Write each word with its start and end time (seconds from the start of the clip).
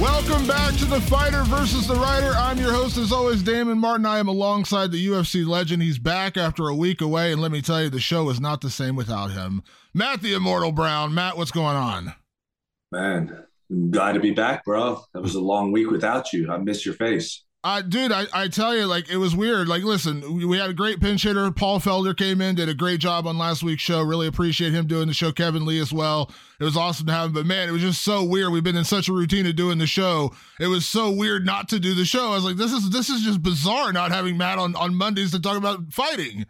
Welcome 0.00 0.46
back 0.46 0.76
to 0.76 0.84
the 0.84 1.00
Fighter 1.00 1.42
versus 1.42 1.88
the 1.88 1.96
Writer. 1.96 2.30
I'm 2.36 2.56
your 2.56 2.72
host, 2.72 2.96
as 2.98 3.10
always, 3.10 3.42
Damon 3.42 3.80
Martin. 3.80 4.06
I 4.06 4.20
am 4.20 4.28
alongside 4.28 4.92
the 4.92 5.08
UFC 5.08 5.44
legend. 5.44 5.82
He's 5.82 5.98
back 5.98 6.36
after 6.36 6.68
a 6.68 6.74
week 6.74 7.00
away, 7.00 7.32
and 7.32 7.42
let 7.42 7.50
me 7.50 7.60
tell 7.60 7.82
you, 7.82 7.90
the 7.90 7.98
show 7.98 8.30
is 8.30 8.40
not 8.40 8.60
the 8.60 8.70
same 8.70 8.94
without 8.94 9.32
him. 9.32 9.60
Matt 9.92 10.22
the 10.22 10.34
Immortal 10.34 10.70
Brown. 10.70 11.14
Matt, 11.14 11.36
what's 11.36 11.50
going 11.50 11.74
on? 11.74 12.14
Man, 12.92 13.44
I'm 13.68 13.90
glad 13.90 14.12
to 14.12 14.20
be 14.20 14.30
back, 14.30 14.64
bro. 14.64 15.02
That 15.14 15.22
was 15.22 15.34
a 15.34 15.40
long 15.40 15.72
week 15.72 15.90
without 15.90 16.32
you. 16.32 16.48
I 16.48 16.58
miss 16.58 16.86
your 16.86 16.94
face. 16.94 17.44
Uh, 17.64 17.82
dude, 17.82 18.12
I, 18.12 18.26
I 18.32 18.46
tell 18.46 18.76
you, 18.76 18.86
like, 18.86 19.10
it 19.10 19.16
was 19.16 19.34
weird. 19.34 19.66
Like, 19.66 19.82
listen, 19.82 20.36
we, 20.36 20.44
we 20.44 20.58
had 20.58 20.70
a 20.70 20.74
great 20.74 21.00
pinch 21.00 21.24
hitter. 21.24 21.50
Paul 21.50 21.80
Felder 21.80 22.16
came 22.16 22.40
in, 22.40 22.54
did 22.54 22.68
a 22.68 22.74
great 22.74 23.00
job 23.00 23.26
on 23.26 23.36
last 23.36 23.64
week's 23.64 23.82
show. 23.82 24.00
Really 24.00 24.28
appreciate 24.28 24.72
him 24.72 24.86
doing 24.86 25.08
the 25.08 25.12
show. 25.12 25.32
Kevin 25.32 25.66
Lee 25.66 25.80
as 25.80 25.92
well. 25.92 26.30
It 26.60 26.64
was 26.64 26.76
awesome 26.76 27.06
to 27.06 27.12
have 27.12 27.26
him. 27.26 27.32
But 27.32 27.46
man, 27.46 27.68
it 27.68 27.72
was 27.72 27.82
just 27.82 28.02
so 28.02 28.22
weird. 28.22 28.52
We've 28.52 28.62
been 28.62 28.76
in 28.76 28.84
such 28.84 29.08
a 29.08 29.12
routine 29.12 29.44
of 29.46 29.56
doing 29.56 29.78
the 29.78 29.88
show. 29.88 30.32
It 30.60 30.68
was 30.68 30.86
so 30.86 31.10
weird 31.10 31.44
not 31.44 31.68
to 31.70 31.80
do 31.80 31.94
the 31.94 32.04
show. 32.04 32.30
I 32.30 32.34
was 32.36 32.44
like, 32.44 32.56
this 32.56 32.72
is 32.72 32.90
this 32.90 33.10
is 33.10 33.22
just 33.22 33.42
bizarre 33.42 33.92
not 33.92 34.12
having 34.12 34.36
Matt 34.36 34.58
on, 34.58 34.76
on 34.76 34.94
Mondays 34.94 35.32
to 35.32 35.40
talk 35.40 35.56
about 35.56 35.92
fighting. 35.92 36.46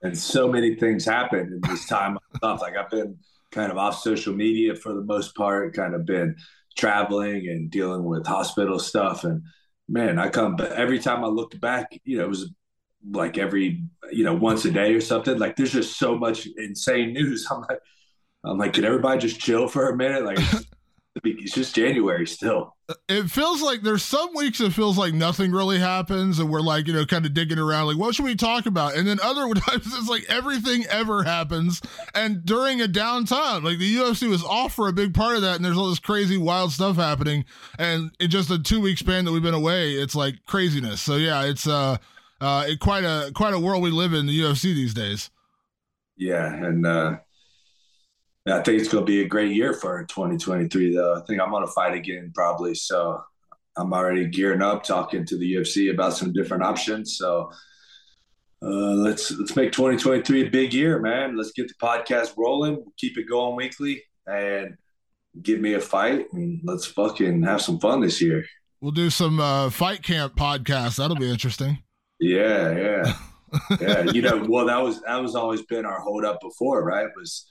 And 0.00 0.16
so 0.16 0.46
many 0.48 0.76
things 0.76 1.04
happened 1.04 1.52
in 1.52 1.60
this 1.70 1.86
time 1.86 2.18
off. 2.42 2.60
Like 2.60 2.76
I've 2.76 2.90
been 2.90 3.18
kind 3.50 3.72
of 3.72 3.78
off 3.78 3.98
social 3.98 4.32
media 4.32 4.76
for 4.76 4.94
the 4.94 5.02
most 5.02 5.34
part, 5.34 5.74
kind 5.74 5.94
of 5.94 6.06
been 6.06 6.36
traveling 6.76 7.48
and 7.48 7.68
dealing 7.68 8.04
with 8.04 8.26
hospital 8.26 8.78
stuff 8.78 9.24
and 9.24 9.42
man, 9.88 10.18
I 10.18 10.28
come 10.28 10.56
but 10.56 10.72
every 10.72 10.98
time 10.98 11.24
I 11.24 11.28
looked 11.28 11.60
back, 11.60 11.86
you 12.04 12.18
know, 12.18 12.24
it 12.24 12.28
was 12.28 12.50
like 13.10 13.38
every, 13.38 13.82
you 14.10 14.24
know, 14.24 14.34
once 14.34 14.64
a 14.64 14.70
day 14.70 14.94
or 14.94 15.00
something. 15.00 15.38
Like 15.38 15.56
there's 15.56 15.72
just 15.72 15.98
so 15.98 16.16
much 16.16 16.46
insane 16.56 17.12
news. 17.12 17.46
I'm 17.50 17.60
like, 17.68 17.78
I'm 18.44 18.58
like, 18.58 18.72
can 18.72 18.84
everybody 18.84 19.20
just 19.20 19.40
chill 19.40 19.68
for 19.68 19.88
a 19.90 19.96
minute? 19.96 20.24
Like 20.24 20.38
it's 21.24 21.52
just 21.52 21.74
January 21.74 22.26
still. 22.26 22.74
It 23.08 23.30
feels 23.30 23.62
like 23.62 23.82
there's 23.82 24.02
some 24.02 24.34
weeks 24.34 24.60
it 24.60 24.72
feels 24.72 24.98
like 24.98 25.14
nothing 25.14 25.52
really 25.52 25.78
happens, 25.78 26.38
and 26.38 26.50
we're 26.50 26.60
like, 26.60 26.86
you 26.86 26.92
know, 26.92 27.04
kind 27.04 27.26
of 27.26 27.34
digging 27.34 27.58
around, 27.58 27.86
like, 27.86 27.98
what 27.98 28.14
should 28.14 28.24
we 28.24 28.34
talk 28.34 28.66
about? 28.66 28.96
And 28.96 29.06
then 29.06 29.18
other 29.22 29.42
times 29.60 29.86
it's 29.86 30.08
like 30.08 30.24
everything 30.28 30.84
ever 30.86 31.22
happens. 31.22 31.80
And 32.14 32.44
during 32.44 32.80
a 32.80 32.86
downtime, 32.86 33.62
like 33.62 33.78
the 33.78 33.96
UFC 33.96 34.28
was 34.28 34.44
off 34.44 34.74
for 34.74 34.88
a 34.88 34.92
big 34.92 35.14
part 35.14 35.36
of 35.36 35.42
that, 35.42 35.56
and 35.56 35.64
there's 35.64 35.76
all 35.76 35.90
this 35.90 35.98
crazy, 35.98 36.36
wild 36.36 36.72
stuff 36.72 36.96
happening. 36.96 37.44
And 37.78 38.10
in 38.18 38.30
just 38.30 38.50
a 38.50 38.58
two 38.58 38.80
week 38.80 38.98
span 38.98 39.24
that 39.24 39.32
we've 39.32 39.42
been 39.42 39.54
away, 39.54 39.92
it's 39.92 40.14
like 40.14 40.44
craziness. 40.46 41.00
So 41.00 41.16
yeah, 41.16 41.44
it's 41.44 41.66
uh, 41.66 41.98
uh, 42.40 42.64
it, 42.68 42.80
quite 42.80 43.04
a 43.04 43.32
quite 43.34 43.54
a 43.54 43.58
world 43.58 43.82
we 43.82 43.90
live 43.90 44.14
in 44.14 44.26
the 44.26 44.40
UFC 44.40 44.74
these 44.74 44.94
days. 44.94 45.30
Yeah, 46.16 46.52
and 46.52 46.86
uh, 46.86 47.16
I 48.46 48.60
think 48.62 48.80
it's 48.80 48.88
going 48.88 49.06
to 49.06 49.10
be 49.10 49.22
a 49.22 49.28
great 49.28 49.54
year 49.54 49.72
for 49.72 50.04
2023, 50.04 50.94
though. 50.94 51.14
I 51.14 51.20
think 51.26 51.40
I'm 51.40 51.50
going 51.50 51.64
to 51.64 51.72
fight 51.72 51.94
again 51.94 52.32
probably. 52.34 52.74
So 52.74 53.22
I'm 53.76 53.92
already 53.92 54.26
gearing 54.26 54.62
up, 54.62 54.82
talking 54.82 55.24
to 55.26 55.36
the 55.36 55.54
UFC 55.54 55.92
about 55.92 56.14
some 56.14 56.32
different 56.32 56.64
options. 56.64 57.16
So 57.16 57.50
uh, 58.62 58.94
let's 58.94 59.30
let's 59.32 59.56
make 59.56 59.72
2023 59.72 60.46
a 60.46 60.50
big 60.50 60.74
year, 60.74 61.00
man. 61.00 61.36
Let's 61.36 61.52
get 61.52 61.68
the 61.68 61.74
podcast 61.74 62.36
rolling, 62.36 62.84
keep 62.96 63.18
it 63.18 63.28
going 63.28 63.56
weekly, 63.56 64.02
and 64.26 64.76
give 65.40 65.60
me 65.60 65.74
a 65.74 65.80
fight, 65.80 66.26
and 66.32 66.60
let's 66.64 66.86
fucking 66.86 67.42
have 67.42 67.62
some 67.62 67.80
fun 67.80 68.00
this 68.00 68.20
year. 68.20 68.44
We'll 68.80 68.92
do 68.92 69.10
some 69.10 69.40
uh, 69.40 69.70
fight 69.70 70.02
camp 70.02 70.36
podcast. 70.36 70.96
That'll 70.96 71.16
be 71.16 71.30
interesting. 71.30 71.82
Yeah, 72.20 72.76
yeah, 72.76 73.16
yeah. 73.80 74.02
You 74.10 74.22
know, 74.22 74.44
well, 74.48 74.66
that 74.66 74.82
was 74.82 75.00
that 75.02 75.20
was 75.20 75.34
always 75.34 75.62
been 75.62 75.84
our 75.84 76.00
hold 76.00 76.24
up 76.24 76.40
before, 76.40 76.84
right? 76.84 77.08
Was 77.16 77.46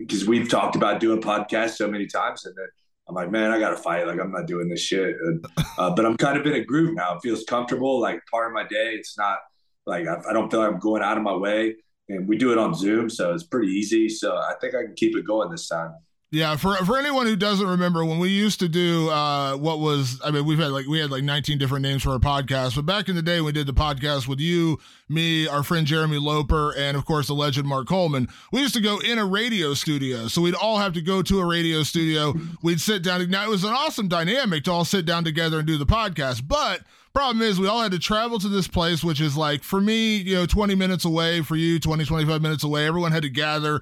because 0.00 0.26
we've 0.26 0.48
talked 0.48 0.74
about 0.74 0.98
doing 0.98 1.20
podcasts 1.20 1.76
so 1.76 1.88
many 1.88 2.06
times, 2.06 2.46
and 2.46 2.54
then 2.56 2.66
I'm 3.08 3.14
like, 3.14 3.30
man, 3.30 3.50
I 3.50 3.58
got 3.58 3.70
to 3.70 3.76
fight. 3.76 4.06
Like, 4.06 4.18
I'm 4.18 4.32
not 4.32 4.46
doing 4.46 4.68
this 4.68 4.80
shit. 4.80 5.16
And, 5.20 5.44
uh, 5.78 5.94
but 5.94 6.06
I'm 6.06 6.16
kind 6.16 6.38
of 6.38 6.46
in 6.46 6.54
a 6.54 6.64
groove 6.64 6.94
now. 6.94 7.16
It 7.16 7.20
feels 7.22 7.44
comfortable. 7.44 8.00
Like 8.00 8.20
part 8.30 8.46
of 8.46 8.52
my 8.52 8.62
day, 8.62 8.94
it's 8.94 9.18
not 9.18 9.38
like 9.84 10.06
I, 10.06 10.16
I 10.28 10.32
don't 10.32 10.50
feel 10.50 10.60
like 10.60 10.72
I'm 10.72 10.78
going 10.78 11.02
out 11.02 11.16
of 11.16 11.22
my 11.22 11.34
way. 11.34 11.76
And 12.08 12.28
we 12.28 12.36
do 12.36 12.50
it 12.50 12.58
on 12.58 12.74
Zoom, 12.74 13.08
so 13.10 13.32
it's 13.34 13.44
pretty 13.44 13.68
easy. 13.68 14.08
So 14.08 14.36
I 14.36 14.54
think 14.60 14.74
I 14.74 14.82
can 14.82 14.94
keep 14.94 15.16
it 15.16 15.24
going 15.24 15.50
this 15.50 15.68
time. 15.68 15.94
Yeah, 16.32 16.54
for 16.54 16.76
for 16.76 16.96
anyone 16.96 17.26
who 17.26 17.34
doesn't 17.34 17.66
remember, 17.66 18.04
when 18.04 18.20
we 18.20 18.28
used 18.28 18.60
to 18.60 18.68
do 18.68 19.10
uh, 19.10 19.56
what 19.56 19.80
was, 19.80 20.20
I 20.24 20.30
mean, 20.30 20.44
we've 20.44 20.60
had 20.60 20.70
like 20.70 20.86
we 20.86 21.00
had 21.00 21.10
like 21.10 21.24
19 21.24 21.58
different 21.58 21.82
names 21.82 22.04
for 22.04 22.10
our 22.10 22.20
podcast, 22.20 22.76
but 22.76 22.86
back 22.86 23.08
in 23.08 23.16
the 23.16 23.22
day, 23.22 23.40
we 23.40 23.50
did 23.50 23.66
the 23.66 23.74
podcast 23.74 24.28
with 24.28 24.38
you, 24.38 24.78
me, 25.08 25.48
our 25.48 25.64
friend 25.64 25.88
Jeremy 25.88 26.18
Loper, 26.18 26.72
and 26.78 26.96
of 26.96 27.04
course 27.04 27.26
the 27.26 27.34
legend 27.34 27.66
Mark 27.66 27.88
Coleman. 27.88 28.28
We 28.52 28.60
used 28.60 28.74
to 28.74 28.80
go 28.80 29.00
in 29.00 29.18
a 29.18 29.24
radio 29.26 29.74
studio, 29.74 30.28
so 30.28 30.40
we'd 30.40 30.54
all 30.54 30.78
have 30.78 30.92
to 30.92 31.00
go 31.00 31.20
to 31.20 31.40
a 31.40 31.44
radio 31.44 31.82
studio. 31.82 32.32
We'd 32.62 32.80
sit 32.80 33.02
down. 33.02 33.28
Now 33.28 33.46
it 33.46 33.50
was 33.50 33.64
an 33.64 33.72
awesome 33.72 34.06
dynamic 34.06 34.62
to 34.64 34.70
all 34.70 34.84
sit 34.84 35.06
down 35.06 35.24
together 35.24 35.58
and 35.58 35.66
do 35.66 35.78
the 35.78 35.86
podcast, 35.86 36.46
but 36.46 36.82
problem 37.12 37.42
is 37.42 37.58
we 37.58 37.66
all 37.66 37.82
had 37.82 37.90
to 37.90 37.98
travel 37.98 38.38
to 38.38 38.48
this 38.48 38.68
place 38.68 39.02
which 39.02 39.20
is 39.20 39.36
like 39.36 39.64
for 39.64 39.80
me 39.80 40.18
you 40.18 40.36
know 40.36 40.46
20 40.46 40.76
minutes 40.76 41.04
away 41.04 41.40
for 41.42 41.56
you 41.56 41.80
20 41.80 42.04
25 42.04 42.40
minutes 42.40 42.62
away 42.62 42.86
everyone 42.86 43.10
had 43.10 43.22
to 43.22 43.28
gather 43.28 43.80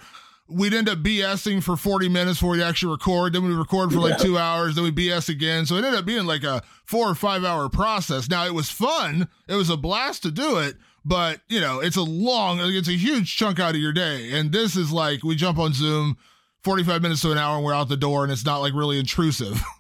we'd 0.48 0.74
end 0.74 0.88
up 0.88 0.98
BSing 0.98 1.62
for 1.62 1.76
40 1.76 2.08
minutes 2.08 2.38
before 2.38 2.52
we 2.52 2.62
actually 2.62 2.92
record. 2.92 3.32
Then 3.32 3.44
we 3.44 3.54
record 3.54 3.92
for 3.92 3.98
like 3.98 4.18
yeah. 4.18 4.24
two 4.24 4.38
hours. 4.38 4.74
Then 4.74 4.84
we 4.84 4.90
BS 4.90 5.28
again. 5.28 5.66
So 5.66 5.76
it 5.76 5.84
ended 5.84 5.94
up 5.94 6.06
being 6.06 6.26
like 6.26 6.44
a 6.44 6.62
four 6.84 7.08
or 7.08 7.14
five 7.14 7.44
hour 7.44 7.68
process. 7.68 8.28
Now 8.28 8.46
it 8.46 8.54
was 8.54 8.70
fun. 8.70 9.28
It 9.46 9.54
was 9.54 9.70
a 9.70 9.76
blast 9.76 10.22
to 10.22 10.30
do 10.30 10.58
it. 10.58 10.76
But, 11.04 11.40
you 11.48 11.60
know, 11.60 11.80
it's 11.80 11.96
a 11.96 12.02
long, 12.02 12.58
it's 12.60 12.88
a 12.88 12.92
huge 12.92 13.36
chunk 13.36 13.60
out 13.60 13.74
of 13.74 13.80
your 13.80 13.92
day. 13.92 14.32
And 14.32 14.52
this 14.52 14.76
is 14.76 14.92
like 14.92 15.22
we 15.22 15.36
jump 15.36 15.58
on 15.58 15.72
Zoom 15.72 16.16
45 16.64 17.02
minutes 17.02 17.22
to 17.22 17.32
an 17.32 17.38
hour 17.38 17.56
and 17.56 17.64
we're 17.64 17.74
out 17.74 17.88
the 17.88 17.96
door 17.96 18.24
and 18.24 18.32
it's 18.32 18.44
not 18.44 18.58
like 18.58 18.74
really 18.74 18.98
intrusive. 18.98 19.62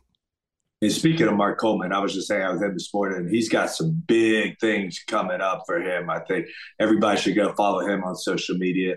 And 0.80 0.92
speaking 0.92 1.26
of 1.26 1.34
Mark 1.34 1.58
Coleman, 1.58 1.92
I 1.92 1.98
was 1.98 2.14
just 2.14 2.28
saying 2.28 2.40
I 2.40 2.52
with 2.52 2.62
him 2.62 2.72
this 2.72 2.94
morning, 2.94 3.18
and 3.18 3.28
he's 3.28 3.48
got 3.48 3.70
some 3.70 4.00
big 4.06 4.60
things 4.60 5.02
coming 5.08 5.40
up 5.40 5.64
for 5.66 5.80
him. 5.80 6.08
I 6.08 6.20
think 6.20 6.46
everybody 6.78 7.20
should 7.20 7.34
go 7.34 7.52
follow 7.54 7.80
him 7.80 8.04
on 8.04 8.14
social 8.14 8.56
media. 8.56 8.94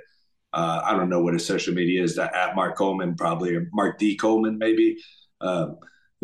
Uh, 0.53 0.81
I 0.83 0.92
don't 0.92 1.09
know 1.09 1.21
what 1.21 1.33
his 1.33 1.45
social 1.45 1.74
media 1.74 2.03
is. 2.03 2.18
At 2.18 2.56
Mark 2.56 2.75
Coleman, 2.75 3.15
probably 3.15 3.56
or 3.56 3.69
Mark 3.74 3.98
D 3.98 4.15
Coleman, 4.18 4.57
maybe. 4.57 4.98
Um, 5.39 5.77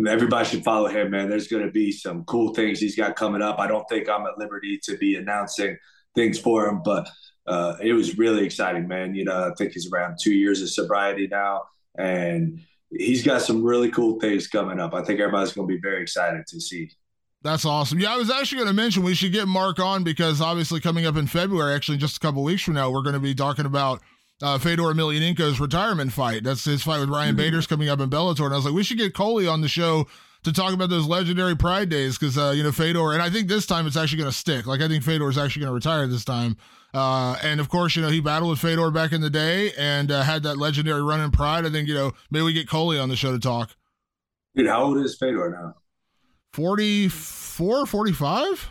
everybody 0.07 0.47
should 0.47 0.63
follow 0.63 0.87
him, 0.87 1.11
man. 1.11 1.29
There's 1.29 1.47
going 1.47 1.65
to 1.65 1.71
be 1.71 1.91
some 1.91 2.23
cool 2.25 2.53
things 2.53 2.79
he's 2.79 2.95
got 2.95 3.15
coming 3.15 3.41
up. 3.41 3.59
I 3.59 3.67
don't 3.67 3.87
think 3.89 4.09
I'm 4.09 4.25
at 4.25 4.37
liberty 4.37 4.79
to 4.83 4.97
be 4.97 5.15
announcing 5.15 5.77
things 6.13 6.37
for 6.37 6.67
him, 6.67 6.81
but 6.83 7.09
uh, 7.47 7.77
it 7.81 7.93
was 7.93 8.17
really 8.17 8.45
exciting, 8.45 8.87
man. 8.87 9.15
You 9.15 9.25
know, 9.25 9.49
I 9.49 9.53
think 9.57 9.71
he's 9.71 9.91
around 9.91 10.17
two 10.21 10.33
years 10.33 10.61
of 10.61 10.69
sobriety 10.69 11.27
now, 11.27 11.63
and 11.97 12.59
he's 12.91 13.23
got 13.23 13.41
some 13.41 13.63
really 13.63 13.89
cool 13.89 14.19
things 14.19 14.47
coming 14.47 14.79
up. 14.79 14.93
I 14.93 15.03
think 15.03 15.19
everybody's 15.19 15.53
going 15.53 15.67
to 15.67 15.73
be 15.73 15.79
very 15.79 16.01
excited 16.01 16.45
to 16.47 16.59
see. 16.59 16.91
That's 17.43 17.65
awesome. 17.65 17.99
Yeah, 17.99 18.13
I 18.13 18.17
was 18.17 18.29
actually 18.29 18.57
going 18.57 18.67
to 18.67 18.73
mention 18.73 19.03
we 19.03 19.13
should 19.13 19.31
get 19.31 19.47
Mark 19.47 19.79
on 19.79 20.03
because 20.03 20.41
obviously 20.41 20.79
coming 20.79 21.05
up 21.05 21.15
in 21.15 21.27
February, 21.27 21.73
actually 21.73 21.97
just 21.97 22.17
a 22.17 22.19
couple 22.19 22.43
weeks 22.43 22.63
from 22.63 22.73
now, 22.73 22.89
we're 22.89 23.03
going 23.03 23.13
to 23.13 23.19
be 23.19 23.35
talking 23.35 23.65
about 23.65 24.01
uh, 24.41 24.57
Fedor 24.57 24.83
Emelianenko's 24.83 25.59
retirement 25.59 26.11
fight. 26.11 26.43
That's 26.43 26.63
his 26.63 26.83
fight 26.83 26.99
with 26.99 27.09
Ryan 27.09 27.29
mm-hmm. 27.29 27.37
Bader's 27.37 27.67
coming 27.67 27.89
up 27.89 27.99
in 27.99 28.09
Bellator, 28.09 28.45
and 28.45 28.53
I 28.53 28.57
was 28.57 28.65
like, 28.65 28.73
we 28.73 28.83
should 28.83 28.97
get 28.97 29.13
Coley 29.13 29.47
on 29.47 29.61
the 29.61 29.67
show 29.67 30.07
to 30.43 30.53
talk 30.53 30.73
about 30.73 30.89
those 30.89 31.07
legendary 31.07 31.55
Pride 31.55 31.89
days 31.89 32.17
because 32.17 32.37
uh, 32.37 32.53
you 32.55 32.63
know 32.63 32.71
Fedor, 32.71 33.13
and 33.13 33.21
I 33.21 33.29
think 33.29 33.47
this 33.47 33.65
time 33.65 33.87
it's 33.87 33.97
actually 33.97 34.19
going 34.19 34.31
to 34.31 34.37
stick. 34.37 34.65
Like 34.65 34.81
I 34.81 34.87
think 34.87 35.03
Fedor 35.03 35.29
is 35.29 35.37
actually 35.37 35.61
going 35.61 35.71
to 35.71 35.75
retire 35.75 36.07
this 36.07 36.25
time. 36.25 36.57
Uh, 36.93 37.37
and 37.43 37.59
of 37.59 37.69
course, 37.69 37.95
you 37.95 38.01
know 38.01 38.09
he 38.09 38.21
battled 38.21 38.51
with 38.51 38.59
Fedor 38.59 38.91
back 38.91 39.11
in 39.11 39.21
the 39.21 39.29
day 39.29 39.71
and 39.77 40.11
uh, 40.11 40.23
had 40.23 40.43
that 40.43 40.57
legendary 40.57 41.01
run 41.03 41.19
in 41.19 41.31
Pride. 41.31 41.65
I 41.65 41.69
think 41.69 41.87
you 41.87 41.93
know 41.93 42.13
maybe 42.31 42.43
we 42.43 42.53
get 42.53 42.69
Coley 42.69 42.97
on 42.99 43.09
the 43.09 43.15
show 43.15 43.31
to 43.31 43.39
talk. 43.39 43.75
Dude, 44.55 44.67
how 44.67 44.85
old 44.85 44.97
is 44.97 45.17
Fedor 45.17 45.51
now? 45.51 45.75
44, 46.53 47.85
45? 47.85 48.69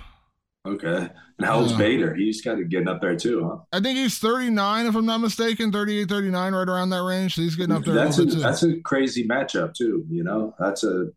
Okay. 0.66 1.08
And 1.38 1.46
how 1.46 1.60
old's 1.60 1.72
uh, 1.72 1.78
Bader? 1.78 2.14
He's 2.14 2.40
kind 2.40 2.60
of 2.60 2.68
getting 2.68 2.88
up 2.88 3.00
there 3.00 3.16
too, 3.16 3.46
huh? 3.46 3.58
I 3.72 3.80
think 3.80 3.98
he's 3.98 4.18
39, 4.18 4.86
if 4.86 4.94
I'm 4.94 5.06
not 5.06 5.20
mistaken, 5.20 5.70
38, 5.70 6.08
39, 6.08 6.54
right 6.54 6.68
around 6.68 6.90
that 6.90 7.02
range. 7.02 7.34
So 7.34 7.42
he's 7.42 7.56
getting 7.56 7.74
up 7.74 7.84
there. 7.84 7.94
That's 7.94 8.18
a, 8.18 8.22
a 8.22 8.26
that's 8.26 8.62
a 8.62 8.80
crazy 8.80 9.26
matchup 9.26 9.74
too. 9.74 10.04
You 10.10 10.24
know, 10.24 10.54
that's 10.58 10.84
a 10.84 11.08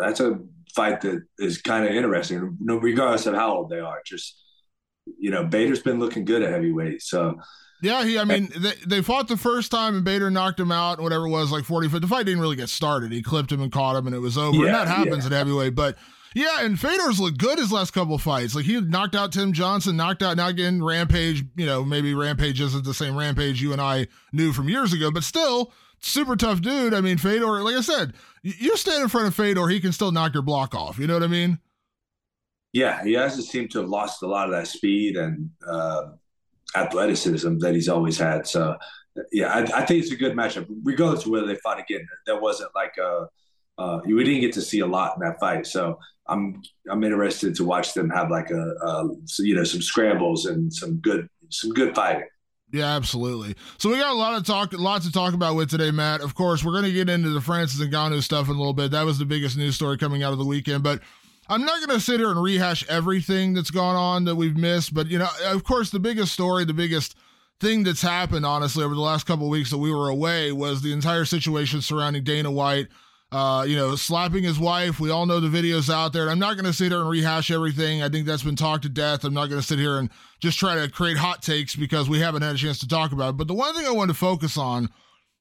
that's 0.00 0.20
a 0.20 0.38
fight 0.74 1.00
that 1.02 1.22
is 1.38 1.60
kind 1.60 1.86
of 1.86 1.92
interesting, 1.92 2.56
regardless 2.60 3.26
of 3.26 3.34
how 3.34 3.54
old 3.54 3.70
they 3.70 3.80
are. 3.80 4.02
Just 4.04 4.40
you 5.18 5.30
know, 5.30 5.44
Bader's 5.44 5.82
been 5.82 5.98
looking 5.98 6.24
good 6.24 6.42
at 6.42 6.50
heavyweight, 6.50 7.02
so. 7.02 7.38
Yeah, 7.80 8.04
he. 8.04 8.18
I 8.18 8.24
mean, 8.24 8.48
they, 8.58 8.72
they 8.86 9.02
fought 9.02 9.28
the 9.28 9.36
first 9.36 9.70
time, 9.70 9.94
and 9.94 10.04
Bader 10.04 10.32
knocked 10.32 10.58
him 10.58 10.72
out, 10.72 11.00
whatever 11.00 11.26
it 11.26 11.30
was, 11.30 11.52
like 11.52 11.64
forty. 11.64 11.86
But 11.86 12.02
the 12.02 12.08
fight 12.08 12.26
didn't 12.26 12.40
really 12.40 12.56
get 12.56 12.68
started. 12.68 13.12
He 13.12 13.22
clipped 13.22 13.52
him 13.52 13.62
and 13.62 13.70
caught 13.70 13.94
him, 13.94 14.08
and 14.08 14.16
it 14.16 14.18
was 14.18 14.36
over. 14.36 14.56
Yeah, 14.56 14.64
and 14.64 14.74
that 14.74 14.88
happens 14.88 15.24
yeah. 15.24 15.26
at 15.26 15.32
heavyweight. 15.32 15.76
But 15.76 15.96
yeah, 16.34 16.62
and 16.62 16.78
Fedor's 16.78 17.20
looked 17.20 17.38
good 17.38 17.58
his 17.58 17.72
last 17.72 17.92
couple 17.92 18.18
fights. 18.18 18.54
Like 18.54 18.64
he 18.64 18.80
knocked 18.80 19.14
out 19.14 19.32
Tim 19.32 19.52
Johnson, 19.52 19.96
knocked 19.96 20.22
out 20.22 20.36
now 20.36 20.48
again 20.48 20.82
Rampage. 20.82 21.44
You 21.56 21.66
know, 21.66 21.84
maybe 21.84 22.14
Rampage 22.14 22.60
isn't 22.60 22.84
the 22.84 22.94
same 22.94 23.16
Rampage 23.16 23.62
you 23.62 23.72
and 23.72 23.80
I 23.80 24.06
knew 24.32 24.52
from 24.52 24.68
years 24.68 24.92
ago, 24.92 25.10
but 25.10 25.24
still 25.24 25.72
super 26.00 26.36
tough 26.36 26.60
dude. 26.60 26.94
I 26.94 27.00
mean, 27.00 27.18
Fedor, 27.18 27.62
like 27.62 27.74
I 27.74 27.80
said, 27.80 28.14
you 28.42 28.76
stand 28.76 29.02
in 29.02 29.08
front 29.08 29.28
of 29.28 29.34
Fedor, 29.34 29.68
he 29.68 29.80
can 29.80 29.92
still 29.92 30.12
knock 30.12 30.34
your 30.34 30.42
block 30.42 30.74
off. 30.74 30.98
You 30.98 31.06
know 31.06 31.14
what 31.14 31.22
I 31.22 31.28
mean? 31.28 31.58
Yeah, 32.72 33.02
he 33.02 33.14
hasn't 33.14 33.46
seemed 33.46 33.70
to 33.72 33.80
have 33.80 33.88
lost 33.88 34.22
a 34.22 34.26
lot 34.26 34.46
of 34.46 34.52
that 34.52 34.68
speed 34.68 35.16
and 35.16 35.50
uh, 35.66 36.08
athleticism 36.76 37.58
that 37.58 37.74
he's 37.74 37.88
always 37.88 38.18
had. 38.18 38.46
So, 38.46 38.76
yeah, 39.32 39.52
I, 39.52 39.60
I, 39.60 39.86
think 39.86 40.02
it's 40.02 40.12
a 40.12 40.16
good 40.16 40.36
matchup. 40.36 40.66
Regardless 40.84 41.24
of 41.24 41.30
whether 41.30 41.46
they 41.46 41.56
fought 41.56 41.80
again, 41.80 42.06
there 42.26 42.38
wasn't 42.38 42.70
like 42.74 42.96
a 42.98 43.26
uh, 43.78 44.00
we 44.04 44.24
didn't 44.24 44.40
get 44.40 44.52
to 44.54 44.62
see 44.62 44.80
a 44.80 44.86
lot 44.86 45.14
in 45.16 45.22
that 45.22 45.38
fight. 45.38 45.66
So 45.66 45.98
I'm 46.26 46.62
I'm 46.90 47.02
interested 47.04 47.54
to 47.56 47.64
watch 47.64 47.94
them 47.94 48.10
have 48.10 48.30
like 48.30 48.50
a, 48.50 48.74
a 48.82 49.08
you 49.38 49.54
know 49.54 49.64
some 49.64 49.82
scrambles 49.82 50.46
and 50.46 50.72
some 50.72 50.96
good 50.96 51.28
some 51.48 51.72
good 51.72 51.94
fighting. 51.94 52.26
Yeah, 52.70 52.96
absolutely. 52.96 53.54
So 53.78 53.88
we 53.88 53.96
got 53.96 54.12
a 54.12 54.18
lot 54.18 54.36
of 54.36 54.44
talk, 54.44 54.74
lots 54.74 55.06
to 55.06 55.12
talk 55.12 55.32
about 55.32 55.54
with 55.54 55.70
today, 55.70 55.90
Matt. 55.90 56.20
Of 56.20 56.34
course, 56.34 56.62
we're 56.62 56.72
going 56.72 56.84
to 56.84 56.92
get 56.92 57.08
into 57.08 57.30
the 57.30 57.40
Francis 57.40 57.80
and 57.80 57.90
Ngannou 57.90 58.22
stuff 58.22 58.48
in 58.48 58.56
a 58.56 58.58
little 58.58 58.74
bit. 58.74 58.90
That 58.90 59.06
was 59.06 59.18
the 59.18 59.24
biggest 59.24 59.56
news 59.56 59.74
story 59.74 59.96
coming 59.96 60.22
out 60.22 60.32
of 60.32 60.38
the 60.38 60.44
weekend, 60.44 60.82
but 60.82 61.00
I'm 61.48 61.64
not 61.64 61.78
going 61.78 61.98
to 61.98 62.04
sit 62.04 62.20
here 62.20 62.30
and 62.30 62.42
rehash 62.42 62.86
everything 62.90 63.54
that's 63.54 63.70
gone 63.70 63.96
on 63.96 64.26
that 64.26 64.36
we've 64.36 64.56
missed. 64.56 64.92
But 64.92 65.06
you 65.06 65.18
know, 65.18 65.28
of 65.46 65.64
course, 65.64 65.88
the 65.88 65.98
biggest 65.98 66.34
story, 66.34 66.66
the 66.66 66.74
biggest 66.74 67.16
thing 67.58 67.84
that's 67.84 68.02
happened, 68.02 68.44
honestly, 68.44 68.84
over 68.84 68.94
the 68.94 69.00
last 69.00 69.24
couple 69.24 69.48
weeks 69.48 69.70
that 69.70 69.78
we 69.78 69.90
were 69.90 70.10
away 70.10 70.52
was 70.52 70.82
the 70.82 70.92
entire 70.92 71.24
situation 71.24 71.80
surrounding 71.80 72.22
Dana 72.22 72.50
White 72.50 72.88
uh, 73.30 73.64
you 73.68 73.76
know, 73.76 73.94
slapping 73.94 74.42
his 74.42 74.58
wife. 74.58 75.00
We 75.00 75.10
all 75.10 75.26
know 75.26 75.40
the 75.40 75.48
videos 75.48 75.92
out 75.92 76.12
there. 76.12 76.22
And 76.22 76.30
I'm 76.30 76.38
not 76.38 76.54
going 76.54 76.64
to 76.64 76.72
sit 76.72 76.90
here 76.90 77.00
and 77.00 77.10
rehash 77.10 77.50
everything. 77.50 78.02
I 78.02 78.08
think 78.08 78.26
that's 78.26 78.42
been 78.42 78.56
talked 78.56 78.84
to 78.84 78.88
death. 78.88 79.24
I'm 79.24 79.34
not 79.34 79.48
going 79.48 79.60
to 79.60 79.66
sit 79.66 79.78
here 79.78 79.98
and 79.98 80.08
just 80.40 80.58
try 80.58 80.76
to 80.76 80.90
create 80.90 81.18
hot 81.18 81.42
takes 81.42 81.76
because 81.76 82.08
we 82.08 82.20
haven't 82.20 82.42
had 82.42 82.54
a 82.54 82.58
chance 82.58 82.78
to 82.78 82.88
talk 82.88 83.12
about 83.12 83.30
it. 83.30 83.36
But 83.36 83.48
the 83.48 83.54
one 83.54 83.74
thing 83.74 83.86
I 83.86 83.90
want 83.90 84.10
to 84.10 84.14
focus 84.14 84.56
on, 84.56 84.88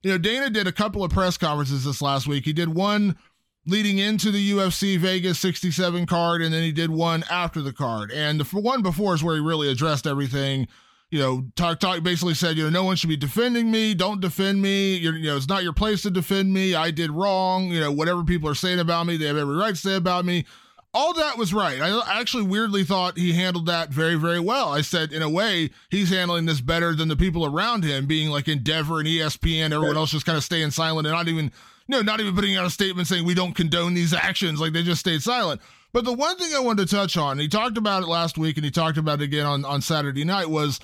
you 0.04 0.12
know, 0.12 0.18
Dana 0.18 0.50
did 0.50 0.68
a 0.68 0.72
couple 0.72 1.04
of 1.04 1.12
press 1.12 1.38
conferences 1.38 1.86
this 1.86 2.01
last 2.01 2.28
week. 2.28 2.44
He 2.44 2.54
did 2.54 2.74
one 2.75 3.18
leading 3.66 4.00
into 4.00 4.31
the 4.31 4.51
UFC 4.51 4.98
Vegas 4.98 5.39
67 5.39 6.06
card, 6.06 6.42
and 6.42 6.54
then 6.54 6.63
he 6.63 6.72
did 6.72 6.89
one 6.89 7.24
after 7.30 7.62
the 7.62 7.74
card. 7.74 8.12
And 8.12 8.39
the 8.39 8.60
one 8.60 8.81
before 8.81 9.13
is 9.13 9.24
where 9.24 9.36
he 9.36 9.42
really 9.42 9.69
addressed 9.69 10.07
everything 10.07 10.68
you 11.09 11.19
know, 11.19 11.45
talk 11.56 11.80
talk 11.80 12.04
basically 12.04 12.33
said, 12.33 12.57
you 12.57 12.63
know, 12.63 12.69
no 12.69 12.83
one 12.83 12.95
should 12.98 13.09
be 13.09 13.18
defending 13.18 13.71
me. 13.71 13.94
Don't 13.94 14.19
defend 14.19 14.62
me. 14.62 14.98
You're, 14.98 15.15
you 15.15 15.27
know, 15.27 15.38
it's 15.38 15.48
not 15.48 15.63
your 15.63 15.74
place 15.74 16.01
to 16.01 16.12
defend 16.12 16.54
me. 16.54 16.75
I 16.75 16.92
did 16.92 17.12
wrong. 17.12 17.69
You 17.69 17.80
know, 17.80 17.92
whatever 17.92 18.24
people 18.24 18.50
are 18.50 18.56
saying 18.56 18.80
about 18.80 19.06
me, 19.06 19.15
they 19.15 19.27
have 19.27 19.38
every 19.38 19.56
right 19.56 19.74
to 19.74 19.80
say 19.80 19.95
about 19.95 20.25
me. 20.25 20.45
All 20.94 21.13
that 21.13 21.38
was 21.38 21.54
right. 21.54 21.80
I 21.80 22.19
actually 22.19 22.44
weirdly 22.44 22.83
thought 22.83 23.18
he 23.18 23.33
handled 23.33 23.68
that 23.68 23.89
very, 23.89 24.15
very 24.15 24.39
well. 24.39 24.69
I 24.69 24.81
said, 24.81 25.12
in 25.12 25.21
a 25.21 25.30
way, 25.30 25.69
he's 25.92 26.09
handling 26.09 26.45
this 26.45 26.59
better 26.59 26.95
than 26.95 27.07
the 27.07 27.15
people 27.15 27.45
around 27.45 27.83
him, 27.83 28.07
being 28.07 28.30
like 28.30 28.48
Endeavor 28.48 29.00
and 29.00 29.07
ESPN, 29.07 29.71
everyone 29.71 29.98
else 29.98 30.12
just 30.12 30.25
kind 30.25 30.38
of 30.38 30.44
staying 30.44 30.71
silent 30.71 31.06
and 31.06 31.15
not 31.15 31.27
even, 31.27 31.51
you 31.88 31.98
know, 31.98 32.01
not 32.01 32.19
even 32.19 32.33
putting 32.33 32.56
out 32.56 32.65
a 32.65 32.69
statement 32.69 33.07
saying 33.07 33.25
we 33.25 33.36
don't 33.36 33.53
condone 33.53 33.94
these 33.94 34.13
actions. 34.13 34.60
Like 34.60 34.74
they 34.74 34.81
just 34.81 35.01
stayed 35.01 35.21
silent. 35.21 35.62
But 35.94 36.03
the 36.03 36.13
one 36.13 36.38
thing 36.38 36.53
I 36.56 36.60
wanted 36.60 36.88
to 36.88 36.95
touch 36.95 37.15
on, 37.15 37.38
he 37.38 37.48
talked 37.48 37.77
about 37.77 38.03
it 38.03 38.07
last 38.07 38.38
week 38.38 38.57
and 38.57 38.65
he 38.65 38.71
talked 38.71 38.98
about 38.98 39.21
it 39.21 39.25
again 39.25 39.45
on, 39.45 39.65
on 39.65 39.81
Saturday 39.81 40.24
night, 40.24 40.50
was 40.50 40.80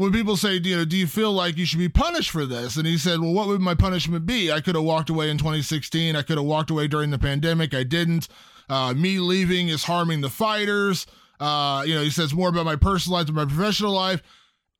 when 0.00 0.12
people 0.12 0.34
say, 0.34 0.54
you 0.54 0.76
know, 0.78 0.84
do 0.86 0.96
you 0.96 1.06
feel 1.06 1.30
like 1.30 1.58
you 1.58 1.66
should 1.66 1.78
be 1.78 1.90
punished 1.90 2.30
for 2.30 2.46
this? 2.46 2.76
And 2.76 2.86
he 2.86 2.96
said, 2.96 3.20
well, 3.20 3.34
what 3.34 3.48
would 3.48 3.60
my 3.60 3.74
punishment 3.74 4.24
be? 4.24 4.50
I 4.50 4.62
could 4.62 4.74
have 4.74 4.84
walked 4.84 5.10
away 5.10 5.28
in 5.28 5.36
2016. 5.36 6.16
I 6.16 6.22
could 6.22 6.38
have 6.38 6.46
walked 6.46 6.70
away 6.70 6.88
during 6.88 7.10
the 7.10 7.18
pandemic. 7.18 7.74
I 7.74 7.82
didn't. 7.82 8.26
Uh, 8.70 8.94
me 8.94 9.18
leaving 9.18 9.68
is 9.68 9.84
harming 9.84 10.22
the 10.22 10.30
fighters. 10.30 11.06
Uh, 11.38 11.82
you 11.86 11.94
know, 11.94 12.02
he 12.02 12.08
says 12.08 12.32
more 12.32 12.48
about 12.48 12.64
my 12.64 12.76
personal 12.76 13.18
life 13.18 13.26
than 13.26 13.34
my 13.34 13.44
professional 13.44 13.92
life. 13.92 14.22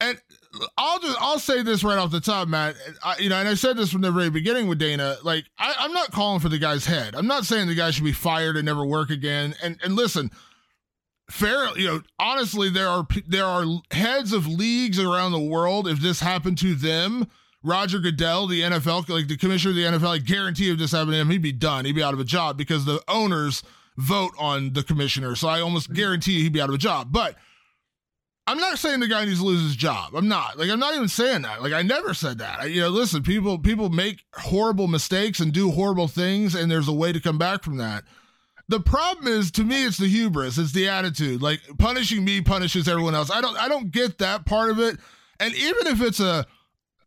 And 0.01 0.19
I'll 0.79 0.99
just 1.01 1.19
I'll 1.21 1.39
say 1.39 1.63
this 1.63 1.85
right 1.85 1.99
off 1.99 2.11
the 2.11 2.21
top, 2.21 2.49
Matt. 2.49 2.77
I, 3.05 3.19
you 3.19 3.29
know, 3.29 3.37
and 3.37 3.47
I 3.47 3.55
said 3.55 3.77
this 3.77 3.93
from 3.93 4.01
the 4.01 4.11
very 4.11 4.31
beginning 4.31 4.69
with 4.69 4.79
Dana. 4.79 5.17
Like, 5.23 5.45
I, 5.59 5.75
I'm 5.81 5.93
not 5.93 6.13
calling 6.13 6.41
for 6.41 6.49
the 6.49 6.59
guy's 6.59 6.87
head. 6.87 7.15
I'm 7.15 7.27
not 7.27 7.45
saying 7.45 7.69
the 7.69 7.75
guy 7.75 7.91
should 7.91 8.05
be 8.05 8.13
fired 8.13 8.57
and 8.57 8.65
never 8.65 8.87
work 8.87 9.11
again. 9.11 9.55
And 9.63 9.79
and 9.85 9.95
listen, 9.95 10.31
fair 11.31 11.79
you 11.79 11.87
know 11.87 12.03
honestly 12.19 12.69
there 12.69 12.89
are 12.89 13.07
there 13.27 13.47
are 13.47 13.65
heads 13.93 14.33
of 14.33 14.47
leagues 14.47 14.99
around 14.99 15.33
the 15.33 15.39
world 15.39 15.87
if 15.87 16.01
this 16.01 16.21
happened 16.21 16.59
to 16.59 16.75
them 16.75 17.27
roger 17.63 17.99
goodell 17.99 18.47
the 18.47 18.63
nfl 18.63 19.09
like 19.09 19.29
the 19.29 19.37
commissioner 19.37 19.71
of 19.71 19.77
the 19.77 19.99
nfl 19.99 20.15
i 20.15 20.19
guarantee 20.19 20.71
if 20.71 20.79
this 20.79 20.93
happened 20.93 21.13
to 21.13 21.19
him 21.19 21.31
he'd 21.31 21.43
be 21.43 21.53
done. 21.53 21.85
He'd 21.85 21.95
be 21.95 22.03
out 22.03 22.15
of 22.15 22.21
a 22.21 22.25
job 22.25 22.57
because 22.57 22.85
the 22.85 23.03
owners 23.09 23.63
vote 23.97 24.33
on 24.39 24.73
the 24.73 24.83
commissioner. 24.83 25.35
So 25.37 25.49
i 25.49 25.61
almost 25.61 25.93
guarantee 25.93 26.43
he'd 26.43 26.53
be 26.53 26.61
out 26.61 26.69
of 26.69 26.75
a 26.75 26.79
job. 26.79 27.09
But 27.13 27.37
i'm 28.47 28.59
not 28.59 28.79
saying 28.79 29.01
the 29.01 29.09
guy 29.09 29.25
needs 29.25 29.41
to 29.41 29.47
lose 29.47 29.63
his 29.63 29.77
job. 29.77 30.15
I'm 30.15 30.29
not. 30.29 30.59
Like 30.59 30.71
i'm 30.71 30.81
not 30.81 30.95
even 30.95 31.09
saying 31.09 31.43
that. 31.43 31.63
Like 31.63 31.73
i 31.73 31.83
never 31.83 32.15
said 32.15 32.39
that. 32.39 32.61
I, 32.61 32.65
you 32.67 32.81
know 32.81 32.89
listen 32.89 33.23
people 33.23 33.59
people 33.59 33.89
make 33.91 34.25
horrible 34.35 34.89
mistakes 34.89 35.41
and 35.41 35.53
do 35.53 35.71
horrible 35.71 36.09
things 36.09 36.55
and 36.55 36.71
there's 36.71 36.89
a 36.89 36.93
way 36.93 37.13
to 37.13 37.21
come 37.21 37.39
back 37.39 37.63
from 37.63 37.77
that 37.77 38.05
the 38.71 38.81
problem 38.81 39.27
is 39.27 39.51
to 39.51 39.65
me 39.65 39.85
it's 39.85 39.99
the 39.99 40.07
hubris. 40.07 40.57
It's 40.57 40.73
the 40.73 40.89
attitude. 40.89 41.43
Like 41.43 41.61
punishing 41.79 42.25
me 42.25 42.41
punishes 42.41 42.87
everyone 42.89 43.17
else. 43.17 43.31
I 43.31 43.41
don't 43.41 43.57
i 43.57 43.69
don't 43.69 43.91
get 43.91 44.19
that 44.19 44.47
part 44.47 44.71
of 44.71 44.79
it. 44.79 44.99
And 45.41 45.53
even 45.55 45.89
if 45.89 46.01
it's 46.01 46.21
a 46.21 46.47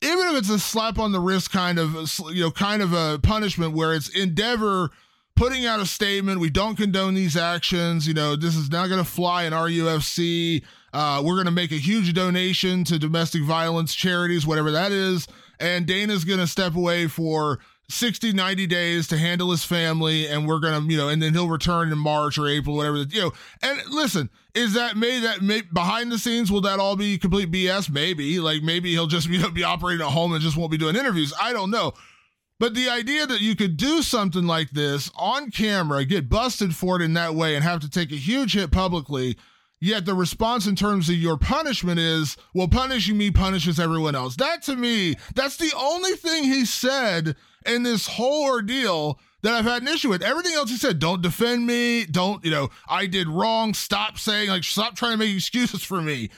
even 0.01 0.27
if 0.27 0.35
it's 0.35 0.49
a 0.49 0.59
slap 0.59 0.99
on 0.99 1.13
the 1.13 1.21
wrist 1.21 1.51
kind 1.51 1.79
of 1.79 1.93
you 2.33 2.41
know 2.41 2.51
kind 2.51 2.81
of 2.81 2.91
a 2.91 3.17
punishment 3.23 3.73
where 3.73 3.93
it's 3.93 4.09
endeavor 4.09 4.89
putting 5.37 5.65
out 5.65 5.79
a 5.79 5.85
statement 5.85 6.41
we 6.41 6.49
don't 6.49 6.75
condone 6.75 7.13
these 7.13 7.37
actions. 7.37 8.05
You 8.09 8.13
know 8.13 8.35
this 8.35 8.57
is 8.57 8.69
not 8.69 8.89
going 8.89 9.03
to 9.03 9.09
fly 9.09 9.45
in 9.45 9.53
our 9.53 9.69
ufc 9.69 10.63
uh, 10.91 11.23
we're 11.25 11.35
going 11.35 11.45
to 11.45 11.51
make 11.51 11.71
a 11.71 11.75
huge 11.75 12.13
donation 12.13 12.83
to 12.83 12.99
domestic 12.99 13.41
violence 13.43 13.95
charities 13.95 14.45
whatever 14.45 14.71
that 14.71 14.91
is. 14.91 15.29
And 15.61 15.85
dana's 15.85 16.25
going 16.25 16.39
to 16.39 16.47
step 16.47 16.75
away 16.75 17.07
for 17.07 17.59
60, 17.93 18.33
90 18.33 18.67
days 18.67 19.07
to 19.07 19.17
handle 19.17 19.51
his 19.51 19.63
family, 19.63 20.27
and 20.27 20.47
we're 20.47 20.59
gonna, 20.59 20.85
you 20.87 20.97
know, 20.97 21.09
and 21.09 21.21
then 21.21 21.33
he'll 21.33 21.47
return 21.47 21.91
in 21.91 21.97
March 21.97 22.37
or 22.37 22.47
April, 22.47 22.75
whatever. 22.75 22.97
You 22.97 23.21
know, 23.21 23.31
and 23.61 23.79
listen, 23.89 24.29
is 24.53 24.73
that 24.73 24.97
may 24.97 25.19
that 25.19 25.41
may, 25.41 25.61
behind 25.61 26.11
the 26.11 26.17
scenes 26.17 26.51
will 26.51 26.61
that 26.61 26.79
all 26.79 26.95
be 26.95 27.17
complete 27.17 27.51
BS? 27.51 27.89
Maybe, 27.89 28.39
like 28.39 28.63
maybe 28.63 28.91
he'll 28.91 29.07
just 29.07 29.27
you 29.29 29.39
know 29.39 29.51
be 29.51 29.63
operating 29.63 30.05
at 30.05 30.11
home 30.11 30.33
and 30.33 30.41
just 30.41 30.57
won't 30.57 30.71
be 30.71 30.77
doing 30.77 30.95
interviews. 30.95 31.33
I 31.41 31.53
don't 31.53 31.71
know. 31.71 31.93
But 32.59 32.75
the 32.75 32.89
idea 32.89 33.25
that 33.25 33.41
you 33.41 33.55
could 33.55 33.77
do 33.77 34.01
something 34.01 34.45
like 34.45 34.69
this 34.69 35.11
on 35.15 35.51
camera, 35.51 36.05
get 36.05 36.29
busted 36.29 36.75
for 36.75 36.95
it 36.95 37.03
in 37.03 37.13
that 37.15 37.35
way, 37.35 37.55
and 37.55 37.63
have 37.63 37.81
to 37.81 37.89
take 37.89 38.11
a 38.11 38.15
huge 38.15 38.53
hit 38.53 38.71
publicly, 38.71 39.37
yet 39.81 40.05
the 40.05 40.13
response 40.13 40.65
in 40.65 40.75
terms 40.75 41.09
of 41.09 41.15
your 41.15 41.35
punishment 41.35 41.99
is, 41.99 42.37
well, 42.53 42.69
punishing 42.69 43.17
me 43.17 43.31
punishes 43.31 43.79
everyone 43.79 44.15
else. 44.15 44.37
That 44.37 44.61
to 44.63 44.75
me, 44.75 45.15
that's 45.35 45.57
the 45.57 45.73
only 45.75 46.13
thing 46.13 46.45
he 46.45 46.63
said 46.63 47.35
in 47.65 47.83
this 47.83 48.07
whole 48.07 48.43
ordeal 48.43 49.19
that 49.41 49.53
I've 49.53 49.65
had 49.65 49.81
an 49.81 49.87
issue 49.87 50.09
with. 50.09 50.21
Everything 50.21 50.53
else 50.53 50.69
he 50.69 50.77
said, 50.77 50.99
don't 50.99 51.21
defend 51.21 51.67
me, 51.67 52.05
don't, 52.05 52.43
you 52.43 52.51
know, 52.51 52.69
I 52.87 53.05
did 53.05 53.27
wrong, 53.27 53.73
stop 53.73 54.17
saying, 54.17 54.49
like, 54.49 54.63
stop 54.63 54.95
trying 54.95 55.13
to 55.13 55.17
make 55.17 55.35
excuses 55.35 55.83
for 55.83 56.01
me. 56.01 56.29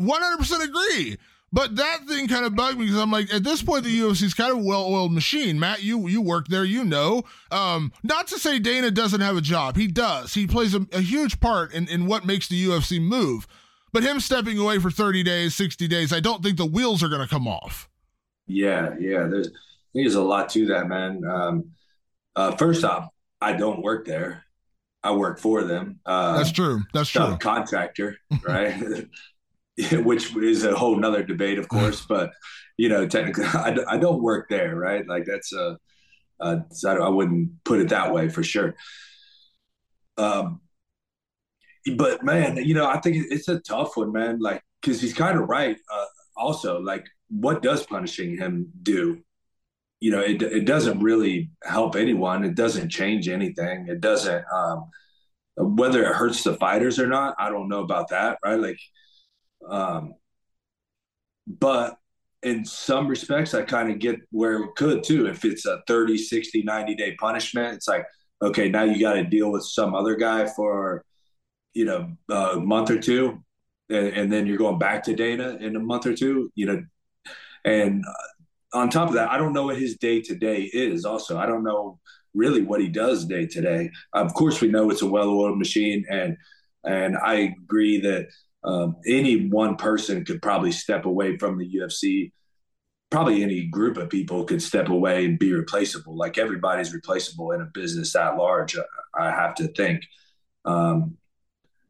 100% 0.00 0.64
agree. 0.64 1.18
But 1.52 1.76
that 1.76 2.06
thing 2.08 2.28
kind 2.28 2.46
of 2.46 2.56
bugged 2.56 2.78
me 2.78 2.86
because 2.86 3.00
I'm 3.00 3.10
like, 3.10 3.32
at 3.32 3.44
this 3.44 3.62
point, 3.62 3.84
the 3.84 4.00
UFC 4.00 4.22
is 4.22 4.32
kind 4.32 4.52
of 4.52 4.58
a 4.58 4.62
well-oiled 4.66 5.12
machine. 5.12 5.60
Matt, 5.60 5.82
you 5.82 6.08
you 6.08 6.22
work 6.22 6.48
there, 6.48 6.64
you 6.64 6.82
know. 6.82 7.24
Um, 7.50 7.92
not 8.02 8.26
to 8.28 8.38
say 8.38 8.58
Dana 8.58 8.90
doesn't 8.90 9.20
have 9.20 9.36
a 9.36 9.42
job. 9.42 9.76
He 9.76 9.86
does. 9.86 10.32
He 10.32 10.46
plays 10.46 10.74
a, 10.74 10.86
a 10.92 11.02
huge 11.02 11.40
part 11.40 11.74
in, 11.74 11.88
in 11.88 12.06
what 12.06 12.24
makes 12.24 12.48
the 12.48 12.64
UFC 12.64 13.02
move. 13.02 13.46
But 13.92 14.02
him 14.02 14.18
stepping 14.18 14.58
away 14.58 14.78
for 14.78 14.90
30 14.90 15.22
days, 15.22 15.54
60 15.54 15.86
days, 15.88 16.10
I 16.10 16.20
don't 16.20 16.42
think 16.42 16.56
the 16.56 16.64
wheels 16.64 17.02
are 17.02 17.10
going 17.10 17.20
to 17.20 17.28
come 17.28 17.46
off. 17.46 17.90
Yeah, 18.46 18.94
yeah. 18.98 19.26
There's 19.26 19.50
there's 19.94 20.14
a 20.14 20.22
lot 20.22 20.50
to 20.50 20.66
that, 20.66 20.88
man. 20.88 21.22
Um, 21.24 21.70
uh, 22.34 22.56
first 22.56 22.84
off, 22.84 23.08
I 23.40 23.52
don't 23.52 23.82
work 23.82 24.06
there. 24.06 24.44
I 25.02 25.12
work 25.12 25.40
for 25.40 25.64
them. 25.64 26.00
Uh, 26.06 26.38
That's 26.38 26.52
true. 26.52 26.82
That's 26.94 27.10
true. 27.10 27.36
Contractor, 27.38 28.16
right? 28.46 29.06
which 29.92 30.36
is 30.36 30.64
a 30.64 30.76
whole 30.76 30.96
nother 30.96 31.22
debate, 31.22 31.58
of 31.58 31.68
course. 31.68 32.04
but 32.08 32.32
you 32.76 32.88
know, 32.88 33.06
technically, 33.06 33.44
I, 33.44 33.76
I 33.88 33.96
don't 33.98 34.22
work 34.22 34.48
there, 34.48 34.74
right? 34.76 35.06
Like 35.06 35.24
that's 35.24 35.52
a, 35.52 35.78
uh, 36.40 36.58
I 36.86 37.08
wouldn't 37.08 37.64
put 37.64 37.80
it 37.80 37.88
that 37.90 38.12
way 38.12 38.28
for 38.28 38.42
sure. 38.42 38.74
Um, 40.16 40.60
but 41.96 42.24
man, 42.24 42.56
you 42.56 42.74
know, 42.74 42.86
I 42.86 43.00
think 43.00 43.26
it's 43.30 43.48
a 43.48 43.60
tough 43.60 43.96
one, 43.96 44.12
man. 44.12 44.38
Like, 44.40 44.62
because 44.80 45.00
he's 45.00 45.14
kind 45.14 45.38
of 45.38 45.48
right. 45.48 45.76
Uh, 45.92 46.06
also, 46.36 46.80
like, 46.80 47.06
what 47.28 47.62
does 47.62 47.84
punishing 47.84 48.36
him 48.36 48.70
do? 48.82 49.22
You 50.02 50.10
know, 50.10 50.20
it 50.20 50.42
it 50.42 50.64
doesn't 50.66 50.98
really 50.98 51.50
help 51.62 51.94
anyone. 51.94 52.44
It 52.44 52.56
doesn't 52.56 52.88
change 52.90 53.28
anything. 53.28 53.86
It 53.88 54.00
doesn't. 54.00 54.44
Um, 54.52 54.90
whether 55.56 56.02
it 56.02 56.16
hurts 56.16 56.42
the 56.42 56.56
fighters 56.56 56.98
or 56.98 57.06
not, 57.06 57.36
I 57.38 57.50
don't 57.50 57.68
know 57.68 57.84
about 57.84 58.08
that, 58.08 58.38
right? 58.44 58.58
Like, 58.58 58.80
um, 59.68 60.14
but 61.46 61.98
in 62.42 62.64
some 62.64 63.06
respects, 63.06 63.54
I 63.54 63.62
kind 63.62 63.92
of 63.92 64.00
get 64.00 64.16
where 64.32 64.64
it 64.64 64.74
could 64.76 65.04
too. 65.04 65.26
If 65.28 65.44
it's 65.44 65.66
a 65.66 65.82
30, 65.86 66.18
60, 66.18 66.64
90 66.64 66.94
day 66.96 67.14
punishment, 67.20 67.74
it's 67.74 67.86
like, 67.86 68.04
okay, 68.42 68.68
now 68.68 68.82
you 68.82 69.00
got 69.00 69.14
to 69.14 69.24
deal 69.24 69.52
with 69.52 69.62
some 69.62 69.94
other 69.94 70.16
guy 70.16 70.48
for, 70.48 71.04
you 71.74 71.84
know, 71.84 72.12
a 72.28 72.58
month 72.58 72.90
or 72.90 72.98
two. 72.98 73.40
And, 73.88 74.08
and, 74.08 74.32
then 74.32 74.46
you're 74.46 74.58
going 74.58 74.78
back 74.78 75.04
to 75.04 75.14
Dana 75.14 75.58
in 75.60 75.76
a 75.76 75.80
month 75.80 76.06
or 76.06 76.14
two, 76.14 76.50
you 76.56 76.66
know. 76.66 76.82
And 77.64 78.02
uh, 78.04 78.41
on 78.72 78.90
top 78.90 79.08
of 79.08 79.14
that, 79.14 79.30
I 79.30 79.38
don't 79.38 79.52
know 79.52 79.64
what 79.64 79.78
his 79.78 79.96
day 79.96 80.20
to 80.22 80.34
day 80.34 80.62
is. 80.72 81.04
Also, 81.04 81.38
I 81.38 81.46
don't 81.46 81.64
know 81.64 81.98
really 82.34 82.62
what 82.62 82.80
he 82.80 82.88
does 82.88 83.26
day 83.26 83.46
to 83.46 83.60
day. 83.60 83.90
Of 84.12 84.34
course, 84.34 84.60
we 84.60 84.68
know 84.68 84.90
it's 84.90 85.02
a 85.02 85.06
well 85.06 85.30
oiled 85.30 85.58
machine. 85.58 86.04
And, 86.10 86.36
and 86.84 87.16
I 87.16 87.54
agree 87.62 88.00
that 88.00 88.28
um, 88.64 88.96
any 89.06 89.48
one 89.48 89.76
person 89.76 90.24
could 90.24 90.40
probably 90.40 90.72
step 90.72 91.04
away 91.04 91.36
from 91.36 91.58
the 91.58 91.68
UFC. 91.68 92.32
Probably 93.10 93.42
any 93.42 93.66
group 93.66 93.98
of 93.98 94.08
people 94.08 94.44
could 94.44 94.62
step 94.62 94.88
away 94.88 95.26
and 95.26 95.38
be 95.38 95.52
replaceable. 95.52 96.16
Like 96.16 96.38
everybody's 96.38 96.94
replaceable 96.94 97.52
in 97.52 97.60
a 97.60 97.66
business 97.66 98.14
that 98.14 98.36
large, 98.36 98.76
I 99.14 99.30
have 99.30 99.54
to 99.56 99.68
think. 99.68 100.02
Um, 100.64 101.18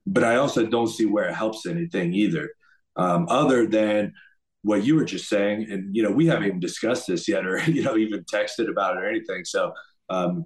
but 0.06 0.24
I 0.24 0.36
also 0.36 0.66
don't 0.66 0.88
see 0.88 1.06
where 1.06 1.28
it 1.28 1.34
helps 1.34 1.64
anything 1.64 2.12
either, 2.12 2.50
um, 2.96 3.26
other 3.28 3.66
than 3.66 4.14
what 4.62 4.84
you 4.84 4.94
were 4.94 5.04
just 5.04 5.28
saying. 5.28 5.70
And 5.70 5.94
you 5.94 6.02
know, 6.02 6.10
we 6.10 6.26
haven't 6.26 6.46
even 6.46 6.60
discussed 6.60 7.06
this 7.06 7.28
yet, 7.28 7.46
or 7.46 7.58
you 7.70 7.82
know, 7.82 7.96
even 7.96 8.24
texted 8.24 8.70
about 8.70 8.96
it 8.96 9.02
or 9.02 9.08
anything. 9.08 9.44
So 9.44 9.72
um, 10.08 10.44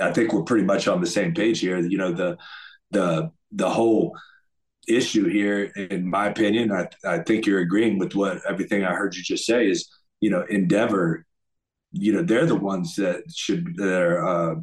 I 0.00 0.12
think 0.12 0.32
we're 0.32 0.42
pretty 0.42 0.64
much 0.64 0.88
on 0.88 1.00
the 1.00 1.06
same 1.06 1.34
page 1.34 1.60
here. 1.60 1.78
You 1.78 1.98
know, 1.98 2.12
the 2.12 2.36
the 2.90 3.30
the 3.52 3.70
whole 3.70 4.16
issue 4.88 5.28
here, 5.28 5.64
in 5.76 6.08
my 6.08 6.26
opinion, 6.26 6.72
I, 6.72 6.88
I 7.04 7.18
think 7.18 7.46
you're 7.46 7.60
agreeing 7.60 7.98
with 7.98 8.14
what 8.14 8.40
everything 8.48 8.84
I 8.84 8.94
heard 8.94 9.14
you 9.14 9.22
just 9.22 9.46
say 9.46 9.68
is, 9.68 9.88
you 10.20 10.30
know, 10.30 10.44
Endeavor, 10.48 11.24
you 11.92 12.12
know, 12.12 12.22
they're 12.22 12.46
the 12.46 12.56
ones 12.56 12.96
that 12.96 13.22
should, 13.34 13.76
they're, 13.76 14.26
uh, 14.26 14.56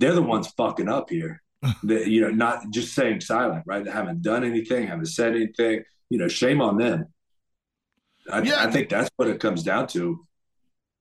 they're 0.00 0.14
the 0.14 0.22
ones 0.22 0.48
fucking 0.56 0.88
up 0.88 1.10
here. 1.10 1.42
that, 1.84 2.08
you 2.08 2.20
know, 2.20 2.30
not 2.30 2.70
just 2.70 2.92
saying 2.94 3.20
silent, 3.20 3.62
right? 3.66 3.84
They 3.84 3.90
haven't 3.90 4.22
done 4.22 4.42
anything, 4.42 4.86
haven't 4.88 5.06
said 5.06 5.36
anything, 5.36 5.84
you 6.10 6.18
know, 6.18 6.26
shame 6.26 6.60
on 6.60 6.76
them. 6.76 7.06
I, 8.30 8.42
yeah. 8.42 8.64
I 8.64 8.70
think 8.70 8.88
that's 8.88 9.10
what 9.16 9.28
it 9.28 9.40
comes 9.40 9.62
down 9.62 9.86
to. 9.88 10.26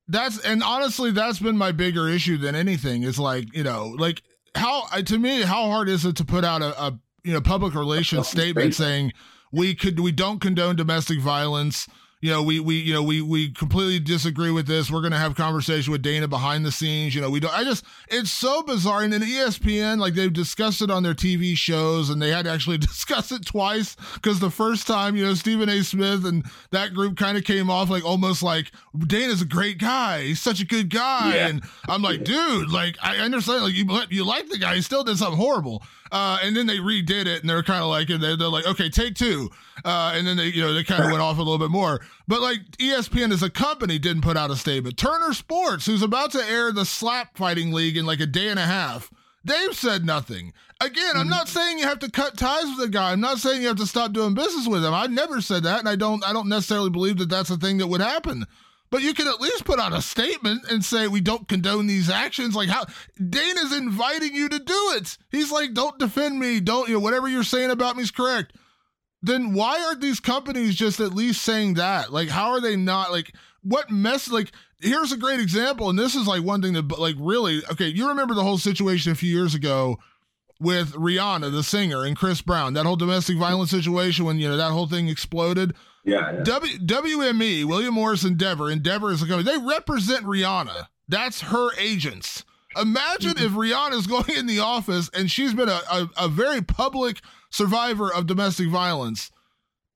That's, 0.08 0.40
and 0.40 0.64
honestly, 0.64 1.12
that's 1.12 1.40
been 1.40 1.58
my 1.58 1.72
bigger 1.72 2.10
issue 2.10 2.38
than 2.38 2.56
anything 2.56 3.04
is 3.04 3.20
like, 3.20 3.54
you 3.56 3.64
know, 3.64 3.96
like, 3.98 4.24
how 4.56 4.84
uh, 4.92 5.02
to 5.02 5.18
me 5.18 5.42
how 5.42 5.68
hard 5.68 5.90
is 5.90 6.06
it 6.06 6.16
to 6.18 6.26
put 6.26 6.44
out 6.44 6.62
a, 6.62 6.82
a 6.82 7.00
you 7.24 7.34
know 7.34 7.42
public 7.42 7.74
relations 7.74 8.28
statement 8.28 8.76
saying 8.76 9.14
we 9.52 9.76
could 9.76 10.00
we 10.00 10.12
don't 10.12 10.40
condone 10.40 10.76
domestic 10.76 11.20
violence 11.20 11.88
you 12.22 12.30
know, 12.30 12.44
we 12.44 12.60
we 12.60 12.76
you 12.76 12.94
know 12.94 13.02
we 13.02 13.20
we 13.20 13.50
completely 13.50 14.00
disagree 14.00 14.52
with 14.52 14.68
this. 14.68 14.92
We're 14.92 15.02
gonna 15.02 15.18
have 15.18 15.36
conversation 15.36 15.92
with 15.92 16.04
Dana 16.04 16.28
behind 16.28 16.64
the 16.64 16.72
scenes. 16.72 17.16
You 17.16 17.22
know, 17.22 17.32
we 17.32 17.40
don't. 17.40 17.54
I 17.54 17.64
just 17.64 17.84
it's 18.10 18.30
so 18.30 18.62
bizarre. 18.62 19.02
And 19.02 19.12
then 19.12 19.22
ESPN, 19.22 19.98
like 19.98 20.14
they've 20.14 20.32
discussed 20.32 20.84
it 20.84 20.92
on 20.92 21.02
their 21.02 21.16
TV 21.16 21.58
shows, 21.58 22.12
and 22.12 22.22
they 22.22 22.30
had 22.30 22.46
to 22.46 22.52
actually 22.52 22.78
discuss 22.80 23.32
it 23.32 23.44
twice 23.44 23.98
because 24.14 24.40
the 24.40 24.52
first 24.52 24.86
time, 24.86 25.16
you 25.16 25.26
know, 25.26 25.34
Stephen 25.34 25.68
A. 25.68 25.82
Smith 25.84 26.24
and 26.24 26.46
that 26.70 26.94
group 26.94 27.18
kind 27.18 27.40
of 27.40 27.44
came 27.44 27.72
off 27.72 27.90
like 27.90 28.06
almost 28.06 28.44
like 28.44 28.72
Dana's 29.08 29.42
a 29.42 29.46
great 29.46 29.80
guy. 29.80 30.22
He's 30.26 30.42
such 30.42 30.62
a 30.62 30.66
good 30.66 30.92
guy, 30.92 31.36
yeah. 31.36 31.48
and 31.48 31.64
I'm 31.90 32.04
like, 32.04 32.24
dude, 32.24 32.72
like 32.72 32.98
I 33.02 33.18
understand, 33.18 33.64
like 33.64 33.74
you 33.74 33.88
you 34.12 34.24
like 34.24 34.48
the 34.48 34.60
guy, 34.60 34.76
he 34.76 34.82
still 34.84 35.04
did 35.04 35.18
something 35.18 35.38
horrible. 35.38 35.82
Uh, 36.12 36.40
and 36.44 36.56
then 36.56 36.68
they 36.68 36.78
redid 36.78 37.26
it, 37.26 37.42
and 37.42 37.50
they're 37.50 37.64
kind 37.64 37.82
of 37.82 37.90
like, 37.90 38.10
and 38.10 38.22
they're, 38.22 38.36
they're 38.36 38.50
like, 38.50 38.68
okay, 38.68 38.90
take 38.90 39.16
two. 39.16 39.50
Uh, 39.86 40.12
and 40.14 40.28
then 40.28 40.36
they, 40.36 40.48
you 40.48 40.62
know, 40.62 40.74
they 40.74 40.84
kind 40.84 41.04
of 41.04 41.12
went 41.12 41.22
off 41.22 41.38
a 41.38 41.42
little 41.42 41.58
bit 41.58 41.72
more. 41.72 42.02
But 42.28 42.42
like 42.42 42.60
ESPN 42.78 43.32
as 43.32 43.44
a 43.44 43.50
company 43.50 43.98
didn't 43.98 44.22
put 44.22 44.36
out 44.36 44.52
a 44.52 44.56
statement. 44.56 44.98
Turner 44.98 45.34
Sports, 45.34 45.86
who's 45.86 46.02
about 46.02 46.32
to 46.32 46.44
air 46.44 46.72
the 46.72 46.86
slap 46.86 47.38
fighting 47.38 47.72
league 47.72 47.98
in 47.98 48.06
like 48.06 48.20
a 48.20 48.26
day 48.26 48.50
and 48.50 48.60
a 48.60 48.66
half, 48.66 49.10
they've 49.46 49.76
said 49.76 50.06
nothing. 50.06 50.54
Again, 50.82 51.14
I'm 51.16 51.30
not 51.30 51.48
saying 51.48 51.78
you 51.78 51.86
have 51.86 52.00
to 52.00 52.10
cut 52.10 52.38
ties 52.38 52.66
with 52.66 52.80
the 52.80 52.90
guy. 52.90 53.12
I'm 53.12 53.22
not 53.22 53.38
saying 53.38 53.62
you 53.62 53.68
have 53.68 53.78
to 53.78 53.86
stop 53.86 54.14
doing 54.14 54.34
business 54.34 54.68
with 54.68 54.84
him. 54.84 54.96
I 54.96 55.06
never 55.06 55.40
said 55.40 55.64
that, 55.64 55.80
and 55.80 55.88
I 55.88 55.96
don't. 55.96 56.28
I 56.28 56.34
don't 56.34 56.50
necessarily 56.50 56.90
believe 56.90 57.18
that 57.20 57.30
that's 57.30 57.52
a 57.52 57.58
thing 57.58 57.78
that 57.78 57.88
would 57.88 58.02
happen. 58.02 58.48
But 58.92 59.02
you 59.04 59.14
can 59.14 59.28
at 59.28 59.40
least 59.40 59.64
put 59.64 59.80
out 59.80 59.94
a 59.94 60.02
statement 60.02 60.70
and 60.70 60.84
say 60.84 61.08
we 61.08 61.22
don't 61.22 61.48
condone 61.48 61.88
these 61.88 62.10
actions. 62.10 62.56
Like 62.56 62.68
how 62.68 62.86
Dana's 63.18 63.72
inviting 63.72 64.36
you 64.36 64.50
to 64.50 64.60
do 64.60 64.94
it. 64.96 65.18
He's 65.32 65.52
like, 65.52 65.74
don't 65.74 65.98
defend 65.98 66.38
me. 66.38 66.60
Don't 66.60 66.90
you 66.90 66.96
know 66.96 67.00
whatever 67.00 67.30
you're 67.30 67.44
saying 67.44 67.72
about 67.72 67.96
me 67.96 68.04
is 68.04 68.12
correct. 68.12 68.54
Then 69.24 69.54
why 69.54 69.82
aren't 69.82 70.02
these 70.02 70.20
companies 70.20 70.76
just 70.76 71.00
at 71.00 71.14
least 71.14 71.42
saying 71.42 71.76
that? 71.76 72.12
Like, 72.12 72.28
how 72.28 72.52
are 72.52 72.60
they 72.60 72.76
not 72.76 73.12
like 73.12 73.34
what 73.64 73.90
mess? 73.90 74.30
Like, 74.30 74.52
here's 74.82 75.14
a 75.14 75.18
great 75.18 75.40
example, 75.40 75.90
and 75.90 75.98
this 75.98 76.16
is 76.16 76.28
like 76.28 76.44
one 76.44 76.62
thing 76.62 76.74
that 76.74 77.00
like 77.00 77.16
really 77.18 77.62
okay. 77.72 77.88
You 77.88 78.10
remember 78.10 78.34
the 78.34 78.44
whole 78.44 78.58
situation 78.58 79.12
a 79.12 79.16
few 79.16 79.34
years 79.34 79.56
ago 79.56 80.00
with 80.60 80.94
Rihanna, 80.94 81.52
the 81.52 81.64
singer, 81.64 82.04
and 82.04 82.18
Chris 82.18 82.42
Brown, 82.42 82.74
that 82.74 82.86
whole 82.86 82.96
domestic 82.96 83.38
violence 83.38 83.72
situation 83.72 84.26
when 84.26 84.38
you 84.38 84.50
know 84.50 84.58
that 84.58 84.72
whole 84.72 84.88
thing 84.88 85.08
exploded. 85.08 85.76
Yeah. 86.04 86.32
yeah. 86.32 86.44
W- 86.44 86.80
WME, 86.80 87.66
William 87.66 87.94
Morris 87.94 88.24
Endeavor, 88.24 88.70
Endeavor 88.70 89.12
is 89.12 89.22
a 89.22 89.28
company. 89.28 89.44
They 89.44 89.64
represent 89.64 90.26
Rihanna. 90.26 90.88
That's 91.08 91.42
her 91.42 91.70
agents. 91.78 92.46
Imagine 92.76 93.34
mm-hmm. 93.34 93.46
if 93.46 93.52
Rihanna 93.52 93.94
is 93.94 94.08
going 94.08 94.30
in 94.36 94.46
the 94.46 94.60
office 94.60 95.10
and 95.14 95.30
she's 95.30 95.54
been 95.54 95.70
a, 95.70 95.82
a, 95.92 96.10
a 96.18 96.28
very 96.28 96.62
public 96.62 97.22
survivor 97.50 98.14
of 98.14 98.28
domestic 98.28 98.70
violence 98.70 99.30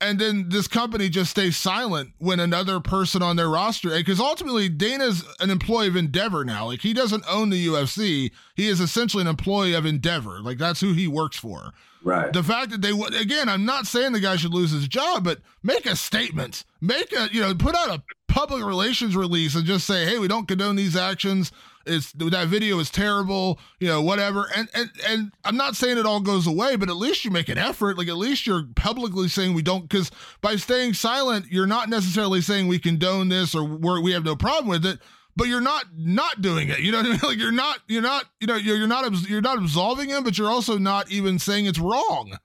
and 0.06 0.20
then 0.20 0.50
this 0.50 0.68
company 0.68 1.10
just 1.10 1.32
stays 1.32 1.58
silent 1.58 2.12
when 2.18 2.40
another 2.40 2.80
person 2.80 3.22
on 3.22 3.36
their 3.36 3.50
roster 3.50 3.90
because 3.90 4.20
ultimately 4.20 4.70
Dana's 4.70 5.24
an 5.40 5.50
employee 5.50 5.88
of 5.88 5.96
Endeavor 5.96 6.46
now. 6.46 6.68
Like 6.68 6.82
he 6.82 6.94
doesn't 6.94 7.24
own 7.30 7.50
the 7.50 7.68
UFC. 7.68 8.32
He 8.56 8.68
is 8.68 8.80
essentially 8.80 9.22
an 9.22 9.28
employee 9.28 9.74
of 9.74 9.86
Endeavor. 9.86 10.40
Like 10.40 10.58
that's 10.58 10.80
who 10.80 10.94
he 10.94 11.08
works 11.08 11.38
for. 11.38 11.74
Right. 12.04 12.32
The 12.32 12.44
fact 12.44 12.70
that 12.70 12.82
they 12.82 12.94
would 12.94 13.16
again, 13.16 13.50
I'm 13.50 13.66
not 13.66 13.88
saying 13.88 14.14
the 14.14 14.20
guy 14.20 14.36
should 14.36 14.54
lose 14.54 14.72
his 14.72 14.88
job, 14.88 15.24
but 15.24 15.40
make 15.64 15.86
a 15.86 15.96
statement. 15.96 16.64
Make 16.80 17.12
a 17.12 17.30
you 17.32 17.42
know, 17.42 17.56
put 17.56 17.76
out 17.76 17.90
a 17.90 18.04
public 18.28 18.64
relations 18.64 19.16
release 19.16 19.56
and 19.56 19.66
just 19.66 19.88
say, 19.88 20.06
"Hey, 20.06 20.20
we 20.20 20.28
don't 20.28 20.48
condone 20.48 20.76
these 20.76 20.96
actions." 20.96 21.52
It's 21.86 22.12
that 22.14 22.48
video 22.48 22.80
is 22.80 22.90
terrible, 22.90 23.60
you 23.80 23.88
know, 23.88 24.02
whatever. 24.02 24.50
And 24.56 24.70
and 24.74 24.90
and 25.08 25.32
I'm 25.44 25.58
not 25.58 25.76
saying 25.76 25.98
it 25.98 26.06
all 26.06 26.20
goes 26.20 26.48
away, 26.48 26.76
but 26.76 26.90
at 26.90 26.96
least 26.96 27.26
you 27.26 27.32
make 27.32 27.50
an 27.50 27.58
effort. 27.58 27.98
Like 27.98 28.08
at 28.08 28.18
least 28.18 28.48
you're 28.48 28.64
publicly 28.76 29.28
saying 29.28 29.54
we 29.54 29.62
don't 29.62 29.88
because 29.88 30.12
by 30.42 30.56
staying 30.56 30.94
silent, 30.94 31.48
you're 31.50 31.68
not 31.68 31.90
necessarily 31.90 32.42
saying 32.42 32.68
we 32.68 32.80
condone 32.80 33.30
this 33.30 33.54
or 33.54 33.66
we 33.66 34.12
have 34.12 34.26
no 34.26 34.36
problem 34.36 34.68
with 34.68 34.86
it 34.86 35.00
but 35.36 35.48
you're 35.48 35.62
not 35.62 35.86
not 35.96 36.42
doing 36.42 36.70
it. 36.70 36.80
You 36.80 36.92
know 36.92 37.00
what 37.00 37.08
I 37.08 37.10
mean? 37.10 37.20
Like 37.24 37.38
you're 37.38 37.52
not 37.52 37.80
you're 37.88 38.02
not 38.02 38.26
you 38.40 38.48
know 38.48 38.56
you're, 38.56 38.78
you're 38.78 38.88
not 38.88 39.30
you're 39.30 39.42
not 39.42 39.58
absolving 39.58 40.10
him, 40.10 40.24
but 40.24 40.38
you're 40.38 40.50
also 40.50 40.78
not 40.78 41.12
even 41.12 41.40
saying 41.40 41.66
it's 41.66 41.80
wrong. 41.80 42.38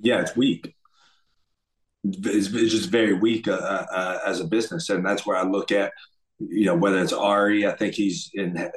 Yeah, 0.00 0.20
it's 0.20 0.36
weak. 0.36 0.74
It's, 2.04 2.48
it's 2.48 2.72
just 2.72 2.90
very 2.90 3.12
weak 3.12 3.46
uh, 3.46 3.52
uh, 3.52 3.86
uh 3.92 4.18
as 4.26 4.40
a 4.40 4.44
business, 4.44 4.88
and 4.90 5.04
that's 5.04 5.26
where 5.26 5.36
I 5.36 5.44
look 5.44 5.70
at 5.70 5.92
you 6.50 6.66
know 6.66 6.76
whether 6.76 6.98
it's 6.98 7.12
Ari. 7.12 7.66
I 7.66 7.72
think 7.72 7.94
he's 7.94 8.30
in 8.34 8.56
uh, 8.56 8.68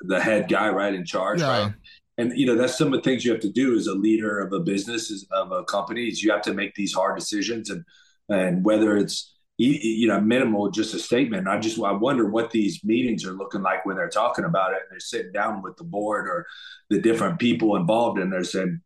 the 0.00 0.20
head 0.20 0.48
guy, 0.48 0.68
right, 0.68 0.94
in 0.94 1.04
charge, 1.04 1.40
yeah. 1.40 1.64
right. 1.64 1.72
And 2.16 2.36
you 2.36 2.46
know 2.46 2.56
that's 2.56 2.76
some 2.76 2.88
of 2.88 2.94
the 2.94 3.02
things 3.02 3.24
you 3.24 3.32
have 3.32 3.40
to 3.42 3.52
do 3.52 3.76
as 3.76 3.86
a 3.86 3.94
leader 3.94 4.40
of 4.40 4.52
a 4.52 4.60
business, 4.60 5.26
of 5.30 5.52
a 5.52 5.64
company. 5.64 6.08
Is 6.08 6.22
you 6.22 6.32
have 6.32 6.42
to 6.42 6.54
make 6.54 6.74
these 6.74 6.92
hard 6.92 7.18
decisions, 7.18 7.70
and 7.70 7.84
and 8.28 8.64
whether 8.64 8.96
it's 8.96 9.34
you 9.60 10.06
know, 10.06 10.20
minimal, 10.20 10.70
just 10.70 10.94
a 10.94 11.00
statement. 11.00 11.48
I 11.48 11.58
just 11.58 11.80
I 11.80 11.90
wonder 11.90 12.30
what 12.30 12.52
these 12.52 12.84
meetings 12.84 13.24
are 13.24 13.32
looking 13.32 13.60
like 13.60 13.84
when 13.84 13.96
they're 13.96 14.08
talking 14.08 14.44
about 14.44 14.72
it 14.72 14.82
and 14.82 14.86
they're 14.90 15.00
sitting 15.00 15.32
down 15.32 15.62
with 15.62 15.76
the 15.76 15.84
board 15.84 16.28
or 16.28 16.46
the 16.90 17.00
different 17.00 17.40
people 17.40 17.74
involved 17.74 18.20
and 18.20 18.32
they're 18.32 18.44
saying, 18.44 18.80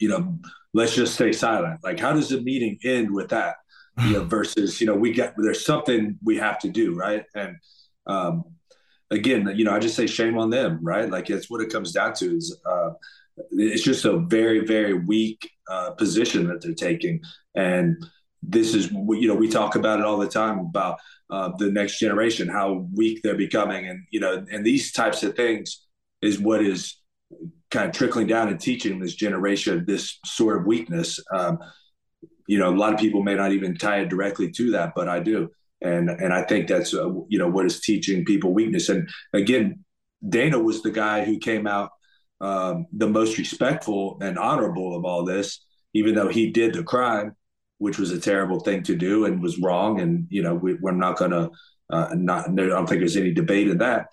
you 0.00 0.08
know, 0.08 0.38
let's 0.72 0.94
just 0.94 1.14
stay 1.14 1.32
silent. 1.32 1.80
Like, 1.84 2.00
how 2.00 2.14
does 2.14 2.30
the 2.30 2.40
meeting 2.40 2.78
end 2.82 3.12
with 3.12 3.28
that? 3.28 3.56
You 4.06 4.12
know, 4.14 4.24
versus 4.24 4.80
you 4.80 4.86
know, 4.86 4.94
we 4.94 5.12
get 5.12 5.34
there's 5.36 5.64
something 5.64 6.18
we 6.22 6.36
have 6.36 6.58
to 6.60 6.68
do, 6.68 6.94
right? 6.94 7.24
And 7.34 7.56
um, 8.06 8.44
again, 9.10 9.52
you 9.54 9.64
know, 9.64 9.72
I 9.72 9.78
just 9.78 9.96
say 9.96 10.06
shame 10.06 10.38
on 10.38 10.50
them, 10.50 10.78
right? 10.82 11.08
Like 11.10 11.30
it's 11.30 11.50
what 11.50 11.60
it 11.60 11.72
comes 11.72 11.92
down 11.92 12.14
to 12.14 12.36
is 12.36 12.58
uh, 12.64 12.90
it's 13.50 13.82
just 13.82 14.04
a 14.04 14.18
very 14.18 14.66
very 14.66 14.94
weak 14.94 15.50
uh, 15.70 15.90
position 15.92 16.46
that 16.48 16.60
they're 16.60 16.74
taking 16.74 17.22
and 17.54 17.96
this 18.42 18.74
is 18.74 18.90
you 18.90 19.28
know 19.28 19.34
we 19.34 19.48
talk 19.48 19.76
about 19.76 20.00
it 20.00 20.06
all 20.06 20.16
the 20.16 20.28
time 20.28 20.58
about 20.58 20.98
uh, 21.30 21.50
the 21.58 21.70
next 21.70 21.98
generation 21.98 22.48
how 22.48 22.86
weak 22.94 23.20
they're 23.22 23.36
becoming 23.36 23.86
and 23.86 24.04
you 24.10 24.20
know 24.20 24.44
and 24.50 24.64
these 24.64 24.92
types 24.92 25.22
of 25.22 25.34
things 25.36 25.86
is 26.22 26.38
what 26.38 26.62
is 26.62 26.96
kind 27.70 27.88
of 27.88 27.94
trickling 27.94 28.26
down 28.26 28.48
and 28.48 28.60
teaching 28.60 28.98
this 28.98 29.14
generation 29.14 29.84
this 29.86 30.18
sort 30.24 30.56
of 30.56 30.66
weakness 30.66 31.20
um, 31.34 31.58
you 32.50 32.58
know 32.58 32.70
a 32.70 32.80
lot 32.82 32.92
of 32.92 33.00
people 33.00 33.22
may 33.22 33.34
not 33.34 33.52
even 33.52 33.76
tie 33.76 34.00
it 34.00 34.08
directly 34.08 34.50
to 34.50 34.70
that 34.72 34.92
but 34.94 35.08
i 35.08 35.18
do 35.18 35.48
and 35.80 36.10
and 36.10 36.32
i 36.32 36.42
think 36.42 36.68
that's 36.68 36.92
uh, 36.94 37.10
you 37.28 37.38
know 37.38 37.48
what 37.48 37.66
is 37.66 37.80
teaching 37.80 38.24
people 38.24 38.52
weakness 38.52 38.88
and 38.88 39.08
again 39.32 39.84
dana 40.28 40.58
was 40.58 40.82
the 40.82 40.90
guy 40.90 41.24
who 41.24 41.38
came 41.38 41.66
out 41.66 41.90
um, 42.42 42.86
the 42.92 43.06
most 43.06 43.36
respectful 43.36 44.16
and 44.22 44.38
honorable 44.38 44.96
of 44.96 45.04
all 45.04 45.24
this 45.24 45.64
even 45.92 46.14
though 46.14 46.28
he 46.28 46.50
did 46.50 46.74
the 46.74 46.82
crime 46.82 47.36
which 47.80 47.98
was 47.98 48.10
a 48.12 48.20
terrible 48.20 48.60
thing 48.60 48.82
to 48.82 48.94
do 48.94 49.24
and 49.24 49.42
was 49.42 49.58
wrong. 49.58 50.00
And 50.00 50.26
you 50.28 50.42
know, 50.42 50.54
we, 50.54 50.74
are 50.86 50.92
not 50.92 51.16
going 51.16 51.30
to 51.30 51.50
uh, 51.88 52.14
not. 52.14 52.48
I 52.50 52.52
don't 52.52 52.86
think 52.86 53.00
there's 53.00 53.16
any 53.16 53.32
debate 53.32 53.68
in 53.68 53.78
that. 53.78 54.08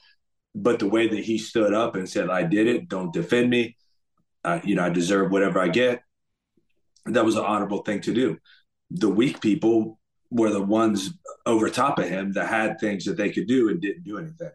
But 0.56 0.80
the 0.80 0.88
way 0.88 1.08
that 1.08 1.24
he 1.24 1.38
stood 1.38 1.74
up 1.74 1.96
and 1.96 2.10
said, 2.10 2.30
"I 2.30 2.44
did 2.44 2.68
it. 2.68 2.88
Don't 2.88 3.14
defend 3.14 3.50
me. 3.50 3.76
Uh, 4.44 4.62
you 4.64 4.76
know, 4.76 4.86
I 4.86 4.90
deserve 4.90 5.32
whatever 5.32 5.60
I 5.60 5.68
get." 5.68 6.02
That 7.08 7.26
was 7.26 7.36
an 7.36 7.46
honorable 7.46 7.84
thing 7.84 8.02
to 8.02 8.14
do. 8.14 8.38
The 8.92 9.10
weak 9.10 9.42
people 9.42 10.00
were 10.30 10.52
the 10.52 10.62
ones 10.62 11.12
over 11.46 11.70
top 11.70 12.00
of 12.00 12.10
him 12.10 12.34
that 12.34 12.48
had 12.48 12.80
things 12.80 13.06
that 13.06 13.18
they 13.18 13.30
could 13.30 13.48
do 13.48 13.70
and 13.70 13.82
didn't 13.82 14.04
do 14.04 14.18
anything. 14.18 14.52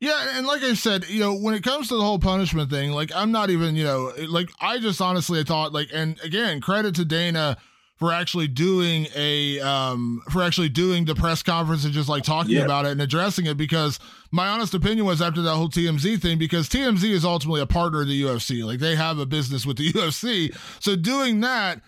Yeah, 0.00 0.36
and 0.36 0.46
like 0.46 0.62
I 0.62 0.74
said, 0.74 1.08
you 1.08 1.18
know, 1.18 1.34
when 1.34 1.54
it 1.54 1.64
comes 1.64 1.88
to 1.88 1.96
the 1.96 2.02
whole 2.02 2.20
punishment 2.20 2.70
thing, 2.70 2.92
like 2.92 3.10
I'm 3.14 3.32
not 3.32 3.50
even, 3.50 3.74
you 3.74 3.82
know, 3.82 4.12
like 4.28 4.48
I 4.60 4.78
just 4.78 5.00
honestly 5.00 5.42
thought 5.42 5.72
like 5.72 5.88
and 5.92 6.20
again, 6.22 6.60
credit 6.60 6.94
to 6.96 7.04
Dana 7.04 7.56
for 7.98 8.12
actually 8.12 8.48
doing 8.48 9.08
a 9.14 9.60
um 9.60 10.22
for 10.30 10.42
actually 10.42 10.68
doing 10.68 11.04
the 11.04 11.14
press 11.14 11.42
conference 11.42 11.84
and 11.84 11.92
just 11.92 12.08
like 12.08 12.22
talking 12.22 12.54
yeah. 12.54 12.64
about 12.64 12.86
it 12.86 12.92
and 12.92 13.02
addressing 13.02 13.46
it 13.46 13.56
because 13.56 13.98
my 14.30 14.48
honest 14.48 14.72
opinion 14.72 15.04
was 15.04 15.20
after 15.20 15.42
that 15.42 15.54
whole 15.54 15.68
TMZ 15.68 16.20
thing 16.22 16.38
because 16.38 16.68
TMZ 16.68 17.04
is 17.04 17.24
ultimately 17.24 17.60
a 17.60 17.66
partner 17.66 18.02
of 18.02 18.08
the 18.08 18.22
UFC 18.22 18.64
like 18.64 18.78
they 18.78 18.94
have 18.96 19.18
a 19.18 19.26
business 19.26 19.66
with 19.66 19.76
the 19.76 19.92
UFC 19.92 20.56
so 20.80 20.96
doing 20.96 21.40
that 21.40 21.82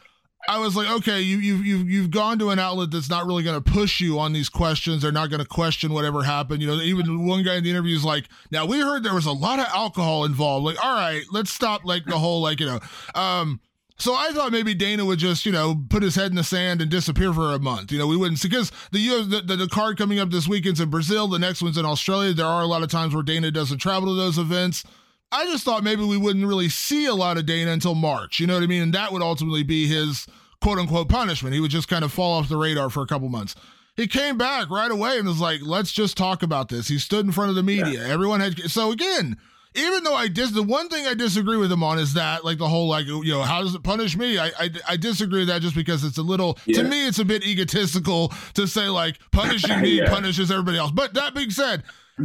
I 0.49 0.59
was 0.59 0.75
like, 0.75 0.91
okay, 0.91 1.21
you 1.21 1.37
you 1.37 1.57
you 1.57 1.77
you've 1.79 2.11
gone 2.11 2.39
to 2.39 2.49
an 2.49 2.59
outlet 2.59 2.91
that's 2.91 3.11
not 3.11 3.27
really 3.27 3.43
going 3.43 3.63
to 3.63 3.71
push 3.73 4.01
you 4.01 4.19
on 4.19 4.33
these 4.33 4.49
questions. 4.49 5.03
They're 5.03 5.13
not 5.13 5.29
going 5.29 5.43
to 5.43 5.47
question 5.47 5.93
whatever 5.93 6.23
happened. 6.23 6.63
You 6.63 6.69
know, 6.69 6.81
even 6.81 7.27
one 7.27 7.43
guy 7.43 7.57
in 7.57 7.65
the 7.65 7.71
interview 7.71 7.95
is 7.95 8.05
like, 8.05 8.27
now 8.51 8.65
we 8.65 8.81
heard 8.81 9.03
there 9.03 9.15
was 9.15 9.27
a 9.27 9.33
lot 9.33 9.59
of 9.59 9.67
alcohol 9.67 10.25
involved. 10.25 10.65
Like, 10.65 10.83
all 10.83 10.95
right, 10.95 11.23
let's 11.31 11.51
stop 11.51 11.85
like 11.85 12.07
the 12.07 12.19
whole 12.19 12.41
like 12.41 12.59
you 12.59 12.67
know, 12.67 12.81
um, 13.15 13.61
so 14.01 14.15
I 14.15 14.31
thought 14.33 14.51
maybe 14.51 14.75
Dana 14.75 15.05
would 15.05 15.19
just, 15.19 15.45
you 15.45 15.53
know, 15.53 15.83
put 15.89 16.03
his 16.03 16.15
head 16.15 16.31
in 16.31 16.37
the 16.37 16.45
sand 16.45 16.81
and 16.81 16.91
disappear 16.91 17.33
for 17.33 17.53
a 17.53 17.59
month. 17.59 17.93
You 17.93 17.99
know, 17.99 18.07
we 18.07 18.17
wouldn't 18.17 18.39
see 18.39 18.49
because 18.49 18.73
the, 18.91 19.25
the 19.25 19.43
the, 19.43 19.57
the 19.57 19.69
card 19.69 19.99
coming 19.99 20.19
up 20.19 20.31
this 20.31 20.49
weekend's 20.49 20.81
in 20.81 20.91
Brazil, 20.91 21.29
the 21.29 21.39
next 21.39 21.63
one's 21.63 21.79
in 21.79 21.85
Australia. 21.85 22.33
There 22.33 22.47
are 22.47 22.63
a 22.63 22.67
lot 22.67 22.83
of 22.83 22.91
times 22.91 23.15
where 23.15 23.23
Dana 23.23 23.51
doesn't 23.51 23.79
travel 23.79 24.09
to 24.09 24.15
those 24.15 24.39
events. 24.39 24.85
I 25.33 25.45
just 25.45 25.65
thought 25.65 25.85
maybe 25.85 26.03
we 26.03 26.17
wouldn't 26.17 26.47
really 26.47 26.69
see 26.69 27.07
a 27.07 27.15
lot 27.15 27.39
of 27.39 27.47
Dana 27.47 27.71
until 27.71 27.95
March. 27.95 28.41
You 28.41 28.47
know 28.47 28.55
what 28.55 28.65
I 28.65 28.67
mean? 28.67 28.83
And 28.83 28.95
that 28.95 29.13
would 29.13 29.23
ultimately 29.23 29.63
be 29.63 29.87
his 29.87 30.27
quote 30.61 30.79
unquote 30.79 31.09
punishment. 31.09 31.55
He 31.55 31.61
would 31.61 31.71
just 31.71 31.89
kind 31.89 32.05
of 32.05 32.13
fall 32.13 32.39
off 32.39 32.49
the 32.49 32.57
radar 32.57 32.91
for 32.91 33.03
a 33.03 33.07
couple 33.07 33.29
months. 33.29 33.55
He 33.97 34.07
came 34.07 34.39
back 34.39 34.71
right 34.71 34.91
away 34.91 35.19
and 35.19 35.29
was 35.29 35.41
like, 35.41 35.61
let's 35.63 35.93
just 35.93 36.17
talk 36.17 36.43
about 36.43 36.69
this. 36.69 36.89
He 36.89 36.99
stood 36.99 37.27
in 37.27 37.33
front 37.33 37.51
of 37.51 37.57
the 37.57 37.63
media. 37.63 38.07
Yeah. 38.07 38.13
Everyone 38.13 38.41
had 38.41 38.59
so 38.71 38.93
again, 38.93 39.37
even 39.75 40.03
though 40.03 40.15
I 40.15 40.29
dis 40.29 40.51
the 40.51 40.63
one 40.63 40.89
thing 40.89 41.07
I 41.07 41.15
disagree 41.15 41.57
with 41.57 41.71
him 41.71 41.83
on 41.83 41.99
is 41.99 42.15
that 42.15 42.45
like 42.45 42.59
the 42.59 42.69
whole 42.69 42.89
like 42.89 43.07
you 43.07 43.25
know 43.25 43.43
how 43.43 43.63
does 43.63 43.75
it 43.75 43.83
punish 43.83 44.17
me? 44.17 44.39
I 44.39 44.47
I, 44.59 44.71
I 44.89 44.97
disagree 44.97 45.41
with 45.41 45.49
that 45.49 45.63
just 45.63 45.75
because 45.75 46.05
it's 46.05 46.19
a 46.19 46.23
little 46.23 46.59
yeah. 46.67 46.83
to 46.83 46.89
me 46.89 47.07
it's 47.07 47.19
a 47.19 47.25
bit 47.25 47.45
egotistical 47.45 48.33
to 48.55 48.67
say 48.67 48.89
like 48.89 49.19
punishing 49.31 49.81
me 49.83 49.99
yeah. 49.99 50.09
punishes 50.09 50.51
everybody 50.51 50.79
else. 50.79 50.91
But 50.91 51.15
that 51.15 51.35
being 51.35 51.51
said, 51.51 51.85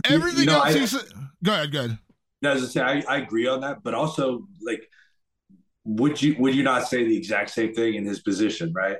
everything 0.09 0.41
you 0.41 0.45
know, 0.47 0.63
else 0.63 0.75
I, 0.75 0.79
he 0.79 0.87
said. 0.87 1.05
Go 1.43 1.53
ahead, 1.53 1.71
go 1.71 1.79
ahead. 1.79 1.97
No, 2.41 2.51
as 2.51 2.63
I 2.63 2.67
say, 2.67 2.81
I, 2.81 3.03
I 3.07 3.17
agree 3.17 3.47
on 3.47 3.61
that, 3.61 3.83
but 3.83 3.93
also 3.93 4.47
like 4.61 4.89
would 5.85 6.19
you 6.21 6.35
would 6.39 6.55
you 6.55 6.63
not 6.63 6.87
say 6.87 7.03
the 7.03 7.15
exact 7.15 7.51
same 7.51 7.73
thing 7.73 7.95
in 7.95 8.05
his 8.05 8.21
position, 8.21 8.73
right? 8.73 8.97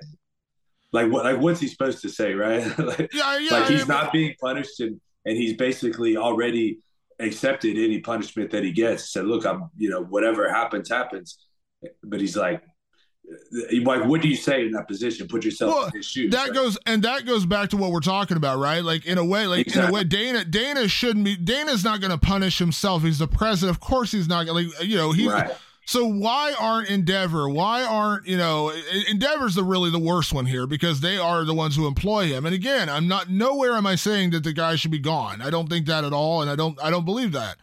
Like 0.91 1.11
what 1.11 1.25
like 1.25 1.39
what's 1.39 1.59
he 1.59 1.67
supposed 1.67 2.01
to 2.03 2.09
say, 2.09 2.33
right? 2.33 2.77
like, 2.79 3.11
yeah, 3.13 3.37
yeah, 3.39 3.51
like 3.51 3.69
he's 3.69 3.79
yeah, 3.79 3.85
not 3.85 4.13
being 4.13 4.35
punished 4.39 4.79
and 4.79 5.01
and 5.25 5.35
he's 5.35 5.53
basically 5.53 6.15
already 6.15 6.79
accepted 7.19 7.77
any 7.77 7.99
punishment 7.99 8.51
that 8.51 8.63
he 8.63 8.71
gets. 8.71 9.11
Said, 9.11 9.25
"Look, 9.25 9.45
I'm, 9.45 9.69
you 9.77 9.89
know, 9.89 10.03
whatever 10.03 10.49
happens, 10.49 10.89
happens." 10.89 11.37
But 12.03 12.19
he's 12.19 12.35
like, 12.35 12.63
like, 13.83 14.05
what 14.05 14.21
do 14.21 14.27
you 14.27 14.35
say 14.35 14.65
in 14.65 14.71
that 14.71 14.87
position? 14.87 15.27
Put 15.27 15.43
yourself 15.43 15.73
well, 15.73 15.85
in 15.85 15.91
his 15.93 16.05
shoes. 16.05 16.31
That 16.31 16.45
right? 16.45 16.53
goes, 16.53 16.77
and 16.85 17.03
that 17.03 17.25
goes 17.25 17.45
back 17.45 17.69
to 17.69 17.77
what 17.77 17.91
we're 17.91 17.99
talking 17.99 18.37
about, 18.37 18.59
right? 18.59 18.83
Like, 18.83 19.05
in 19.05 19.17
a 19.17 19.25
way, 19.25 19.47
like 19.47 19.67
exactly. 19.67 19.83
in 19.83 19.89
a 19.89 19.93
way, 19.93 20.03
Dana, 20.03 20.45
Dana 20.45 20.87
shouldn't 20.87 21.25
be. 21.25 21.35
Dana's 21.35 21.83
not 21.83 22.01
going 22.01 22.11
to 22.11 22.17
punish 22.17 22.59
himself. 22.59 23.03
He's 23.03 23.19
the 23.19 23.27
president. 23.27 23.75
Of 23.75 23.81
course, 23.81 24.11
he's 24.11 24.27
not. 24.27 24.47
Like, 24.47 24.67
you 24.83 24.97
know, 24.97 25.11
he's. 25.11 25.31
Right. 25.31 25.51
So 25.85 26.07
why 26.07 26.53
aren't 26.59 26.89
Endeavor? 26.89 27.47
Why 27.47 27.83
aren't 27.83 28.25
you 28.25 28.37
know 28.37 28.73
Endeavor's 29.09 29.55
the 29.55 29.63
really 29.63 29.91
the 29.91 29.99
worst 29.99 30.33
one 30.33 30.47
here 30.47 30.65
because 30.65 30.99
they 30.99 31.17
are 31.17 31.43
the 31.45 31.53
ones 31.53 31.75
who 31.75 31.87
employ 31.87 32.25
him. 32.25 32.45
And 32.45 32.55
again, 32.55 32.89
I'm 32.89 33.07
not 33.07 33.29
nowhere 33.29 33.73
am 33.73 33.85
I 33.85 33.95
saying 33.95 34.31
that 34.31 34.43
the 34.43 34.53
guy 34.53 34.75
should 34.75 34.91
be 34.91 34.99
gone. 34.99 35.41
I 35.41 35.49
don't 35.49 35.69
think 35.69 35.85
that 35.85 36.03
at 36.03 36.13
all, 36.13 36.41
and 36.41 36.49
I 36.49 36.55
don't 36.55 36.81
I 36.83 36.89
don't 36.89 37.05
believe 37.05 37.33
that. 37.33 37.57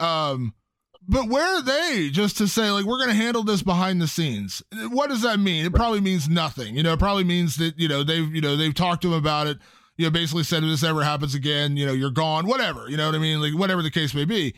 Um, 0.00 0.54
but 1.06 1.28
where 1.28 1.58
are 1.58 1.62
they 1.62 2.10
just 2.10 2.36
to 2.38 2.48
say 2.48 2.70
like 2.70 2.84
we're 2.84 2.98
going 2.98 3.10
to 3.10 3.14
handle 3.14 3.44
this 3.44 3.62
behind 3.62 4.00
the 4.00 4.08
scenes? 4.08 4.62
What 4.90 5.08
does 5.08 5.22
that 5.22 5.38
mean? 5.38 5.64
It 5.64 5.74
probably 5.74 6.00
means 6.00 6.28
nothing. 6.28 6.76
You 6.76 6.82
know, 6.82 6.92
it 6.92 6.98
probably 6.98 7.24
means 7.24 7.56
that 7.56 7.78
you 7.78 7.88
know 7.88 8.02
they've 8.02 8.34
you 8.34 8.40
know 8.40 8.56
they've 8.56 8.74
talked 8.74 9.02
to 9.02 9.08
him 9.08 9.14
about 9.14 9.46
it. 9.46 9.58
You 9.96 10.06
know, 10.06 10.10
basically 10.10 10.44
said 10.44 10.62
if 10.64 10.70
this 10.70 10.82
ever 10.82 11.02
happens 11.04 11.34
again, 11.34 11.76
you 11.76 11.86
know, 11.86 11.92
you're 11.92 12.10
gone. 12.10 12.46
Whatever. 12.46 12.88
You 12.88 12.96
know 12.96 13.06
what 13.06 13.14
I 13.14 13.18
mean? 13.18 13.40
Like 13.40 13.56
whatever 13.56 13.82
the 13.82 13.90
case 13.90 14.14
may 14.14 14.24
be. 14.24 14.54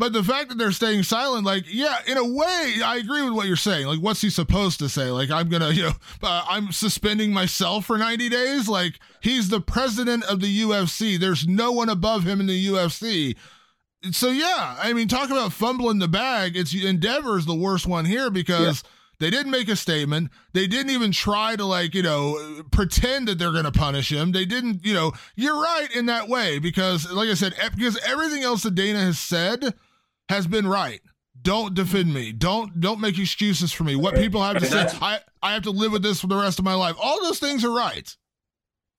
But 0.00 0.14
the 0.14 0.24
fact 0.24 0.48
that 0.48 0.56
they're 0.56 0.72
staying 0.72 1.02
silent, 1.02 1.44
like, 1.44 1.64
yeah, 1.68 1.98
in 2.06 2.16
a 2.16 2.24
way, 2.24 2.76
I 2.82 2.96
agree 2.96 3.20
with 3.20 3.34
what 3.34 3.46
you're 3.46 3.54
saying. 3.54 3.86
Like, 3.86 3.98
what's 3.98 4.22
he 4.22 4.30
supposed 4.30 4.78
to 4.78 4.88
say? 4.88 5.10
Like, 5.10 5.30
I'm 5.30 5.50
gonna, 5.50 5.68
you 5.72 5.82
know, 5.82 5.92
uh, 6.22 6.42
I'm 6.48 6.72
suspending 6.72 7.34
myself 7.34 7.84
for 7.84 7.98
90 7.98 8.30
days. 8.30 8.66
Like, 8.66 8.98
he's 9.20 9.50
the 9.50 9.60
president 9.60 10.24
of 10.24 10.40
the 10.40 10.62
UFC. 10.62 11.20
There's 11.20 11.46
no 11.46 11.70
one 11.72 11.90
above 11.90 12.24
him 12.24 12.40
in 12.40 12.46
the 12.46 12.68
UFC. 12.68 13.36
So 14.10 14.30
yeah, 14.30 14.78
I 14.82 14.94
mean, 14.94 15.06
talk 15.06 15.28
about 15.28 15.52
fumbling 15.52 15.98
the 15.98 16.08
bag. 16.08 16.56
It's 16.56 16.74
Endeavor's 16.74 17.44
the 17.44 17.54
worst 17.54 17.86
one 17.86 18.06
here 18.06 18.30
because. 18.30 18.82
Yeah. 18.82 18.90
They 19.20 19.28
didn't 19.28 19.52
make 19.52 19.68
a 19.68 19.76
statement. 19.76 20.30
They 20.54 20.66
didn't 20.66 20.92
even 20.92 21.12
try 21.12 21.54
to 21.54 21.66
like, 21.66 21.94
you 21.94 22.02
know, 22.02 22.62
pretend 22.70 23.28
that 23.28 23.38
they're 23.38 23.52
going 23.52 23.64
to 23.64 23.70
punish 23.70 24.10
him. 24.10 24.32
They 24.32 24.46
didn't, 24.46 24.82
you 24.82 24.94
know, 24.94 25.12
you're 25.36 25.60
right 25.60 25.88
in 25.94 26.06
that 26.06 26.30
way 26.30 26.58
because 26.58 27.12
like 27.12 27.28
I 27.28 27.34
said, 27.34 27.52
because 27.76 27.98
everything 27.98 28.44
else 28.44 28.62
that 28.62 28.74
Dana 28.74 28.98
has 29.00 29.18
said 29.18 29.74
has 30.30 30.46
been 30.46 30.66
right. 30.66 31.00
Don't 31.42 31.74
defend 31.74 32.12
me. 32.12 32.32
Don't 32.32 32.80
don't 32.80 33.00
make 33.00 33.18
excuses 33.18 33.72
for 33.72 33.84
me. 33.84 33.96
What 33.96 34.14
people 34.14 34.42
have 34.42 34.58
to 34.58 34.66
say, 34.66 34.86
I 35.00 35.20
I 35.42 35.52
have 35.54 35.62
to 35.64 35.70
live 35.70 35.92
with 35.92 36.02
this 36.02 36.20
for 36.20 36.26
the 36.26 36.36
rest 36.36 36.58
of 36.58 36.64
my 36.64 36.74
life. 36.74 36.96
All 37.00 37.22
those 37.22 37.38
things 37.38 37.64
are 37.64 37.70
right. 37.74 38.14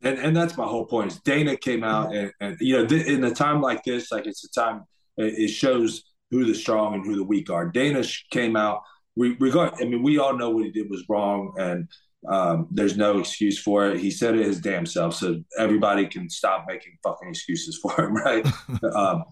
And 0.03 0.17
and 0.17 0.35
that's 0.35 0.57
my 0.57 0.65
whole 0.65 0.85
point. 0.85 1.11
Is 1.11 1.19
Dana 1.21 1.55
came 1.57 1.83
out 1.83 2.13
and, 2.15 2.31
and 2.39 2.57
you 2.59 2.77
know 2.77 2.85
th- 2.85 3.05
in 3.07 3.23
a 3.23 3.33
time 3.33 3.61
like 3.61 3.83
this, 3.83 4.11
like 4.11 4.25
it's 4.27 4.43
a 4.43 4.49
time 4.49 4.83
it 5.17 5.49
shows 5.49 6.03
who 6.31 6.45
the 6.45 6.55
strong 6.55 6.95
and 6.95 7.05
who 7.05 7.15
the 7.15 7.23
weak 7.23 7.49
are. 7.49 7.67
Dana 7.67 8.03
came 8.31 8.55
out. 8.55 8.81
We 9.15 9.35
regard. 9.39 9.73
I 9.79 9.85
mean, 9.85 10.01
we 10.01 10.17
all 10.17 10.35
know 10.37 10.49
what 10.49 10.63
he 10.65 10.71
did 10.71 10.89
was 10.89 11.03
wrong, 11.09 11.53
and 11.57 11.87
Um, 12.29 12.67
there's 12.71 12.97
no 12.97 13.19
excuse 13.19 13.57
for 13.59 13.87
it. 13.89 13.99
He 13.99 14.11
said 14.11 14.35
it 14.35 14.45
his 14.45 14.61
damn 14.61 14.85
self, 14.85 15.15
so 15.15 15.43
everybody 15.57 16.05
can 16.07 16.29
stop 16.29 16.65
making 16.67 16.97
fucking 17.03 17.29
excuses 17.29 17.77
for 17.81 17.93
him, 17.99 18.13
right? 18.25 18.45
um, 18.95 19.23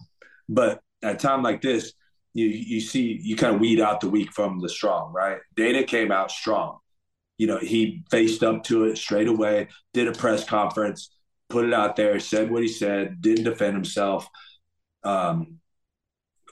but 0.48 0.80
at 1.02 1.14
a 1.14 1.18
time 1.18 1.42
like 1.42 1.62
this, 1.62 1.92
you 2.34 2.46
you 2.46 2.80
see 2.80 3.18
you 3.22 3.36
kind 3.36 3.54
of 3.54 3.60
weed 3.60 3.80
out 3.80 4.00
the 4.00 4.08
weak 4.08 4.32
from 4.32 4.60
the 4.60 4.68
strong, 4.68 5.12
right? 5.12 5.38
Dana 5.56 5.82
came 5.82 6.12
out 6.12 6.30
strong. 6.30 6.78
You 7.38 7.46
know, 7.46 7.58
he 7.58 8.04
faced 8.10 8.42
up 8.42 8.64
to 8.64 8.84
it 8.84 8.98
straight 8.98 9.28
away, 9.28 9.68
did 9.94 10.08
a 10.08 10.12
press 10.12 10.44
conference, 10.44 11.10
put 11.48 11.64
it 11.64 11.72
out 11.72 11.96
there, 11.96 12.20
said 12.20 12.50
what 12.50 12.62
he 12.62 12.68
said, 12.68 13.20
didn't 13.20 13.44
defend 13.44 13.74
himself. 13.74 14.28
Um, 15.02 15.58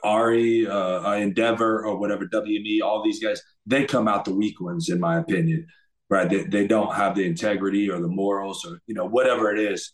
Ari, 0.02 0.66
uh, 0.66 1.12
Endeavor, 1.12 1.84
or 1.84 1.98
whatever, 1.98 2.26
WME, 2.26 2.80
all 2.82 3.02
these 3.02 3.22
guys, 3.22 3.42
they 3.66 3.84
come 3.84 4.08
out 4.08 4.24
the 4.24 4.34
weak 4.34 4.60
ones, 4.60 4.88
in 4.88 5.00
my 5.00 5.18
opinion, 5.18 5.66
right? 6.08 6.28
They, 6.28 6.44
they 6.44 6.66
don't 6.66 6.94
have 6.94 7.14
the 7.14 7.26
integrity 7.26 7.90
or 7.90 8.00
the 8.00 8.08
morals 8.08 8.64
or, 8.64 8.80
you 8.86 8.94
know, 8.94 9.06
whatever 9.06 9.52
it 9.52 9.60
is 9.60 9.92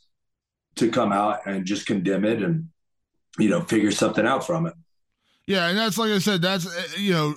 to 0.76 0.90
come 0.90 1.12
out 1.12 1.40
and 1.46 1.64
just 1.64 1.86
condemn 1.86 2.24
it 2.24 2.42
and, 2.42 2.68
you 3.38 3.49
know, 3.49 3.61
figure 3.62 3.90
something 3.90 4.27
out 4.27 4.47
from 4.47 4.66
it. 4.66 4.75
Yeah, 5.47 5.68
and 5.68 5.79
that's 5.79 5.99
like 5.99 6.11
I 6.11 6.18
said, 6.18 6.42
that's 6.42 6.66
uh, 6.66 6.83
you 6.97 7.12
know, 7.12 7.35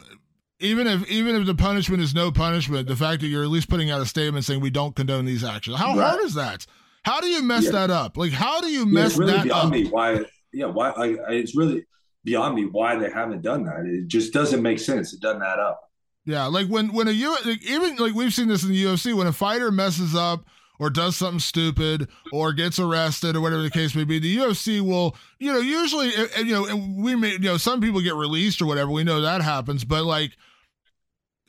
even 0.59 0.87
if 0.87 1.09
even 1.09 1.35
if 1.35 1.45
the 1.45 1.55
punishment 1.55 2.01
is 2.01 2.15
no 2.15 2.31
punishment, 2.31 2.87
the 2.87 2.95
fact 2.95 3.21
that 3.21 3.27
you're 3.27 3.43
at 3.43 3.49
least 3.49 3.69
putting 3.69 3.91
out 3.91 4.01
a 4.01 4.05
statement 4.05 4.45
saying 4.45 4.61
we 4.61 4.69
don't 4.69 4.95
condone 4.95 5.25
these 5.25 5.43
actions. 5.43 5.77
How 5.77 5.97
right. 5.97 6.11
hard 6.11 6.23
is 6.23 6.35
that? 6.35 6.65
How 7.03 7.19
do 7.21 7.27
you 7.27 7.43
mess 7.43 7.65
yeah. 7.65 7.71
that 7.71 7.89
up? 7.89 8.17
Like, 8.17 8.31
how 8.31 8.61
do 8.61 8.67
you 8.67 8.85
mess 8.85 9.13
yeah, 9.13 9.19
really 9.19 9.31
that 9.33 9.43
beyond 9.43 9.67
up? 9.67 9.71
Me 9.71 9.87
why? 9.87 10.25
Yeah, 10.53 10.65
why? 10.67 10.91
I, 10.91 11.17
it's 11.29 11.55
really 11.55 11.85
beyond 12.23 12.55
me 12.55 12.65
why 12.65 12.95
they 12.97 13.09
haven't 13.09 13.41
done 13.41 13.63
that. 13.63 13.85
It 13.85 14.07
just 14.07 14.33
doesn't 14.33 14.61
make 14.61 14.79
sense. 14.79 15.13
It 15.13 15.21
doesn't 15.21 15.41
add 15.41 15.59
up. 15.59 15.81
Yeah, 16.25 16.45
like 16.45 16.67
when 16.67 16.91
when 16.93 17.07
a 17.07 17.11
U 17.11 17.37
like 17.45 17.63
even 17.63 17.95
like 17.97 18.13
we've 18.13 18.33
seen 18.33 18.47
this 18.47 18.63
in 18.63 18.69
the 18.69 18.83
UFC 18.83 19.13
when 19.13 19.27
a 19.27 19.33
fighter 19.33 19.71
messes 19.71 20.15
up 20.15 20.45
or 20.79 20.89
does 20.89 21.15
something 21.15 21.39
stupid 21.39 22.07
or 22.31 22.53
gets 22.53 22.79
arrested 22.79 23.35
or 23.35 23.41
whatever 23.41 23.61
the 23.61 23.69
case 23.69 23.95
may 23.95 24.03
be, 24.03 24.19
the 24.19 24.37
UFC 24.37 24.81
will, 24.81 25.15
you 25.39 25.51
know, 25.51 25.59
usually, 25.59 26.11
you 26.37 26.53
know, 26.53 26.75
we 26.97 27.15
may, 27.15 27.31
you 27.31 27.39
know, 27.39 27.57
some 27.57 27.81
people 27.81 28.01
get 28.01 28.15
released 28.15 28.61
or 28.61 28.65
whatever. 28.65 28.91
We 28.91 29.03
know 29.03 29.21
that 29.21 29.41
happens, 29.41 29.83
but 29.83 30.03
like 30.05 30.31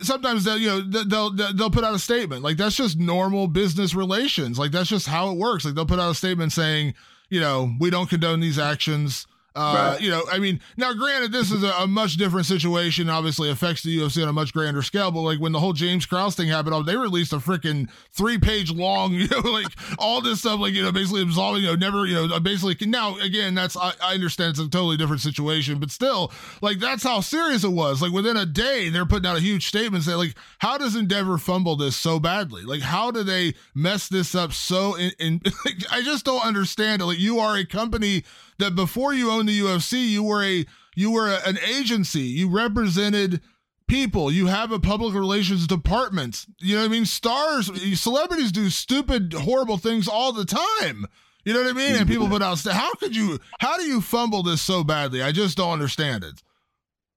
sometimes 0.00 0.44
they'll, 0.44 0.58
you 0.58 0.68
know, 0.68 0.80
they'll, 1.04 1.30
they'll, 1.30 1.52
they'll 1.52 1.70
put 1.70 1.84
out 1.84 1.94
a 1.94 1.98
statement 1.98 2.42
like 2.42 2.56
that's 2.56 2.76
just 2.76 2.98
normal 2.98 3.48
business 3.48 3.94
relations. 3.94 4.58
Like 4.58 4.70
that's 4.70 4.88
just 4.88 5.06
how 5.06 5.30
it 5.30 5.38
works. 5.38 5.64
Like 5.64 5.74
they'll 5.74 5.86
put 5.86 6.00
out 6.00 6.10
a 6.10 6.14
statement 6.14 6.52
saying, 6.52 6.94
you 7.28 7.40
know, 7.40 7.74
we 7.78 7.90
don't 7.90 8.08
condone 8.08 8.40
these 8.40 8.58
actions. 8.58 9.26
Uh, 9.56 9.92
right. 9.92 10.00
You 10.00 10.10
know, 10.10 10.22
I 10.30 10.38
mean, 10.38 10.60
now 10.76 10.92
granted, 10.92 11.32
this 11.32 11.50
is 11.50 11.64
a, 11.64 11.70
a, 11.80 11.86
much 11.86 12.16
different 12.16 12.46
situation. 12.46 13.08
Obviously, 13.08 13.50
affects 13.50 13.82
the 13.82 13.98
UFC 13.98 14.22
on 14.22 14.28
a 14.28 14.32
much 14.32 14.52
grander 14.52 14.82
scale. 14.82 15.10
But 15.10 15.22
like 15.22 15.40
when 15.40 15.52
the 15.52 15.58
whole 15.58 15.72
James 15.72 16.06
Krause 16.06 16.36
thing 16.36 16.48
happened, 16.48 16.74
oh, 16.74 16.82
they 16.82 16.96
released 16.96 17.32
a 17.32 17.38
freaking 17.38 17.90
three 18.12 18.38
page 18.38 18.70
long, 18.70 19.14
you 19.14 19.26
know, 19.26 19.40
like 19.40 19.66
all 19.98 20.20
this 20.20 20.40
stuff, 20.40 20.60
like 20.60 20.74
you 20.74 20.82
know, 20.82 20.92
basically 20.92 21.22
absolving, 21.22 21.62
you 21.62 21.70
know, 21.70 21.74
never, 21.74 22.06
you 22.06 22.14
know, 22.14 22.38
basically. 22.38 22.76
Now 22.86 23.16
again, 23.18 23.54
that's 23.54 23.76
I, 23.76 23.94
I 24.02 24.14
understand 24.14 24.50
it's 24.50 24.60
a 24.60 24.68
totally 24.68 24.96
different 24.96 25.22
situation, 25.22 25.80
but 25.80 25.90
still, 25.90 26.30
like 26.60 26.78
that's 26.78 27.02
how 27.02 27.20
serious 27.20 27.64
it 27.64 27.72
was. 27.72 28.00
Like 28.00 28.12
within 28.12 28.36
a 28.36 28.46
day, 28.46 28.90
they're 28.90 29.06
putting 29.06 29.26
out 29.26 29.36
a 29.36 29.40
huge 29.40 29.66
statement 29.66 30.04
saying, 30.04 30.18
like, 30.18 30.34
how 30.58 30.78
does 30.78 30.94
Endeavor 30.94 31.38
fumble 31.38 31.74
this 31.74 31.96
so 31.96 32.20
badly? 32.20 32.62
Like, 32.62 32.82
how 32.82 33.10
do 33.10 33.24
they 33.24 33.54
mess 33.74 34.08
this 34.08 34.34
up 34.34 34.52
so? 34.52 34.94
In, 34.94 35.10
in 35.18 35.40
like, 35.64 35.82
I 35.90 36.02
just 36.02 36.24
don't 36.24 36.44
understand 36.44 37.02
it. 37.02 37.06
Like, 37.06 37.18
you 37.18 37.40
are 37.40 37.56
a 37.56 37.64
company 37.64 38.24
that 38.58 38.74
before 38.74 39.14
you 39.14 39.30
owned 39.30 39.48
the 39.48 39.60
UFC, 39.60 40.08
you 40.08 40.22
were 40.22 40.42
a 40.42 40.66
you 40.96 41.10
were 41.10 41.28
a, 41.28 41.40
an 41.46 41.58
agency. 41.58 42.22
You 42.22 42.48
represented 42.48 43.40
people. 43.86 44.30
You 44.30 44.46
have 44.46 44.70
a 44.70 44.78
public 44.78 45.14
relations 45.14 45.66
department. 45.66 46.46
You 46.58 46.76
know 46.76 46.82
what 46.82 46.88
I 46.88 46.92
mean? 46.92 47.06
Stars, 47.06 48.00
celebrities 48.00 48.52
do 48.52 48.68
stupid, 48.68 49.32
horrible 49.32 49.78
things 49.78 50.06
all 50.06 50.32
the 50.32 50.44
time. 50.44 51.06
You 51.44 51.54
know 51.54 51.62
what 51.62 51.70
I 51.70 51.72
mean? 51.72 51.96
And 51.96 52.06
people 52.06 52.28
put 52.28 52.42
out, 52.42 52.62
how 52.64 52.92
could 52.94 53.16
you, 53.16 53.38
how 53.60 53.78
do 53.78 53.84
you 53.84 54.00
fumble 54.00 54.42
this 54.42 54.60
so 54.60 54.84
badly? 54.84 55.22
I 55.22 55.32
just 55.32 55.56
don't 55.56 55.72
understand 55.72 56.24
it. 56.24 56.42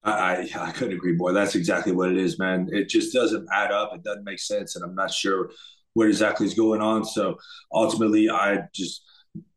I, 0.03 0.49
I 0.57 0.71
couldn't 0.71 0.95
agree 0.95 1.13
more. 1.13 1.33
That's 1.33 1.55
exactly 1.55 1.91
what 1.91 2.11
it 2.11 2.17
is, 2.17 2.39
man. 2.39 2.69
It 2.71 2.89
just 2.89 3.13
doesn't 3.13 3.47
add 3.53 3.71
up. 3.71 3.93
It 3.93 4.03
doesn't 4.03 4.23
make 4.23 4.39
sense. 4.39 4.75
And 4.75 4.83
I'm 4.83 4.95
not 4.95 5.11
sure 5.11 5.51
what 5.93 6.07
exactly 6.07 6.47
is 6.47 6.53
going 6.53 6.81
on. 6.81 7.03
So 7.03 7.37
ultimately, 7.71 8.29
I 8.29 8.59
just, 8.73 9.03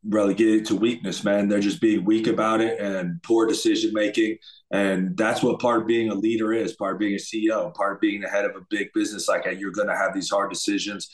relegated 0.07 0.65
to 0.67 0.75
weakness, 0.75 1.23
man. 1.23 1.47
They're 1.47 1.59
just 1.59 1.81
being 1.81 2.05
weak 2.05 2.27
about 2.27 2.61
it 2.61 2.79
and 2.79 3.21
poor 3.23 3.47
decision 3.47 3.91
making. 3.93 4.37
And 4.71 5.17
that's 5.17 5.43
what 5.43 5.59
part 5.59 5.81
of 5.81 5.87
being 5.87 6.09
a 6.09 6.15
leader 6.15 6.53
is 6.53 6.73
part 6.73 6.93
of 6.93 6.99
being 6.99 7.15
a 7.15 7.17
CEO, 7.17 7.73
part 7.73 7.93
of 7.93 8.01
being 8.01 8.21
the 8.21 8.29
head 8.29 8.45
of 8.45 8.55
a 8.55 8.65
big 8.69 8.89
business 8.93 9.27
like. 9.27 9.45
You're 9.57 9.71
going 9.71 9.87
to 9.87 9.95
have 9.95 10.13
these 10.13 10.29
hard 10.29 10.51
decisions. 10.51 11.09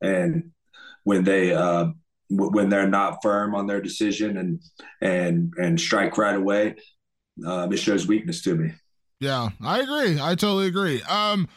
And 0.00 0.50
when 1.04 1.24
they, 1.24 1.52
uh, 1.52 1.88
when 2.30 2.68
they're 2.68 2.88
not 2.88 3.18
firm 3.22 3.54
on 3.54 3.66
their 3.66 3.80
decision 3.80 4.36
and, 4.36 4.60
and, 5.00 5.52
and 5.56 5.80
strike 5.80 6.16
right 6.16 6.36
away, 6.36 6.76
um, 7.46 7.72
it 7.72 7.78
shows 7.78 8.06
weakness 8.06 8.42
to 8.42 8.54
me. 8.54 8.72
Yeah, 9.20 9.50
I 9.62 9.80
agree. 9.80 10.18
I 10.20 10.34
totally 10.34 10.66
agree. 10.66 11.02
Um, 11.02 11.48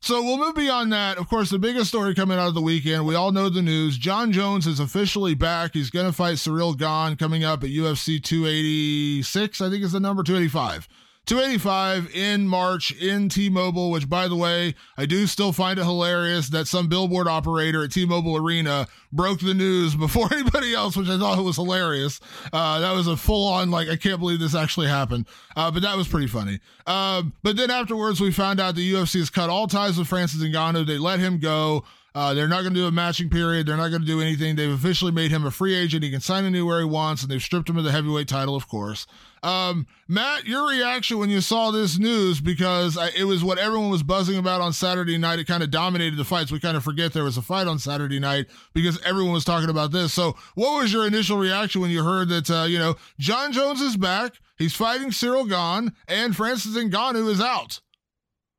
so 0.00 0.22
we'll 0.22 0.38
move 0.38 0.54
beyond 0.54 0.92
that. 0.92 1.18
Of 1.18 1.28
course, 1.28 1.50
the 1.50 1.58
biggest 1.58 1.88
story 1.88 2.14
coming 2.14 2.38
out 2.38 2.48
of 2.48 2.54
the 2.54 2.60
weekend, 2.60 3.06
we 3.06 3.14
all 3.14 3.32
know 3.32 3.48
the 3.48 3.62
news. 3.62 3.98
Jon 3.98 4.32
Jones 4.32 4.66
is 4.66 4.80
officially 4.80 5.34
back. 5.34 5.74
He's 5.74 5.90
going 5.90 6.06
to 6.06 6.12
fight 6.12 6.36
Ciryl 6.36 6.76
Gane 6.76 7.16
coming 7.16 7.44
up 7.44 7.62
at 7.62 7.70
UFC 7.70 8.22
286, 8.22 9.60
I 9.60 9.70
think 9.70 9.82
is 9.84 9.92
the 9.92 10.00
number 10.00 10.22
285. 10.22 10.88
285 11.26 12.14
in 12.14 12.48
March 12.48 12.90
in 12.92 13.28
T-Mobile, 13.28 13.90
which 13.90 14.08
by 14.08 14.26
the 14.26 14.34
way, 14.34 14.74
I 14.96 15.06
do 15.06 15.26
still 15.26 15.52
find 15.52 15.78
it 15.78 15.84
hilarious 15.84 16.48
that 16.48 16.66
some 16.66 16.88
billboard 16.88 17.28
operator 17.28 17.84
at 17.84 17.92
T-Mobile 17.92 18.36
Arena 18.36 18.88
broke 19.12 19.40
the 19.40 19.54
news 19.54 19.94
before 19.96 20.32
anybody 20.32 20.74
else, 20.74 20.96
which 20.96 21.08
I 21.08 21.18
thought 21.18 21.42
was 21.44 21.56
hilarious. 21.56 22.20
Uh, 22.52 22.80
that 22.80 22.92
was 22.92 23.06
a 23.06 23.16
full-on 23.16 23.70
like 23.70 23.88
I 23.88 23.96
can't 23.96 24.18
believe 24.18 24.40
this 24.40 24.54
actually 24.54 24.88
happened, 24.88 25.26
uh, 25.56 25.70
but 25.70 25.82
that 25.82 25.96
was 25.96 26.08
pretty 26.08 26.26
funny. 26.26 26.58
Um, 26.86 27.34
but 27.42 27.56
then 27.56 27.70
afterwards, 27.70 28.20
we 28.20 28.32
found 28.32 28.58
out 28.58 28.74
the 28.74 28.92
UFC 28.92 29.18
has 29.20 29.30
cut 29.30 29.50
all 29.50 29.66
ties 29.68 29.98
with 29.98 30.08
Francis 30.08 30.42
Ngannou. 30.42 30.86
They 30.86 30.98
let 30.98 31.20
him 31.20 31.38
go. 31.38 31.84
Uh, 32.14 32.34
they're 32.34 32.48
not 32.48 32.62
going 32.62 32.74
to 32.74 32.80
do 32.80 32.86
a 32.86 32.90
matching 32.90 33.28
period. 33.28 33.66
They're 33.66 33.76
not 33.76 33.90
going 33.90 34.02
to 34.02 34.06
do 34.06 34.20
anything. 34.20 34.56
They've 34.56 34.70
officially 34.70 35.12
made 35.12 35.30
him 35.30 35.46
a 35.46 35.50
free 35.50 35.74
agent. 35.74 36.02
He 36.02 36.10
can 36.10 36.20
sign 36.20 36.44
anywhere 36.44 36.80
he 36.80 36.84
wants, 36.84 37.22
and 37.22 37.30
they've 37.30 37.42
stripped 37.42 37.68
him 37.68 37.76
of 37.76 37.84
the 37.84 37.92
heavyweight 37.92 38.28
title, 38.28 38.56
of 38.56 38.66
course. 38.68 39.06
Um, 39.42 39.86
Matt, 40.08 40.44
your 40.44 40.68
reaction 40.68 41.18
when 41.18 41.30
you 41.30 41.40
saw 41.40 41.70
this 41.70 41.98
news 41.98 42.40
because 42.40 42.98
I, 42.98 43.08
it 43.16 43.24
was 43.24 43.42
what 43.42 43.58
everyone 43.58 43.90
was 43.90 44.02
buzzing 44.02 44.36
about 44.36 44.60
on 44.60 44.72
Saturday 44.72 45.16
night. 45.16 45.38
It 45.38 45.46
kind 45.46 45.62
of 45.62 45.70
dominated 45.70 46.16
the 46.16 46.24
fights. 46.24 46.52
We 46.52 46.60
kind 46.60 46.76
of 46.76 46.84
forget 46.84 47.12
there 47.12 47.24
was 47.24 47.38
a 47.38 47.42
fight 47.42 47.66
on 47.66 47.78
Saturday 47.78 48.18
night 48.18 48.46
because 48.74 49.00
everyone 49.02 49.32
was 49.32 49.44
talking 49.44 49.70
about 49.70 49.92
this. 49.92 50.12
So, 50.12 50.36
what 50.56 50.82
was 50.82 50.92
your 50.92 51.06
initial 51.06 51.38
reaction 51.38 51.80
when 51.80 51.90
you 51.90 52.04
heard 52.04 52.28
that? 52.28 52.50
Uh, 52.50 52.64
you 52.64 52.78
know, 52.78 52.96
Jon 53.18 53.52
Jones 53.52 53.80
is 53.80 53.96
back. 53.96 54.34
He's 54.58 54.74
fighting 54.74 55.08
Ciryl 55.08 55.48
Gane, 55.48 55.92
and 56.06 56.36
Francis 56.36 56.76
Ngannou 56.76 57.30
is 57.30 57.40
out. 57.40 57.80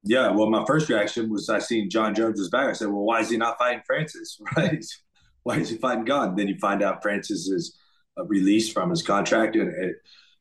Yeah, 0.03 0.31
well, 0.31 0.49
my 0.49 0.63
first 0.65 0.89
reaction 0.89 1.29
was 1.29 1.47
I 1.49 1.59
seen 1.59 1.89
Jon 1.89 2.15
Jones 2.15 2.39
is 2.39 2.49
back. 2.49 2.69
I 2.69 2.73
said, 2.73 2.87
well, 2.87 3.03
why 3.03 3.19
is 3.19 3.29
he 3.29 3.37
not 3.37 3.57
fighting 3.59 3.83
Francis? 3.85 4.39
Right? 4.57 4.83
why 5.43 5.57
is 5.57 5.69
he 5.69 5.77
fighting 5.77 6.05
Gane? 6.05 6.35
Then 6.35 6.47
you 6.47 6.57
find 6.59 6.83
out 6.83 7.01
Francis 7.01 7.47
is 7.47 7.77
uh, 8.17 8.25
released 8.25 8.73
from 8.73 8.89
his 8.89 9.01
contract, 9.01 9.55
and 9.55 9.69
it, 9.69 9.95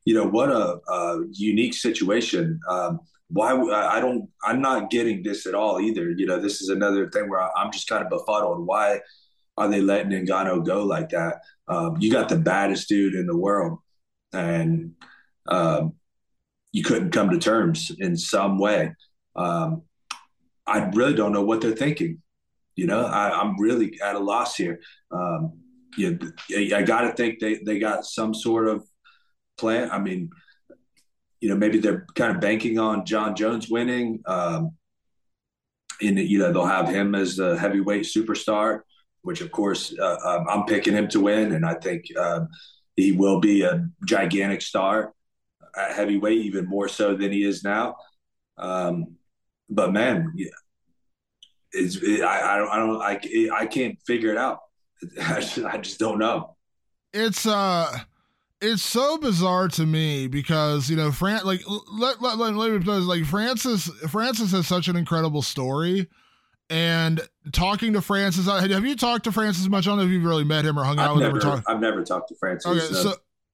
you 0.05 0.13
know 0.13 0.25
what 0.25 0.49
a, 0.49 0.79
a 0.91 1.23
unique 1.31 1.73
situation. 1.73 2.59
Um, 2.69 2.99
why 3.29 3.53
I 3.53 3.99
don't 3.99 4.29
I'm 4.43 4.61
not 4.61 4.89
getting 4.89 5.23
this 5.23 5.45
at 5.45 5.55
all 5.55 5.79
either. 5.79 6.11
You 6.11 6.25
know, 6.25 6.39
this 6.39 6.61
is 6.61 6.69
another 6.69 7.09
thing 7.09 7.29
where 7.29 7.41
I'm 7.57 7.71
just 7.71 7.87
kind 7.87 8.03
of 8.03 8.09
befuddled. 8.09 8.65
Why 8.65 8.99
are 9.57 9.67
they 9.67 9.81
letting 9.81 10.11
Ngannou 10.11 10.65
go 10.65 10.83
like 10.83 11.09
that? 11.09 11.41
Um, 11.67 11.97
you 11.99 12.11
got 12.11 12.29
the 12.29 12.37
baddest 12.37 12.89
dude 12.89 13.15
in 13.15 13.27
the 13.27 13.37
world, 13.37 13.79
and 14.33 14.93
um, 15.47 15.93
you 16.71 16.83
couldn't 16.83 17.11
come 17.11 17.29
to 17.29 17.39
terms 17.39 17.91
in 17.99 18.17
some 18.17 18.59
way 18.59 18.93
um, 19.35 19.83
I 20.67 20.89
really 20.93 21.13
don't 21.13 21.33
know 21.33 21.43
what 21.43 21.61
they're 21.61 21.71
thinking. 21.71 22.21
You 22.75 22.87
know, 22.87 23.05
I, 23.05 23.41
am 23.41 23.59
really 23.59 23.99
at 24.01 24.15
a 24.15 24.19
loss 24.19 24.55
here. 24.55 24.79
Um, 25.11 25.59
you 25.97 26.17
know, 26.49 26.77
I 26.77 26.83
got 26.83 27.01
to 27.01 27.13
think 27.13 27.39
they, 27.39 27.59
they 27.65 27.79
got 27.79 28.05
some 28.05 28.33
sort 28.33 28.67
of 28.67 28.85
plan. 29.57 29.91
I 29.91 29.99
mean, 29.99 30.29
you 31.41 31.49
know, 31.49 31.55
maybe 31.55 31.79
they're 31.79 32.05
kind 32.15 32.33
of 32.33 32.41
banking 32.41 32.79
on 32.79 33.05
Jon 33.05 33.35
Jones 33.35 33.69
winning. 33.69 34.21
Um, 34.25 34.71
and, 36.01 36.17
you 36.17 36.39
know, 36.39 36.53
they'll 36.53 36.65
have 36.65 36.87
him 36.87 37.13
as 37.13 37.35
the 37.35 37.57
heavyweight 37.57 38.03
superstar, 38.03 38.81
which, 39.21 39.41
of 39.41 39.51
course, 39.51 39.93
uh, 39.99 40.17
um, 40.23 40.45
I'm 40.49 40.65
picking 40.65 40.93
him 40.93 41.07
to 41.09 41.19
win. 41.19 41.51
And 41.51 41.65
I 41.65 41.75
think 41.75 42.05
um, 42.17 42.47
he 42.95 43.11
will 43.11 43.39
be 43.39 43.63
a 43.63 43.87
gigantic 44.07 44.61
star 44.61 45.13
at 45.77 45.95
heavyweight, 45.95 46.39
even 46.39 46.67
more 46.67 46.87
so 46.87 47.15
than 47.15 47.31
he 47.31 47.43
is 47.43 47.63
now. 47.63 47.95
Um, 48.57 49.17
but 49.71 49.93
man, 49.93 50.31
yeah, 50.35 50.49
it's 51.71 51.95
it, 51.95 52.21
I, 52.21 52.55
I 52.55 52.57
don't 52.57 52.69
I 52.69 52.75
don't 52.77 53.01
I, 53.01 53.19
it, 53.23 53.51
I 53.51 53.65
can't 53.65 53.97
figure 54.05 54.31
it 54.31 54.37
out. 54.37 54.59
I 55.21 55.39
just, 55.39 55.57
I 55.59 55.77
just 55.77 55.99
don't 55.99 56.19
know. 56.19 56.55
It's 57.13 57.45
uh 57.45 57.99
it's 58.61 58.83
so 58.83 59.17
bizarre 59.17 59.67
to 59.69 59.85
me 59.85 60.27
because 60.27 60.89
you 60.89 60.95
know 60.95 61.11
Fran 61.11 61.45
like 61.45 61.61
let 61.91 62.21
let, 62.21 62.37
let, 62.37 62.53
let 62.53 62.71
me 62.71 62.79
like 62.79 63.25
Francis 63.25 63.87
Francis 64.09 64.51
has 64.51 64.67
such 64.67 64.87
an 64.87 64.95
incredible 64.95 65.41
story 65.41 66.07
and 66.69 67.21
talking 67.51 67.93
to 67.93 68.01
Francis. 68.01 68.45
Have 68.45 68.85
you 68.85 68.95
talked 68.95 69.23
to 69.25 69.31
Francis 69.31 69.67
much? 69.67 69.87
I 69.87 69.91
don't 69.91 69.97
know 69.97 70.05
if 70.05 70.09
you've 70.09 70.23
really 70.23 70.45
met 70.45 70.65
him 70.65 70.79
or 70.79 70.83
hung 70.83 70.99
out 70.99 71.09
I've 71.09 71.15
with 71.15 71.23
never, 71.23 71.37
him. 71.37 71.47
Or 71.47 71.55
talk- 71.57 71.63
I've 71.67 71.81
never 71.81 72.03
talked 72.03 72.29
to 72.29 72.35
Francis. 72.35 72.71
Okay, 72.71 72.93
no. 72.93 73.11
so 73.11 73.13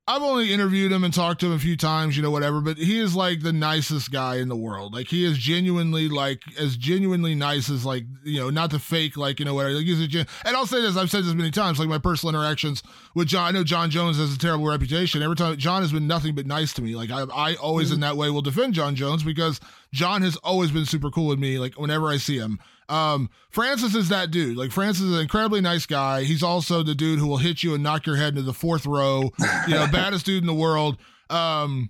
I've 0.10 0.22
only 0.22 0.54
interviewed 0.54 0.93
him 0.93 1.04
and 1.04 1.13
talked 1.13 1.41
to 1.41 1.48
him 1.48 1.52
a 1.52 1.60
few 1.60 1.76
times, 1.76 2.15
you 2.15 2.24
know, 2.24 2.32
whatever, 2.32 2.62
but 2.62 2.78
he 2.78 2.98
is 2.98 3.13
like 3.13 3.41
the 3.41 3.52
nicest 3.52 4.10
guy 4.10 4.38
in 4.38 4.48
the 4.48 4.56
world. 4.56 4.93
Like 4.93 5.08
he 5.08 5.26
is 5.26 5.38
genuinely 5.38 6.08
like 6.08 6.43
as 6.58 6.78
genuinely 6.78 7.36
nice 7.36 7.70
as 7.70 7.86
like, 7.86 8.06
you 8.24 8.39
know, 8.39 8.50
not 8.50 8.72
the 8.72 8.80
fake, 8.80 9.17
like, 9.17 9.39
you 9.39 9.46
know, 9.46 9.54
whatever. 9.54 9.76
Like 9.76 9.86
he's 9.86 10.00
a 10.00 10.08
gen- 10.08 10.28
and 10.46 10.56
I'll 10.56 10.65
say 10.65 10.80
this, 10.80 10.96
I've 10.96 11.12
said 11.12 11.26
this 11.26 11.34
many 11.34 11.52
times, 11.52 11.78
like 11.78 11.89
my 11.89 11.98
personal 11.98 12.34
interactions 12.34 12.84
with 13.15 13.28
Jon. 13.28 13.50
I 13.50 13.52
know 13.52 13.65
Jon 13.65 13.89
Jones 13.89 14.17
has 14.17 14.34
a 14.34 14.39
terrible 14.39 14.67
reputation. 14.67 15.22
Every 15.22 15.36
time 15.36 15.58
Jon 15.58 15.82
has 15.82 15.91
been 15.91 16.08
nothing 16.08 16.36
but 16.36 16.46
nice 16.46 16.72
to 16.74 16.82
me. 16.82 16.96
Like 16.96 17.12
I 17.12 17.24
I 17.24 17.56
always 17.56 17.89
hmm. 17.89 17.96
in 17.96 18.00
that 18.00 18.15
way 18.15 18.30
will 18.30 18.41
defend 18.41 18.76
Jon 18.76 18.96
Jones 18.96 19.24
because 19.24 19.60
Jon 19.91 20.22
has 20.22 20.38
always 20.38 20.72
been 20.72 20.86
super 20.86 21.12
cool 21.12 21.28
with 21.28 21.39
me, 21.39 21.60
like 21.60 21.78
whenever 21.78 22.08
I 22.08 22.15
see 22.15 22.38
him. 22.38 22.60
Um, 22.89 23.30
Francis 23.50 23.95
is 23.95 24.10
that 24.10 24.32
dude. 24.32 24.58
Like 24.58 24.71
Francis 24.71 25.04
is 25.04 25.15
an 25.15 25.21
incredibly 25.21 25.62
nice 25.62 25.86
guy. 25.86 26.23
He's 26.23 26.43
also 26.43 26.84
the 26.84 26.95
dude 26.95 27.19
who 27.19 27.28
will 27.28 27.38
hit 27.38 27.63
you 27.63 27.73
and 27.73 27.84
knock 27.84 28.06
your 28.06 28.15
head 28.15 28.30
into 28.30 28.43
the 28.43 28.54
fourth 28.54 28.86
row. 28.86 29.32
You 29.67 29.73
know, 29.73 29.88
baddest 29.91 30.26
dude 30.26 30.43
in 30.43 30.47
the 30.47 30.54
world. 30.54 30.97
Um, 31.30 31.89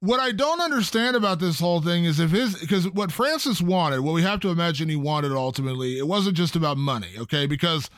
what 0.00 0.18
I 0.18 0.32
don't 0.32 0.60
understand 0.60 1.14
about 1.14 1.40
this 1.40 1.60
whole 1.60 1.82
thing 1.82 2.04
is 2.04 2.18
if 2.20 2.30
his 2.30 2.58
because 2.58 2.90
what 2.90 3.12
Francis 3.12 3.60
wanted, 3.60 4.00
what 4.00 4.14
we 4.14 4.22
have 4.22 4.40
to 4.40 4.48
imagine 4.48 4.88
he 4.88 4.96
wanted 4.96 5.32
ultimately, 5.32 5.98
it 5.98 6.06
wasn't 6.06 6.36
just 6.36 6.56
about 6.56 6.78
money, 6.78 7.10
okay? 7.18 7.46
Because 7.46 7.90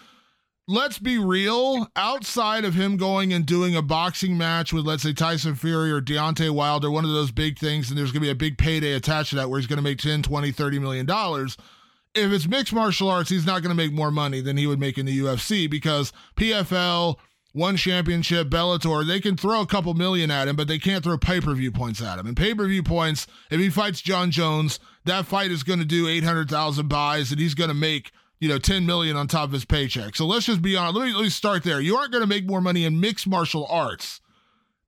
let's 0.67 0.99
be 0.99 1.19
real, 1.19 1.87
outside 1.95 2.65
of 2.65 2.75
him 2.75 2.97
going 2.97 3.33
and 3.33 3.47
doing 3.47 3.77
a 3.77 3.83
boxing 3.83 4.37
match 4.37 4.73
with, 4.73 4.85
let's 4.85 5.03
say, 5.03 5.13
Tyson 5.13 5.55
Fury 5.55 5.93
or 5.93 6.01
Deontay 6.01 6.51
Wilder, 6.51 6.91
one 6.91 7.05
of 7.05 7.13
those 7.13 7.31
big 7.31 7.59
things, 7.59 7.89
and 7.89 7.99
there's 7.99 8.11
going 8.11 8.23
to 8.23 8.27
be 8.27 8.31
a 8.31 8.35
big 8.35 8.59
payday 8.59 8.93
attached 8.93 9.31
to 9.31 9.37
that 9.37 9.49
where 9.49 9.61
he's 9.61 9.67
going 9.67 9.79
to 9.79 9.83
make 9.83 9.99
10, 9.99 10.23
20, 10.23 10.51
30 10.51 10.79
million 10.79 11.07
dollars. 11.07 11.57
If 12.15 12.31
it's 12.33 12.47
mixed 12.47 12.73
martial 12.73 13.09
arts, 13.09 13.31
he's 13.31 13.47
not 13.47 13.63
going 13.63 13.71
to 13.71 13.83
make 13.83 13.93
more 13.93 14.11
money 14.11 14.41
than 14.41 14.57
he 14.57 14.67
would 14.67 14.81
make 14.81 14.99
in 14.99 15.07
the 15.07 15.19
UFC 15.19 15.69
because 15.71 16.13
PFL, 16.37 17.17
one 17.53 17.77
championship, 17.77 18.49
Bellator, 18.49 19.07
they 19.07 19.21
can 19.21 19.37
throw 19.37 19.63
a 19.63 19.67
couple 19.67 19.95
million 19.95 20.31
at 20.31 20.49
him, 20.49 20.57
but 20.57 20.69
they 20.69 20.79
can't 20.79 21.03
throw 21.03 21.17
pay 21.17 21.41
per 21.41 21.55
view 21.55 21.73
points 21.73 22.03
at 22.03 22.19
him. 22.19 22.27
And 22.27 22.37
pay 22.37 22.55
per 22.55 22.67
view 22.67 22.83
points, 22.83 23.27
if 23.51 23.61
he 23.61 23.71
fights 23.71 24.03
Jon 24.03 24.31
Jones, 24.31 24.79
that 25.05 25.27
fight 25.27 25.51
is 25.51 25.63
going 25.63 25.79
to 25.79 25.85
do 25.85 26.07
800,000 26.07 26.89
buys 26.89 27.31
and 27.31 27.41
he's 27.41 27.55
going 27.55 27.69
to 27.69 27.75
make 27.75 28.13
you 28.43 28.49
know, 28.49 28.59
10 28.59 28.85
million 28.87 29.17
on 29.17 29.29
top 29.29 29.45
of 29.45 29.53
his 29.53 29.65
paycheck. 29.65 30.17
So 30.17 30.27
let's 30.27 30.47
just 30.47 30.63
be 30.63 30.75
honest. 30.77 30.97
Let 30.97 31.07
me, 31.07 31.15
let 31.15 31.23
me 31.23 31.29
start 31.29 31.63
there. 31.63 31.81
You 31.81 31.95
aren't 31.95 32.11
going 32.11 32.23
to 32.23 32.29
make 32.29 32.45
more 32.45 32.61
money 32.61 32.85
in 32.85 32.99
mixed 32.99 33.29
martial 33.29 33.69
arts 33.71 34.21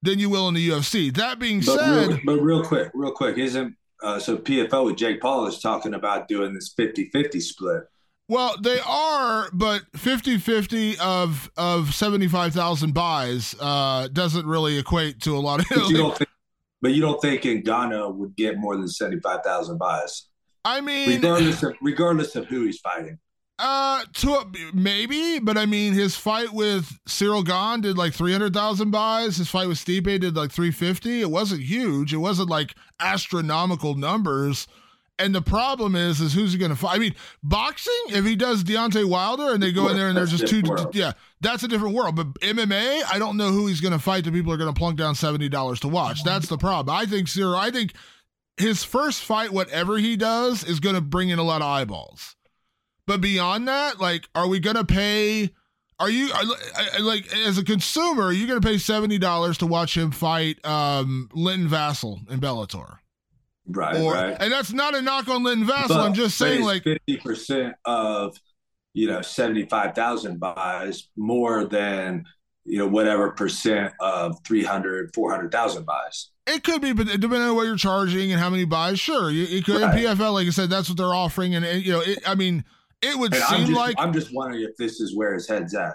than 0.02 0.18
you 0.18 0.28
will 0.28 0.48
in 0.48 0.54
the 0.54 0.70
UFC. 0.70 1.14
That 1.14 1.38
being 1.38 1.60
but 1.60 1.78
said, 1.78 2.08
real, 2.08 2.18
but 2.24 2.40
real 2.40 2.64
quick, 2.64 2.90
real 2.94 3.12
quick, 3.12 3.38
isn't 3.38 3.76
uh, 4.02 4.18
so 4.18 4.37
PFL 4.37 4.87
with 4.87 4.96
Jake 4.96 5.20
Paul 5.20 5.46
is 5.46 5.61
talking 5.61 5.94
about 5.94 6.28
doing 6.28 6.52
this 6.54 6.74
50-50 6.74 7.40
split. 7.40 7.83
well, 8.28 8.57
they 8.61 8.78
are, 8.87 9.48
but 9.52 9.83
50-50 9.92 10.98
of 10.98 11.50
of 11.57 11.94
75,000 11.94 12.92
buys 12.92 13.54
uh, 13.61 14.09
doesn't 14.12 14.46
really 14.46 14.78
equate 14.78 15.20
to 15.22 15.37
a 15.37 15.40
lot 15.40 15.61
of 15.61 15.66
But 15.68 15.88
you 15.88 15.96
don't 15.96 16.16
think, 16.18 16.30
but 16.83 16.92
you 16.92 17.00
don't 17.00 17.20
think 17.20 17.42
Ngannou 17.42 18.14
would 18.16 18.37
get 18.37 18.59
more 18.59 18.76
than 18.76 18.88
seventy-five 18.88 19.42
thousand 19.42 19.78
buys, 19.78 20.28
I 20.64 20.80
mean, 20.80 21.09
regardless 21.11 21.62
of 21.62 21.74
regardless 21.80 22.37
of 22.37 22.46
who 22.46 22.64
he's 22.64 22.78
fighting. 22.80 23.18
Uh, 23.56 24.02
to 24.12 24.50
maybe, 24.72 25.38
but 25.38 25.56
I 25.56 25.64
mean, 25.64 25.92
his 25.92 26.16
fight 26.16 26.52
with 26.52 26.98
Ciryl 27.06 27.46
Gane 27.46 27.82
did 27.82 27.96
like 27.96 28.12
three 28.12 28.32
hundred 28.32 28.52
thousand 28.52 28.90
buys. 28.90 29.36
His 29.36 29.48
fight 29.48 29.68
with 29.68 29.78
Stipe 29.78 30.20
did 30.20 30.34
like 30.34 30.50
three 30.50 30.72
fifty. 30.72 31.20
It 31.20 31.30
wasn't 31.30 31.62
huge. 31.62 32.12
It 32.12 32.18
wasn't 32.18 32.50
like 32.50 32.74
astronomical 32.98 33.94
numbers. 33.94 34.66
And 35.16 35.32
the 35.32 35.42
problem 35.42 35.94
is, 35.94 36.20
is 36.20 36.34
who's 36.34 36.52
he 36.52 36.58
going 36.58 36.72
to 36.72 36.76
fight? 36.76 36.96
I 36.96 36.98
mean, 36.98 37.14
boxing. 37.44 37.92
If 38.08 38.24
he 38.24 38.34
does 38.34 38.64
Deontay 38.64 39.04
Wilder 39.08 39.52
and 39.52 39.62
they 39.62 39.70
go 39.70 39.88
in 39.88 39.96
there 39.96 40.08
and 40.08 40.16
they're 40.16 40.26
just 40.26 40.48
two, 40.48 40.62
world. 40.68 40.92
yeah, 40.92 41.12
that's 41.40 41.62
a 41.62 41.68
different 41.68 41.94
world. 41.94 42.16
But 42.16 42.34
MMA, 42.40 43.02
I 43.08 43.20
don't 43.20 43.36
know 43.36 43.52
who 43.52 43.68
he's 43.68 43.80
going 43.80 43.92
to 43.92 44.00
fight 44.00 44.24
that 44.24 44.34
people 44.34 44.52
are 44.52 44.56
going 44.56 44.74
to 44.74 44.76
plunk 44.76 44.98
down 44.98 45.14
seventy 45.14 45.48
dollars 45.48 45.78
to 45.80 45.88
watch. 45.88 46.24
That's 46.24 46.48
the 46.48 46.58
problem. 46.58 46.94
I 46.94 47.06
think 47.06 47.28
Cyril. 47.28 47.54
I 47.54 47.70
think 47.70 47.92
his 48.56 48.82
first 48.82 49.22
fight, 49.22 49.52
whatever 49.52 49.98
he 49.98 50.16
does, 50.16 50.64
is 50.64 50.80
going 50.80 50.96
to 50.96 51.00
bring 51.00 51.28
in 51.28 51.38
a 51.38 51.44
lot 51.44 51.62
of 51.62 51.68
eyeballs. 51.68 52.34
But 53.06 53.20
beyond 53.20 53.68
that, 53.68 54.00
like, 54.00 54.28
are 54.34 54.48
we 54.48 54.60
gonna 54.60 54.84
pay? 54.84 55.50
Are 56.00 56.10
you 56.10 56.32
are, 56.32 57.00
like 57.00 57.32
as 57.46 57.58
a 57.58 57.64
consumer? 57.64 58.24
Are 58.24 58.32
you 58.32 58.46
gonna 58.46 58.60
pay 58.60 58.78
seventy 58.78 59.18
dollars 59.18 59.58
to 59.58 59.66
watch 59.66 59.96
him 59.96 60.10
fight 60.10 60.64
um, 60.66 61.28
Linton 61.34 61.68
Vassell 61.68 62.28
in 62.30 62.40
Bellator? 62.40 62.98
Right, 63.66 63.96
Or 63.96 64.12
right. 64.12 64.36
and 64.40 64.52
that's 64.52 64.72
not 64.72 64.94
a 64.94 65.00
knock 65.00 65.28
on 65.28 65.42
Linton 65.42 65.66
Vassell. 65.66 65.96
I'm 66.04 66.12
just 66.14 66.36
saying, 66.36 66.62
like, 66.62 66.82
fifty 66.82 67.16
percent 67.18 67.74
of 67.84 68.36
you 68.92 69.06
know 69.06 69.22
seventy-five 69.22 69.94
thousand 69.94 70.40
buys 70.40 71.08
more 71.16 71.64
than 71.64 72.24
you 72.64 72.78
know 72.78 72.86
whatever 72.86 73.30
percent 73.32 73.92
of 74.00 74.38
300, 74.46 75.14
400,000 75.14 75.84
buys. 75.84 76.30
it 76.46 76.64
could 76.64 76.80
be, 76.80 76.92
but 76.94 77.06
depending 77.06 77.42
on 77.42 77.54
what 77.54 77.64
you're 77.64 77.76
charging 77.76 78.32
and 78.32 78.40
how 78.40 78.48
many 78.48 78.64
buys, 78.64 78.98
sure, 78.98 79.30
you, 79.30 79.44
it 79.44 79.64
could. 79.66 79.82
Right. 79.82 79.94
PFL, 79.94 80.32
like 80.32 80.46
I 80.46 80.50
said, 80.50 80.70
that's 80.70 80.88
what 80.88 80.96
they're 80.96 81.14
offering, 81.14 81.54
and, 81.54 81.64
and 81.64 81.84
you 81.84 81.92
know, 81.92 82.00
it, 82.00 82.20
I 82.26 82.34
mean, 82.34 82.64
it 83.04 83.18
would 83.18 83.34
And 83.34 83.42
I'm 83.42 83.56
seem 83.58 83.66
just, 83.66 83.78
like 83.78 83.96
I'm 83.98 84.12
just 84.12 84.34
wondering 84.34 84.62
if 84.62 84.76
this 84.76 85.00
is 85.00 85.14
where 85.16 85.34
his 85.34 85.48
head's 85.48 85.74
at. 85.74 85.94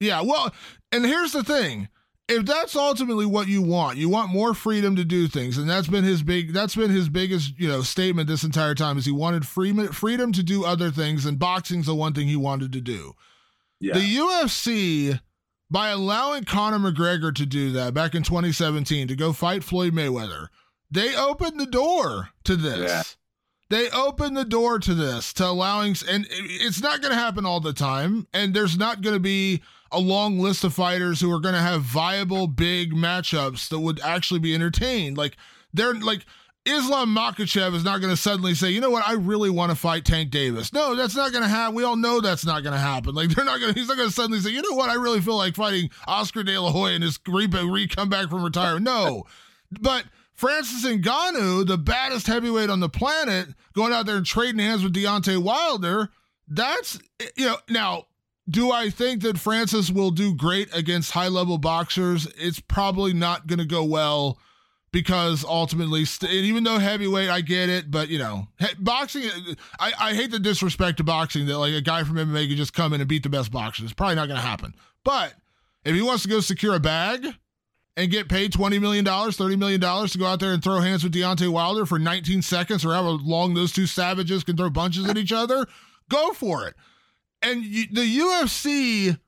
Yeah, 0.00 0.22
well, 0.22 0.52
and 0.92 1.04
here's 1.04 1.32
the 1.32 1.44
thing. 1.44 1.88
If 2.28 2.44
that's 2.44 2.76
ultimately 2.76 3.24
what 3.24 3.48
you 3.48 3.62
want, 3.62 3.96
you 3.96 4.10
want 4.10 4.30
more 4.30 4.52
freedom 4.52 4.94
to 4.96 5.04
do 5.04 5.28
things, 5.28 5.56
and 5.56 5.68
that's 5.68 5.88
been 5.88 6.04
his 6.04 6.22
big 6.22 6.52
that's 6.52 6.76
been 6.76 6.90
his 6.90 7.08
biggest, 7.08 7.58
you 7.58 7.68
know, 7.68 7.80
statement 7.80 8.28
this 8.28 8.44
entire 8.44 8.74
time 8.74 8.98
is 8.98 9.06
he 9.06 9.12
wanted 9.12 9.46
freedom 9.46 9.88
freedom 9.88 10.32
to 10.32 10.42
do 10.42 10.64
other 10.64 10.90
things 10.90 11.24
and 11.24 11.38
boxing's 11.38 11.86
the 11.86 11.94
one 11.94 12.12
thing 12.12 12.28
he 12.28 12.36
wanted 12.36 12.72
to 12.72 12.80
do. 12.82 13.14
Yeah, 13.80 13.94
The 13.94 14.16
UFC 14.16 15.20
by 15.70 15.88
allowing 15.90 16.44
Conor 16.44 16.78
McGregor 16.78 17.34
to 17.34 17.46
do 17.46 17.72
that 17.72 17.94
back 17.94 18.14
in 18.14 18.22
2017 18.22 19.08
to 19.08 19.16
go 19.16 19.32
fight 19.32 19.62
Floyd 19.62 19.92
Mayweather, 19.92 20.48
they 20.90 21.14
opened 21.14 21.60
the 21.60 21.66
door 21.66 22.30
to 22.44 22.56
this. 22.56 23.16
They 23.70 23.90
open 23.90 24.34
the 24.34 24.44
door 24.44 24.78
to 24.78 24.94
this, 24.94 25.32
to 25.34 25.46
allowing, 25.46 25.94
and 26.08 26.26
it's 26.30 26.80
not 26.80 27.02
going 27.02 27.12
to 27.12 27.18
happen 27.18 27.44
all 27.44 27.60
the 27.60 27.74
time. 27.74 28.26
And 28.32 28.54
there's 28.54 28.78
not 28.78 29.02
going 29.02 29.14
to 29.14 29.20
be 29.20 29.62
a 29.92 30.00
long 30.00 30.38
list 30.38 30.64
of 30.64 30.72
fighters 30.74 31.20
who 31.20 31.30
are 31.32 31.40
going 31.40 31.54
to 31.54 31.60
have 31.60 31.82
viable 31.82 32.46
big 32.46 32.92
matchups 32.92 33.68
that 33.68 33.80
would 33.80 34.00
actually 34.00 34.40
be 34.40 34.54
entertained. 34.54 35.18
Like, 35.18 35.36
they're 35.74 35.94
like, 35.94 36.24
Islam 36.64 37.14
Makhachev 37.14 37.74
is 37.74 37.84
not 37.84 38.00
going 38.00 38.12
to 38.12 38.16
suddenly 38.16 38.54
say, 38.54 38.70
you 38.70 38.80
know 38.80 38.90
what, 38.90 39.06
I 39.06 39.14
really 39.14 39.50
want 39.50 39.70
to 39.70 39.76
fight 39.76 40.04
Tank 40.04 40.30
Davis. 40.30 40.72
No, 40.72 40.94
that's 40.94 41.16
not 41.16 41.32
going 41.32 41.44
to 41.44 41.48
happen. 41.48 41.74
We 41.74 41.84
all 41.84 41.96
know 41.96 42.20
that's 42.20 42.44
not 42.44 42.62
going 42.62 42.74
to 42.74 42.78
happen. 42.78 43.14
Like 43.14 43.30
they're 43.30 43.44
not 43.44 43.60
going. 43.60 43.74
He's 43.74 43.88
not 43.88 43.96
going 43.96 44.08
to 44.08 44.14
suddenly 44.14 44.40
say, 44.40 44.50
you 44.50 44.62
know 44.62 44.76
what, 44.76 44.90
I 44.90 44.94
really 44.94 45.20
feel 45.20 45.36
like 45.36 45.54
fighting 45.54 45.90
Oscar 46.06 46.42
De 46.42 46.58
La 46.58 46.70
Hoya 46.70 46.94
and 46.94 47.04
his 47.04 47.18
re, 47.26 47.46
re 47.46 47.88
come 47.88 48.10
back 48.10 48.28
from 48.28 48.44
retirement. 48.44 48.84
No, 48.84 49.24
but 49.80 50.04
Francis 50.38 50.84
Ngannou, 50.84 51.66
the 51.66 51.76
baddest 51.76 52.28
heavyweight 52.28 52.70
on 52.70 52.78
the 52.78 52.88
planet, 52.88 53.48
going 53.72 53.92
out 53.92 54.06
there 54.06 54.16
and 54.16 54.24
trading 54.24 54.60
hands 54.60 54.84
with 54.84 54.94
Deontay 54.94 55.42
Wilder. 55.42 56.10
That's 56.46 57.00
you 57.36 57.46
know 57.46 57.56
now. 57.68 58.04
Do 58.48 58.70
I 58.70 58.88
think 58.88 59.22
that 59.22 59.36
Francis 59.36 59.90
will 59.90 60.10
do 60.10 60.32
great 60.32 60.74
against 60.74 61.10
high 61.10 61.28
level 61.28 61.58
boxers? 61.58 62.26
It's 62.38 62.60
probably 62.60 63.12
not 63.12 63.46
going 63.46 63.58
to 63.58 63.66
go 63.66 63.84
well 63.84 64.38
because 64.92 65.44
ultimately, 65.44 66.04
st- 66.04 66.32
even 66.32 66.62
though 66.62 66.78
heavyweight, 66.78 67.28
I 67.28 67.42
get 67.42 67.68
it, 67.68 67.90
but 67.90 68.08
you 68.08 68.18
know, 68.18 68.46
he- 68.58 68.74
boxing, 68.78 69.28
I, 69.78 69.92
I 70.00 70.14
hate 70.14 70.30
the 70.30 70.38
disrespect 70.38 70.96
to 70.98 71.04
boxing 71.04 71.46
that 71.46 71.58
like 71.58 71.74
a 71.74 71.82
guy 71.82 72.04
from 72.04 72.16
MMA 72.16 72.48
could 72.48 72.56
just 72.56 72.72
come 72.72 72.94
in 72.94 73.00
and 73.00 73.08
beat 73.08 73.24
the 73.24 73.28
best 73.28 73.50
boxers. 73.50 73.86
It's 73.86 73.92
probably 73.92 74.14
not 74.14 74.28
going 74.28 74.40
to 74.40 74.46
happen. 74.46 74.72
But 75.04 75.34
if 75.84 75.94
he 75.94 76.00
wants 76.00 76.22
to 76.22 76.28
go 76.30 76.40
secure 76.40 76.76
a 76.76 76.80
bag 76.80 77.26
and 77.98 78.12
get 78.12 78.28
paid 78.28 78.52
$20 78.52 78.80
million, 78.80 79.04
$30 79.04 79.58
million 79.58 79.80
to 79.80 80.18
go 80.18 80.26
out 80.26 80.38
there 80.38 80.52
and 80.52 80.62
throw 80.62 80.78
hands 80.78 81.02
with 81.02 81.12
Deontay 81.12 81.48
Wilder 81.48 81.84
for 81.84 81.98
19 81.98 82.42
seconds 82.42 82.84
or 82.84 82.94
however 82.94 83.10
long 83.10 83.54
those 83.54 83.72
two 83.72 83.86
savages 83.86 84.44
can 84.44 84.56
throw 84.56 84.70
punches 84.70 85.08
at 85.08 85.18
each 85.18 85.32
other, 85.32 85.66
go 86.08 86.32
for 86.32 86.64
it. 86.68 86.76
And 87.42 87.64
you, 87.64 87.86
the 87.90 88.18
UFC 88.18 89.18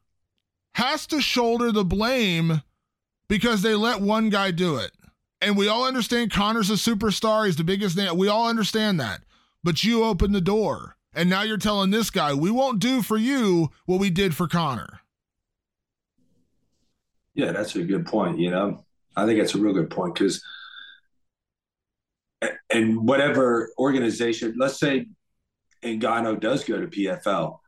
has 0.74 1.04
to 1.08 1.20
shoulder 1.20 1.72
the 1.72 1.84
blame 1.84 2.62
because 3.28 3.62
they 3.62 3.74
let 3.74 4.00
one 4.00 4.30
guy 4.30 4.52
do 4.52 4.76
it. 4.76 4.92
And 5.40 5.56
we 5.56 5.66
all 5.66 5.84
understand 5.84 6.32
Conor's 6.32 6.70
a 6.70 6.74
superstar. 6.74 7.46
He's 7.46 7.56
the 7.56 7.64
biggest 7.64 7.96
name. 7.96 8.16
We 8.16 8.28
all 8.28 8.46
understand 8.48 9.00
that. 9.00 9.22
But 9.64 9.82
you 9.82 10.04
opened 10.04 10.34
the 10.34 10.40
door. 10.40 10.96
And 11.12 11.28
now 11.28 11.42
you're 11.42 11.58
telling 11.58 11.90
this 11.90 12.10
guy, 12.10 12.34
we 12.34 12.52
won't 12.52 12.78
do 12.78 13.02
for 13.02 13.16
you 13.16 13.70
what 13.86 13.98
we 13.98 14.10
did 14.10 14.36
for 14.36 14.46
Conor. 14.46 14.99
Yeah, 17.34 17.52
that's 17.52 17.76
a 17.76 17.84
good 17.84 18.06
point. 18.06 18.38
You 18.38 18.50
know, 18.50 18.84
I 19.16 19.26
think 19.26 19.38
that's 19.38 19.54
a 19.54 19.58
real 19.58 19.74
good 19.74 19.90
point 19.90 20.14
because, 20.14 20.42
and 22.70 23.06
whatever 23.06 23.70
organization, 23.78 24.54
let's 24.58 24.78
say 24.78 25.06
Ngannou 25.82 26.40
does 26.40 26.64
go 26.64 26.80
to 26.80 26.86
PFL, 26.86 27.58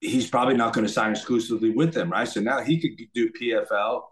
he's 0.00 0.28
probably 0.28 0.56
not 0.56 0.72
going 0.72 0.86
to 0.86 0.92
sign 0.92 1.12
exclusively 1.12 1.70
with 1.70 1.92
them, 1.92 2.10
right? 2.10 2.28
So 2.28 2.40
now 2.40 2.62
he 2.62 2.80
could 2.80 2.96
do 3.14 3.30
PFL 3.30 4.02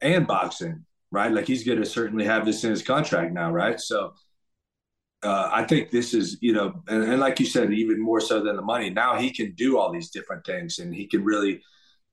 and 0.00 0.26
boxing, 0.26 0.84
right? 1.10 1.32
Like 1.32 1.46
he's 1.46 1.64
going 1.64 1.80
to 1.80 1.86
certainly 1.86 2.24
have 2.24 2.44
this 2.44 2.62
in 2.64 2.70
his 2.70 2.82
contract 2.82 3.32
now, 3.32 3.50
right? 3.50 3.80
So 3.80 4.14
uh, 5.22 5.50
I 5.52 5.64
think 5.64 5.90
this 5.90 6.14
is, 6.14 6.38
you 6.40 6.52
know, 6.52 6.82
and, 6.88 7.02
and, 7.02 7.20
like 7.20 7.40
you 7.40 7.46
said, 7.46 7.72
even 7.72 8.00
more 8.00 8.20
so 8.20 8.42
than 8.42 8.54
the 8.56 8.62
money. 8.62 8.90
Now 8.90 9.16
he 9.16 9.30
can 9.30 9.52
do 9.54 9.78
all 9.78 9.90
these 9.90 10.10
different 10.10 10.44
things, 10.46 10.78
and 10.78 10.94
he 10.94 11.06
can 11.06 11.24
really, 11.24 11.62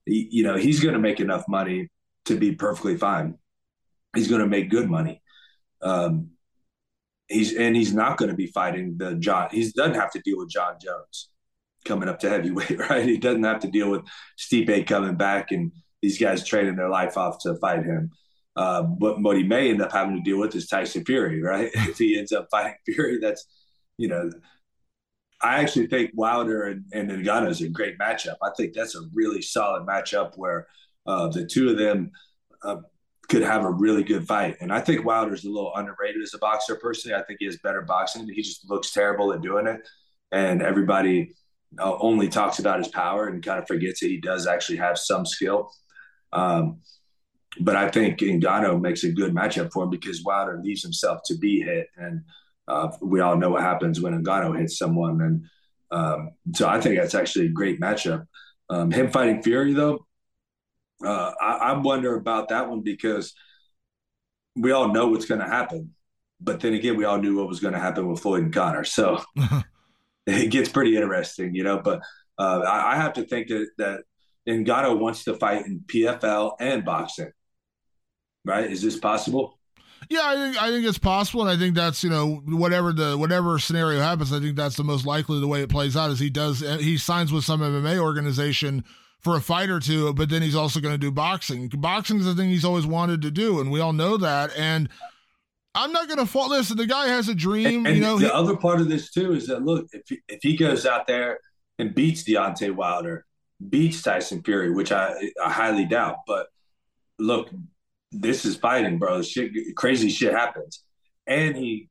you 0.06 0.42
know, 0.42 0.56
he's 0.56 0.80
going 0.80 0.94
to 0.94 1.00
make 1.00 1.20
enough 1.20 1.44
money 1.48 1.88
to 2.26 2.36
be 2.36 2.52
perfectly 2.52 2.96
fine. 2.96 3.38
He's 4.14 4.28
going 4.28 4.40
to 4.40 4.46
make 4.46 4.70
good 4.70 4.88
money. 4.88 5.22
Um, 5.82 6.30
he's 7.28 7.54
and 7.54 7.74
he's 7.74 7.94
not 7.94 8.16
going 8.16 8.30
to 8.30 8.36
be 8.36 8.46
fighting 8.46 8.96
the 8.96 9.14
Jon. 9.16 9.48
He 9.50 9.70
doesn't 9.70 9.94
have 9.94 10.12
to 10.12 10.20
deal 10.20 10.38
with 10.38 10.50
Jon 10.50 10.76
Jones 10.80 11.30
coming 11.84 12.08
up 12.08 12.18
to 12.20 12.28
heavyweight, 12.28 12.78
right? 12.90 13.04
He 13.04 13.18
doesn't 13.18 13.44
have 13.44 13.60
to 13.60 13.70
deal 13.70 13.90
with 13.90 14.02
Stipe 14.38 14.86
coming 14.86 15.16
back 15.16 15.50
and 15.50 15.72
these 16.02 16.18
guys 16.18 16.46
trading 16.46 16.76
their 16.76 16.88
life 16.88 17.16
off 17.16 17.38
to 17.40 17.56
fight 17.56 17.84
him. 17.84 18.10
Uh, 18.56 18.82
but 18.82 19.20
what 19.20 19.36
he 19.36 19.42
may 19.42 19.70
end 19.70 19.82
up 19.82 19.90
having 19.92 20.16
to 20.16 20.22
deal 20.22 20.38
with 20.38 20.54
is 20.54 20.68
Tyson 20.68 21.04
Fury, 21.04 21.42
right? 21.42 21.70
if 21.74 21.98
he 21.98 22.18
ends 22.18 22.32
up 22.32 22.48
fighting 22.50 22.76
Fury, 22.84 23.18
that's 23.18 23.46
you 23.96 24.08
know, 24.08 24.30
I 25.44 25.60
actually 25.60 25.88
think 25.88 26.12
Wilder 26.14 26.64
and, 26.64 26.84
and 26.94 27.10
Ngannou 27.10 27.50
is 27.50 27.60
a 27.60 27.68
great 27.68 27.98
matchup. 27.98 28.36
I 28.42 28.48
think 28.56 28.72
that's 28.72 28.96
a 28.96 29.02
really 29.12 29.42
solid 29.42 29.86
matchup 29.86 30.32
where 30.36 30.66
uh, 31.06 31.28
the 31.28 31.44
two 31.44 31.68
of 31.68 31.76
them 31.76 32.12
uh, 32.62 32.76
could 33.28 33.42
have 33.42 33.62
a 33.62 33.70
really 33.70 34.02
good 34.02 34.26
fight. 34.26 34.56
And 34.62 34.72
I 34.72 34.80
think 34.80 35.04
Wilder's 35.04 35.44
a 35.44 35.50
little 35.50 35.74
underrated 35.76 36.22
as 36.22 36.32
a 36.32 36.38
boxer. 36.38 36.76
Personally, 36.76 37.14
I 37.14 37.22
think 37.24 37.40
he 37.40 37.46
has 37.46 37.58
better 37.58 37.82
boxing. 37.82 38.26
He 38.26 38.40
just 38.40 38.68
looks 38.70 38.90
terrible 38.90 39.34
at 39.34 39.42
doing 39.42 39.66
it, 39.66 39.86
and 40.32 40.62
everybody 40.62 41.34
uh, 41.78 41.94
only 41.98 42.28
talks 42.28 42.58
about 42.58 42.78
his 42.78 42.88
power 42.88 43.28
and 43.28 43.44
kind 43.44 43.58
of 43.58 43.66
forgets 43.66 44.00
that 44.00 44.08
he 44.08 44.18
does 44.18 44.46
actually 44.46 44.78
have 44.78 44.98
some 44.98 45.26
skill. 45.26 45.70
Um, 46.32 46.80
but 47.60 47.76
I 47.76 47.90
think 47.90 48.18
Ngannou 48.18 48.80
makes 48.80 49.04
a 49.04 49.12
good 49.12 49.34
matchup 49.34 49.72
for 49.72 49.84
him 49.84 49.90
because 49.90 50.24
Wilder 50.24 50.58
leaves 50.62 50.82
himself 50.82 51.20
to 51.26 51.36
be 51.36 51.60
hit, 51.60 51.88
and 51.98 52.22
uh, 52.68 52.90
we 53.00 53.20
all 53.20 53.36
know 53.36 53.50
what 53.50 53.62
happens 53.62 54.00
when 54.00 54.22
Ngannou 54.22 54.58
hits 54.58 54.78
someone. 54.78 55.20
And 55.20 55.44
um, 55.90 56.30
so 56.54 56.68
I 56.68 56.80
think 56.80 56.96
that's 56.96 57.14
actually 57.14 57.46
a 57.46 57.50
great 57.50 57.80
matchup. 57.80 58.26
Um, 58.70 58.90
him 58.90 59.10
fighting 59.10 59.42
Fury, 59.42 59.74
though, 59.74 60.06
uh, 61.04 61.32
I, 61.40 61.52
I 61.52 61.72
wonder 61.78 62.16
about 62.16 62.48
that 62.48 62.68
one 62.68 62.82
because 62.82 63.34
we 64.56 64.72
all 64.72 64.92
know 64.92 65.08
what's 65.08 65.26
going 65.26 65.40
to 65.40 65.46
happen. 65.46 65.94
But 66.40 66.60
then 66.60 66.74
again, 66.74 66.96
we 66.96 67.04
all 67.04 67.18
knew 67.18 67.36
what 67.36 67.48
was 67.48 67.60
going 67.60 67.74
to 67.74 67.80
happen 67.80 68.08
with 68.08 68.20
Floyd 68.20 68.44
and 68.44 68.52
Conor. 68.52 68.84
So 68.84 69.22
it 70.26 70.50
gets 70.50 70.68
pretty 70.68 70.96
interesting, 70.96 71.54
you 71.54 71.64
know. 71.64 71.80
But 71.82 72.00
uh, 72.38 72.60
I, 72.60 72.92
I, 72.92 72.96
have 72.96 73.14
to 73.14 73.24
think 73.24 73.48
that, 73.48 73.68
that 73.78 74.00
Ngannou 74.48 74.98
wants 74.98 75.24
to 75.24 75.34
fight 75.34 75.64
in 75.66 75.84
PFL 75.86 76.56
and 76.60 76.84
boxing. 76.84 77.30
Right? 78.44 78.70
Is 78.70 78.82
this 78.82 78.98
possible? 78.98 79.53
Yeah, 80.08 80.22
I 80.22 80.34
think 80.36 80.62
I 80.62 80.70
think 80.70 80.86
it's 80.86 80.98
possible, 80.98 81.42
and 81.42 81.50
I 81.50 81.56
think 81.56 81.74
that's 81.74 82.04
you 82.04 82.10
know 82.10 82.42
whatever 82.46 82.92
the 82.92 83.16
whatever 83.16 83.58
scenario 83.58 84.00
happens, 84.00 84.32
I 84.32 84.40
think 84.40 84.56
that's 84.56 84.76
the 84.76 84.84
most 84.84 85.06
likely 85.06 85.40
the 85.40 85.48
way 85.48 85.62
it 85.62 85.70
plays 85.70 85.96
out 85.96 86.10
is 86.10 86.18
he 86.18 86.30
does 86.30 86.62
eh, 86.62 86.78
he 86.78 86.96
signs 86.98 87.32
with 87.32 87.44
some 87.44 87.60
MMA 87.60 87.98
organization 87.98 88.84
for 89.20 89.36
a 89.36 89.40
fight 89.40 89.70
or 89.70 89.80
two, 89.80 90.12
but 90.12 90.28
then 90.28 90.42
he's 90.42 90.54
also 90.54 90.80
going 90.80 90.94
to 90.94 90.98
do 90.98 91.10
boxing. 91.10 91.68
Boxing 91.68 92.18
is 92.18 92.26
the 92.26 92.34
thing 92.34 92.50
he's 92.50 92.64
always 92.64 92.86
wanted 92.86 93.22
to 93.22 93.30
do, 93.30 93.58
and 93.58 93.70
we 93.70 93.80
all 93.80 93.94
know 93.94 94.18
that. 94.18 94.54
And 94.56 94.90
I'm 95.74 95.92
not 95.92 96.06
going 96.08 96.18
to 96.18 96.26
fault. 96.26 96.50
Listen, 96.50 96.76
the 96.76 96.86
guy 96.86 97.08
has 97.08 97.28
a 97.28 97.34
dream. 97.34 97.86
And, 97.86 97.96
you 97.96 98.02
know, 98.02 98.18
the 98.18 98.26
he, 98.26 98.30
other 98.30 98.56
part 98.56 98.80
of 98.80 98.88
this 98.88 99.10
too 99.10 99.32
is 99.32 99.46
that 99.46 99.62
look, 99.62 99.88
if 99.92 100.02
he, 100.08 100.20
if 100.28 100.40
he 100.42 100.56
goes 100.56 100.84
out 100.84 101.06
there 101.06 101.40
and 101.78 101.94
beats 101.94 102.22
Deontay 102.24 102.72
Wilder, 102.72 103.24
beats 103.70 104.02
Tyson 104.02 104.42
Fury, 104.42 104.70
which 104.70 104.92
I, 104.92 105.14
I 105.42 105.50
highly 105.50 105.86
doubt, 105.86 106.18
but 106.26 106.48
look, 107.18 107.50
this 108.20 108.44
is 108.44 108.56
fighting, 108.56 108.98
bro. 108.98 109.22
Shit, 109.22 109.52
crazy 109.76 110.10
shit 110.10 110.32
happens, 110.32 110.82
and 111.26 111.56
he, 111.56 111.88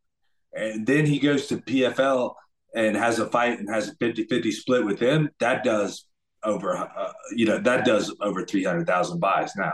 and 0.53 0.85
then 0.85 1.05
he 1.05 1.19
goes 1.19 1.47
to 1.47 1.57
PFL 1.57 2.33
and 2.75 2.95
has 2.95 3.19
a 3.19 3.27
fight 3.27 3.59
and 3.59 3.69
has 3.69 3.89
a 3.89 3.95
50-50 3.95 4.51
split 4.51 4.85
with 4.85 4.99
him. 4.99 5.29
That 5.39 5.63
does 5.63 6.05
over, 6.43 6.75
uh, 6.75 7.13
you 7.35 7.45
know, 7.45 7.59
that 7.59 7.85
does 7.85 8.13
over 8.21 8.45
300,000 8.45 9.19
buys 9.19 9.51
now. 9.55 9.73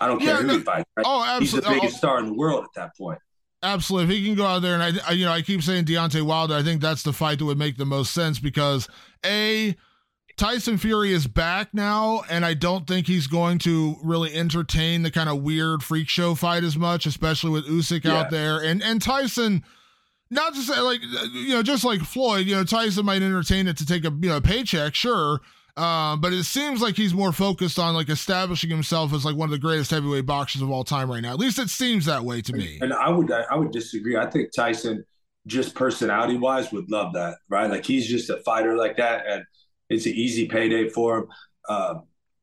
I 0.00 0.06
don't 0.06 0.18
care 0.20 0.34
yeah, 0.34 0.40
who 0.42 0.46
no, 0.46 0.58
he 0.58 0.60
fights. 0.60 0.88
Right? 0.96 1.06
Oh, 1.06 1.24
absolutely. 1.24 1.44
He's 1.44 1.52
the 1.52 1.80
biggest 1.80 1.94
oh, 1.96 1.98
star 1.98 2.18
in 2.20 2.26
the 2.26 2.34
world 2.34 2.64
at 2.64 2.70
that 2.76 2.96
point. 2.96 3.18
Absolutely. 3.62 4.14
If 4.14 4.20
he 4.20 4.26
can 4.26 4.36
go 4.36 4.46
out 4.46 4.62
there 4.62 4.74
and 4.74 4.82
I, 4.82 5.08
I, 5.08 5.12
you 5.12 5.24
know, 5.24 5.32
I 5.32 5.42
keep 5.42 5.62
saying 5.62 5.86
Deontay 5.86 6.22
Wilder, 6.22 6.54
I 6.54 6.62
think 6.62 6.80
that's 6.80 7.02
the 7.02 7.12
fight 7.12 7.38
that 7.40 7.44
would 7.44 7.58
make 7.58 7.76
the 7.76 7.86
most 7.86 8.12
sense 8.12 8.38
because 8.38 8.88
A, 9.26 9.74
Tyson 10.38 10.78
Fury 10.78 11.12
is 11.12 11.26
back 11.26 11.74
now, 11.74 12.22
and 12.30 12.46
I 12.46 12.54
don't 12.54 12.86
think 12.86 13.08
he's 13.08 13.26
going 13.26 13.58
to 13.58 13.96
really 14.02 14.32
entertain 14.34 15.02
the 15.02 15.10
kind 15.10 15.28
of 15.28 15.42
weird 15.42 15.82
freak 15.82 16.08
show 16.08 16.34
fight 16.36 16.62
as 16.62 16.76
much, 16.76 17.06
especially 17.06 17.50
with 17.50 17.66
Usyk 17.66 18.04
yeah. 18.04 18.14
out 18.14 18.30
there. 18.30 18.62
And 18.62 18.82
and 18.82 19.02
Tyson, 19.02 19.64
not 20.30 20.54
to 20.54 20.60
say 20.60 20.78
like 20.80 21.02
you 21.32 21.54
know, 21.54 21.62
just 21.62 21.84
like 21.84 22.00
Floyd, 22.00 22.46
you 22.46 22.54
know, 22.54 22.64
Tyson 22.64 23.04
might 23.04 23.20
entertain 23.20 23.66
it 23.66 23.76
to 23.78 23.86
take 23.86 24.04
a 24.04 24.10
you 24.10 24.28
know 24.28 24.40
paycheck, 24.40 24.94
sure, 24.94 25.40
uh, 25.76 26.16
but 26.16 26.32
it 26.32 26.44
seems 26.44 26.80
like 26.80 26.96
he's 26.96 27.12
more 27.12 27.32
focused 27.32 27.78
on 27.78 27.94
like 27.94 28.08
establishing 28.08 28.70
himself 28.70 29.12
as 29.12 29.24
like 29.24 29.34
one 29.34 29.48
of 29.48 29.52
the 29.52 29.58
greatest 29.58 29.90
heavyweight 29.90 30.26
boxers 30.26 30.62
of 30.62 30.70
all 30.70 30.84
time 30.84 31.10
right 31.10 31.20
now. 31.20 31.32
At 31.32 31.40
least 31.40 31.58
it 31.58 31.68
seems 31.68 32.04
that 32.06 32.24
way 32.24 32.42
to 32.42 32.52
me. 32.52 32.78
And 32.80 32.92
I 32.92 33.10
would 33.10 33.30
I 33.32 33.56
would 33.56 33.72
disagree. 33.72 34.16
I 34.16 34.30
think 34.30 34.52
Tyson, 34.52 35.04
just 35.48 35.74
personality 35.74 36.36
wise, 36.36 36.70
would 36.70 36.90
love 36.90 37.12
that. 37.14 37.38
Right, 37.48 37.68
like 37.68 37.84
he's 37.84 38.06
just 38.06 38.30
a 38.30 38.36
fighter 38.38 38.76
like 38.76 38.96
that, 38.98 39.26
and 39.26 39.44
it's 39.88 40.06
an 40.06 40.12
easy 40.12 40.46
payday 40.46 40.88
for 40.88 41.18
him. 41.18 41.28
Uh, 41.68 41.94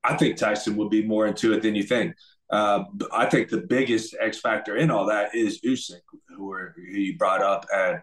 I 0.04 0.16
think 0.16 0.38
Tyson 0.38 0.76
would 0.78 0.90
be 0.90 1.04
more 1.04 1.28
into 1.28 1.54
it 1.54 1.62
than 1.62 1.76
you 1.76 1.84
think. 1.84 2.16
Uh, 2.50 2.84
I 3.12 3.26
think 3.26 3.50
the 3.50 3.62
biggest 3.62 4.16
X 4.22 4.40
factor 4.40 4.76
in 4.76 4.92
all 4.92 5.08
that 5.08 5.34
is 5.34 5.60
Usyk, 5.62 6.02
who, 6.30 6.56
who 6.76 6.82
you 6.84 7.18
brought 7.18 7.42
up, 7.42 7.66
and 7.74 8.00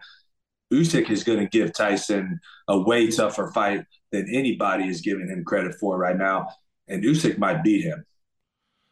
Usyk 0.73 1.09
is 1.09 1.23
going 1.23 1.39
to 1.39 1.47
give 1.47 1.73
Tyson 1.73 2.39
a 2.67 2.77
way 2.77 3.09
tougher 3.09 3.51
fight 3.51 3.85
than 4.11 4.27
anybody 4.29 4.87
is 4.87 5.01
giving 5.01 5.29
him 5.29 5.45
credit 5.45 5.75
for 5.79 5.97
right 5.97 6.17
now, 6.17 6.47
and 6.87 7.03
Usyk 7.03 7.37
might 7.37 7.63
beat 7.63 7.83
him. 7.83 8.05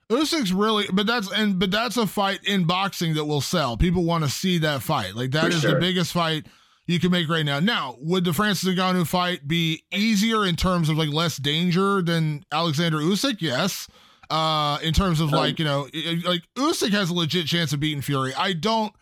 Usyk's 0.10 0.52
really, 0.52 0.86
but 0.92 1.08
that's 1.08 1.32
and 1.32 1.58
but 1.58 1.72
that's 1.72 1.96
a 1.96 2.06
fight 2.06 2.42
in 2.44 2.66
boxing 2.66 3.14
that 3.14 3.26
will 3.26 3.42
sell. 3.42 3.78
People 3.78 4.04
want 4.04 4.24
to 4.26 4.30
see 4.30 4.58
that 4.60 4.82
fight. 4.82 5.16
Like 5.16 5.32
that 5.32 5.44
for 5.44 5.50
is 5.50 5.62
sure. 5.62 5.74
the 5.74 5.80
biggest 5.80 6.12
fight 6.12 6.48
you 6.88 7.00
can 7.00 7.12
make 7.12 7.30
right 7.30 7.46
now. 7.46 7.60
Now, 7.60 7.96
would 8.00 8.26
the 8.26 8.34
Francis 8.34 8.70
Ngannou 8.70 9.08
fight 9.08 9.48
be 9.48 9.84
easier 9.92 10.46
in 10.46 10.56
terms 10.56 10.90
of 10.90 10.98
like 10.98 11.10
less 11.10 11.38
danger 11.38 12.02
than 12.02 12.44
Alexander 12.52 12.98
Usyk? 12.98 13.38
Yes. 13.40 13.88
Uh, 14.30 14.78
in 14.82 14.94
terms 14.94 15.20
of 15.20 15.32
like 15.32 15.60
you 15.60 15.66
know, 15.66 15.88
like 16.26 16.42
Usyk 16.56 16.92
has 16.92 17.10
a 17.10 17.14
legit 17.14 17.48
chance 17.48 17.74
of 17.74 17.80
beating 17.80 18.02
Fury. 18.02 18.34
I 18.38 18.54
don't. 18.54 18.94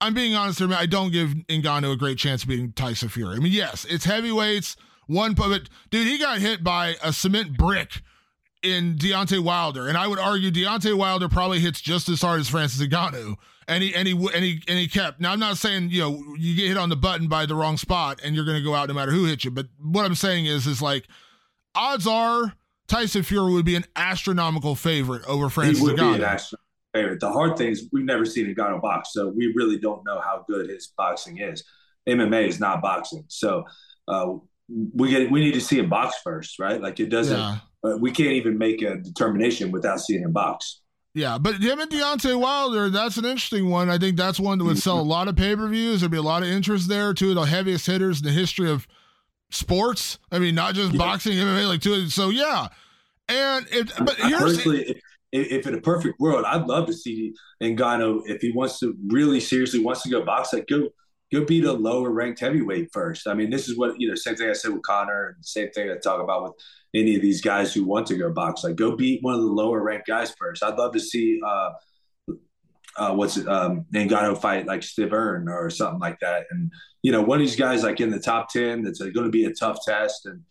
I'm 0.00 0.14
being 0.14 0.34
honest 0.34 0.58
here, 0.58 0.68
man. 0.68 0.78
I 0.78 0.86
don't 0.86 1.12
give 1.12 1.28
Ngannou 1.48 1.92
a 1.92 1.96
great 1.96 2.16
chance 2.16 2.42
of 2.42 2.48
beating 2.48 2.72
Tyson 2.72 3.10
Fury. 3.10 3.36
I 3.36 3.38
mean, 3.38 3.52
yes, 3.52 3.84
it's 3.90 4.06
heavyweights. 4.06 4.76
One, 5.06 5.34
but 5.34 5.68
dude, 5.90 6.06
he 6.06 6.18
got 6.18 6.38
hit 6.38 6.64
by 6.64 6.96
a 7.02 7.12
cement 7.12 7.58
brick 7.58 8.00
in 8.62 8.96
Deontay 8.96 9.40
Wilder, 9.40 9.88
and 9.88 9.98
I 9.98 10.06
would 10.06 10.18
argue 10.18 10.50
Deontay 10.50 10.96
Wilder 10.96 11.28
probably 11.28 11.60
hits 11.60 11.80
just 11.80 12.08
as 12.08 12.22
hard 12.22 12.40
as 12.40 12.48
Francis 12.48 12.86
Ngannou, 12.86 13.36
and 13.68 13.82
he 13.82 13.94
and 13.94 14.06
he 14.06 14.14
and 14.14 14.44
he 14.44 14.62
and 14.68 14.78
he 14.78 14.88
kept. 14.88 15.20
Now 15.20 15.32
I'm 15.32 15.40
not 15.40 15.56
saying 15.56 15.90
you 15.90 16.00
know 16.00 16.34
you 16.38 16.56
get 16.56 16.68
hit 16.68 16.76
on 16.76 16.88
the 16.88 16.96
button 16.96 17.28
by 17.28 17.46
the 17.46 17.54
wrong 17.54 17.76
spot 17.76 18.20
and 18.24 18.34
you're 18.34 18.44
going 18.44 18.56
to 18.56 18.62
go 18.62 18.74
out 18.74 18.88
no 18.88 18.94
matter 18.94 19.12
who 19.12 19.24
hits 19.24 19.44
you, 19.44 19.50
but 19.50 19.66
what 19.80 20.04
I'm 20.04 20.14
saying 20.14 20.46
is 20.46 20.66
is 20.66 20.82
like 20.82 21.06
odds 21.74 22.06
are 22.06 22.54
Tyson 22.88 23.22
Fury 23.22 23.52
would 23.52 23.64
be 23.64 23.76
an 23.76 23.84
astronomical 23.96 24.74
favorite 24.74 25.24
over 25.26 25.48
Francis 25.48 25.82
Ngannou. 25.82 26.18
Be 26.18 26.24
an 26.24 26.38
favorite. 26.92 27.20
The 27.20 27.30
hard 27.30 27.56
thing 27.56 27.68
is 27.68 27.88
we've 27.92 28.04
never 28.04 28.24
seen 28.24 28.52
Ngannou 28.54 28.80
box, 28.82 29.12
so 29.12 29.28
we 29.28 29.52
really 29.54 29.78
don't 29.78 30.04
know 30.04 30.20
how 30.20 30.44
good 30.48 30.68
his 30.68 30.92
boxing 30.96 31.38
is. 31.38 31.64
MMA 32.08 32.48
is 32.48 32.60
not 32.60 32.82
boxing, 32.82 33.24
so. 33.28 33.64
Uh, 34.08 34.34
we 34.94 35.10
get 35.10 35.30
we 35.30 35.40
need 35.40 35.54
to 35.54 35.60
see 35.60 35.78
him 35.78 35.88
box 35.88 36.16
first, 36.22 36.58
right? 36.58 36.80
Like 36.80 37.00
it 37.00 37.06
doesn't. 37.08 37.36
Yeah. 37.36 37.58
Uh, 37.82 37.96
we 37.96 38.10
can't 38.10 38.32
even 38.32 38.58
make 38.58 38.82
a 38.82 38.96
determination 38.96 39.70
without 39.70 40.00
seeing 40.00 40.22
him 40.22 40.32
box. 40.32 40.80
Yeah, 41.12 41.38
but 41.38 41.56
him 41.56 41.80
and 41.80 41.90
Deontay 41.90 42.38
Wilder, 42.38 42.88
that's 42.88 43.16
an 43.16 43.24
interesting 43.24 43.68
one. 43.68 43.90
I 43.90 43.98
think 43.98 44.16
that's 44.16 44.38
one 44.38 44.58
that 44.58 44.64
would 44.64 44.78
sell 44.78 45.00
a 45.00 45.02
lot 45.02 45.26
of 45.26 45.34
pay 45.34 45.56
per 45.56 45.66
views. 45.66 46.00
There'd 46.00 46.12
be 46.12 46.18
a 46.18 46.22
lot 46.22 46.42
of 46.42 46.48
interest 46.48 46.88
there. 46.88 47.12
Two 47.12 47.30
of 47.30 47.34
the 47.34 47.42
heaviest 47.42 47.86
hitters 47.86 48.20
in 48.20 48.26
the 48.26 48.32
history 48.32 48.70
of 48.70 48.86
sports. 49.50 50.18
I 50.30 50.38
mean, 50.38 50.54
not 50.54 50.74
just 50.74 50.92
yeah. 50.92 50.98
boxing, 50.98 51.32
MMA, 51.32 51.66
like 51.66 51.80
two. 51.80 52.08
So 52.10 52.30
yeah, 52.30 52.68
and 53.28 53.66
if, 53.72 53.96
but 53.98 54.16
here's 54.16 54.40
personally, 54.40 55.00
if, 55.32 55.52
if 55.52 55.66
in 55.66 55.74
a 55.74 55.80
perfect 55.80 56.20
world, 56.20 56.44
I'd 56.46 56.66
love 56.66 56.86
to 56.86 56.92
see 56.92 57.32
Ngannou 57.60 58.22
if 58.26 58.40
he 58.40 58.52
wants 58.52 58.78
to 58.80 58.96
really 59.08 59.40
seriously 59.40 59.80
wants 59.80 60.02
to 60.02 60.10
go 60.10 60.24
box, 60.24 60.52
like 60.52 60.68
go 60.68 60.90
go 61.32 61.44
beat 61.44 61.64
a 61.64 61.72
lower 61.72 62.10
ranked 62.10 62.40
heavyweight 62.40 62.90
first. 62.92 63.26
I 63.26 63.34
mean, 63.34 63.50
this 63.50 63.68
is 63.68 63.76
what 63.76 64.00
you 64.00 64.08
know. 64.08 64.14
Same 64.14 64.36
thing 64.36 64.50
I 64.50 64.52
said 64.52 64.72
with 64.72 64.82
Conor, 64.82 65.34
and 65.36 65.44
same 65.44 65.70
thing 65.70 65.90
I 65.90 65.96
talk 65.96 66.22
about 66.22 66.42
with 66.44 66.52
any 66.94 67.14
of 67.16 67.22
these 67.22 67.40
guys 67.40 67.72
who 67.72 67.84
want 67.84 68.06
to 68.08 68.16
go 68.16 68.32
box. 68.32 68.64
Like, 68.64 68.76
go 68.76 68.96
beat 68.96 69.22
one 69.22 69.34
of 69.34 69.40
the 69.40 69.46
lower 69.46 69.82
ranked 69.82 70.06
guys 70.06 70.32
first. 70.38 70.62
I'd 70.62 70.78
love 70.78 70.92
to 70.94 71.00
see 71.00 71.40
uh, 71.44 71.70
uh, 72.96 73.14
what's 73.14 73.36
it, 73.36 73.48
um, 73.48 73.86
Ngannou 73.92 74.40
fight 74.40 74.66
like 74.66 74.80
Stiverne 74.80 75.48
or 75.48 75.70
something 75.70 76.00
like 76.00 76.18
that. 76.20 76.46
And 76.50 76.70
you 77.02 77.12
know, 77.12 77.22
one 77.22 77.40
of 77.40 77.46
these 77.46 77.56
guys 77.56 77.82
like 77.82 78.00
in 78.00 78.10
the 78.10 78.20
top 78.20 78.50
ten 78.50 78.82
that's 78.82 79.00
going 79.00 79.14
to 79.14 79.30
be 79.30 79.44
a 79.44 79.54
tough 79.54 79.78
test. 79.84 80.26
And 80.26 80.42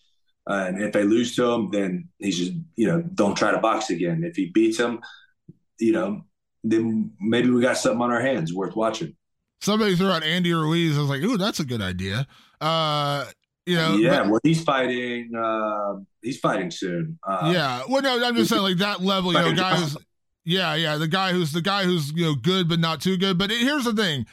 uh, 0.49 0.65
and 0.67 0.81
if 0.83 0.93
they 0.93 1.03
lose 1.03 1.35
to 1.35 1.51
him, 1.51 1.69
then 1.71 2.09
he 2.17 2.31
just 2.31 2.53
you 2.75 2.87
know 2.87 3.01
don't 3.01 3.35
try 3.35 3.51
to 3.51 3.59
box 3.59 3.89
again. 3.89 4.23
If 4.23 4.35
he 4.35 4.47
beats 4.47 4.79
him, 4.79 5.01
you 5.79 5.91
know, 5.91 6.21
then 6.63 7.11
maybe 7.19 7.49
we 7.49 7.61
got 7.61 7.77
something 7.77 8.01
on 8.01 8.11
our 8.11 8.21
hands 8.21 8.53
worth 8.53 8.75
watching. 8.75 9.15
somebody 9.61 9.95
threw 9.95 10.09
out 10.09 10.23
Andy 10.23 10.53
Ruiz. 10.53 10.97
I 10.97 11.01
was 11.01 11.09
like, 11.09 11.21
ooh, 11.21 11.37
that's 11.37 11.59
a 11.59 11.65
good 11.65 11.81
idea. 11.81 12.25
Uh, 12.59 13.25
you 13.69 13.75
know, 13.75 13.95
yeah. 13.95 14.21
but, 14.21 14.29
well, 14.29 14.39
he's 14.43 14.63
fighting. 14.63 15.35
Uh, 15.35 15.97
he's 16.21 16.39
fighting 16.39 16.71
soon. 16.71 17.19
Uh, 17.25 17.51
yeah. 17.53 17.83
Well, 17.87 18.01
no, 18.01 18.25
I'm 18.25 18.35
just 18.35 18.49
saying 18.49 18.61
like 18.61 18.77
that 18.77 19.01
level. 19.01 19.31
You 19.31 19.39
know, 19.39 19.53
guys. 19.53 19.95
Yeah, 20.43 20.73
yeah. 20.75 20.97
The 20.97 21.07
guy 21.07 21.31
who's 21.31 21.51
the 21.51 21.61
guy 21.61 21.83
who's 21.83 22.11
you 22.13 22.25
know 22.25 22.35
good 22.35 22.67
but 22.67 22.79
not 22.79 23.01
too 23.01 23.17
good. 23.17 23.37
But 23.37 23.51
here's 23.51 23.83
the 23.83 23.93
thing. 23.93 24.25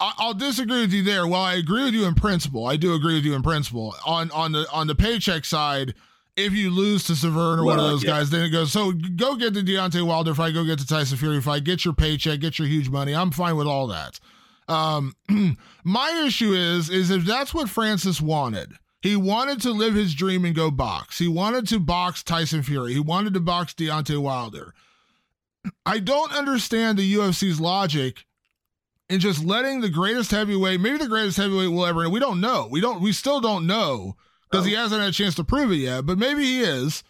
I'll 0.00 0.34
disagree 0.34 0.80
with 0.80 0.92
you 0.92 1.04
there. 1.04 1.28
While 1.28 1.42
I 1.42 1.54
agree 1.54 1.84
with 1.84 1.94
you 1.94 2.06
in 2.06 2.16
principle, 2.16 2.66
I 2.66 2.74
do 2.74 2.94
agree 2.94 3.14
with 3.14 3.24
you 3.24 3.34
in 3.34 3.42
principle. 3.42 3.94
On 4.04 4.30
on 4.32 4.50
the 4.50 4.66
on 4.72 4.88
the 4.88 4.96
paycheck 4.96 5.44
side, 5.44 5.94
if 6.36 6.52
you 6.52 6.70
lose 6.70 7.04
to 7.04 7.12
Stiverne 7.12 7.58
or 7.58 7.64
well, 7.64 7.76
one 7.76 7.78
of 7.78 7.84
those 7.84 8.02
yeah. 8.02 8.10
guys, 8.10 8.30
then 8.30 8.42
it 8.42 8.50
goes. 8.50 8.72
So 8.72 8.90
go 8.90 9.36
get 9.36 9.54
the 9.54 9.62
Deontay 9.62 10.04
Wilder 10.04 10.34
fight, 10.34 10.54
go 10.54 10.64
get 10.64 10.80
the 10.80 10.84
Tyson 10.84 11.18
Fury 11.18 11.40
fight, 11.40 11.62
get 11.62 11.84
your 11.84 11.94
paycheck, 11.94 12.40
get 12.40 12.58
your 12.58 12.66
huge 12.66 12.88
money. 12.88 13.14
I'm 13.14 13.30
fine 13.30 13.56
with 13.56 13.68
all 13.68 13.86
that. 13.88 14.18
Um, 14.68 15.14
my 15.84 16.24
issue 16.26 16.52
is 16.52 16.88
is 16.88 17.10
if 17.10 17.24
that's 17.24 17.52
what 17.52 17.68
Francis 17.68 18.20
wanted, 18.20 18.72
he 19.00 19.16
wanted 19.16 19.60
to 19.62 19.72
live 19.72 19.94
his 19.94 20.14
dream 20.14 20.44
and 20.44 20.54
go 20.54 20.70
box. 20.70 21.18
He 21.18 21.28
wanted 21.28 21.66
to 21.68 21.80
box 21.80 22.22
Tyson 22.22 22.62
Fury. 22.62 22.94
He 22.94 23.00
wanted 23.00 23.34
to 23.34 23.40
box 23.40 23.74
Deontay 23.74 24.18
Wilder. 24.18 24.74
I 25.86 25.98
don't 25.98 26.32
understand 26.32 26.98
the 26.98 27.14
UFC's 27.14 27.60
logic 27.60 28.26
in 29.08 29.20
just 29.20 29.44
letting 29.44 29.80
the 29.80 29.90
greatest 29.90 30.30
heavyweight, 30.30 30.80
maybe 30.80 30.98
the 30.98 31.08
greatest 31.08 31.36
heavyweight 31.36 31.70
will 31.70 31.86
ever. 31.86 32.08
We 32.08 32.20
don't 32.20 32.40
know. 32.40 32.68
We 32.70 32.80
don't. 32.80 33.02
We 33.02 33.12
still 33.12 33.40
don't 33.40 33.66
know 33.66 34.16
because 34.50 34.66
he 34.66 34.72
hasn't 34.72 35.00
had 35.00 35.10
a 35.10 35.12
chance 35.12 35.34
to 35.36 35.44
prove 35.44 35.72
it 35.72 35.76
yet. 35.76 36.06
But 36.06 36.18
maybe 36.18 36.44
he 36.44 36.60
is. 36.60 37.02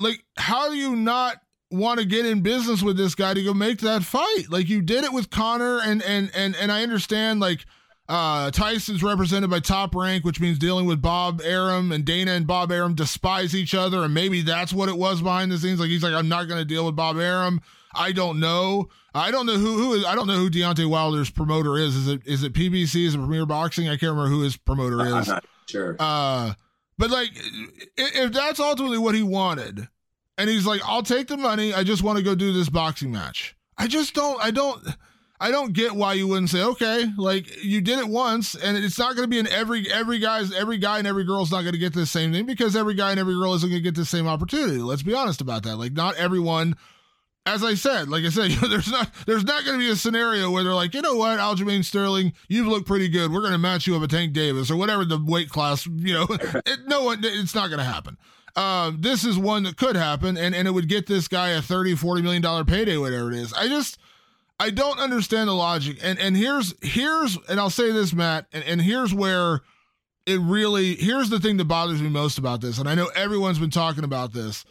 Like, 0.00 0.24
how 0.36 0.68
do 0.68 0.76
you 0.76 0.96
not 0.96 1.41
want 1.72 2.00
to 2.00 2.06
get 2.06 2.26
in 2.26 2.42
business 2.42 2.82
with 2.82 2.96
this 2.96 3.14
guy 3.14 3.34
to 3.34 3.42
go 3.42 3.54
make 3.54 3.78
that 3.78 4.02
fight? 4.02 4.44
Like 4.48 4.68
you 4.68 4.80
did 4.82 5.04
it 5.04 5.12
with 5.12 5.30
Conor, 5.30 5.80
and 5.80 6.02
and 6.02 6.30
and 6.34 6.56
and 6.56 6.72
I 6.72 6.82
understand 6.82 7.40
like. 7.40 7.64
Uh, 8.08 8.50
Tyson's 8.50 9.02
represented 9.02 9.48
by 9.48 9.60
Top 9.60 9.94
Rank, 9.94 10.24
which 10.24 10.40
means 10.40 10.58
dealing 10.58 10.86
with 10.86 11.00
Bob 11.00 11.40
Arum, 11.40 11.92
and 11.92 12.04
Dana 12.04 12.32
and 12.32 12.46
Bob 12.46 12.70
Arum 12.70 12.94
despise 12.94 13.54
each 13.54 13.74
other, 13.74 14.02
and 14.02 14.12
maybe 14.12 14.42
that's 14.42 14.72
what 14.72 14.90
it 14.90 14.98
was 14.98 15.22
behind 15.22 15.50
the 15.50 15.56
scenes. 15.56 15.80
Like 15.80 15.88
he's 15.88 16.02
like, 16.02 16.12
I'm 16.12 16.28
not 16.28 16.46
going 16.48 16.58
to 16.58 16.64
deal 16.64 16.84
with 16.84 16.96
Bob 16.96 17.16
Arum. 17.16 17.62
I 17.94 18.12
don't 18.12 18.40
know. 18.40 18.88
I 19.14 19.30
don't 19.30 19.46
know 19.46 19.56
who 19.56 19.78
who 19.78 19.94
is. 19.94 20.04
I 20.04 20.14
don't 20.14 20.26
know 20.26 20.36
who 20.36 20.50
Deontay 20.50 20.90
Wilder's 20.90 21.30
promoter 21.30 21.76
is. 21.78 21.94
Is 21.94 22.08
it 22.08 22.22
is 22.26 22.42
it 22.42 22.52
PBC? 22.52 23.06
Is 23.06 23.14
it 23.14 23.18
Premier 23.18 23.46
Boxing? 23.46 23.86
I 23.88 23.96
can't 23.96 24.12
remember 24.12 24.28
who 24.28 24.42
his 24.42 24.56
promoter 24.56 25.00
is. 25.06 25.12
I'm 25.12 25.34
not 25.34 25.44
sure. 25.68 25.96
Uh, 25.98 26.54
but 26.98 27.10
like, 27.10 27.30
if 27.96 28.32
that's 28.32 28.60
ultimately 28.60 28.98
what 28.98 29.14
he 29.14 29.22
wanted, 29.22 29.88
and 30.38 30.48
he's 30.48 30.66
like, 30.66 30.80
I'll 30.84 31.02
take 31.02 31.28
the 31.28 31.36
money. 31.36 31.72
I 31.72 31.84
just 31.84 32.02
want 32.02 32.18
to 32.18 32.24
go 32.24 32.34
do 32.34 32.52
this 32.52 32.68
boxing 32.68 33.12
match. 33.12 33.54
I 33.76 33.86
just 33.86 34.14
don't. 34.14 34.42
I 34.42 34.50
don't. 34.50 34.82
I 35.40 35.50
don't 35.50 35.72
get 35.72 35.92
why 35.92 36.12
you 36.12 36.28
wouldn't 36.28 36.50
say, 36.50 36.62
okay, 36.62 37.06
like 37.18 37.64
you 37.64 37.80
did 37.80 37.98
it 37.98 38.06
once, 38.06 38.54
and 38.54 38.76
it's 38.76 38.98
not 38.98 39.16
going 39.16 39.24
to 39.24 39.28
be 39.28 39.40
in 39.40 39.48
every 39.48 39.90
every 39.90 40.20
guy's 40.20 40.52
every 40.52 40.78
guy 40.78 40.98
and 40.98 41.06
every 41.06 41.24
girl's 41.24 41.50
not 41.50 41.62
going 41.62 41.72
to 41.72 41.78
get 41.78 41.94
the 41.94 42.06
same 42.06 42.32
thing 42.32 42.46
because 42.46 42.76
every 42.76 42.94
guy 42.94 43.10
and 43.10 43.18
every 43.18 43.34
girl 43.34 43.52
isn't 43.54 43.68
going 43.68 43.82
to 43.82 43.84
get 43.84 43.96
the 43.96 44.04
same 44.04 44.28
opportunity. 44.28 44.78
Let's 44.78 45.02
be 45.02 45.14
honest 45.14 45.40
about 45.40 45.64
that. 45.64 45.76
Like 45.76 45.92
not 45.92 46.14
everyone 46.16 46.76
as 47.44 47.64
I 47.64 47.74
said, 47.74 48.08
like 48.08 48.24
I 48.24 48.28
said, 48.28 48.50
you 48.52 48.60
know, 48.60 48.68
there's 48.68 48.90
not 48.90 49.10
there's 49.26 49.44
not 49.44 49.64
going 49.64 49.78
to 49.78 49.84
be 49.84 49.90
a 49.90 49.96
scenario 49.96 50.50
where 50.50 50.64
they're 50.64 50.74
like, 50.74 50.94
you 50.94 51.02
know 51.02 51.16
what, 51.16 51.38
Aljamain 51.38 51.84
Sterling, 51.84 52.32
you've 52.48 52.66
looked 52.66 52.86
pretty 52.86 53.08
good. 53.08 53.32
We're 53.32 53.40
going 53.40 53.52
to 53.52 53.58
match 53.58 53.86
you 53.86 53.94
up 53.94 54.00
with 54.00 54.10
Tank 54.10 54.32
Davis 54.32 54.70
or 54.70 54.76
whatever 54.76 55.04
the 55.04 55.22
weight 55.22 55.50
class. 55.50 55.86
You 55.86 56.14
know, 56.14 56.26
it, 56.30 56.80
no 56.86 57.04
one, 57.04 57.20
it's 57.22 57.54
not 57.54 57.68
going 57.68 57.78
to 57.78 57.84
happen. 57.84 58.16
Uh, 58.54 58.92
this 58.98 59.24
is 59.24 59.38
one 59.38 59.62
that 59.62 59.76
could 59.76 59.96
happen, 59.96 60.36
and 60.36 60.54
and 60.54 60.68
it 60.68 60.72
would 60.72 60.88
get 60.88 61.06
this 61.06 61.28
guy 61.28 61.50
a 61.50 61.62
30 61.62 61.96
40 61.96 62.22
million 62.22 62.42
dollar 62.42 62.64
payday, 62.64 62.96
whatever 62.96 63.30
it 63.32 63.38
is. 63.38 63.52
I 63.54 63.68
just 63.68 63.98
I 64.60 64.70
don't 64.70 64.98
understand 64.98 65.48
the 65.48 65.54
logic. 65.54 65.98
And 66.02 66.18
and 66.18 66.36
here's 66.36 66.74
here's 66.82 67.38
and 67.48 67.58
I'll 67.58 67.70
say 67.70 67.92
this, 67.92 68.12
Matt, 68.12 68.46
and, 68.52 68.62
and 68.64 68.80
here's 68.80 69.14
where 69.14 69.60
it 70.26 70.38
really 70.40 70.94
here's 70.96 71.30
the 71.30 71.40
thing 71.40 71.56
that 71.56 71.64
bothers 71.64 72.02
me 72.02 72.08
most 72.08 72.38
about 72.38 72.60
this, 72.60 72.78
and 72.78 72.88
I 72.88 72.94
know 72.94 73.10
everyone's 73.14 73.58
been 73.58 73.70
talking 73.70 74.04
about 74.04 74.32
this. 74.32 74.64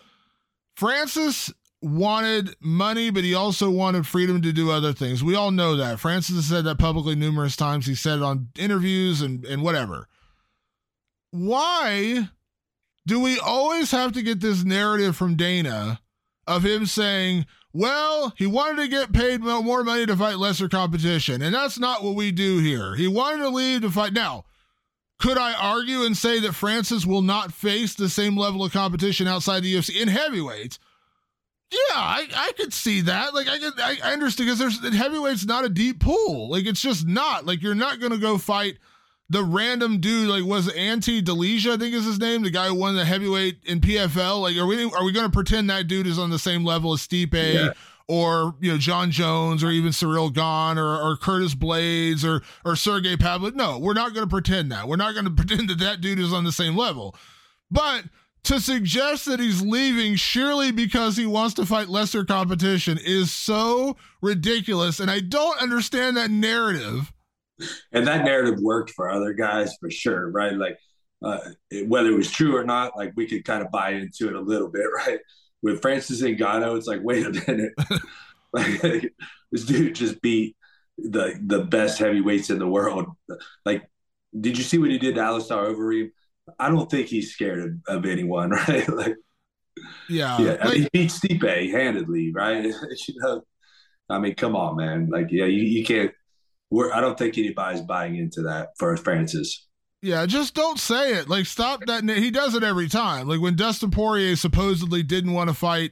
Francis 0.75 1.51
wanted 1.81 2.55
money, 2.61 3.09
but 3.09 3.23
he 3.23 3.33
also 3.33 3.69
wanted 3.69 4.05
freedom 4.05 4.41
to 4.43 4.53
do 4.53 4.71
other 4.71 4.93
things. 4.93 5.23
We 5.23 5.35
all 5.35 5.51
know 5.51 5.75
that. 5.75 5.99
Francis 5.99 6.35
has 6.35 6.45
said 6.45 6.65
that 6.65 6.77
publicly 6.77 7.15
numerous 7.15 7.55
times. 7.55 7.87
He 7.87 7.95
said 7.95 8.19
it 8.19 8.23
on 8.23 8.49
interviews 8.57 9.21
and, 9.21 9.43
and 9.45 9.63
whatever. 9.63 10.07
Why 11.31 12.29
do 13.05 13.19
we 13.19 13.39
always 13.39 13.91
have 13.91 14.11
to 14.13 14.21
get 14.21 14.39
this 14.39 14.63
narrative 14.63 15.15
from 15.15 15.35
Dana 15.35 15.99
of 16.47 16.65
him 16.65 16.85
saying, 16.85 17.45
well, 17.73 18.33
he 18.37 18.45
wanted 18.45 18.81
to 18.81 18.87
get 18.87 19.13
paid 19.13 19.41
more 19.41 19.83
money 19.83 20.05
to 20.05 20.17
fight 20.17 20.37
lesser 20.37 20.67
competition, 20.67 21.41
and 21.41 21.55
that's 21.55 21.79
not 21.79 22.03
what 22.03 22.15
we 22.15 22.31
do 22.31 22.59
here. 22.59 22.95
He 22.95 23.07
wanted 23.07 23.39
to 23.39 23.49
leave 23.49 23.81
to 23.81 23.89
fight. 23.89 24.13
Now, 24.13 24.43
could 25.19 25.37
I 25.37 25.53
argue 25.53 26.03
and 26.03 26.17
say 26.17 26.39
that 26.41 26.53
Francis 26.53 27.05
will 27.05 27.21
not 27.21 27.53
face 27.53 27.93
the 27.95 28.09
same 28.09 28.35
level 28.35 28.63
of 28.63 28.73
competition 28.73 29.27
outside 29.27 29.63
the 29.63 29.73
UFC 29.73 30.01
in 30.01 30.07
heavyweights? 30.07 30.79
Yeah, 31.71 31.95
I, 31.95 32.27
I 32.35 32.51
could 32.57 32.73
see 32.73 33.01
that. 33.01 33.33
Like 33.33 33.47
I 33.47 33.57
could, 33.57 33.79
I, 33.79 33.97
I 34.03 34.13
understand 34.13 34.47
because 34.49 34.59
there's 34.59 34.95
heavyweight's 34.95 35.45
not 35.45 35.63
a 35.63 35.69
deep 35.69 36.01
pool. 36.01 36.49
Like 36.49 36.65
it's 36.65 36.81
just 36.81 37.07
not. 37.07 37.45
Like 37.45 37.61
you're 37.61 37.75
not 37.75 38.01
gonna 38.01 38.17
go 38.17 38.37
fight 38.37 38.77
the 39.31 39.43
random 39.43 39.99
dude. 39.99 40.29
Like 40.29 40.43
was 40.43 40.69
Ante 40.69 41.21
Delija, 41.21 41.73
I 41.73 41.77
think 41.77 41.95
is 41.95 42.05
his 42.05 42.19
name, 42.19 42.43
the 42.43 42.49
guy 42.51 42.67
who 42.67 42.75
won 42.75 42.95
the 42.95 43.05
heavyweight 43.05 43.59
in 43.65 43.79
PFL. 43.79 44.41
Like 44.41 44.57
are 44.57 44.65
we 44.65 44.83
are 44.91 45.03
we 45.03 45.11
gonna 45.11 45.29
pretend 45.29 45.69
that 45.69 45.87
dude 45.87 46.07
is 46.07 46.19
on 46.19 46.29
the 46.29 46.39
same 46.39 46.63
level 46.63 46.93
as 46.93 46.99
Stipe? 46.99 47.33
Yeah. 47.33 47.73
Or 48.07 48.55
you 48.59 48.71
know 48.71 48.77
Jon 48.77 49.09
Jones, 49.09 49.63
or 49.63 49.71
even 49.71 49.91
Ciryl 49.91 50.33
Gane, 50.33 50.77
or, 50.77 51.01
or 51.01 51.15
Curtis 51.15 51.55
Blades 51.55 52.25
or 52.25 52.41
or 52.65 52.75
Sergey 52.75 53.15
Pavlik. 53.15 53.55
No, 53.55 53.79
we're 53.79 53.93
not 53.93 54.13
going 54.13 54.25
to 54.25 54.29
pretend 54.29 54.69
that. 54.73 54.89
We're 54.89 54.97
not 54.97 55.13
going 55.13 55.25
to 55.25 55.31
pretend 55.31 55.69
that 55.69 55.79
that 55.79 56.01
dude 56.01 56.19
is 56.19 56.33
on 56.33 56.43
the 56.43 56.51
same 56.51 56.75
level. 56.75 57.15
But 57.69 58.03
to 58.43 58.59
suggest 58.59 59.25
that 59.25 59.39
he's 59.39 59.61
leaving 59.61 60.15
surely 60.15 60.71
because 60.71 61.15
he 61.15 61.25
wants 61.25 61.53
to 61.53 61.65
fight 61.65 61.87
lesser 61.87 62.25
competition 62.25 62.99
is 63.01 63.31
so 63.31 63.95
ridiculous. 64.21 64.99
And 64.99 65.09
I 65.09 65.21
don't 65.21 65.61
understand 65.61 66.17
that 66.17 66.31
narrative. 66.31 67.13
And 67.91 68.07
that 68.07 68.25
narrative 68.25 68.59
worked 68.59 68.91
for 68.91 69.09
other 69.09 69.33
guys 69.33 69.75
for 69.79 69.89
sure, 69.89 70.29
right? 70.29 70.53
Like, 70.53 70.77
uh, 71.23 71.39
whether 71.85 72.09
it 72.09 72.17
was 72.17 72.31
true 72.31 72.55
or 72.55 72.63
not, 72.63 72.97
like 72.97 73.13
we 73.15 73.27
could 73.27 73.45
kind 73.45 73.63
of 73.63 73.71
buy 73.71 73.91
into 73.91 74.27
it 74.27 74.35
a 74.35 74.41
little 74.41 74.69
bit, 74.69 74.85
right? 74.95 75.19
With 75.61 75.81
Francis 75.81 76.21
Ngannou, 76.21 76.77
it's 76.77 76.87
like, 76.87 77.01
wait 77.03 77.25
a 77.25 77.31
minute, 77.31 77.73
like 78.53 79.13
this 79.51 79.65
dude 79.65 79.95
just 79.95 80.21
beat 80.21 80.55
the 80.97 81.39
the 81.45 81.63
best 81.63 81.99
heavyweights 81.99 82.49
in 82.49 82.59
the 82.59 82.67
world. 82.67 83.05
Like, 83.65 83.83
did 84.39 84.57
you 84.57 84.63
see 84.63 84.77
what 84.79 84.89
he 84.89 84.97
did 84.97 85.15
to 85.15 85.21
Alistair 85.21 85.57
Overeem? 85.57 86.11
I 86.57 86.69
don't 86.69 86.89
think 86.89 87.07
he's 87.07 87.31
scared 87.31 87.81
of, 87.87 87.97
of 87.97 88.05
anyone, 88.05 88.49
right? 88.67 88.89
like, 88.89 89.15
yeah, 90.09 90.41
yeah. 90.41 90.57
I 90.61 90.71
mean, 90.71 90.81
he 90.81 90.89
beat 90.91 91.11
Stipe 91.11 91.71
handedly, 91.71 92.31
right? 92.31 92.65
you 92.65 93.13
know, 93.17 93.43
I 94.09 94.19
mean, 94.19 94.35
come 94.35 94.55
on, 94.55 94.77
man. 94.77 95.09
Like, 95.09 95.27
yeah, 95.29 95.45
you, 95.45 95.61
you 95.61 95.85
can't. 95.85 96.11
We're, 96.71 96.91
I 96.91 97.01
don't 97.01 97.17
think 97.17 97.37
anybody's 97.37 97.81
buying 97.81 98.15
into 98.15 98.41
that 98.43 98.69
for 98.79 98.95
Francis. 98.97 99.67
Yeah, 100.01 100.25
just 100.25 100.55
don't 100.55 100.79
say 100.79 101.13
it. 101.13 101.29
Like, 101.29 101.45
stop 101.45 101.85
that. 101.85 102.03
He 102.03 102.31
does 102.31 102.55
it 102.55 102.63
every 102.63 102.87
time. 102.87 103.27
Like 103.27 103.39
when 103.39 103.55
Dustin 103.55 103.91
Poirier 103.91 104.35
supposedly 104.35 105.03
didn't 105.03 105.33
want 105.33 105.49
to 105.49 105.53
fight 105.53 105.91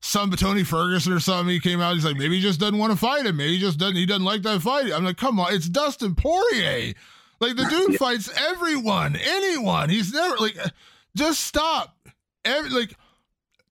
some 0.00 0.30
Tony 0.30 0.64
Ferguson 0.64 1.12
or 1.12 1.20
something, 1.20 1.52
he 1.52 1.60
came 1.60 1.80
out. 1.80 1.94
He's 1.94 2.06
like, 2.06 2.16
maybe 2.16 2.36
he 2.36 2.40
just 2.40 2.58
doesn't 2.58 2.78
want 2.78 2.92
to 2.92 2.98
fight 2.98 3.26
him. 3.26 3.36
Maybe 3.36 3.54
he 3.54 3.58
just 3.58 3.78
doesn't. 3.78 3.96
He 3.96 4.06
doesn't 4.06 4.24
like 4.24 4.42
that 4.42 4.62
fight. 4.62 4.92
I'm 4.92 5.04
like, 5.04 5.18
come 5.18 5.38
on, 5.38 5.52
it's 5.52 5.68
Dustin 5.68 6.14
Poirier. 6.14 6.94
Like 7.40 7.56
the 7.56 7.66
dude 7.66 7.96
fights 7.96 8.30
everyone, 8.38 9.16
anyone. 9.16 9.90
He's 9.90 10.12
never 10.12 10.36
like 10.36 10.56
just 11.16 11.40
stop. 11.40 11.96
Every 12.44 12.70
like 12.70 12.94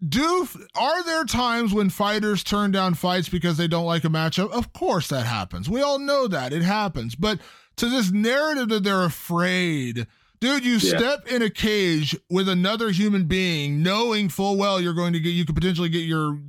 do 0.08 0.48
are 0.76 1.04
there 1.04 1.26
times 1.26 1.74
when 1.74 1.90
fighters 1.90 2.44
turn 2.44 2.72
down 2.72 2.94
fights 2.94 3.30
because 3.30 3.58
they 3.58 3.68
don't 3.68 3.86
like 3.86 4.04
a 4.04 4.10
matchup? 4.10 4.52
Of 4.52 4.74
course 4.74 5.08
that 5.10 5.26
happens. 5.26 5.70
We 5.70 5.82
all 5.82 6.00
know 6.00 6.28
that. 6.28 6.54
It 6.54 6.62
happens. 6.62 7.16
But 7.16 7.40
to 7.78 7.90
this 7.90 8.12
narrative 8.12 8.70
that 8.70 8.84
they're 8.84 9.04
afraid 9.04 10.08
Dude, 10.40 10.64
you 10.64 10.74
yeah. 10.74 10.98
step 10.98 11.28
in 11.28 11.42
a 11.42 11.50
cage 11.50 12.16
with 12.30 12.48
another 12.48 12.92
human 12.92 13.26
being, 13.26 13.84
knowing 13.84 14.30
full 14.30 14.58
well 14.58 14.80
you're 14.80 14.94
going 14.94 15.14
to 15.14 15.20
get, 15.20 15.32
you 15.32 15.46
could 15.46 15.56
potentially 15.56 15.90
get 15.90 16.06
your 16.06 16.40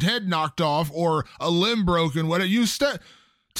head 0.00 0.28
knocked 0.28 0.60
off 0.60 0.90
or 0.92 1.24
a 1.38 1.48
limb 1.50 1.86
broken. 1.86 2.28
Whatever 2.28 2.48
you 2.48 2.66
step, 2.66 3.02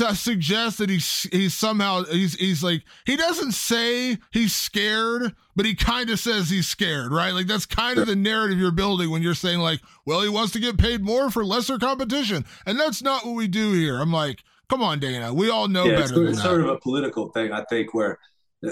to 0.00 0.14
suggest 0.14 0.78
that 0.78 0.90
he's 0.90 1.28
he's 1.30 1.54
somehow 1.54 2.04
he's 2.04 2.34
he's 2.34 2.62
like 2.62 2.82
he 3.06 3.16
doesn't 3.16 3.52
say 3.52 4.18
he's 4.32 4.54
scared, 4.54 5.34
but 5.54 5.66
he 5.66 5.74
kind 5.74 6.10
of 6.10 6.18
says 6.18 6.50
he's 6.50 6.68
scared, 6.68 7.12
right? 7.12 7.32
Like 7.32 7.46
that's 7.46 7.66
kind 7.66 7.98
of 7.98 8.06
the 8.06 8.16
narrative 8.16 8.58
you're 8.58 8.70
building 8.70 9.10
when 9.10 9.22
you're 9.22 9.34
saying 9.34 9.60
like, 9.60 9.80
well, 10.06 10.22
he 10.22 10.28
wants 10.28 10.52
to 10.52 10.60
get 10.60 10.78
paid 10.78 11.02
more 11.02 11.30
for 11.30 11.44
lesser 11.44 11.78
competition, 11.78 12.44
and 12.66 12.78
that's 12.78 13.02
not 13.02 13.24
what 13.24 13.34
we 13.34 13.46
do 13.46 13.72
here. 13.72 14.00
I'm 14.00 14.12
like, 14.12 14.42
come 14.68 14.82
on, 14.82 14.98
Dana, 14.98 15.34
we 15.34 15.50
all 15.50 15.68
know 15.68 15.84
yeah, 15.84 16.00
better. 16.00 16.26
It's, 16.26 16.38
it's 16.38 16.42
sort 16.42 16.62
of 16.62 16.68
a 16.68 16.78
political 16.78 17.28
thing, 17.30 17.52
I 17.52 17.64
think, 17.64 17.92
where 17.92 18.18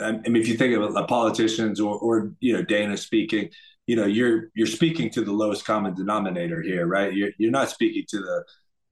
I 0.03 0.13
mean, 0.13 0.37
if 0.37 0.49
you 0.49 0.57
think 0.57 0.77
of 0.77 0.95
the 0.95 1.05
politicians 1.05 1.81
or 1.81 1.99
or 1.99 2.33
you 2.41 2.55
know 2.55 2.63
Dana 2.63 2.97
speaking, 2.97 3.51
you 3.87 3.97
know, 3.97 4.07
you're 4.07 4.51
you're 4.55 4.67
speaking 4.67 5.11
to 5.11 5.23
the 5.23 5.33
lowest 5.33 5.65
common 5.65 5.95
denominator 5.95 6.63
here, 6.63 6.87
right? 6.87 7.13
You're 7.13 7.31
you're 7.39 7.51
not 7.51 7.71
speaking 7.71 8.05
to 8.09 8.19
the 8.19 8.45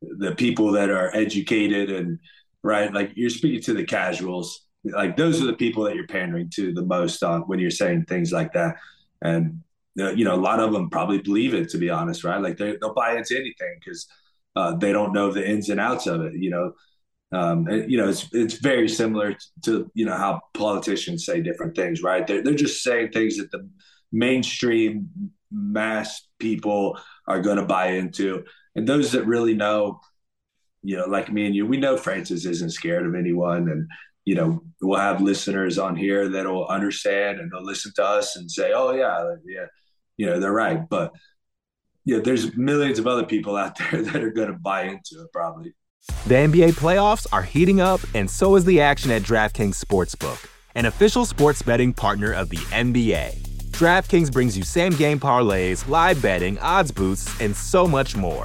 the 0.02 0.34
people 0.34 0.72
that 0.72 0.90
are 0.90 1.14
educated 1.14 1.90
and 1.90 2.18
right? 2.66 2.92
Like 2.92 3.12
you're 3.14 3.30
speaking 3.30 3.62
to 3.62 3.74
the 3.74 3.84
casuals. 3.84 4.66
Like 4.84 5.16
those 5.16 5.40
are 5.40 5.46
the 5.46 5.54
people 5.54 5.84
that 5.84 5.94
you're 5.94 6.06
pandering 6.06 6.50
to 6.56 6.74
the 6.74 6.84
most 6.84 7.22
on 7.22 7.42
when 7.42 7.58
you're 7.58 7.70
saying 7.70 8.06
things 8.06 8.32
like 8.32 8.52
that. 8.54 8.76
And 9.22 9.62
uh, 9.98 10.10
you 10.10 10.24
know, 10.24 10.34
a 10.34 10.36
lot 10.36 10.60
of 10.60 10.72
them 10.72 10.90
probably 10.90 11.18
believe 11.18 11.54
it 11.54 11.70
to 11.70 11.78
be 11.78 11.90
honest, 11.90 12.24
right? 12.24 12.40
Like 12.40 12.58
they, 12.58 12.76
will 12.82 12.92
buy 12.92 13.16
into 13.16 13.36
anything 13.36 13.78
because 13.78 14.06
uh, 14.54 14.76
they 14.76 14.92
don't 14.92 15.12
know 15.12 15.32
the 15.32 15.48
ins 15.48 15.70
and 15.70 15.80
outs 15.80 16.06
of 16.06 16.22
it. 16.22 16.34
You 16.34 16.50
know, 16.50 16.72
um, 17.32 17.66
and, 17.68 17.90
you 17.90 17.98
know, 17.98 18.08
it's 18.08 18.28
it's 18.32 18.54
very 18.54 18.88
similar 18.88 19.36
to 19.64 19.90
you 19.94 20.04
know 20.04 20.16
how 20.16 20.40
politicians 20.54 21.24
say 21.24 21.40
different 21.40 21.76
things, 21.76 22.02
right? 22.02 22.26
They're 22.26 22.42
they're 22.42 22.54
just 22.54 22.82
saying 22.82 23.10
things 23.10 23.38
that 23.38 23.50
the 23.50 23.68
mainstream 24.12 25.08
mass 25.50 26.26
people 26.38 26.98
are 27.26 27.40
going 27.40 27.56
to 27.56 27.64
buy 27.64 27.92
into, 27.92 28.44
and 28.76 28.86
those 28.86 29.10
that 29.12 29.26
really 29.26 29.54
know, 29.54 30.00
you 30.82 30.96
know, 30.96 31.06
like 31.06 31.32
me 31.32 31.46
and 31.46 31.56
you, 31.56 31.66
we 31.66 31.78
know 31.78 31.96
Francis 31.96 32.44
isn't 32.44 32.70
scared 32.70 33.06
of 33.06 33.14
anyone, 33.14 33.68
and 33.68 33.88
you 34.24 34.34
know, 34.34 34.62
we'll 34.80 35.00
have 35.00 35.20
listeners 35.20 35.78
on 35.78 35.96
here 35.96 36.28
that'll 36.28 36.66
understand 36.66 37.40
and 37.40 37.50
they'll 37.50 37.64
listen 37.64 37.92
to 37.96 38.04
us 38.04 38.36
and 38.36 38.50
say, 38.50 38.72
"Oh 38.74 38.92
yeah, 38.92 39.34
yeah, 39.46 39.66
you 40.16 40.26
know, 40.26 40.38
they're 40.38 40.52
right." 40.52 40.88
But 40.88 41.12
yeah, 42.04 42.18
there's 42.20 42.56
millions 42.56 42.98
of 42.98 43.06
other 43.06 43.24
people 43.24 43.56
out 43.56 43.78
there 43.90 44.02
that 44.02 44.22
are 44.22 44.30
going 44.30 44.52
to 44.52 44.58
buy 44.58 44.82
into 44.82 45.22
it 45.22 45.32
probably. 45.32 45.74
The 46.26 46.34
NBA 46.34 46.74
playoffs 46.74 47.26
are 47.32 47.42
heating 47.42 47.80
up, 47.80 48.00
and 48.14 48.30
so 48.30 48.54
is 48.54 48.64
the 48.64 48.80
action 48.80 49.10
at 49.10 49.22
DraftKings 49.22 49.82
Sportsbook, 49.82 50.48
an 50.76 50.86
official 50.86 51.24
sports 51.24 51.62
betting 51.62 51.92
partner 51.92 52.32
of 52.32 52.48
the 52.48 52.58
NBA. 52.58 53.38
DraftKings 53.72 54.32
brings 54.32 54.56
you 54.56 54.62
same 54.62 54.92
game 54.92 55.18
parlays, 55.18 55.88
live 55.88 56.22
betting, 56.22 56.58
odds 56.60 56.92
boosts, 56.92 57.40
and 57.40 57.54
so 57.54 57.86
much 57.86 58.16
more. 58.16 58.44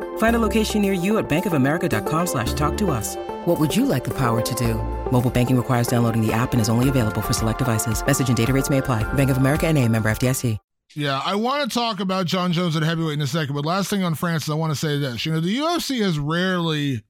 Find 0.21 0.35
a 0.35 0.47
location 0.47 0.83
near 0.83 0.93
you 0.93 1.17
at 1.17 1.27
bankofamerica.com 1.27 2.27
slash 2.27 2.53
talk 2.53 2.77
to 2.77 2.91
us. 2.91 3.15
What 3.45 3.59
would 3.59 3.75
you 3.75 3.87
like 3.87 4.03
the 4.03 4.15
power 4.15 4.39
to 4.39 4.55
do? 4.55 4.75
Mobile 5.11 5.31
banking 5.31 5.57
requires 5.57 5.87
downloading 5.87 6.21
the 6.23 6.31
app 6.31 6.53
and 6.53 6.61
is 6.61 6.69
only 6.69 6.89
available 6.89 7.21
for 7.21 7.33
select 7.33 7.57
devices. 7.57 8.05
Message 8.05 8.27
and 8.27 8.37
data 8.37 8.53
rates 8.53 8.69
may 8.69 8.77
apply. 8.77 9.01
Bank 9.13 9.31
of 9.31 9.37
America 9.37 9.65
and 9.65 9.79
a 9.79 9.87
member 9.87 10.11
FDIC. 10.11 10.59
Yeah, 10.93 11.19
I 11.25 11.33
want 11.33 11.67
to 11.67 11.73
talk 11.73 11.99
about 12.01 12.27
Jon 12.27 12.53
Jones 12.53 12.75
at 12.75 12.83
heavyweight 12.83 13.13
in 13.13 13.21
a 13.21 13.25
second, 13.25 13.55
but 13.55 13.65
last 13.65 13.89
thing 13.89 14.03
on 14.03 14.13
Francis, 14.13 14.49
I 14.49 14.53
want 14.53 14.71
to 14.71 14.75
say 14.75 14.99
this. 14.99 15.25
You 15.25 15.31
know, 15.31 15.39
the 15.39 15.57
UFC 15.57 16.03
has 16.03 16.19
rarely 16.19 17.01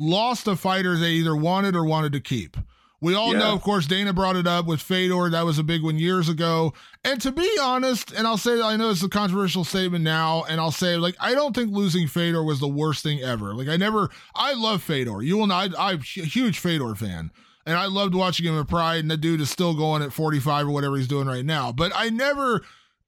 lost 0.00 0.48
a 0.48 0.56
fighter 0.56 0.96
they 0.96 1.12
either 1.12 1.36
wanted 1.36 1.76
or 1.76 1.84
wanted 1.84 2.12
to 2.12 2.20
keep. 2.20 2.56
We 3.02 3.16
all 3.16 3.32
yeah. 3.32 3.40
know, 3.40 3.52
of 3.52 3.62
course, 3.62 3.86
Dana 3.86 4.12
brought 4.12 4.36
it 4.36 4.46
up 4.46 4.64
with 4.66 4.80
Fedor. 4.80 5.28
That 5.30 5.44
was 5.44 5.58
a 5.58 5.64
big 5.64 5.82
one 5.82 5.98
years 5.98 6.28
ago. 6.28 6.72
And 7.02 7.20
to 7.22 7.32
be 7.32 7.50
honest, 7.60 8.12
and 8.12 8.28
I'll 8.28 8.38
say, 8.38 8.62
I 8.62 8.76
know 8.76 8.90
it's 8.90 9.02
a 9.02 9.08
controversial 9.08 9.64
statement 9.64 10.04
now, 10.04 10.44
and 10.48 10.60
I'll 10.60 10.70
say, 10.70 10.96
like, 10.96 11.16
I 11.18 11.34
don't 11.34 11.52
think 11.52 11.72
losing 11.72 12.06
Fedor 12.06 12.44
was 12.44 12.60
the 12.60 12.68
worst 12.68 13.02
thing 13.02 13.20
ever. 13.20 13.56
Like, 13.56 13.66
I 13.66 13.76
never, 13.76 14.08
I 14.36 14.54
love 14.54 14.84
Fedor. 14.84 15.20
You 15.20 15.36
will 15.36 15.48
not, 15.48 15.76
I, 15.76 15.90
I'm 15.90 15.98
a 15.98 16.02
huge 16.02 16.60
Fedor 16.60 16.94
fan. 16.94 17.32
And 17.66 17.76
I 17.76 17.86
loved 17.86 18.14
watching 18.14 18.46
him 18.46 18.58
at 18.58 18.68
Pride, 18.68 19.00
and 19.00 19.10
the 19.10 19.16
dude 19.16 19.40
is 19.40 19.50
still 19.50 19.74
going 19.74 20.02
at 20.02 20.12
45 20.12 20.68
or 20.68 20.70
whatever 20.70 20.96
he's 20.96 21.08
doing 21.08 21.26
right 21.26 21.44
now. 21.44 21.72
But 21.72 21.90
I 21.96 22.08
never, 22.08 22.62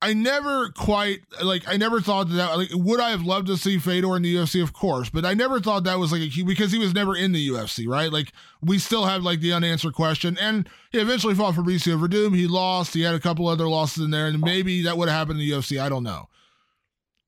I 0.05 0.13
never 0.13 0.69
quite 0.69 1.21
like. 1.43 1.67
I 1.67 1.79
never 1.79 1.99
thought 1.99 2.29
that. 2.29 2.59
Like, 2.59 2.69
would 2.75 3.01
I 3.01 3.09
have 3.09 3.23
loved 3.23 3.47
to 3.47 3.57
see 3.57 3.79
Fedor 3.79 4.17
in 4.17 4.23
the 4.23 4.37
UFC? 4.37 4.63
Of 4.63 4.75
course, 4.75 5.09
but 5.09 5.25
I 5.25 5.33
never 5.33 5.61
thought 5.61 5.85
that 5.85 5.99
was 5.99 6.13
like 6.13 6.21
a 6.21 6.29
key 6.29 6.43
because 6.43 6.73
he 6.73 6.79
was 6.79 6.93
never 6.93 7.17
in 7.17 7.33
the 7.33 7.49
UFC, 7.49 7.89
right? 7.89 8.13
Like, 8.13 8.31
we 8.61 8.79
still 8.79 9.07
have 9.07 9.23
like 9.23 9.41
the 9.41 9.55
unanswered 9.55 9.95
question. 9.95 10.37
And 10.39 10.69
he 10.93 10.99
eventually 10.99 11.35
fought 11.35 11.55
Fabricio 11.55 11.99
Werdum. 11.99 12.37
He 12.37 12.47
lost. 12.47 12.93
He 12.93 13.01
had 13.01 13.15
a 13.15 13.21
couple 13.21 13.49
other 13.49 13.67
losses 13.67 14.05
in 14.05 14.11
there, 14.11 14.27
and 14.27 14.43
maybe 14.43 14.83
that 14.83 14.99
would 14.99 15.09
have 15.09 15.17
happened 15.17 15.41
in 15.41 15.49
the 15.49 15.53
UFC. 15.53 15.81
I 15.81 15.89
don't 15.89 16.05
know. 16.05 16.29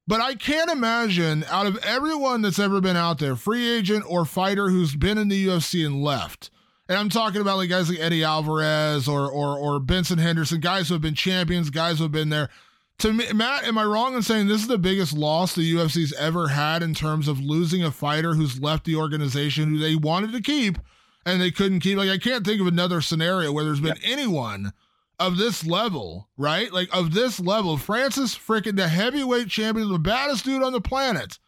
But 0.06 0.20
I 0.20 0.34
can't 0.34 0.70
imagine 0.70 1.44
out 1.44 1.66
of 1.66 1.78
everyone 1.78 2.42
that's 2.42 2.58
ever 2.58 2.82
been 2.82 2.96
out 2.96 3.18
there, 3.20 3.36
free 3.36 3.66
agent 3.70 4.04
or 4.06 4.26
fighter 4.26 4.68
who's 4.68 4.94
been 4.94 5.16
in 5.16 5.28
the 5.28 5.46
UFC 5.46 5.84
and 5.86 6.02
left. 6.02 6.50
And 6.90 6.98
I'm 6.98 7.08
talking 7.08 7.40
about 7.40 7.56
like 7.56 7.70
guys 7.70 7.88
like 7.88 8.00
Eddie 8.00 8.22
Alvarez 8.22 9.08
or 9.08 9.30
or 9.30 9.58
or 9.58 9.80
Benson 9.80 10.18
Henderson, 10.18 10.60
guys 10.60 10.88
who 10.88 10.94
have 10.94 11.00
been 11.00 11.14
champions, 11.14 11.70
guys 11.70 11.96
who 11.96 12.04
have 12.04 12.12
been 12.12 12.28
there 12.28 12.50
to 12.98 13.12
me, 13.12 13.30
Matt, 13.32 13.64
am 13.64 13.76
I 13.76 13.84
wrong 13.84 14.14
in 14.14 14.22
saying 14.22 14.46
this 14.46 14.62
is 14.62 14.68
the 14.68 14.78
biggest 14.78 15.12
loss 15.12 15.54
the 15.54 15.74
UFC's 15.74 16.14
ever 16.14 16.48
had 16.48 16.82
in 16.82 16.94
terms 16.94 17.28
of 17.28 17.40
losing 17.40 17.84
a 17.84 17.90
fighter 17.90 18.34
who's 18.34 18.60
left 18.60 18.84
the 18.84 18.96
organization 18.96 19.68
who 19.68 19.78
they 19.78 19.96
wanted 19.96 20.32
to 20.32 20.40
keep 20.40 20.78
and 21.26 21.40
they 21.40 21.50
couldn't 21.50 21.80
keep? 21.80 21.98
Like, 21.98 22.08
I 22.08 22.18
can't 22.18 22.44
think 22.44 22.60
of 22.60 22.66
another 22.66 23.02
scenario 23.02 23.52
where 23.52 23.64
there's 23.64 23.80
been 23.80 23.98
anyone 24.02 24.72
of 25.18 25.36
this 25.36 25.66
level, 25.66 26.28
right? 26.38 26.72
Like, 26.72 26.88
of 26.92 27.12
this 27.12 27.38
level. 27.38 27.76
Francis 27.76 28.34
freaking 28.34 28.76
the 28.76 28.88
heavyweight 28.88 29.48
champion, 29.48 29.90
the 29.92 29.98
baddest 29.98 30.44
dude 30.44 30.62
on 30.62 30.72
the 30.72 30.80
planet. 30.80 31.38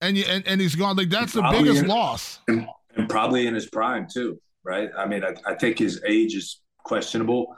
And, 0.00 0.16
you, 0.16 0.24
and, 0.28 0.46
and 0.46 0.60
he's 0.60 0.76
gone. 0.76 0.96
Like, 0.96 1.10
that's 1.10 1.32
the 1.32 1.42
biggest 1.50 1.82
in, 1.82 1.88
loss. 1.88 2.38
And, 2.46 2.68
and, 2.94 3.08
probably 3.08 3.48
in 3.48 3.54
his 3.54 3.66
prime, 3.66 4.06
too, 4.08 4.40
right? 4.62 4.90
I 4.96 5.06
mean, 5.06 5.24
I, 5.24 5.34
I 5.44 5.54
think 5.54 5.78
his 5.78 6.00
age 6.06 6.36
is 6.36 6.60
questionable, 6.84 7.56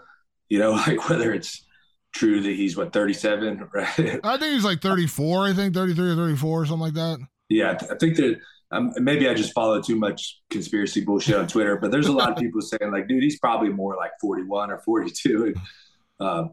you 0.49 0.59
know, 0.59 0.70
like 0.87 1.11
whether 1.11 1.35
it's 1.35 1.66
true 2.12 2.40
that 2.40 2.50
he's 2.50 2.76
what 2.76 2.92
37 2.92 3.68
right? 3.74 4.20
I 4.24 4.36
think 4.36 4.52
he's 4.52 4.64
like 4.64 4.80
34 4.80 5.46
i 5.46 5.52
think 5.52 5.74
33 5.74 6.11
or 6.12 6.16
34 6.16 6.62
or 6.62 6.66
something 6.66 6.80
like 6.80 6.94
that. 6.94 7.18
Yeah 7.48 7.78
i 7.90 7.94
think 7.96 8.16
that 8.16 8.38
um, 8.72 8.92
maybe 8.98 9.28
i 9.28 9.34
just 9.34 9.52
follow 9.52 9.80
too 9.80 9.96
much 9.96 10.40
conspiracy 10.50 11.04
bullshit 11.04 11.36
on 11.36 11.46
twitter 11.46 11.76
but 11.76 11.90
there's 11.90 12.06
a 12.06 12.12
lot 12.12 12.30
of 12.30 12.36
people 12.42 12.61
saying 12.61 12.92
like 12.92 13.08
dude 13.08 13.22
he's 13.22 13.38
probably 13.38 13.68
more 13.68 13.96
like 13.96 14.12
41 14.20 14.70
or 14.70 14.78
42 14.80 15.54
um, 16.20 16.52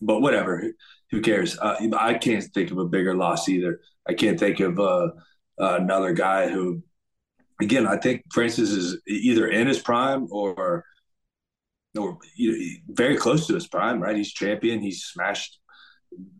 but 0.00 0.20
whatever 0.20 0.70
who 1.14 1.20
cares? 1.20 1.56
Uh, 1.58 1.76
i 1.96 2.14
can't 2.14 2.42
think 2.52 2.70
of 2.70 2.78
a 2.78 2.84
bigger 2.84 3.14
loss 3.14 3.48
either. 3.48 3.80
I 4.08 4.14
can't 4.14 4.38
think 4.38 4.58
of 4.60 4.78
uh, 4.80 5.08
uh, 5.60 5.78
another 5.80 6.12
guy 6.12 6.48
who 6.48 6.82
again 7.62 7.86
i 7.86 7.96
think 7.96 8.24
francis 8.32 8.70
is 8.70 8.98
either 9.06 9.46
in 9.46 9.68
his 9.68 9.78
prime 9.78 10.26
or 10.32 10.84
or 11.98 12.18
very 12.88 13.16
close 13.16 13.46
to 13.46 13.54
his 13.54 13.66
prime, 13.66 14.00
right? 14.02 14.16
He's 14.16 14.32
champion. 14.32 14.80
He's 14.80 15.04
smashed 15.04 15.60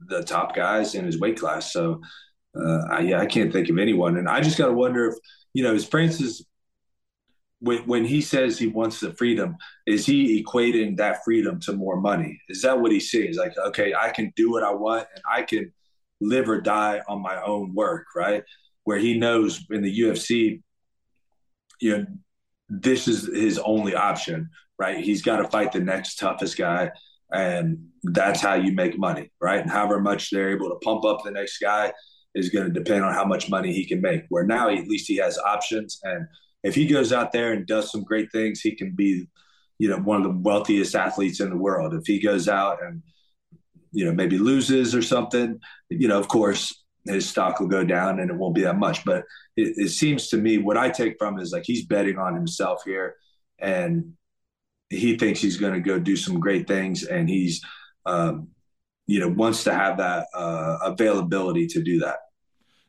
the 0.07 0.23
top 0.23 0.55
guys 0.55 0.95
in 0.95 1.05
his 1.05 1.21
weight 1.21 1.39
class. 1.39 1.73
So, 1.73 2.01
uh, 2.57 2.83
I, 2.91 3.01
yeah, 3.01 3.21
I 3.21 3.27
can't 3.27 3.53
think 3.53 3.69
of 3.69 3.79
anyone. 3.79 4.17
And 4.17 4.29
I 4.29 4.41
just 4.41 4.59
got 4.59 4.67
to 4.67 4.73
wonder 4.73 5.09
if, 5.09 5.15
you 5.53 5.63
know, 5.63 5.75
is 5.75 5.85
Francis, 5.85 6.45
when, 7.61 7.79
when 7.87 8.05
he 8.05 8.21
says 8.21 8.59
he 8.59 8.67
wants 8.67 9.01
the 9.01 9.15
freedom, 9.15 9.57
is 9.87 10.05
he 10.05 10.43
equating 10.43 10.97
that 10.97 11.25
freedom 11.25 11.61
to 11.61 11.73
more 11.73 12.01
money? 12.01 12.41
Is 12.49 12.63
that 12.63 12.81
what 12.81 12.93
he 12.93 13.01
sees? 13.01 13.39
Like, 13.39 13.57
okay, 13.57 13.95
I 13.95 14.11
can 14.11 14.33
do 14.37 14.51
what 14.51 14.63
I 14.63 14.73
want 14.73 15.07
and 15.15 15.25
I 15.31 15.43
can 15.43 15.73
live 16.21 16.49
or 16.49 16.61
die 16.61 17.01
on 17.09 17.23
my 17.23 17.41
own 17.43 17.75
work, 17.75 18.07
right? 18.15 18.43
Where 18.85 18.99
he 18.99 19.19
knows 19.19 19.65
in 19.71 19.83
the 19.83 20.01
UFC, 20.01 20.63
you 21.81 21.99
know, 21.99 22.07
this 22.69 23.09
is 23.09 23.27
his 23.27 23.59
only 23.59 23.95
option 23.95 24.51
right? 24.79 25.03
He's 25.03 25.23
got 25.23 25.37
to 25.37 25.49
fight 25.49 25.73
the 25.73 25.81
next 25.81 26.17
toughest 26.17 26.57
guy. 26.57 26.91
And 27.33 27.89
that's 28.03 28.41
how 28.41 28.55
you 28.55 28.73
make 28.73 28.99
money, 28.99 29.31
right? 29.41 29.61
And 29.61 29.71
however 29.71 30.01
much 30.01 30.31
they're 30.31 30.51
able 30.51 30.69
to 30.69 30.77
pump 30.77 31.05
up 31.05 31.25
the 31.25 31.31
next 31.31 31.59
guy, 31.59 31.93
is 32.35 32.51
going 32.51 32.67
to 32.67 32.73
depend 32.73 33.05
on 33.05 33.13
how 33.13 33.25
much 33.25 33.49
money 33.49 33.73
he 33.73 33.87
can 33.87 34.01
make. 34.01 34.25
Where 34.29 34.45
now 34.45 34.69
at 34.69 34.89
least 34.89 35.09
he 35.09 35.17
has 35.17 35.39
options, 35.39 36.01
and 36.03 36.27
if 36.63 36.75
he 36.75 36.87
goes 36.87 37.13
out 37.13 37.33
there 37.33 37.53
and 37.53 37.67
does 37.67 37.91
some 37.93 38.03
great 38.03 38.33
things, 38.33 38.61
he 38.61 38.75
can 38.75 38.93
be, 38.95 39.29
you 39.79 39.89
know, 39.89 39.99
one 39.99 40.17
of 40.19 40.25
the 40.25 40.41
wealthiest 40.41 40.95
athletes 40.95 41.41
in 41.41 41.51
the 41.51 41.57
world. 41.57 41.95
If 41.95 42.07
he 42.07 42.21
goes 42.21 42.49
out 42.49 42.83
and 42.83 43.03
you 43.93 44.05
know 44.05 44.13
maybe 44.13 44.39
loses 44.39 44.95
or 44.95 45.03
something, 45.03 45.61
you 45.89 46.09
know, 46.09 46.19
of 46.19 46.29
course 46.29 46.75
his 47.07 47.29
stock 47.29 47.61
will 47.61 47.69
go 47.69 47.85
down 47.85 48.19
and 48.19 48.31
it 48.31 48.37
won't 48.37 48.55
be 48.55 48.63
that 48.63 48.79
much. 48.79 49.05
But 49.05 49.25
it, 49.57 49.75
it 49.77 49.91
seems 49.91 50.29
to 50.29 50.39
me 50.39 50.59
what 50.59 50.79
I 50.79 50.89
take 50.89 51.17
from 51.19 51.39
is 51.39 51.53
like 51.53 51.65
he's 51.67 51.87
betting 51.87 52.19
on 52.19 52.35
himself 52.35 52.83
here, 52.85 53.15
and 53.59 54.15
he 54.97 55.17
thinks 55.17 55.41
he's 55.41 55.57
going 55.57 55.75
to 55.75 55.81
go 55.81 55.99
do 55.99 56.17
some 56.17 56.41
great 56.41 56.67
things, 56.67 57.05
and 57.05 57.29
he's 57.29 57.63
um, 58.07 58.49
you 59.07 59.21
know 59.21 59.29
wants 59.29 59.65
to 59.65 59.75
have 59.75 59.99
that 59.99 60.27
uh, 60.35 60.79
availability 60.83 61.67
to 61.69 61.83
do 61.83 62.01
that. 62.01 62.19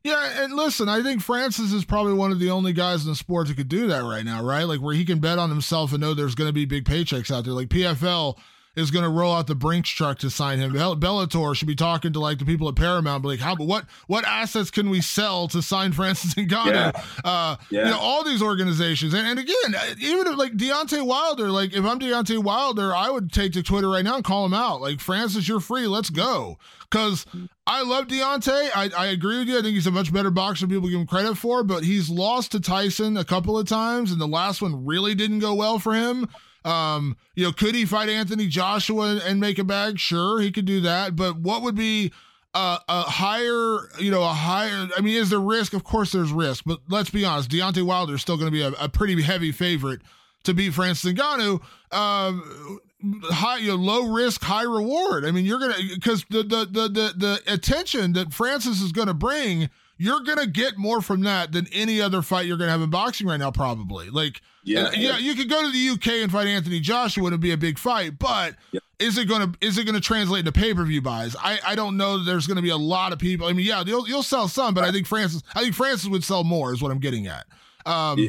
Yeah, 0.04 0.44
and 0.44 0.54
listen, 0.54 0.88
I 0.88 1.02
think 1.02 1.22
Francis 1.22 1.74
is 1.74 1.84
probably 1.84 2.14
one 2.14 2.32
of 2.32 2.38
the 2.38 2.52
only 2.52 2.74
guys 2.74 3.04
in 3.04 3.10
the 3.10 3.16
sport 3.16 3.48
that 3.48 3.58
could 3.58 3.70
do 3.70 3.88
that 3.88 4.04
right 4.04 4.24
now, 4.24 4.44
right? 4.44 4.66
Like 4.66 4.80
where 4.80 4.94
he 4.94 5.04
can 5.04 5.18
bet 5.18 5.40
on 5.40 5.50
himself 5.50 5.94
and 5.94 6.02
know 6.02 6.14
there's 6.14 6.36
going 6.36 6.48
to 6.50 6.54
be 6.54 6.66
big 6.66 6.86
paychecks 6.86 7.36
out 7.36 7.44
there. 7.44 7.54
Like 7.54 7.70
PFL 7.70 8.38
is 8.76 8.92
going 8.92 9.04
to 9.04 9.10
roll 9.10 9.34
out 9.34 9.48
the 9.48 9.56
Brinks 9.56 9.90
truck 9.90 10.20
to 10.20 10.30
sign 10.30 10.60
him. 10.60 10.74
Bellator 10.74 11.56
should 11.56 11.68
be 11.68 11.76
talking 11.76 12.14
to 12.14 12.20
like 12.20 12.40
the 12.40 12.46
people 12.46 12.68
at 12.70 12.76
Paramount, 12.76 13.24
but 13.24 13.30
like, 13.30 13.40
how, 13.40 13.56
what, 13.56 13.86
what 14.08 14.26
assets 14.26 14.72
can 14.72 14.90
we 14.90 15.02
sell 15.02 15.48
to 15.50 15.62
sign 15.62 15.92
Francis 15.94 16.34
Ngannou? 16.34 16.74
Yeah. 16.74 16.92
Uh, 17.24 17.56
yeah. 17.70 17.86
You 17.86 17.92
know, 17.92 18.00
all 18.00 18.24
these 18.24 18.42
organizations. 18.42 19.14
And, 19.14 19.28
and 19.28 19.40
again, 19.40 19.76
even 20.00 20.28
if 20.28 20.38
like 20.38 20.54
Deontay 20.54 21.06
Wilder, 21.06 21.50
like 21.50 21.74
if 21.74 21.86
I'm 21.86 22.00
Deontay 22.00 22.44
Wilder, 22.44 22.94
I 22.96 23.10
would 23.10 23.32
take 23.32 23.54
to 23.54 23.64
Twitter 23.64 23.90
right 23.90 24.04
now 24.04 24.16
and 24.16 24.24
call 24.24 24.46
him 24.46 24.54
out. 24.54 24.82
Like, 24.82 25.00
Francis, 25.00 25.48
you're 25.48 25.60
free. 25.60 25.88
Let's 25.88 26.10
go. 26.10 26.58
Cause 26.92 27.26
I 27.68 27.82
love 27.82 28.08
Deontay. 28.08 28.70
I, 28.76 28.92
I 28.96 29.08
agree 29.08 29.40
with 29.40 29.48
you. 29.48 29.58
I 29.58 29.62
think 29.62 29.74
he's 29.74 29.88
a 29.88 29.92
much 29.92 30.14
better 30.14 30.30
boxer 30.30 30.66
than 30.66 30.76
people 30.76 30.88
give 30.90 31.00
him 31.00 31.08
credit 31.08 31.36
for, 31.36 31.64
but 31.64 31.84
he's 31.84 32.10
lost 32.10 32.52
to 32.52 32.60
Tyson 32.60 33.18
a 33.18 33.26
couple 33.26 33.58
of 33.58 33.68
times, 33.68 34.12
and 34.12 34.22
the 34.22 34.28
last 34.28 34.62
one 34.62 34.86
really 34.86 35.16
didn't 35.16 35.40
go 35.40 35.56
well 35.56 35.80
for 35.80 35.94
him. 35.94 36.30
Um, 36.66 37.16
you 37.36 37.44
know, 37.46 37.52
could 37.52 37.76
he 37.76 37.86
fight 37.86 38.10
Anthony 38.10 38.48
Joshua 38.48 39.22
and 39.24 39.40
make 39.40 39.60
a 39.60 39.64
bag? 39.64 40.00
Sure, 40.00 40.42
he 40.42 40.52
could 40.52 40.66
do 40.66 40.82
that. 40.82 41.16
But 41.16 41.38
what 41.38 41.62
would 41.62 41.76
be 41.76 42.12
a, 42.56 42.80
a 42.90 43.02
higher, 43.04 43.88
you 44.00 44.10
know, 44.10 44.24
a 44.24 44.34
higher? 44.34 44.88
I 44.98 45.02
mean, 45.02 45.16
is 45.16 45.30
there 45.30 45.40
risk? 45.40 45.74
Of 45.74 45.84
course, 45.84 46.12
there's 46.12 46.32
risk. 46.32 46.64
But 46.66 46.80
let's 46.90 47.12
be 47.12 47.24
honest, 47.24 47.52
Deontay 47.52 47.84
Wilder 47.84 48.16
is 48.16 48.22
still 48.22 48.36
going 48.36 48.48
to 48.48 48.52
be 48.52 48.64
a, 48.64 48.72
a, 48.84 48.90
pretty 48.90 49.22
heavy 49.22 49.52
favorite 49.52 50.02
to 50.44 50.56
beat 50.56 50.74
Francis 50.74 51.14
Ngannou. 51.14 51.62
Um, 51.92 52.80
high, 53.26 53.58
you 53.58 53.68
know, 53.70 53.76
low 53.76 54.12
risk, 54.12 54.42
high 54.42 54.64
reward. 54.64 55.24
I 55.24 55.32
mean, 55.32 55.46
you're 55.46 55.60
gonna 55.60 55.76
because 55.94 56.26
the, 56.32 56.42
the 56.42 56.66
the 56.66 56.88
the 56.90 57.14
the 57.16 57.54
attention 57.54 58.14
that 58.14 58.34
Francis 58.34 58.82
is 58.82 58.92
going 58.92 59.08
to 59.08 59.14
bring 59.14 59.70
you're 59.98 60.22
gonna 60.22 60.48
get 60.48 60.78
more 60.78 61.02
from 61.02 61.22
that 61.22 61.52
than 61.52 61.68
any 61.72 62.02
other 62.02 62.22
fight 62.22 62.46
you're 62.46 62.58
gonna 62.58 62.72
have 62.72 62.82
in 62.82 62.90
boxing 62.90 63.28
right 63.28 63.38
now, 63.38 63.52
probably. 63.52 64.10
Like, 64.10 64.42
yeah, 64.64 64.92
yeah, 64.94 65.18
you 65.18 65.36
could 65.36 65.50
go 65.50 65.62
to 65.62 65.72
the 65.72 65.90
UK 65.90 66.24
and 66.24 66.32
fight 66.32 66.48
Anthony 66.48 66.80
Joshua 66.80 67.28
and 67.28 67.40
be 67.40 67.52
a 67.52 67.58
big 67.58 67.78
fight, 67.78 68.18
but 68.20 68.56
yeah. 68.72 68.80
is 69.00 69.18
it 69.18 69.28
gonna 69.28 69.54
is 69.62 69.78
it 69.78 69.86
gonna 69.86 70.02
translate 70.02 70.40
into 70.40 70.52
pay 70.52 70.74
per 70.74 70.84
view 70.84 71.02
buys? 71.02 71.36
I 71.36 71.60
I 71.66 71.76
don't 71.76 71.98
know. 71.98 72.24
There's 72.24 72.48
gonna 72.48 72.62
be 72.62 72.70
a 72.70 72.78
lot 72.78 73.14
of 73.14 73.20
people. 73.20 73.48
I 73.48 73.54
mean, 73.54 73.66
yeah, 73.66 73.84
you'll 73.86 74.08
you'll 74.08 74.24
sell 74.24 74.48
some, 74.48 74.74
but 74.74 74.84
I 74.84 74.92
think 74.92 75.08
Francis 75.08 75.44
I 75.54 75.62
think 75.62 75.76
Francis 75.76 76.10
would 76.10 76.24
sell 76.24 76.44
more. 76.44 76.74
Is 76.74 76.82
what 76.82 76.92
I'm 76.92 77.00
getting 77.00 77.28
at. 77.28 77.46
Um, 77.86 78.28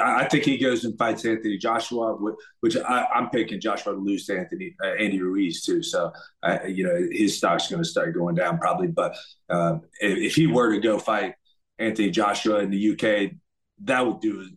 I 0.00 0.26
think 0.26 0.44
he 0.44 0.58
goes 0.58 0.84
and 0.84 0.96
fights 0.96 1.24
Anthony 1.24 1.58
Joshua, 1.58 2.16
which 2.60 2.76
I, 2.76 3.06
am 3.14 3.30
picking 3.30 3.60
Joshua 3.60 3.94
to 3.94 3.98
lose 3.98 4.26
to 4.26 4.38
Anthony 4.38 4.76
uh, 4.82 4.94
Andy 4.98 5.20
Ruiz 5.20 5.62
too. 5.62 5.82
So 5.82 6.12
uh, 6.42 6.58
you 6.66 6.84
know 6.84 7.08
his 7.10 7.36
stock's 7.36 7.68
going 7.68 7.82
to 7.82 7.88
start 7.88 8.14
going 8.14 8.36
down 8.36 8.58
probably. 8.58 8.86
But 8.86 9.16
uh, 9.50 9.78
if, 10.00 10.18
if, 10.18 10.34
he 10.36 10.46
were 10.46 10.72
to 10.72 10.80
go 10.80 10.98
fight 11.00 11.34
Anthony 11.80 12.10
Joshua 12.10 12.60
in 12.60 12.70
the 12.70 12.92
UK, 12.92 13.32
that 13.84 14.06
would 14.06 14.20
do 14.20 14.48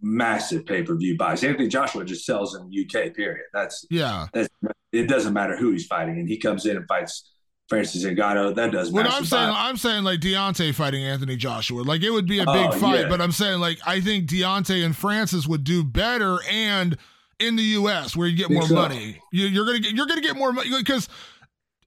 massive 0.00 0.64
pay 0.64 0.84
per 0.84 0.96
view 0.96 1.16
buys. 1.16 1.42
Anthony 1.42 1.68
Joshua 1.68 2.04
just 2.04 2.24
sells 2.24 2.54
in 2.54 2.70
the 2.70 2.84
UK. 2.84 3.14
Period. 3.14 3.46
That's 3.52 3.84
yeah. 3.90 4.26
That's, 4.32 4.48
it 4.92 5.08
doesn't 5.08 5.34
matter 5.34 5.56
who 5.56 5.72
he's 5.72 5.86
fighting, 5.86 6.20
and 6.20 6.28
he 6.28 6.38
comes 6.38 6.66
in 6.66 6.76
and 6.76 6.86
fights 6.86 7.28
Francis 7.68 8.02
Ngannou. 8.02 8.54
That 8.54 8.72
does. 8.72 8.90
What 8.90 9.06
I'm 9.06 9.24
saying, 9.24 9.52
I'm 9.54 9.76
saying 9.76 10.04
like 10.04 10.20
Deontay 10.20 10.74
fighting 10.74 11.04
Anthony 11.04 11.36
Joshua. 11.36 11.82
Like 11.82 12.02
it 12.02 12.10
would 12.10 12.26
be 12.26 12.38
a 12.38 12.44
oh, 12.46 12.52
big 12.52 12.70
oh, 12.72 12.78
fight, 12.78 13.00
yeah. 13.00 13.08
but 13.08 13.20
I'm 13.20 13.32
saying 13.32 13.60
like 13.60 13.78
I 13.86 14.00
think 14.00 14.28
Deontay 14.28 14.84
and 14.84 14.96
Francis 14.96 15.46
would 15.46 15.64
do 15.64 15.84
better, 15.84 16.38
and 16.50 16.96
in 17.38 17.56
the 17.56 17.62
U.S. 17.62 18.16
where 18.16 18.26
you 18.26 18.36
get 18.36 18.50
more 18.50 18.66
so. 18.66 18.74
money, 18.74 19.20
you, 19.30 19.62
are 19.62 19.66
gonna 19.66 19.80
get 19.80 19.92
you're 19.92 20.06
gonna 20.06 20.20
get 20.20 20.36
more 20.36 20.52
money 20.52 20.70
because. 20.76 21.08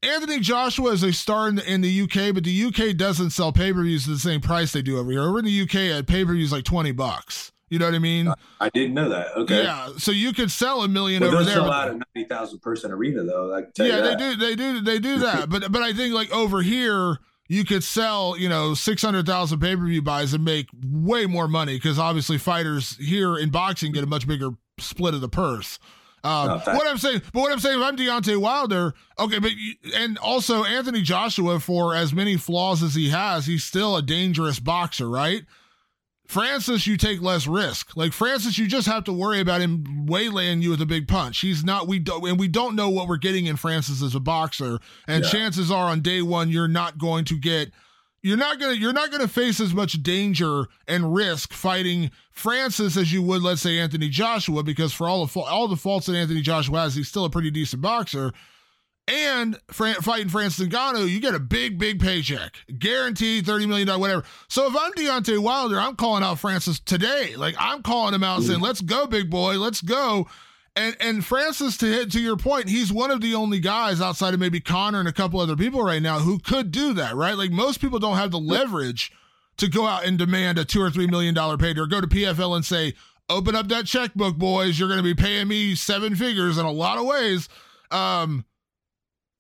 Anthony 0.04 0.40
Joshua 0.40 0.94
is 0.94 1.04
a 1.04 1.14
star 1.14 1.48
in 1.48 1.58
the, 1.58 1.72
in 1.72 1.82
the 1.82 2.02
UK, 2.02 2.34
but 2.34 2.44
the 2.44 2.64
UK 2.64 2.98
doesn't 2.98 3.30
sell 3.30 3.54
pay 3.54 3.72
per 3.72 3.84
views 3.84 4.08
at 4.08 4.14
the 4.16 4.20
same 4.20 4.42
price 4.42 4.72
they 4.72 4.82
do 4.82 4.98
over 4.98 5.12
here. 5.12 5.22
Over 5.22 5.38
in 5.38 5.46
the 5.46 5.62
UK, 5.62 5.76
at 5.96 6.08
pay 6.08 6.26
per 6.26 6.34
views 6.34 6.52
like 6.52 6.64
twenty 6.64 6.92
bucks. 6.92 7.51
You 7.72 7.80
know 7.80 7.86
what 7.86 7.96
I 7.96 8.00
mean? 8.00 8.32
I 8.60 8.68
didn't 8.68 8.94
know 8.94 9.08
that. 9.08 9.28
Okay. 9.38 9.64
Yeah. 9.64 9.92
So 9.98 10.12
you 10.12 10.34
could 10.34 10.52
sell 10.52 10.82
a 10.82 10.90
million 10.90 11.22
well, 11.22 11.36
over 11.36 11.46
there. 11.46 11.54
Sell 11.56 11.72
out 11.72 11.88
a 11.88 11.92
ninety 11.94 12.28
thousand 12.28 12.60
person 12.60 12.92
arena 12.92 13.24
though. 13.24 13.46
Like, 13.46 13.70
yeah, 13.78 14.02
they 14.02 14.16
do. 14.18 14.36
They 14.36 14.56
do. 14.58 14.82
They 14.82 15.00
do 15.00 15.20
that. 15.20 15.50
but 15.50 15.72
but 15.72 15.82
I 15.82 15.94
think 15.94 16.14
like 16.14 16.30
over 16.34 16.62
here, 16.62 17.20
you 17.48 17.64
could 17.64 17.82
sell 17.82 18.36
you 18.38 18.50
know 18.50 18.74
six 18.74 19.02
hundred 19.02 19.26
thousand 19.26 19.62
pay 19.62 19.74
per 19.78 19.86
view 19.86 20.02
buys 20.02 20.34
and 20.34 20.44
make 20.44 20.68
way 20.86 21.28
more 21.28 21.48
money 21.48 21.78
because 21.78 21.98
obviously 21.98 22.38
fighters 22.38 22.98
here 22.98 23.38
in 23.38 23.52
boxing 23.52 23.94
get 23.94 24.04
a 24.04 24.08
much 24.08 24.28
bigger 24.28 24.50
split 24.78 25.14
of 25.14 25.22
the 25.22 25.30
purse. 25.30 25.80
Um, 26.26 26.48
no, 26.48 26.74
what 26.74 26.88
I'm 26.88 26.98
saying, 26.98 27.22
but 27.32 27.40
what 27.40 27.54
I'm 27.54 27.60
saying, 27.60 27.80
if 27.80 27.86
I'm 27.86 27.96
Deontay 27.96 28.36
Wilder, 28.36 28.94
okay, 29.18 29.40
but 29.40 29.52
and 29.96 30.18
also 30.18 30.66
Anthony 30.66 31.02
Joshua, 31.02 31.62
for 31.62 31.96
as 31.96 32.14
many 32.14 32.36
flaws 32.36 32.84
as 32.84 32.96
he 32.96 33.10
has, 33.12 33.46
he's 33.46 33.64
still 33.64 33.96
a 33.96 34.02
dangerous 34.02 34.60
boxer, 34.60 35.10
right? 35.10 35.44
Francis, 36.32 36.88
you 36.88 36.96
take 36.96 37.22
less 37.22 37.46
risk. 37.46 37.98
Like 37.98 38.14
Francis, 38.14 38.58
you 38.58 38.66
just 38.66 38.88
have 38.88 39.04
to 39.04 39.12
worry 39.12 39.42
about 39.42 39.60
him 39.60 40.06
waylaying 40.06 40.62
you 40.62 40.70
with 40.70 40.82
a 40.82 40.86
big 40.86 41.06
punch. 41.06 41.42
He's 41.42 41.62
not. 41.62 41.90
We 41.90 42.00
don't, 42.00 42.26
and 42.26 42.40
we 42.40 42.48
don't 42.48 42.74
know 42.74 42.88
what 42.88 43.10
we're 43.10 43.18
getting 43.18 43.48
in 43.48 43.58
Francis 43.58 44.02
as 44.02 44.16
a 44.16 44.22
boxer. 44.22 44.80
And 45.10 45.26
yeah. 45.26 45.30
chances 45.30 45.70
are, 45.70 45.90
on 45.90 46.00
day 46.00 46.22
one, 46.22 46.48
you're 46.50 46.70
not 46.70 46.98
going 46.98 47.26
to 47.26 47.38
get. 47.38 47.72
You're 48.22 48.38
not 48.38 48.62
gonna. 48.62 48.76
You're 48.76 48.94
not 48.94 49.12
gonna 49.12 49.28
face 49.28 49.60
as 49.60 49.74
much 49.74 50.02
danger 50.04 50.68
and 50.88 51.14
risk 51.14 51.52
fighting 51.52 52.12
Francis 52.32 52.96
as 52.96 53.12
you 53.12 53.22
would, 53.24 53.42
let's 53.42 53.62
say, 53.62 53.78
Anthony 53.80 54.08
Joshua, 54.08 54.64
because 54.64 54.94
for 54.94 55.10
all 55.10 55.26
the 55.26 55.40
all 55.42 55.68
the 55.68 55.76
faults 55.76 56.06
that 56.06 56.16
Anthony 56.16 56.42
Joshua 56.42 56.80
has, 56.80 56.96
he's 56.96 57.10
still 57.10 57.26
a 57.26 57.30
pretty 57.30 57.52
decent 57.52 57.82
boxer 57.82 58.32
and 59.08 59.58
Fran- 59.72 59.96
fighting 59.96 60.30
Francis 60.30 60.68
Ngannou, 60.68 61.10
you 61.10 61.20
get 61.20 61.36
a 61.36 61.40
big, 61.40 61.78
big 61.78 62.00
paycheck, 62.00 62.56
guaranteed 62.78 63.46
thirty 63.46 63.66
million 63.66 63.88
dollars, 63.88 64.02
whatever. 64.02 64.24
So 64.48 64.68
if 64.68 64.76
I'm 64.78 64.94
Deontay 64.94 65.40
Wilder, 65.40 65.80
I'm 65.80 65.96
calling 65.96 66.24
out 66.24 66.40
Francis 66.40 66.80
today. 66.80 67.36
Like 67.36 67.56
I'm 67.60 67.82
calling 67.84 68.14
him 68.14 68.24
out, 68.24 68.44
saying, 68.44 68.62
"Let's 68.62 68.82
go, 68.82 69.08
big 69.08 69.30
boy, 69.30 69.58
let's 69.58 69.82
go." 69.82 70.28
And 70.76 70.96
and 71.02 71.26
Francis, 71.26 71.76
to 71.78 71.86
hit 71.86 72.12
to 72.14 72.22
your 72.22 72.38
point, 72.38 72.70
he's 72.70 72.94
one 72.94 73.12
of 73.12 73.20
the 73.22 73.36
only 73.36 73.60
guys 73.60 74.00
outside 74.00 74.34
of 74.34 74.40
maybe 74.40 74.62
Conor 74.62 75.00
and 75.00 75.08
a 75.08 75.14
couple 75.14 75.40
other 75.40 75.58
people 75.58 75.84
right 75.84 76.02
now 76.02 76.20
who 76.20 76.40
could 76.40 76.72
do 76.72 76.94
that, 76.94 77.16
right? 77.16 77.36
Like 77.36 77.52
most 77.52 77.82
people 77.82 78.00
don't 78.00 78.18
have 78.18 78.32
the 78.32 78.40
leverage 78.40 79.12
to 79.58 79.68
go 79.68 79.86
out 79.86 80.06
and 80.06 80.18
demand 80.18 80.58
a 80.58 80.64
two 80.64 80.82
or 80.82 80.90
three 80.90 81.08
million 81.08 81.34
dollar 81.34 81.58
pay 81.58 81.72
or 81.78 81.88
go 81.88 82.00
to 82.00 82.08
PFL 82.08 82.56
and 82.56 82.64
say, 82.64 82.94
"Open 83.30 83.56
up 83.56 83.68
that 83.68 83.86
checkbook, 83.86 84.38
boys. 84.38 84.80
You're 84.80 84.88
going 84.88 85.00
to 85.00 85.04
be 85.04 85.14
paying 85.16 85.50
me 85.50 85.76
seven 85.76 86.16
figures 86.16 86.58
in 86.58 86.66
a 86.66 86.72
lot 86.72 86.98
of 86.98 87.06
ways." 87.06 87.50
Um, 87.92 88.46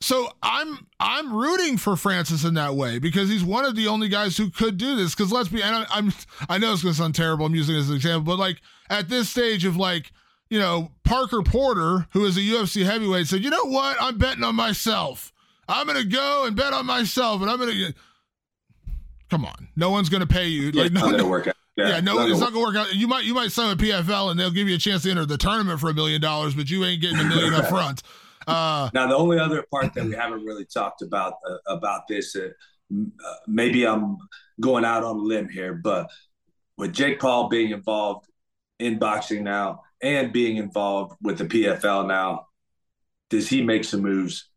so 0.02 0.30
I'm 0.42 0.88
I'm 1.00 1.34
rooting 1.34 1.78
for 1.78 1.96
Francis 1.96 2.44
in 2.44 2.56
that 2.56 2.74
way 2.74 2.98
because 2.98 3.30
he's 3.30 3.44
one 3.44 3.66
of 3.66 3.76
the 3.76 3.88
only 3.88 4.10
guys 4.10 4.36
who 4.36 4.50
could 4.50 4.78
do 4.78 4.96
this. 4.96 5.14
Because 5.14 5.32
let's 5.32 5.48
be, 5.48 5.62
and 5.62 5.76
I, 5.76 5.86
I'm 5.92 6.12
I 6.50 6.58
know 6.58 6.74
it's 6.74 6.82
going 6.82 6.94
to 6.94 7.00
sound 7.00 7.14
terrible. 7.14 7.46
I'm 7.46 7.54
using 7.54 7.76
it 7.76 7.80
as 7.80 7.90
an 7.90 7.96
example, 7.98 8.24
but 8.24 8.40
like 8.40 8.60
at 8.90 9.10
this 9.10 9.30
stage 9.30 9.64
of 9.64 9.78
like 9.78 10.12
you 10.50 10.60
know 10.60 10.92
Parker 11.04 11.44
Porter, 11.44 12.08
who 12.14 12.26
is 12.26 12.36
a 12.36 12.42
UFC 12.42 12.84
heavyweight, 12.84 13.28
said, 13.28 13.44
you 13.44 13.52
know 13.52 13.66
what, 13.66 13.96
I'm 14.02 14.18
betting 14.18 14.44
on 14.44 14.56
myself. 14.56 15.32
I'm 15.68 15.86
going 15.86 16.02
to 16.02 16.08
go 16.08 16.46
and 16.46 16.56
bet 16.56 16.74
on 16.74 16.86
myself, 16.86 17.42
and 17.42 17.50
I'm 17.50 17.58
going 17.58 17.70
to. 17.70 17.94
Come 19.30 19.46
on, 19.46 19.70
no 19.76 19.92
one's 19.92 20.10
going 20.10 20.22
to 20.22 20.28
pay 20.28 20.48
you. 20.48 20.72
Yeah, 20.74 20.84
like 20.84 20.92
no, 20.92 21.10
no 21.12 21.28
work 21.28 21.48
out. 21.48 21.56
Yeah, 21.78 21.88
yeah, 21.90 22.00
no, 22.02 22.20
it's 22.28 22.40
not 22.40 22.52
gonna 22.52 22.66
work 22.66 22.76
out. 22.76 22.94
You 22.94 23.08
might 23.08 23.24
you 23.24 23.34
might 23.34 23.52
sign 23.52 23.72
a 23.72 23.78
PFL 23.78 24.32
and 24.32 24.40
they'll 24.40 24.52
give 24.52 24.68
you 24.68 24.76
a 24.76 24.78
chance 24.78 25.04
to 25.04 25.12
enter 25.12 25.26
the 25.26 25.38
tournament 25.38 25.80
for 25.80 25.90
a 25.90 25.94
million 25.94 26.20
dollars, 26.20 26.54
but 26.54 26.70
you 26.70 26.84
ain't 26.84 27.02
getting 27.02 27.20
a 27.20 27.24
million 27.24 27.54
up 27.54 27.70
front. 27.70 28.04
Uh, 28.52 28.90
now, 28.94 29.08
the 29.08 29.16
only 29.16 29.40
other 29.40 29.66
part 29.72 29.94
that 29.94 30.06
we 30.06 30.14
haven't 30.14 30.44
really 30.44 30.66
talked 30.66 31.02
about 31.02 31.34
uh, 31.50 31.58
about 31.68 32.08
this, 32.08 32.36
uh, 32.36 32.50
uh, 32.94 33.34
maybe 33.48 33.86
I'm 33.86 34.18
going 34.60 34.86
out 34.86 35.04
on 35.04 35.16
a 35.16 35.20
limb 35.20 35.50
here, 35.50 35.74
but 35.74 36.10
with 36.78 36.94
Jake 36.94 37.20
Paul 37.20 37.50
being 37.50 37.72
involved 37.72 38.28
in 38.80 39.00
boxing 39.00 39.44
now 39.44 39.82
and 40.02 40.34
being 40.34 40.58
involved 40.58 41.16
with 41.22 41.38
the 41.38 41.46
PFL 41.46 42.08
now, 42.08 42.48
does 43.30 43.48
he 43.48 43.62
make 43.62 43.84
some 43.84 44.02
moves 44.02 44.50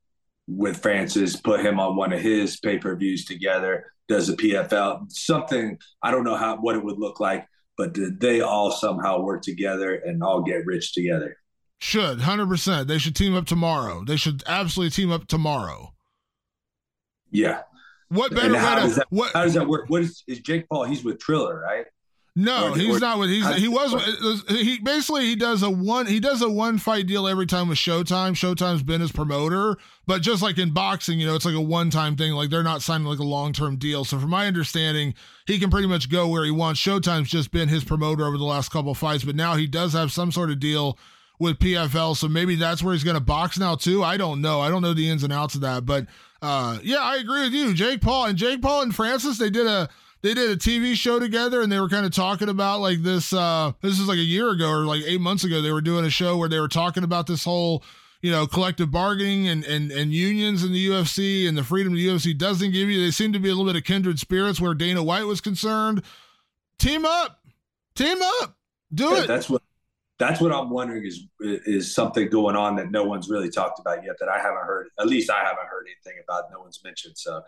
with 0.47 0.81
Francis, 0.83 1.37
put 1.37 1.65
him 1.65 1.81
on 1.81 1.97
one 1.97 2.13
of 2.13 2.21
his 2.21 2.59
pay 2.59 2.79
per 2.79 2.97
views 2.97 3.25
together? 3.25 3.93
Does 4.09 4.27
the 4.27 4.35
PFL 4.35 5.11
something? 5.11 5.79
I 6.03 6.11
don't 6.11 6.25
know 6.25 6.37
how 6.37 6.57
what 6.57 6.77
it 6.77 6.85
would 6.85 6.99
look 6.99 7.21
like, 7.21 7.47
but 7.79 7.95
did 7.95 8.21
they 8.21 8.41
all 8.41 8.71
somehow 8.71 9.21
work 9.21 9.43
together 9.43 9.95
and 9.95 10.23
all 10.23 10.43
get 10.43 10.67
rich 10.67 10.93
together? 10.93 11.37
Should, 11.85 12.21
100%. 12.21 12.87
They 12.87 12.97
should 12.97 13.15
team 13.15 13.35
up 13.35 13.45
tomorrow. 13.45 14.05
They 14.07 14.17
should 14.17 14.43
absolutely 14.47 14.91
team 14.91 15.13
up 15.13 15.27
tomorrow. 15.27 15.93
Yeah. 17.31 17.61
What 18.09 18.35
better 18.35 18.55
way 18.55 18.59
how 18.59 18.77
to 18.77 18.81
does 18.81 18.97
that, 18.97 19.07
what? 19.11 19.35
How 19.35 19.45
does 19.45 19.53
that 19.53 19.69
work? 19.69 19.91
What 19.91 20.01
is, 20.01 20.25
is 20.27 20.41
Jake 20.41 20.67
Paul? 20.71 20.85
He's 20.85 21.05
with 21.05 21.19
Triller, 21.19 21.61
right? 21.61 21.85
No, 22.35 22.71
Or- 22.73 22.77
he's 22.77 22.97
or- 22.97 23.01
not 23.01 23.19
with. 23.19 23.29
He's 23.29 23.47
he 23.57 23.69
was 23.69 23.93
uh, 23.95 24.55
he 24.55 24.79
basically 24.79 25.27
he 25.27 25.37
does 25.37 25.63
a 25.63 25.69
one 25.69 26.07
he 26.07 26.21
does 26.21 26.41
a 26.41 26.49
one 26.49 26.79
fight 26.79 27.07
deal 27.07 27.29
every 27.29 27.45
time 27.47 27.69
with 27.69 27.77
Showtime. 27.77 28.33
Showtime's 28.33 28.83
been 28.83 29.03
his 29.03 29.13
promoter, 29.13 29.77
but 30.07 30.23
just 30.23 30.43
like 30.43 30.57
in 30.57 30.71
boxing, 30.73 31.21
you 31.21 31.27
know, 31.27 31.35
it's 31.35 31.45
like 31.45 31.55
a 31.55 31.61
one 31.61 31.91
time 31.91 32.17
thing. 32.17 32.33
Like 32.33 32.49
they're 32.49 32.63
not 32.63 32.81
signing 32.81 33.07
like 33.07 33.19
a 33.19 33.25
long 33.25 33.53
term 33.53 33.77
deal. 33.77 34.05
So 34.07 34.19
from 34.19 34.31
my 34.31 34.47
understanding, 34.47 35.13
he 35.47 35.59
can 35.59 35.69
pretty 35.71 35.87
much 35.87 36.11
go 36.11 36.27
where 36.29 36.45
he 36.47 36.51
wants. 36.51 36.81
Showtime's 36.81 37.29
just 37.29 37.51
been 37.51 37.69
his 37.69 37.85
promoter 37.85 38.25
over 38.27 38.39
the 38.39 38.45
last 38.45 38.71
couple 38.71 38.93
of 38.93 38.99
fights, 38.99 39.23
but 39.25 39.37
now 39.37 39.55
he 39.57 39.67
does 39.67 39.93
have 39.93 40.11
some 40.13 40.33
sort 40.33 40.51
of 40.51 40.59
deal 40.59 40.99
with 41.39 41.59
PFL. 41.59 42.17
So 42.17 42.29
maybe 42.29 42.55
that's 42.57 42.83
where 42.83 42.95
he's 42.95 43.05
going 43.05 43.15
to 43.15 43.21
box 43.21 43.59
now 43.59 43.75
too. 43.75 44.03
I 44.03 44.17
don't 44.17 44.41
know. 44.41 44.61
I 44.61 44.69
don't 44.69 44.83
know 44.83 44.95
the 44.95 45.09
ins 45.09 45.25
and 45.25 45.33
outs 45.33 45.55
of 45.55 45.61
that, 45.63 45.85
but 45.85 46.07
uh, 46.43 46.79
yeah, 46.83 46.99
I 47.01 47.17
agree 47.17 47.43
with 47.43 47.53
you, 47.53 47.75
Jake 47.75 48.01
Paul 48.01 48.27
and 48.27 48.39
Jake 48.39 48.61
Paul 48.61 48.83
and 48.83 48.95
Francis. 48.95 49.39
They 49.39 49.51
did 49.51 49.67
a 49.67 49.89
they 50.25 50.33
did 50.33 50.51
a 50.51 50.57
TV 50.57 50.95
show 50.95 51.19
together 51.19 51.61
and 51.61 51.71
they 51.71 51.79
were 51.79 51.89
kind 51.89 52.07
of 52.07 52.13
talking 52.13 52.49
about 52.49 52.81
like 52.81 53.03
this 53.03 53.33
uh 53.35 53.73
this 53.83 54.01
is 54.01 54.09
like 54.09 54.17
a 54.17 54.23
year 54.23 54.49
ago 54.49 54.71
or 54.71 54.87
like 54.87 55.03
8 55.07 55.21
months 55.21 55.45
ago 55.45 55.61
they 55.61 55.71
were 55.71 55.83
doing 55.83 56.07
a 56.07 56.11
show 56.11 56.39
where 56.39 56.49
they 56.49 56.59
were 56.59 56.69
talking 56.69 57.05
about 57.05 57.27
this 57.27 57.45
whole 57.45 57.85
you 58.23 58.31
know 58.31 58.47
collective 58.47 58.91
bargaining 58.91 59.47
and 59.49 59.65
and 59.65 59.93
and 59.93 60.15
unions 60.15 60.65
in 60.65 60.73
the 60.73 60.89
UFC 60.89 61.47
and 61.47 61.59
the 61.59 61.63
freedom 61.63 61.93
the 61.93 62.09
UFC 62.09 62.37
doesn't 62.37 62.73
give 62.73 62.89
you 62.89 63.05
they 63.05 63.11
seem 63.11 63.35
to 63.35 63.39
be 63.39 63.51
a 63.51 63.53
little 63.53 63.71
bit 63.71 63.77
of 63.77 63.85
kindred 63.85 64.19
spirits 64.19 64.63
where 64.63 64.73
Dana 64.73 65.03
White 65.03 65.27
was 65.27 65.43
concerned 65.43 66.03
team 66.79 67.05
up 67.05 67.41
team 67.95 68.17
up 68.41 68.57
do 68.95 69.11
Yeah, 69.11 69.25
it 69.25 69.27
That's 69.27 69.51
what 69.51 69.61
that's 70.19 70.41
what 70.41 70.53
I'm 70.53 70.71
wondering 70.71 71.05
is 71.05 71.27
is 71.41 71.95
something 71.95 72.29
going 72.29 72.57
on 72.57 72.77
that 72.77 72.91
no 72.91 73.05
one's 73.05 73.29
really 73.29 73.51
talked 73.51 73.81
about 73.81 74.05
yet 74.05 74.17
that 74.21 74.29
I 74.29 74.39
haven't 74.39 74.65
heard. 74.65 74.89
At 74.99 75.07
least 75.09 75.31
I 75.31 75.39
haven't 75.45 75.67
heard 75.69 75.87
anything 75.87 76.23
about. 76.27 76.45
No 76.53 76.61
one's 76.61 76.81
mentioned. 76.85 77.19
So 77.19 77.43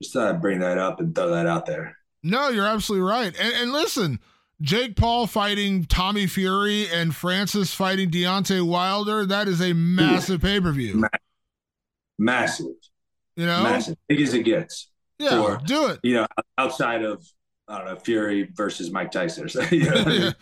just 0.00 0.14
thought 0.14 0.28
I'd 0.28 0.40
bring 0.40 0.60
that 0.60 0.78
up 0.78 1.00
and 1.00 1.14
throw 1.14 1.30
that 1.30 1.46
out 1.46 1.66
there. 1.66 1.96
No, 2.22 2.48
you're 2.48 2.66
absolutely 2.66 3.08
right. 3.08 3.34
And, 3.38 3.54
and 3.54 3.72
listen, 3.72 4.20
Jake 4.60 4.94
Paul 4.94 5.26
fighting 5.26 5.84
Tommy 5.84 6.28
Fury 6.28 6.88
and 6.88 7.14
Francis 7.14 7.74
fighting 7.74 8.10
Deontay 8.10 8.62
Wilder, 8.64 9.26
that 9.26 9.48
is 9.48 9.60
a 9.60 9.72
massive 9.72 10.40
pay 10.40 10.60
per 10.60 10.70
view. 10.70 10.94
Ma- 10.98 11.08
Massive, 12.18 12.66
You 13.36 13.46
know? 13.46 13.62
massive, 13.64 13.96
big 14.08 14.20
as 14.20 14.34
it 14.34 14.44
gets. 14.44 14.90
Yeah, 15.18 15.58
do 15.64 15.86
it. 15.88 16.00
You 16.02 16.14
know, 16.14 16.26
outside 16.58 17.02
of 17.04 17.24
I 17.68 17.78
don't 17.78 17.86
know 17.86 17.96
Fury 17.96 18.48
versus 18.54 18.90
Mike 18.90 19.10
Tyson. 19.10 19.44
or 19.44 19.48
something, 19.48 19.80
you 19.82 19.90
know 19.90 20.04
mean? 20.06 20.34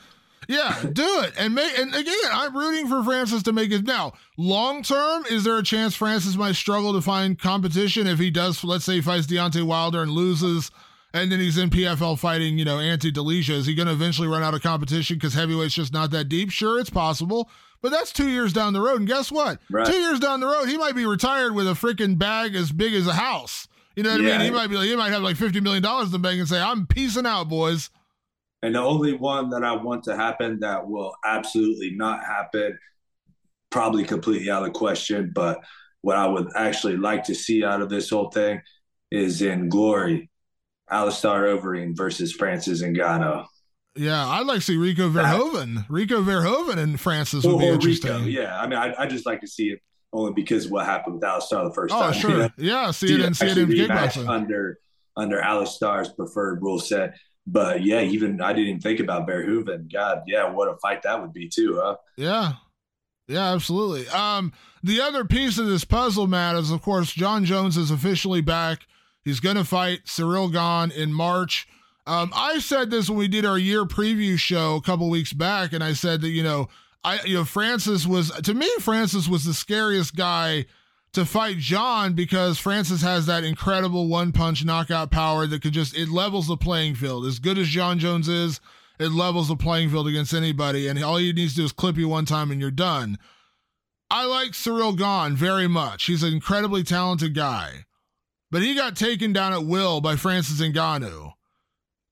Yeah, 0.49 0.75
do 0.93 1.21
it. 1.23 1.35
And 1.39 1.55
make 1.55 1.79
and 1.79 1.95
again, 1.95 2.15
I'm 2.33 2.57
rooting 2.57 2.89
for 2.89 3.05
Francis 3.05 3.43
to 3.45 3.53
make 3.53 3.71
it 3.71 3.85
now. 3.85 4.15
Long 4.37 4.83
term, 4.83 5.25
is 5.31 5.45
there 5.45 5.59
a 5.59 5.63
chance 5.63 5.95
Francis 5.95 6.37
might 6.37 6.57
struggle 6.57 6.93
to 6.95 7.01
find 7.01 7.39
competition 7.39 8.07
if 8.07 8.19
he 8.19 8.31
does, 8.31 8.65
let's 8.65 8.85
say 8.85 8.95
he 8.95 9.01
fights 9.01 9.27
Deontay 9.27 9.63
Wilder 9.63 10.03
and 10.03 10.11
loses, 10.11 10.71
and 11.13 11.31
then 11.31 11.41
he's 11.41 11.59
in 11.59 11.71
PFL 11.71 12.19
fighting, 12.19 12.59
you 12.59 12.65
know, 12.65 12.79
Ante 12.79 13.13
Delija. 13.13 13.51
Is 13.51 13.67
he 13.67 13.75
gonna 13.75 13.93
eventually 13.93 14.29
run 14.29 14.43
out 14.43 14.55
of 14.55 14.63
competition 14.63 15.17
because 15.17 15.35
heavyweight's 15.35 15.75
just 15.75 15.93
not 15.93 16.11
that 16.13 16.29
deep? 16.29 16.51
Sure, 16.51 16.81
it's 16.81 16.91
possible. 16.91 17.49
But 17.83 17.93
that's 17.93 18.13
two 18.13 18.29
years 18.29 18.53
down 18.53 18.73
the 18.73 18.81
road. 18.81 18.99
And 18.99 19.09
guess 19.09 19.33
what? 19.33 19.59
Right. 19.71 19.87
Two 19.87 19.97
years 19.97 20.21
down 20.21 20.41
the 20.41 20.47
road, 20.47 20.67
he 20.67 20.77
might 20.77 20.95
be 20.95 21.07
retired 21.07 21.55
with 21.55 21.67
a 21.67 21.73
freaking 21.73 22.19
bag 22.19 22.55
as 22.55 22.73
big 22.73 22.93
as 22.93 23.07
a 23.07 23.15
house. 23.15 23.69
You 23.97 24.03
know 24.03 24.11
what 24.11 24.21
I 24.21 24.25
mean? 24.25 24.41
He 24.43 24.51
might 24.51 24.69
be 24.69 24.77
like, 24.77 24.87
he 24.87 24.97
might 24.97 25.13
have 25.13 25.23
like 25.23 25.37
$50 25.37 25.63
million 25.63 25.85
in 25.85 26.11
the 26.11 26.19
bank 26.19 26.39
and 26.39 26.49
say, 26.49 26.61
I'm 26.61 26.87
peacing 26.87 27.27
out, 27.27 27.49
boys. 27.49 27.91
And 28.63 28.75
the 28.75 28.81
only 28.81 29.15
one 29.15 29.51
that 29.51 29.65
I 29.65 29.73
want 29.73 30.05
to 30.05 30.17
happen 30.17 30.61
that 30.61 30.87
will 30.87 31.15
absolutely 31.25 31.93
not 31.93 32.25
happen, 32.25 32.79
probably 33.71 34.05
completely 34.05 34.51
out 34.51 34.67
of 34.67 34.73
question, 34.75 35.33
but 35.35 35.61
what 36.03 36.17
I 36.17 36.27
would 36.27 36.49
actually 36.55 36.97
like 36.97 37.25
to 37.25 37.35
see 37.35 37.65
out 37.65 37.81
of 37.83 37.89
this 37.89 38.11
whole 38.11 38.31
thing 38.31 38.61
is 39.11 39.41
in 39.43 39.69
glory, 39.69 40.31
Alistair 40.91 41.57
Overeem 41.57 41.97
versus 41.97 42.33
Francis 42.33 42.83
Ngannou. 42.83 43.47
Yeah, 43.97 44.27
I'd 44.27 44.47
like 44.47 44.57
to 44.59 44.65
see 44.65 44.77
Rico 44.77 45.09
Verhoeven. 45.11 45.85
Rico 45.89 46.23
Verhoeven 46.23 46.79
and 46.79 47.01
Francis 47.01 47.45
would 47.45 47.59
be 47.59 47.67
interesting. 47.67 48.13
Rico, 48.13 48.25
yeah. 48.43 48.61
I 48.61 48.67
mean, 48.67 48.79
I, 48.79 48.95
I 48.99 49.07
just 49.07 49.27
like 49.27 49.41
to 49.41 49.49
see 49.49 49.71
it 49.71 49.81
only 50.13 50.33
because 50.33 50.67
of 50.67 50.71
what 50.73 50.87
happened 50.87 51.15
with 51.17 51.25
Alistair 51.25 51.65
the 51.65 51.73
first 51.75 51.95
Oh, 51.95 52.01
time. 52.01 52.13
sure. 52.13 52.31
you 52.31 52.37
know? 52.39 52.49
Yeah, 52.57 52.91
see 52.93 53.15
it 53.15 53.21
in 53.21 53.35
see 53.35 53.47
it 53.47 53.59
in 53.59 53.69
kickboxing. 53.69 54.29
under 54.29 54.79
under 55.17 55.41
Alistair's 55.41 56.09
preferred 56.13 56.63
rule 56.63 56.79
set. 56.79 57.15
But 57.51 57.83
yeah, 57.83 58.01
even 58.01 58.41
I 58.41 58.53
didn't 58.53 58.69
even 58.69 58.81
think 58.81 59.01
about 59.01 59.27
Verhoeven. 59.27 59.93
God, 59.93 60.23
yeah, 60.27 60.49
what 60.51 60.69
a 60.69 60.77
fight 60.77 61.03
that 61.03 61.21
would 61.21 61.33
be 61.33 61.49
too, 61.49 61.81
huh? 61.83 61.97
Yeah. 62.17 62.53
Yeah, 63.27 63.53
absolutely. 63.53 64.09
Um, 64.09 64.53
the 64.83 65.01
other 65.01 65.25
piece 65.25 65.59
of 65.59 65.67
this 65.67 65.85
puzzle, 65.85 66.27
Matt, 66.27 66.57
is 66.57 66.71
of 66.71 66.83
course 66.83 67.13
Jon 67.13 67.45
Jones 67.45 67.77
is 67.77 67.91
officially 67.91 68.41
back. 68.41 68.87
He's 69.23 69.41
gonna 69.41 69.65
fight 69.65 70.05
Ciryl 70.05 70.53
Gane 70.53 70.97
in 70.97 71.13
March. 71.13 71.69
Um, 72.07 72.33
I 72.35 72.59
said 72.59 72.91
this 72.91 73.09
when 73.09 73.19
we 73.19 73.29
did 73.29 73.45
our 73.45 73.59
year 73.59 73.85
preview 73.85 74.39
show 74.39 74.77
a 74.77 74.83
couple 74.83 75.09
weeks 75.11 75.33
back, 75.33 75.73
and 75.73 75.83
I 75.83 75.93
said 75.93 76.21
that 76.23 76.31
you 76.31 76.43
know, 76.43 76.69
I 77.05 77.21
you 77.25 77.35
know 77.35 77.45
Francis 77.45 78.07
was 78.07 78.31
to 78.31 78.55
me 78.55 78.69
Francis 78.81 79.29
was 79.29 79.45
the 79.45 79.55
scariest 79.55 80.17
guy 80.17 80.67
to 81.13 81.25
fight 81.25 81.59
Jon 81.59 82.13
because 82.13 82.59
Francis 82.59 83.03
has 83.03 83.27
that 83.27 83.45
incredible 83.45 84.09
one 84.09 84.33
punch 84.33 84.65
knockout 84.65 85.11
power 85.11 85.47
that 85.47 85.63
could 85.63 85.73
just 85.73 85.97
it 85.97 86.09
levels 86.09 86.47
the 86.47 86.57
playing 86.57 86.95
field. 86.95 87.27
As 87.27 87.39
good 87.39 87.59
as 87.59 87.69
Jon 87.69 87.99
Jones 87.99 88.29
is, 88.29 88.61
it 88.99 89.13
levels 89.13 89.49
the 89.49 89.57
playing 89.57 89.91
field 89.91 90.09
against 90.09 90.35
anybody, 90.35 90.87
and 90.87 91.03
all 91.03 91.17
he 91.17 91.33
needs 91.33 91.55
to 91.55 91.61
do 91.61 91.65
is 91.65 91.73
clip 91.73 91.97
you 91.97 92.09
one 92.09 92.27
time 92.27 92.51
and 92.51 92.61
you're 92.61 92.71
done. 92.71 93.19
I 94.11 94.27
like 94.27 94.53
Ciryl 94.53 94.97
Gane 94.97 95.37
very 95.37 95.69
much. 95.69 96.05
He's 96.05 96.23
an 96.23 96.33
incredibly 96.33 96.83
talented 96.83 97.35
guy, 97.35 97.87
but 98.51 98.63
he 98.63 98.75
got 98.75 98.97
taken 98.97 99.33
down 99.33 99.53
at 99.53 99.65
will 99.65 100.01
by 100.01 100.17
Francis 100.17 100.61
Ngannou. 100.61 101.33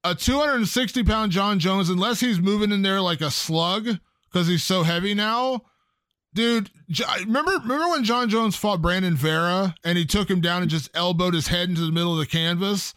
A 0.04 0.14
260 0.14 1.02
pound 1.02 1.32
Jon 1.32 1.58
Jones, 1.58 1.90
unless 1.90 2.20
he's 2.20 2.38
moving 2.38 2.72
in 2.72 2.82
there 2.82 3.00
like 3.00 3.20
a 3.20 3.30
slug 3.30 3.98
because 4.30 4.46
he's 4.46 4.62
so 4.62 4.84
heavy 4.84 5.12
now, 5.12 5.62
dude. 6.34 6.70
Remember, 7.20 7.52
remember 7.52 7.88
when 7.88 8.04
Jon 8.04 8.28
Jones 8.28 8.56
fought 8.56 8.80
Brandon 8.80 9.14
Vera 9.14 9.74
and 9.84 9.98
he 9.98 10.04
took 10.04 10.30
him 10.30 10.40
down 10.40 10.62
and 10.62 10.70
just 10.70 10.88
elbowed 10.94 11.34
his 11.34 11.48
head 11.48 11.68
into 11.68 11.82
the 11.82 11.92
middle 11.92 12.12
of 12.12 12.18
the 12.18 12.26
canvas? 12.26 12.94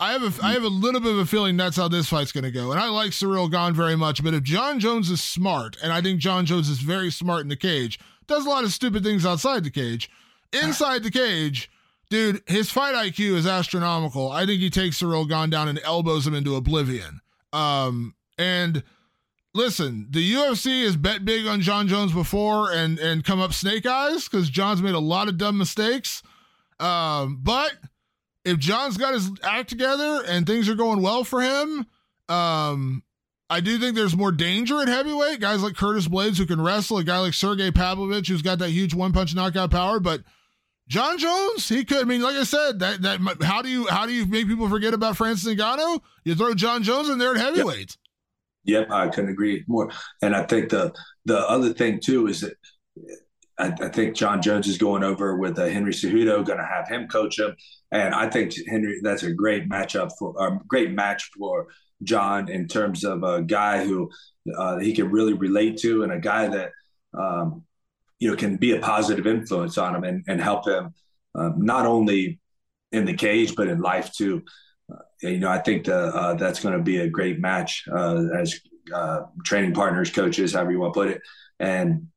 I 0.00 0.12
have 0.12 0.22
a 0.22 0.44
I 0.44 0.52
have 0.52 0.64
a 0.64 0.68
little 0.68 1.00
bit 1.00 1.12
of 1.12 1.18
a 1.18 1.26
feeling 1.26 1.56
that's 1.56 1.76
how 1.76 1.88
this 1.88 2.08
fight's 2.08 2.32
going 2.32 2.44
to 2.44 2.50
go. 2.50 2.72
And 2.72 2.80
I 2.80 2.88
like 2.88 3.10
Ciryl 3.10 3.50
Gane 3.50 3.74
very 3.74 3.96
much, 3.96 4.22
but 4.22 4.34
if 4.34 4.42
Jon 4.42 4.80
Jones 4.80 5.10
is 5.10 5.22
smart, 5.22 5.76
and 5.82 5.92
I 5.92 6.00
think 6.00 6.20
Jon 6.20 6.46
Jones 6.46 6.68
is 6.68 6.78
very 6.78 7.10
smart 7.10 7.42
in 7.42 7.48
the 7.48 7.56
cage, 7.56 7.98
does 8.26 8.46
a 8.46 8.48
lot 8.48 8.64
of 8.64 8.72
stupid 8.72 9.02
things 9.02 9.26
outside 9.26 9.64
the 9.64 9.70
cage. 9.70 10.10
Inside 10.52 11.02
the 11.02 11.10
cage, 11.10 11.70
dude, 12.10 12.42
his 12.46 12.70
fight 12.70 12.94
IQ 12.94 13.34
is 13.34 13.46
astronomical. 13.46 14.30
I 14.30 14.44
think 14.44 14.60
he 14.60 14.68
takes 14.70 15.00
Ciryl 15.00 15.28
Gane 15.28 15.50
down 15.50 15.68
and 15.68 15.80
elbows 15.84 16.26
him 16.26 16.34
into 16.34 16.56
oblivion. 16.56 17.20
Um, 17.52 18.14
and 18.38 18.82
listen, 19.54 20.06
the 20.10 20.32
UFC 20.34 20.84
has 20.84 20.96
bet 20.96 21.24
big 21.24 21.46
on 21.46 21.60
Jon 21.60 21.88
Jones 21.88 22.12
before 22.12 22.72
and 22.72 22.98
and 22.98 23.24
come 23.24 23.40
up 23.40 23.52
snake 23.52 23.86
eyes 23.86 24.28
because 24.28 24.50
Jon's 24.50 24.82
made 24.82 24.94
a 24.94 25.00
lot 25.00 25.28
of 25.28 25.38
dumb 25.38 25.58
mistakes. 25.58 26.22
Um, 26.80 27.40
but 27.42 27.72
if 28.44 28.58
Jon's 28.58 28.96
got 28.96 29.14
his 29.14 29.30
act 29.42 29.68
together 29.68 30.22
and 30.26 30.46
things 30.46 30.68
are 30.68 30.74
going 30.74 31.00
well 31.02 31.24
for 31.24 31.40
him, 31.40 31.86
um, 32.28 33.02
I 33.48 33.60
do 33.60 33.78
think 33.78 33.94
there's 33.94 34.16
more 34.16 34.32
danger 34.32 34.80
at 34.80 34.88
heavyweight. 34.88 35.40
Guys 35.40 35.62
like 35.62 35.76
Curtis 35.76 36.08
Blaydes 36.08 36.38
who 36.38 36.46
can 36.46 36.60
wrestle, 36.60 36.98
a 36.98 37.04
guy 37.04 37.18
like 37.18 37.34
Sergey 37.34 37.70
Pavlovich 37.70 38.28
who's 38.28 38.42
got 38.42 38.58
that 38.58 38.70
huge 38.70 38.94
one 38.94 39.12
punch 39.12 39.34
knockout 39.34 39.70
power, 39.70 40.00
but 40.00 40.22
Jon 40.88 41.16
Jones, 41.18 41.68
he 41.68 41.84
could. 41.84 42.02
I 42.02 42.04
mean, 42.04 42.22
like 42.22 42.36
I 42.36 42.44
said, 42.44 42.80
that 42.80 43.02
that 43.02 43.20
how 43.42 43.62
do 43.62 43.68
you 43.68 43.86
how 43.86 44.06
do 44.06 44.12
you 44.12 44.26
make 44.26 44.46
people 44.46 44.68
forget 44.68 44.94
about 44.94 45.16
Francis 45.16 45.54
Ngannou? 45.54 46.00
You 46.24 46.34
throw 46.34 46.54
Jon 46.54 46.82
Jones 46.82 47.08
in 47.08 47.18
there 47.18 47.32
at 47.32 47.38
heavyweight. 47.38 47.78
Yep, 47.78 48.01
I 48.90 49.08
couldn't 49.08 49.30
agree 49.30 49.64
more. 49.66 49.90
And 50.22 50.34
I 50.34 50.44
think 50.44 50.70
the 50.70 50.92
the 51.24 51.38
other 51.48 51.72
thing 51.72 52.00
too 52.00 52.26
is 52.28 52.40
that 52.40 52.54
I, 53.58 53.72
I 53.80 53.88
think 53.88 54.16
Jon 54.16 54.42
Jones 54.42 54.66
is 54.66 54.78
going 54.78 55.04
over 55.04 55.36
with 55.36 55.58
uh, 55.58 55.66
Henry 55.66 55.92
Cejudo, 55.92 56.44
going 56.44 56.58
to 56.58 56.64
have 56.64 56.88
him 56.88 57.08
coach 57.08 57.38
him, 57.38 57.56
and 57.90 58.14
I 58.14 58.28
think 58.28 58.54
Henry 58.68 59.00
that's 59.02 59.22
a 59.22 59.32
great 59.32 59.68
matchup 59.68 60.10
for 60.18 60.34
a 60.38 60.58
great 60.66 60.92
match 60.92 61.30
for 61.36 61.68
Jon 62.02 62.48
in 62.48 62.66
terms 62.66 63.04
of 63.04 63.22
a 63.22 63.42
guy 63.42 63.84
who 63.84 64.10
uh, 64.56 64.78
he 64.78 64.92
can 64.92 65.10
really 65.10 65.34
relate 65.34 65.76
to 65.78 66.02
and 66.02 66.12
a 66.12 66.18
guy 66.18 66.48
that 66.48 66.70
um, 67.16 67.64
you 68.18 68.30
know 68.30 68.36
can 68.36 68.56
be 68.56 68.72
a 68.72 68.80
positive 68.80 69.26
influence 69.26 69.78
on 69.78 69.94
him 69.94 70.04
and, 70.04 70.24
and 70.26 70.40
help 70.40 70.66
him 70.66 70.94
um, 71.34 71.54
not 71.58 71.86
only 71.86 72.40
in 72.90 73.04
the 73.04 73.14
cage 73.14 73.54
but 73.54 73.68
in 73.68 73.80
life 73.80 74.12
too. 74.12 74.42
Uh, 74.90 74.98
you 75.22 75.38
know, 75.38 75.48
I 75.48 75.58
think 75.58 75.84
the, 75.84 75.96
uh, 75.96 76.34
that's 76.34 76.60
going 76.60 76.76
to 76.76 76.82
be 76.82 76.98
a 76.98 77.08
great 77.08 77.38
match 77.38 77.84
uh, 77.92 78.22
as 78.36 78.58
uh, 78.94 79.22
training 79.44 79.74
partners, 79.74 80.10
coaches, 80.10 80.54
however 80.54 80.72
you 80.72 80.80
want 80.80 80.94
to 80.94 81.00
put 81.00 81.08
it. 81.10 81.20
And 81.60 82.08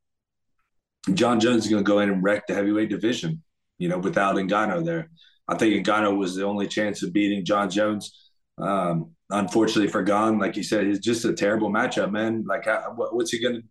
Jon 1.12 1.40
Jones 1.40 1.64
is 1.64 1.70
going 1.70 1.84
to 1.84 1.88
go 1.88 2.00
in 2.00 2.10
and 2.10 2.22
wreck 2.22 2.46
the 2.46 2.54
heavyweight 2.54 2.90
division, 2.90 3.42
you 3.78 3.88
know, 3.88 3.98
without 3.98 4.36
Ngannou 4.36 4.84
there. 4.84 5.10
I 5.48 5.56
think 5.56 5.86
Ngannou 5.86 6.16
was 6.16 6.34
the 6.34 6.44
only 6.44 6.66
chance 6.66 7.02
of 7.02 7.12
beating 7.12 7.44
Jon 7.44 7.70
Jones. 7.70 8.30
Um, 8.58 9.12
unfortunately 9.30 9.88
for 9.88 10.02
Gane, 10.02 10.38
like 10.38 10.56
you 10.56 10.62
said, 10.62 10.86
it's 10.86 10.98
just 10.98 11.24
a 11.24 11.32
terrible 11.32 11.70
matchup, 11.70 12.10
man. 12.10 12.44
Like, 12.46 12.64
how, 12.64 12.94
what's 12.96 13.30
he 13.30 13.40
going 13.40 13.56
to? 13.56 13.62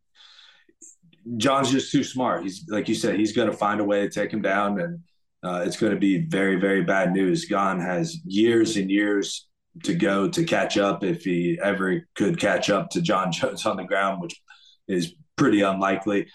Jon's 1.37 1.71
just 1.71 1.91
too 1.91 2.03
smart. 2.03 2.43
He's 2.43 2.65
like 2.69 2.87
you 2.87 2.93
said, 2.93 3.17
he's 3.17 3.35
going 3.35 3.49
to 3.49 3.57
find 3.57 3.81
a 3.81 3.83
way 3.83 4.01
to 4.01 4.09
take 4.09 4.31
him 4.31 4.43
down, 4.43 4.79
and 4.79 4.99
uh, 5.45 5.61
it's 5.65 5.77
going 5.77 5.93
to 5.93 5.99
be 5.99 6.25
very, 6.25 6.55
very 6.55 6.83
bad 6.83 7.13
news. 7.13 7.45
Gane 7.45 7.79
has 7.79 8.17
years 8.25 8.77
and 8.77 8.89
years 8.89 9.47
to 9.83 9.93
go 9.93 10.27
to 10.29 10.43
catch 10.43 10.77
up 10.77 11.03
if 11.03 11.23
he 11.23 11.59
ever 11.61 12.07
could 12.15 12.39
catch 12.39 12.69
up 12.69 12.89
to 12.91 13.01
Jon 13.01 13.31
Jones 13.31 13.65
on 13.65 13.77
the 13.77 13.83
ground, 13.83 14.21
which 14.21 14.41
is 14.87 15.13
pretty 15.35 15.61
unlikely. 15.61 16.27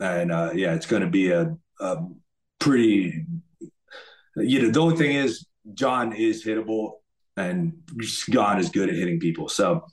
And 0.00 0.32
uh, 0.32 0.50
yeah, 0.54 0.74
it's 0.74 0.86
going 0.86 1.02
to 1.02 1.08
be 1.08 1.30
a, 1.30 1.56
a 1.80 1.98
pretty. 2.58 3.24
You 4.36 4.62
know, 4.62 4.70
the 4.70 4.80
only 4.80 4.96
thing 4.96 5.14
is 5.14 5.46
Jon 5.74 6.12
is 6.12 6.44
hittable, 6.44 6.94
and 7.36 7.74
Gane 8.28 8.58
is 8.58 8.70
good 8.70 8.88
at 8.90 8.94
hitting 8.94 9.20
people. 9.20 9.48
So, 9.48 9.86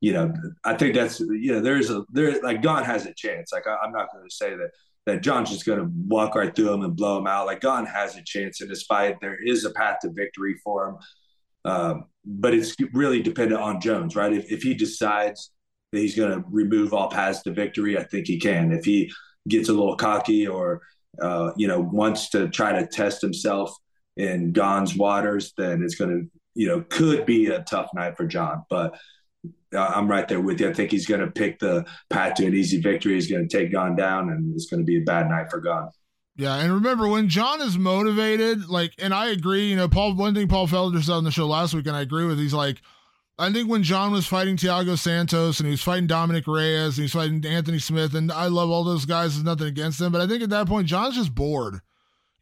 you 0.00 0.12
know, 0.12 0.32
I 0.64 0.74
think 0.74 0.94
that's 0.94 1.18
you 1.20 1.52
know, 1.52 1.60
there's 1.60 1.90
a 1.90 2.04
there 2.10 2.40
like 2.42 2.62
Gane 2.62 2.84
has 2.84 3.06
a 3.06 3.14
chance. 3.14 3.50
Like 3.52 3.66
I, 3.66 3.76
I'm 3.82 3.92
not 3.92 4.12
going 4.12 4.28
to 4.28 4.34
say 4.34 4.50
that 4.50 4.70
that 5.06 5.22
Jon's 5.22 5.50
just 5.50 5.64
going 5.64 5.78
to 5.78 5.90
walk 6.08 6.34
right 6.34 6.54
through 6.54 6.72
him 6.72 6.82
and 6.82 6.96
blow 6.96 7.18
him 7.18 7.26
out. 7.26 7.46
Like 7.46 7.60
Gane 7.60 7.86
has 7.86 8.16
a 8.16 8.22
chance 8.22 8.60
in 8.60 8.68
this 8.68 8.82
fight. 8.82 9.16
There 9.20 9.38
is 9.42 9.64
a 9.64 9.70
path 9.70 9.98
to 10.02 10.10
victory 10.10 10.56
for 10.64 10.88
him. 10.88 10.96
Um, 11.64 12.04
but 12.24 12.54
it's 12.54 12.74
really 12.92 13.22
dependent 13.22 13.60
on 13.60 13.80
Jones, 13.80 14.16
right? 14.16 14.32
If, 14.32 14.50
if 14.50 14.62
he 14.62 14.74
decides 14.74 15.52
that 15.92 16.00
he's 16.00 16.16
going 16.16 16.32
to 16.32 16.44
remove 16.50 16.92
all 16.92 17.08
paths 17.08 17.42
to 17.42 17.52
victory, 17.52 17.96
I 17.96 18.02
think 18.02 18.26
he 18.26 18.38
can. 18.38 18.72
If 18.72 18.84
he 18.84 19.12
gets 19.48 19.68
a 19.68 19.72
little 19.72 19.96
cocky 19.96 20.46
or, 20.46 20.82
uh, 21.22 21.52
you 21.56 21.68
know, 21.68 21.80
wants 21.80 22.30
to 22.30 22.48
try 22.48 22.72
to 22.72 22.86
test 22.86 23.22
himself 23.22 23.74
in 24.16 24.52
Gane's 24.52 24.96
waters, 24.96 25.52
then 25.56 25.82
it's 25.82 25.94
going 25.94 26.10
to, 26.10 26.40
you 26.54 26.66
know, 26.66 26.82
could 26.88 27.26
be 27.26 27.46
a 27.46 27.62
tough 27.62 27.90
night 27.94 28.16
for 28.16 28.26
Jon. 28.26 28.64
But 28.68 28.98
Uh, 29.74 29.92
I'm 29.94 30.08
right 30.08 30.26
there 30.28 30.40
with 30.40 30.60
you. 30.60 30.68
I 30.68 30.72
think 30.72 30.90
he's 30.90 31.06
going 31.06 31.20
to 31.20 31.30
pick 31.30 31.58
the 31.58 31.84
path 32.08 32.34
to 32.34 32.46
an 32.46 32.54
easy 32.54 32.80
victory. 32.80 33.14
He's 33.14 33.30
going 33.30 33.46
to 33.46 33.58
take 33.58 33.72
Gane 33.72 33.96
down, 33.96 34.30
and 34.30 34.54
it's 34.54 34.66
going 34.66 34.80
to 34.80 34.86
be 34.86 34.98
a 34.98 35.04
bad 35.04 35.28
night 35.28 35.50
for 35.50 35.60
Gane. 35.60 35.88
Yeah, 36.36 36.56
and 36.56 36.72
remember 36.72 37.08
when 37.08 37.28
Jon 37.28 37.62
is 37.62 37.78
motivated, 37.78 38.68
like, 38.68 38.92
and 38.98 39.14
I 39.14 39.28
agree. 39.28 39.70
You 39.70 39.76
know, 39.76 39.88
Paul. 39.88 40.14
One 40.14 40.34
thing 40.34 40.48
Paul 40.48 40.68
Felder 40.68 41.02
said 41.02 41.14
on 41.14 41.24
the 41.24 41.30
show 41.30 41.46
last 41.46 41.74
week, 41.74 41.86
and 41.86 41.96
I 41.96 42.02
agree 42.02 42.26
with. 42.26 42.38
He's 42.38 42.54
like, 42.54 42.80
I 43.38 43.52
think 43.52 43.68
when 43.68 43.82
Jon 43.82 44.12
was 44.12 44.26
fighting 44.26 44.56
Thiago 44.56 44.98
Santos 44.98 45.60
and 45.60 45.66
he 45.66 45.70
was 45.70 45.82
fighting 45.82 46.06
Dominick 46.06 46.46
Reyes 46.46 46.96
and 46.96 47.04
he's 47.04 47.12
fighting 47.12 47.44
Anthony 47.44 47.78
Smith, 47.78 48.14
and 48.14 48.32
I 48.32 48.46
love 48.46 48.70
all 48.70 48.84
those 48.84 49.04
guys. 49.04 49.34
There's 49.34 49.44
nothing 49.44 49.66
against 49.66 49.98
them, 49.98 50.12
but 50.12 50.20
I 50.20 50.26
think 50.26 50.42
at 50.42 50.50
that 50.50 50.66
point 50.66 50.86
Jon's 50.88 51.16
just 51.16 51.34
bored. 51.34 51.80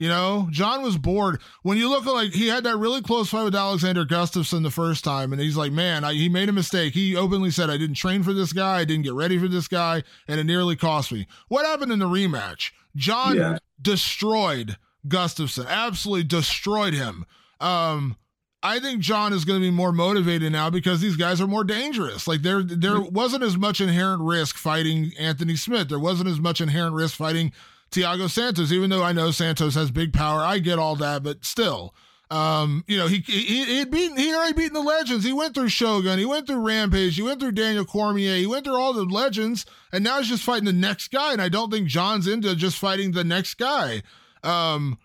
You 0.05 0.11
know, 0.11 0.49
Jon 0.51 0.83
was 0.83 0.99
bored. 0.99 1.41
When 1.63 1.79
you 1.79 1.89
look 1.89 2.07
at 2.07 2.13
like 2.13 2.33
he 2.33 2.49
had 2.49 2.65
that 2.65 2.77
really 2.77 3.01
close 3.01 3.31
fight 3.31 3.45
with 3.45 3.55
Alexander 3.55 4.05
Gustafsson 4.05 4.63
the 4.63 4.71
first 4.71 5.03
time, 5.03 5.33
and 5.33 5.41
he's 5.41 5.57
like, 5.57 5.73
man, 5.73 6.05
I, 6.05 6.13
he 6.13 6.29
made 6.29 6.51
a 6.51 6.53
mistake. 6.53 6.93
He 6.93 7.17
openly 7.17 7.51
said, 7.51 7.71
I 7.71 7.79
didn't 7.79 7.95
train 7.95 8.23
for 8.23 8.35
this 8.35 8.53
guy, 8.53 8.81
I 8.81 8.85
didn't 8.85 9.05
get 9.05 9.15
ready 9.15 9.39
for 9.39 9.49
this 9.49 9.67
guy, 9.67 10.03
and 10.29 10.39
it 10.39 10.45
nearly 10.45 10.77
cost 10.77 11.11
me. 11.11 11.27
What 11.49 11.65
happened 11.65 11.91
in 11.91 12.01
the 12.01 12.05
rematch? 12.05 12.73
Jon 12.95 13.37
yeah. 13.37 13.59
destroyed 13.81 14.77
Gustafsson, 15.09 15.67
absolutely 15.69 16.25
destroyed 16.25 16.93
him. 16.93 17.25
Um, 17.59 18.19
I 18.63 18.81
think 18.81 19.01
Jon 19.01 19.33
is 19.33 19.47
going 19.47 19.59
to 19.59 19.67
be 19.67 19.71
more 19.71 19.91
motivated 19.91 20.53
now 20.53 20.69
because 20.69 21.01
these 21.01 21.17
guys 21.17 21.41
are 21.41 21.47
more 21.47 21.65
dangerous. 21.65 22.29
Like 22.29 22.43
there, 22.43 22.63
there 22.63 23.01
wasn't 23.01 23.43
as 23.43 23.57
much 23.57 23.81
inherent 23.81 24.21
risk 24.21 24.59
fighting 24.59 25.13
Anthony 25.19 25.57
Smith. 25.57 25.89
There 25.89 25.99
wasn't 25.99 26.29
as 26.29 26.41
much 26.41 26.61
inherent 26.61 26.95
risk 26.95 27.17
fighting 27.17 27.53
Thiago 27.95 28.29
Santos, 28.29 28.73
even 28.73 28.91
though 28.91 29.03
I 29.03 29.13
know 29.13 29.31
Santos 29.31 29.75
has 29.77 29.91
big 29.91 30.13
power. 30.13 30.41
I 30.41 30.59
get 30.59 30.79
all 30.79 30.97
that, 30.97 31.23
but 31.23 31.45
still, 31.45 31.95
um, 32.31 32.85
you 32.89 32.97
know, 32.97 33.07
he 33.07 33.19
he 33.19 33.65
he 33.65 33.85
beaten 33.85 34.17
he 34.17 34.35
already 34.35 34.55
beaten 34.55 34.73
the 34.73 34.81
legends. 34.81 35.25
He 35.25 35.33
went 35.33 35.55
through 35.55 35.69
Shogun, 35.69 36.19
he 36.19 36.25
went 36.25 36.47
through 36.47 36.67
Rampage, 36.67 37.17
he 37.17 37.23
went 37.23 37.39
through 37.39 37.53
Daniel 37.53 37.85
Cormier, 37.85 38.37
he 38.37 38.47
went 38.47 38.65
through 38.65 38.77
all 38.77 38.93
the 38.93 39.05
legends, 39.05 39.65
and 39.93 40.03
now 40.03 40.19
he's 40.19 40.29
just 40.29 40.43
fighting 40.43 40.65
the 40.65 40.73
next 40.73 41.09
guy. 41.09 41.33
And 41.33 41.41
I 41.41 41.49
don't 41.49 41.71
think 41.71 41.87
Jon's 41.87 42.27
into 42.27 42.57
just 42.57 42.79
fighting 42.79 43.13
the 43.13 43.25
next 43.25 43.55
guy. 43.55 44.03
Um, 44.43 44.99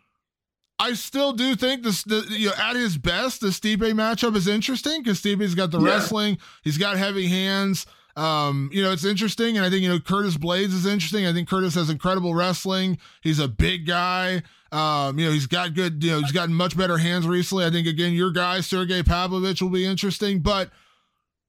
I 0.79 0.93
still 0.93 1.33
do 1.33 1.55
think 1.55 1.83
this, 1.83 2.03
the, 2.03 2.25
you 2.29 2.47
know, 2.47 2.53
at 2.57 2.77
his 2.77 2.97
best, 2.97 3.41
the 3.41 3.47
Stipe 3.47 3.79
matchup 3.79 4.35
is 4.35 4.47
interesting 4.47 5.03
because 5.03 5.21
Stipe's 5.21 5.53
got 5.53 5.71
the 5.71 5.79
yeah. 5.79 5.87
wrestling, 5.87 6.37
he's 6.63 6.77
got 6.77 6.97
heavy 6.97 7.27
hands. 7.27 7.85
Um, 8.19 8.69
you 8.73 8.83
know, 8.83 8.91
it's 8.91 9.05
interesting, 9.05 9.55
and 9.55 9.65
I 9.65 9.69
think 9.69 9.81
you 9.81 9.87
know 9.87 9.99
Curtis 9.99 10.35
Blaydes 10.35 10.73
is 10.73 10.85
interesting. 10.85 11.25
I 11.25 11.31
think 11.31 11.47
Curtis 11.47 11.75
has 11.75 11.89
incredible 11.89 12.35
wrestling. 12.35 12.97
He's 13.21 13.39
a 13.39 13.47
big 13.47 13.85
guy. 13.85 14.43
Um, 14.73 15.17
you 15.17 15.25
know, 15.25 15.31
he's 15.31 15.47
got 15.47 15.73
good. 15.73 16.03
You 16.03 16.11
know, 16.11 16.19
he's 16.19 16.33
gotten 16.33 16.53
much 16.53 16.75
better 16.75 16.97
hands 16.97 17.25
recently. 17.25 17.65
I 17.65 17.69
think 17.69 17.87
again, 17.87 18.11
your 18.11 18.31
guy 18.31 18.59
Sergey 18.59 19.03
Pavlovich 19.03 19.61
will 19.61 19.69
be 19.69 19.85
interesting, 19.85 20.41
but 20.41 20.69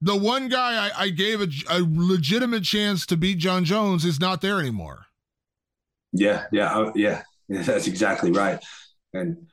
the 0.00 0.14
one 0.14 0.48
guy 0.48 0.86
I, 0.86 1.06
I 1.06 1.08
gave 1.08 1.40
a, 1.40 1.48
a, 1.68 1.82
legitimate 1.82 2.62
chance 2.62 3.04
to 3.06 3.16
beat 3.16 3.38
Jon 3.38 3.64
Jones 3.64 4.04
is 4.04 4.20
not 4.20 4.40
there 4.40 4.60
anymore. 4.60 5.06
Yeah, 6.12 6.44
yeah, 6.52 6.92
yeah, 6.94 7.22
yeah. 7.48 7.62
That's 7.62 7.88
exactly 7.88 8.30
right, 8.30 8.62
and 9.12 9.48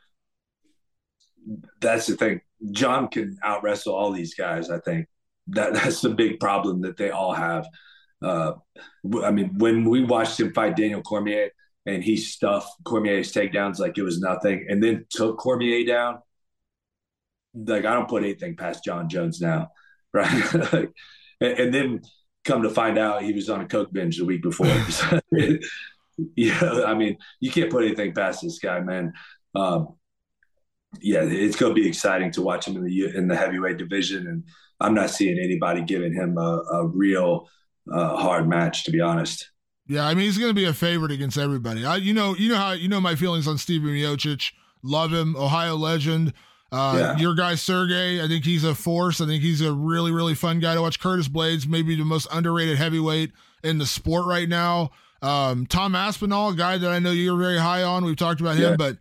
that's 1.82 2.06
the 2.06 2.16
thing. 2.16 2.42
Jon 2.70 3.08
can 3.08 3.40
out 3.42 3.64
wrestle 3.64 3.96
all 3.96 4.12
these 4.12 4.36
guys. 4.36 4.70
I 4.70 4.80
think 4.80 5.08
that 5.50 5.74
that's 5.74 6.02
the 6.02 6.10
big 6.10 6.40
problem 6.40 6.82
that 6.82 6.98
they 6.98 7.10
all 7.10 7.34
have. 7.34 7.68
Uh, 8.22 8.54
I 9.24 9.32
mean, 9.32 9.58
when 9.58 9.86
we 9.90 10.04
watched 10.04 10.40
him 10.40 10.54
fight 10.54 10.76
Daniel 10.76 11.02
Cormier 11.02 11.52
and 11.86 12.04
he 12.04 12.18
stuffed 12.18 12.84
Cormier's 12.84 13.32
takedowns 13.32 13.80
like 13.80 13.98
it 13.98 14.04
was 14.04 14.20
nothing, 14.20 14.66
and 14.70 14.84
then 14.84 15.06
took 15.10 15.38
Cormier 15.38 15.86
down. 15.86 16.20
Like 17.54 17.86
I 17.86 17.94
don't 17.94 18.10
put 18.10 18.24
anything 18.24 18.56
past 18.56 18.84
Jon 18.84 19.10
Jones 19.10 19.42
now, 19.42 19.70
right? 20.14 20.54
like, 20.74 20.92
and, 21.40 21.60
and, 21.60 21.74
then 21.74 22.02
come 22.44 22.64
to 22.64 22.70
find 22.70 22.98
out 22.98 23.24
he 23.24 23.34
was 23.34 23.50
on 23.50 23.62
a 23.62 23.68
coke 23.68 23.92
binge 23.92 24.18
the 24.18 24.26
week 24.26 24.42
before. 24.42 24.68
yeah, 26.36 26.84
I 26.86 26.94
mean, 26.94 27.18
you 27.40 27.52
can't 27.52 27.72
put 27.72 27.84
anything 27.84 28.14
past 28.14 28.42
this 28.42 28.60
guy, 28.60 28.80
man. 28.80 29.14
Um, 29.56 29.96
yeah, 31.02 31.22
it's 31.24 31.56
going 31.56 31.74
to 31.76 31.82
be 31.82 31.88
exciting 31.88 32.32
to 32.32 32.42
watch 32.42 32.68
him 32.68 32.78
in 32.78 32.84
the 32.84 33.16
in 33.16 33.28
the 33.28 33.36
heavyweight 33.36 33.78
division 33.78 34.28
and 34.28 34.44
I'm 34.80 34.94
not 34.94 35.10
seeing 35.10 35.40
anybody 35.40 35.82
giving 35.82 36.14
him 36.14 36.38
a, 36.38 36.62
a 36.72 36.86
real 36.86 37.50
uh, 37.92 38.16
hard 38.16 38.48
match, 38.48 38.84
to 38.84 38.92
be 38.92 39.02
honest. 39.02 39.50
Yeah, 39.88 40.06
I 40.06 40.14
mean 40.14 40.26
he's 40.26 40.38
going 40.38 40.50
to 40.50 40.56
be 40.56 40.66
a 40.66 40.74
favorite 40.74 41.12
against 41.12 41.38
everybody. 41.38 41.86
I, 41.86 41.96
you 41.96 42.14
know, 42.14 42.36
you 42.36 42.50
know 42.50 42.58
how 42.58 42.74
you 42.74 42.90
know 42.90 43.00
my 43.00 43.16
feelings 43.16 43.48
on 43.48 43.58
Steven 43.58 43.90
Miocic. 43.90 44.52
Love 44.84 45.14
him, 45.14 45.36
Ohio 45.36 45.76
legend. 45.76 46.34
Uh, 46.72 46.96
yeah. 46.98 47.18
Your 47.18 47.34
guy 47.34 47.56
Sergey, 47.56 48.22
I 48.22 48.28
think 48.28 48.44
he's 48.44 48.66
a 48.66 48.76
force. 48.76 49.22
I 49.22 49.26
think 49.26 49.42
he's 49.42 49.62
a 49.62 49.72
really, 49.72 50.12
really 50.12 50.36
fun 50.36 50.60
guy 50.60 50.76
to 50.76 50.82
watch. 50.82 51.00
Curtis 51.00 51.30
Blaydes, 51.30 51.66
maybe 51.66 51.96
the 51.96 52.04
most 52.04 52.28
underrated 52.32 52.78
heavyweight 52.78 53.32
in 53.64 53.78
the 53.78 53.86
sport 53.86 54.26
right 54.26 54.50
now. 54.50 54.92
Um, 55.22 55.66
Tom 55.66 55.96
Aspinall, 55.96 56.50
a 56.50 56.56
guy 56.56 56.78
that 56.78 56.92
I 56.92 57.00
know 57.00 57.12
you're 57.12 57.38
very 57.38 57.58
high 57.58 57.84
on. 57.84 58.04
We've 58.04 58.18
talked 58.18 58.42
about 58.42 58.58
yeah. 58.58 58.72
him, 58.72 58.78
but 58.78 58.98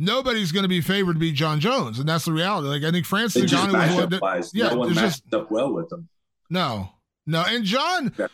nobody's 0.00 0.50
going 0.50 0.62
to 0.62 0.68
be 0.68 0.80
favored 0.80 1.12
to 1.12 1.18
beat 1.20 1.34
Jon 1.34 1.60
Jones, 1.60 1.98
and 1.98 2.08
that's 2.08 2.24
the 2.24 2.32
reality. 2.32 2.68
Like 2.68 2.82
I 2.82 2.90
think 2.90 3.06
Francis 3.06 3.52
Ngannou 3.52 4.10
was 4.10 4.20
one. 4.20 4.42
yeah, 4.54 4.70
no 4.70 4.78
one 4.78 4.94
matched 4.94 5.22
just, 5.22 5.34
up 5.34 5.50
well 5.50 5.72
with 5.72 5.92
him. 5.92 6.08
No, 6.48 6.90
no, 7.26 7.44
and 7.46 7.64
Jon, 7.64 8.12
yeah. 8.18 8.26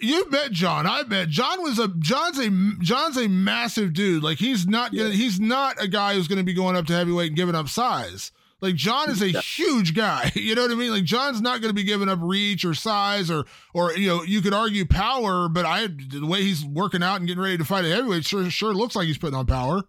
you 0.00 0.30
met 0.30 0.52
Jon. 0.52 0.86
I 0.86 1.02
bet 1.02 1.28
Jon 1.28 1.62
was 1.62 1.78
a 1.78 1.88
Jon's 1.98 2.38
a 2.38 2.48
Jon's 2.80 3.18
a 3.18 3.28
massive 3.28 3.92
dude. 3.92 4.22
Like 4.22 4.38
he's 4.38 4.66
not 4.66 4.92
gonna, 4.92 5.10
yeah. 5.10 5.14
he's 5.14 5.38
not 5.40 5.82
a 5.82 5.88
guy 5.88 6.14
who's 6.14 6.28
going 6.28 6.38
to 6.38 6.44
be 6.44 6.54
going 6.54 6.76
up 6.76 6.86
to 6.86 6.94
heavyweight 6.94 7.28
and 7.28 7.36
giving 7.36 7.56
up 7.56 7.68
size. 7.68 8.32
Like 8.60 8.74
Jon 8.74 9.10
is 9.10 9.22
a 9.22 9.30
yeah. 9.30 9.40
huge 9.40 9.94
guy. 9.94 10.32
You 10.38 10.54
know 10.54 10.62
what 10.62 10.70
I 10.70 10.76
mean? 10.76 10.90
Like 10.90 11.04
Jon's 11.04 11.42
not 11.42 11.60
going 11.60 11.70
to 11.70 11.74
be 11.74 11.84
giving 11.84 12.08
up 12.08 12.20
reach 12.22 12.64
or 12.64 12.74
size 12.74 13.30
or 13.30 13.44
or 13.74 13.92
you 13.92 14.08
know 14.08 14.22
you 14.22 14.40
could 14.40 14.54
argue 14.54 14.86
power, 14.86 15.48
but 15.48 15.66
I 15.66 15.88
the 15.88 16.26
way 16.26 16.42
he's 16.42 16.64
working 16.64 17.02
out 17.02 17.16
and 17.16 17.26
getting 17.26 17.42
ready 17.42 17.58
to 17.58 17.64
fight 17.64 17.84
a 17.84 17.88
heavyweight 17.88 18.24
sure 18.24 18.48
sure 18.50 18.72
looks 18.72 18.96
like 18.96 19.06
he's 19.06 19.18
putting 19.18 19.36
on 19.36 19.46
power. 19.46 19.82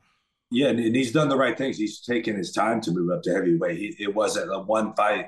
Yeah, 0.51 0.69
and 0.69 0.95
he's 0.95 1.11
done 1.11 1.29
the 1.29 1.37
right 1.37 1.57
things. 1.57 1.77
He's 1.77 2.01
taken 2.01 2.35
his 2.35 2.51
time 2.51 2.81
to 2.81 2.91
move 2.91 3.11
up 3.11 3.21
to 3.23 3.33
heavyweight. 3.33 3.77
He, 3.77 3.95
it 3.99 4.13
wasn't 4.13 4.51
a 4.51 4.59
one 4.59 4.95
fight 4.95 5.27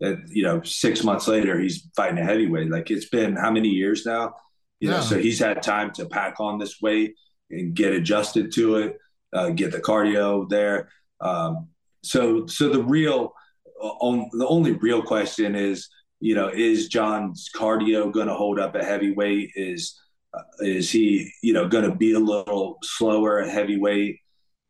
that 0.00 0.18
you 0.28 0.42
know 0.42 0.62
six 0.62 1.04
months 1.04 1.28
later 1.28 1.58
he's 1.58 1.88
fighting 1.94 2.18
a 2.18 2.24
heavyweight. 2.24 2.70
Like 2.70 2.90
it's 2.90 3.08
been 3.08 3.36
how 3.36 3.50
many 3.50 3.68
years 3.68 4.06
now? 4.06 4.34
You 4.80 4.88
yeah. 4.88 4.96
know, 4.96 5.02
so 5.02 5.18
he's 5.18 5.38
had 5.38 5.62
time 5.62 5.92
to 5.92 6.06
pack 6.06 6.40
on 6.40 6.58
this 6.58 6.80
weight 6.80 7.14
and 7.52 7.74
get 7.74 7.92
adjusted 7.92 8.52
to 8.54 8.76
it, 8.76 8.98
uh, 9.32 9.50
get 9.50 9.70
the 9.70 9.80
cardio 9.80 10.48
there. 10.48 10.88
Um, 11.20 11.68
so, 12.02 12.46
so 12.46 12.68
the 12.68 12.82
real, 12.82 13.32
uh, 13.80 13.86
on, 13.86 14.28
the 14.32 14.46
only 14.46 14.72
real 14.72 15.02
question 15.02 15.54
is, 15.54 15.88
you 16.20 16.34
know, 16.34 16.48
is 16.48 16.88
Jon's 16.88 17.48
cardio 17.54 18.10
going 18.10 18.28
to 18.28 18.34
hold 18.34 18.58
up 18.58 18.74
at 18.74 18.84
heavyweight? 18.84 19.50
Is 19.54 19.98
uh, 20.34 20.42
is 20.60 20.90
he, 20.90 21.30
you 21.42 21.52
know, 21.52 21.68
going 21.68 21.88
to 21.88 21.94
be 21.94 22.12
a 22.12 22.18
little 22.18 22.78
slower 22.82 23.40
at 23.40 23.50
heavyweight? 23.50 24.18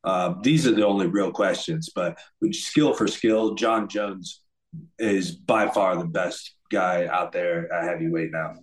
Uh, 0.04 0.34
these 0.42 0.66
are 0.66 0.72
the 0.72 0.86
only 0.86 1.06
real 1.06 1.30
questions. 1.30 1.90
But 1.94 2.18
skill 2.52 2.94
for 2.94 3.06
skill, 3.06 3.54
Jon 3.54 3.88
Jones 3.88 4.42
is 4.98 5.32
by 5.32 5.68
far 5.68 5.96
the 5.96 6.04
best 6.04 6.54
guy 6.70 7.06
out 7.06 7.32
there 7.32 7.72
at 7.72 7.84
heavyweight 7.84 8.32
now. 8.32 8.54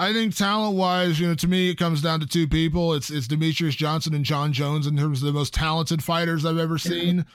I 0.00 0.12
think 0.12 0.34
talent 0.36 0.76
wise, 0.76 1.18
you 1.18 1.26
know, 1.26 1.34
to 1.34 1.48
me 1.48 1.70
it 1.70 1.74
comes 1.74 2.00
down 2.00 2.20
to 2.20 2.26
two 2.26 2.46
people. 2.46 2.94
It's 2.94 3.10
it's 3.10 3.26
Demetrious 3.26 3.76
Johnson 3.76 4.14
and 4.14 4.24
Jon 4.24 4.52
Jones 4.52 4.86
in 4.86 4.96
terms 4.96 5.22
of 5.22 5.26
the 5.26 5.32
most 5.32 5.52
talented 5.52 6.04
fighters 6.04 6.46
I've 6.46 6.58
ever 6.58 6.78
seen. 6.78 7.26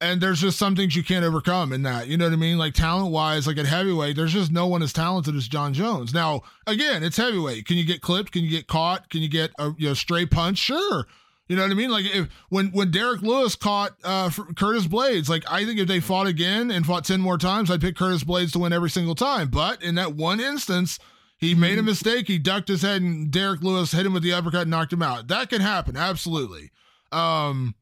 And 0.00 0.20
there's 0.20 0.42
just 0.42 0.58
some 0.58 0.76
things 0.76 0.94
you 0.94 1.02
can't 1.02 1.24
overcome 1.24 1.72
in 1.72 1.84
that. 1.84 2.08
You 2.08 2.18
know 2.18 2.26
what 2.26 2.34
I 2.34 2.36
mean? 2.36 2.58
Like 2.58 2.74
talent 2.74 3.12
wise, 3.12 3.46
like 3.46 3.56
at 3.56 3.64
heavyweight, 3.64 4.14
there's 4.14 4.32
just 4.32 4.52
no 4.52 4.66
one 4.66 4.82
as 4.82 4.92
talented 4.92 5.34
as 5.36 5.48
Jon 5.48 5.72
Jones. 5.72 6.12
Now, 6.12 6.42
again, 6.66 7.02
it's 7.02 7.16
heavyweight. 7.16 7.66
Can 7.66 7.78
you 7.78 7.84
get 7.86 8.02
clipped? 8.02 8.32
Can 8.32 8.42
you 8.42 8.50
get 8.50 8.66
caught? 8.66 9.08
Can 9.08 9.22
you 9.22 9.28
get 9.28 9.52
a 9.58 9.72
you 9.78 9.88
know, 9.88 9.94
stray 9.94 10.26
punch? 10.26 10.58
Sure. 10.58 11.06
You 11.48 11.54
know 11.54 11.62
what 11.62 11.70
I 11.70 11.74
mean? 11.74 11.90
Like 11.90 12.04
if 12.06 12.28
when 12.48 12.68
when 12.68 12.90
Derrick 12.90 13.22
Lewis 13.22 13.54
caught 13.54 13.96
uh, 14.02 14.30
Curtis 14.30 14.86
Blaydes, 14.86 15.28
like 15.28 15.44
I 15.50 15.64
think 15.64 15.78
if 15.78 15.86
they 15.86 16.00
fought 16.00 16.26
again 16.26 16.70
and 16.70 16.84
fought 16.84 17.04
ten 17.04 17.20
more 17.20 17.38
times, 17.38 17.70
I'd 17.70 17.80
pick 17.80 17.96
Curtis 17.96 18.24
Blaydes 18.24 18.52
to 18.52 18.58
win 18.58 18.72
every 18.72 18.90
single 18.90 19.14
time. 19.14 19.48
But 19.48 19.82
in 19.82 19.94
that 19.94 20.14
one 20.14 20.40
instance, 20.40 20.98
he 21.38 21.54
made 21.54 21.74
a 21.74 21.76
mm-hmm. 21.76 21.86
mistake. 21.86 22.26
He 22.26 22.38
ducked 22.38 22.66
his 22.68 22.82
head, 22.82 23.02
and 23.02 23.30
Derrick 23.30 23.62
Lewis 23.62 23.92
hit 23.92 24.04
him 24.04 24.12
with 24.12 24.24
the 24.24 24.32
uppercut 24.32 24.62
and 24.62 24.70
knocked 24.70 24.92
him 24.92 25.02
out. 25.02 25.28
That 25.28 25.48
can 25.48 25.60
happen, 25.60 25.96
absolutely. 25.96 26.72
Um, 27.12 27.76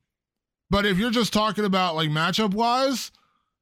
but 0.68 0.84
if 0.84 0.98
you're 0.98 1.10
just 1.10 1.32
talking 1.32 1.64
about 1.64 1.94
like 1.94 2.10
matchup 2.10 2.52
wise, 2.52 3.12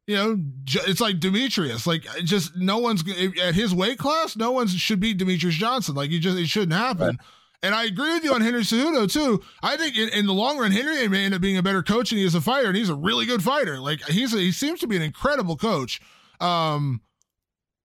you 0.06 0.16
know, 0.16 0.36
it's 0.66 1.00
like 1.00 1.20
Demetrious. 1.20 1.86
Like 1.86 2.04
just 2.24 2.56
no 2.56 2.78
one's 2.78 3.04
at 3.40 3.54
his 3.54 3.72
weight 3.74 3.98
class. 3.98 4.36
No 4.36 4.50
one 4.50 4.66
should 4.66 4.98
beat 4.98 5.18
Demetrious 5.18 5.50
Johnson. 5.50 5.94
Like 5.94 6.10
you 6.10 6.18
just 6.18 6.38
it 6.38 6.48
shouldn't 6.48 6.72
happen. 6.72 7.06
Right. 7.06 7.26
And 7.62 7.74
I 7.74 7.84
agree 7.84 8.12
with 8.14 8.24
you 8.24 8.34
on 8.34 8.40
Henry 8.40 8.62
Cejudo 8.62 9.10
too. 9.10 9.40
I 9.62 9.76
think 9.76 9.96
in, 9.96 10.08
in, 10.08 10.26
the 10.26 10.32
long 10.32 10.58
run, 10.58 10.72
Henry 10.72 11.06
may 11.08 11.24
end 11.24 11.34
up 11.34 11.40
being 11.40 11.56
a 11.56 11.62
better 11.62 11.82
coach 11.82 12.10
than 12.10 12.18
he 12.18 12.24
is 12.24 12.34
a 12.34 12.40
fighter, 12.40 12.68
and 12.68 12.76
he's 12.76 12.88
a 12.88 12.94
really 12.94 13.24
good 13.24 13.42
fighter. 13.42 13.78
Like 13.78 14.02
he's 14.04 14.34
a, 14.34 14.38
he 14.38 14.50
seems 14.50 14.80
to 14.80 14.88
be 14.88 14.96
an 14.96 15.02
incredible 15.02 15.56
coach. 15.56 16.00
Um, 16.40 17.02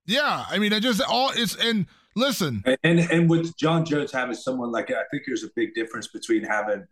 yeah, 0.07 0.45
I 0.49 0.57
mean, 0.57 0.73
I 0.73 0.79
just 0.79 1.01
all 1.07 1.31
it's 1.35 1.55
and 1.55 1.85
listen, 2.15 2.63
and 2.83 2.99
and 2.99 3.29
with 3.29 3.55
Jon 3.55 3.85
Jones 3.85 4.11
having 4.11 4.35
someone 4.35 4.71
like 4.71 4.89
I 4.89 5.03
think 5.11 5.23
there's 5.27 5.43
a 5.43 5.49
big 5.55 5.75
difference 5.75 6.07
between 6.07 6.43
having. 6.43 6.87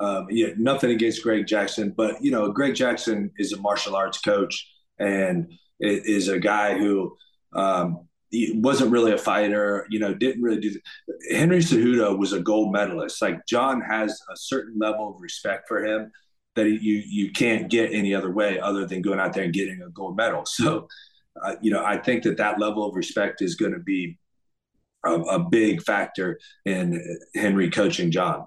Um, 0.00 0.26
yeah, 0.28 0.48
nothing 0.56 0.90
against 0.90 1.22
Greg 1.22 1.46
Jackson, 1.46 1.94
but 1.96 2.20
you 2.20 2.32
know, 2.32 2.50
Greg 2.50 2.74
Jackson 2.74 3.30
is 3.36 3.52
a 3.52 3.60
martial 3.60 3.94
arts 3.94 4.18
coach 4.18 4.68
and 4.98 5.52
is 5.78 6.26
a 6.26 6.40
guy 6.40 6.76
who 6.76 7.16
um, 7.54 8.08
wasn't 8.54 8.90
really 8.90 9.12
a 9.12 9.18
fighter, 9.18 9.86
you 9.90 9.98
know, 9.98 10.14
didn't 10.14 10.42
really 10.42 10.60
do. 10.60 10.70
The, 10.70 11.36
Henry 11.36 11.58
Cejudo 11.58 12.18
was 12.18 12.32
a 12.32 12.40
gold 12.40 12.72
medalist. 12.72 13.20
Like 13.22 13.46
Jon 13.46 13.80
has 13.80 14.20
a 14.32 14.36
certain 14.36 14.78
level 14.78 15.14
of 15.14 15.20
respect 15.20 15.68
for 15.68 15.84
him 15.84 16.10
that 16.56 16.68
you 16.68 17.02
you 17.06 17.32
can't 17.32 17.68
get 17.68 17.92
any 17.92 18.14
other 18.14 18.30
way 18.30 18.58
other 18.60 18.86
than 18.86 19.02
going 19.02 19.18
out 19.18 19.32
there 19.32 19.44
and 19.44 19.52
getting 19.52 19.82
a 19.82 19.90
gold 19.90 20.16
medal. 20.16 20.44
So, 20.54 20.88
uh, 21.42 21.56
you 21.60 21.72
know, 21.72 21.84
I 21.84 21.98
think 21.98 22.22
that 22.24 22.36
that 22.36 22.60
level 22.60 22.88
of 22.88 22.94
respect 22.94 23.42
is 23.42 23.56
going 23.56 23.72
to 23.72 23.80
be 23.80 24.18
a, 25.04 25.14
a 25.14 25.38
big 25.40 25.82
factor 25.82 26.38
in 26.64 27.18
Henry 27.34 27.70
coaching 27.70 28.12
Jon. 28.12 28.46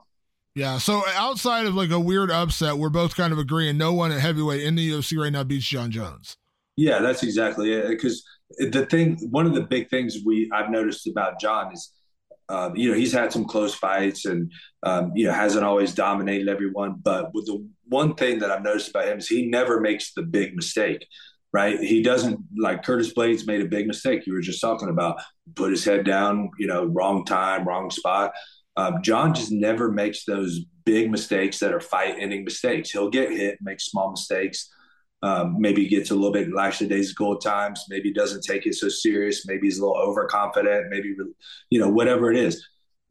Yeah. 0.56 0.78
So 0.78 1.04
outside 1.14 1.66
of 1.66 1.76
like 1.76 1.92
a 1.92 2.00
weird 2.00 2.32
upset, 2.32 2.78
we're 2.78 2.90
both 2.90 3.16
kind 3.16 3.34
of 3.34 3.40
agreeing 3.40 3.78
no 3.78 3.94
one 3.94 4.12
at 4.12 4.22
heavyweight 4.22 4.64
in 4.64 4.76
the 4.76 4.90
UFC 4.90 5.22
right 5.22 5.32
now 5.32 5.44
beats 5.44 5.68
Jon 5.68 5.92
Jones. 5.92 6.38
Yeah, 6.78 7.00
that's 7.00 7.24
exactly 7.24 7.74
it. 7.74 7.90
Because 7.90 8.24
the 8.60 8.86
thing, 8.86 9.18
one 9.32 9.46
of 9.46 9.54
the 9.56 9.62
big 9.62 9.90
things 9.90 10.20
we 10.26 10.50
I've 10.54 10.70
noticed 10.70 11.08
about 11.08 11.40
Jon 11.40 11.74
is, 11.74 11.92
um, 12.50 12.76
you 12.76 12.92
know, 12.92 12.98
he's 12.98 13.12
had 13.12 13.34
some 13.34 13.46
close 13.46 13.74
fights 13.74 14.26
and 14.26 14.52
um, 14.84 15.12
you 15.16 15.26
know 15.26 15.34
hasn't 15.34 15.66
always 15.66 15.94
dominated 15.94 16.48
everyone. 16.48 16.96
But 17.04 17.34
with 17.34 17.48
the 17.48 17.68
one 17.88 18.16
thing 18.16 18.40
that 18.40 18.52
I've 18.52 18.64
noticed 18.64 18.90
about 18.90 19.08
him 19.08 19.18
is 19.18 19.28
he 19.28 19.48
never 19.48 19.82
makes 19.82 20.14
the 20.14 20.22
big 20.24 20.56
mistake. 20.56 21.06
Right, 21.54 21.80
he 21.80 22.04
doesn't 22.04 22.40
like 22.60 22.84
Curtis 22.84 23.14
Blaydes 23.14 23.48
made 23.48 23.62
a 23.62 23.66
big 23.66 23.88
mistake. 23.88 24.28
You 24.28 24.34
were 24.34 24.42
just 24.42 24.62
talking 24.62 24.90
about 24.90 25.22
put 25.56 25.72
his 25.72 25.84
head 25.84 26.06
down, 26.06 26.52
you 26.60 26.68
know, 26.68 26.86
wrong 26.86 27.26
time, 27.26 27.66
wrong 27.68 27.90
spot. 27.90 28.34
Um, 28.76 29.02
Jon 29.02 29.34
just 29.34 29.52
never 29.52 29.92
makes 29.92 30.26
those 30.26 30.60
big 30.86 31.10
mistakes 31.10 31.58
that 31.60 31.74
are 31.74 31.80
fight-ending 31.80 32.44
mistakes. 32.44 32.92
He'll 32.92 33.10
get 33.10 33.32
hit, 33.32 33.58
make 33.62 33.80
small 33.80 34.12
mistakes, 34.12 34.70
um, 35.24 35.60
maybe 35.60 35.88
gets 35.88 36.12
a 36.12 36.16
little 36.16 36.32
bit 36.32 36.54
lackadaisical 36.54 37.36
at 37.36 37.42
times. 37.42 37.86
Maybe 37.90 38.14
doesn't 38.14 38.44
take 38.44 38.66
it 38.66 38.76
so 38.76 38.90
serious. 38.90 39.46
Maybe 39.48 39.68
he's 39.68 39.80
a 39.80 39.86
little 39.86 39.98
overconfident. 39.98 40.90
Maybe 40.90 41.16
you 41.70 41.80
know 41.80 41.90
whatever 41.90 42.32
it 42.32 42.38
is, 42.38 42.68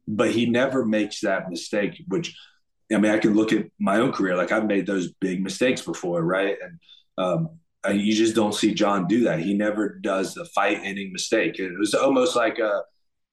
but 0.07 0.31
he 0.31 0.45
never 0.45 0.85
makes 0.85 1.21
that 1.21 1.49
mistake. 1.49 2.01
Which 2.07 2.35
I 2.91 2.97
mean, 2.97 3.11
I 3.11 3.17
can 3.17 3.33
look 3.33 3.51
at 3.51 3.65
my 3.79 3.97
own 3.97 4.13
career. 4.13 4.37
Like 4.37 4.51
I've 4.51 4.65
made 4.65 4.87
those 4.87 5.11
big 5.19 5.43
mistakes 5.43 5.81
before, 5.81 6.23
right? 6.23 6.55
And 6.61 6.79
um, 7.17 7.49
you 7.93 8.13
just 8.13 8.35
don't 8.35 8.55
see 8.55 8.73
Jon 8.73 9.07
do 9.07 9.23
that. 9.25 9.39
He 9.39 9.53
never 9.53 9.99
does 9.99 10.33
the 10.33 10.45
fight-ending 10.45 11.11
mistake. 11.11 11.59
It 11.59 11.77
was 11.77 11.93
almost 11.93 12.35
like 12.35 12.59
a, 12.59 12.83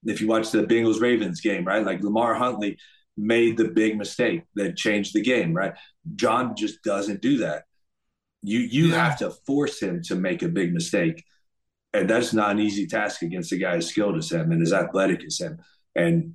if 0.04 0.20
you 0.20 0.26
watch 0.26 0.50
the 0.50 0.64
Bengals 0.64 1.00
Ravens 1.00 1.40
game, 1.40 1.64
right? 1.64 1.84
Like 1.84 2.02
Lamar 2.02 2.34
Huntley 2.34 2.76
made 3.16 3.56
the 3.56 3.68
big 3.68 3.96
mistake 3.96 4.42
that 4.56 4.76
changed 4.76 5.14
the 5.14 5.22
game, 5.22 5.54
right? 5.54 5.74
Jon 6.16 6.54
just 6.56 6.82
doesn't 6.82 7.22
do 7.22 7.38
that. 7.38 7.64
You 8.44 8.60
you 8.60 8.86
yeah. 8.88 9.04
have 9.04 9.18
to 9.18 9.30
force 9.30 9.80
him 9.80 10.02
to 10.04 10.14
make 10.14 10.42
a 10.42 10.48
big 10.48 10.72
mistake, 10.72 11.24
and 11.92 12.08
that's 12.08 12.32
not 12.32 12.50
an 12.50 12.60
easy 12.60 12.86
task 12.86 13.22
against 13.22 13.52
a 13.52 13.56
guy 13.56 13.76
as 13.76 13.88
skilled 13.88 14.16
as 14.16 14.30
him 14.30 14.52
and 14.52 14.62
as 14.62 14.72
athletic 14.72 15.24
as 15.24 15.38
him. 15.38 15.58
And 15.96 16.34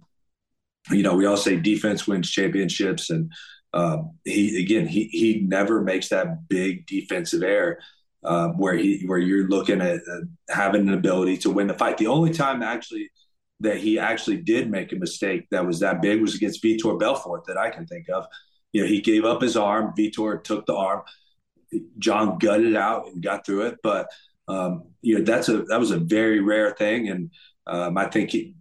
you 0.90 1.04
know, 1.04 1.16
we 1.16 1.26
all 1.26 1.38
say 1.38 1.56
defense 1.58 2.08
wins 2.08 2.30
championships, 2.30 3.12
and 3.12 3.32
um, 3.74 4.12
he 4.26 4.62
again 4.62 4.88
he 4.88 5.06
he 5.06 5.42
never 5.48 5.82
makes 5.82 6.10
that 6.10 6.48
big 6.50 6.88
defensive 6.88 7.44
error. 7.44 7.80
Uh, 8.22 8.50
where 8.50 8.76
he 8.76 9.04
where 9.06 9.18
you're 9.18 9.48
looking 9.48 9.80
at 9.80 10.02
uh, 10.12 10.20
having 10.50 10.90
an 10.90 10.94
ability 10.94 11.38
to 11.38 11.50
win 11.50 11.68
the 11.68 11.74
fight. 11.74 11.98
The 11.98 12.08
only 12.08 12.34
time 12.34 12.62
actually 12.62 13.10
that 13.62 13.78
he 13.78 14.00
actually 14.00 14.38
did 14.38 14.70
make 14.70 14.92
a 14.92 14.96
mistake 14.96 15.48
that 15.52 15.66
was 15.66 15.80
that 15.80 16.02
big 16.02 16.22
was 16.22 16.36
against 16.36 16.64
Vitor 16.64 17.00
Belfort 17.00 17.46
that 17.48 17.58
I 17.58 17.70
can 17.70 17.86
think 17.86 18.10
of. 18.10 18.26
You 18.72 18.82
know, 18.82 18.88
he 18.88 19.02
gave 19.02 19.26
up 19.26 19.42
his 19.42 19.58
arm. 19.58 19.94
Vitor 19.98 20.44
took 20.44 20.66
the 20.66 20.76
arm. 20.76 21.02
Jon 21.98 22.38
gutted 22.38 22.76
out 22.76 23.08
and 23.08 23.22
got 23.22 23.46
through 23.46 23.68
it. 23.68 23.78
But 23.84 24.08
um, 24.48 24.84
you 25.02 25.18
know 25.18 25.24
that's 25.24 25.50
a 25.50 25.64
that 25.64 25.80
was 25.80 25.92
a 25.92 26.00
very 26.00 26.40
rare 26.40 26.72
thing, 26.72 27.10
and 27.10 27.32
um, 27.68 27.98
I 27.98 28.08
think 28.08 28.32
he, 28.32 28.56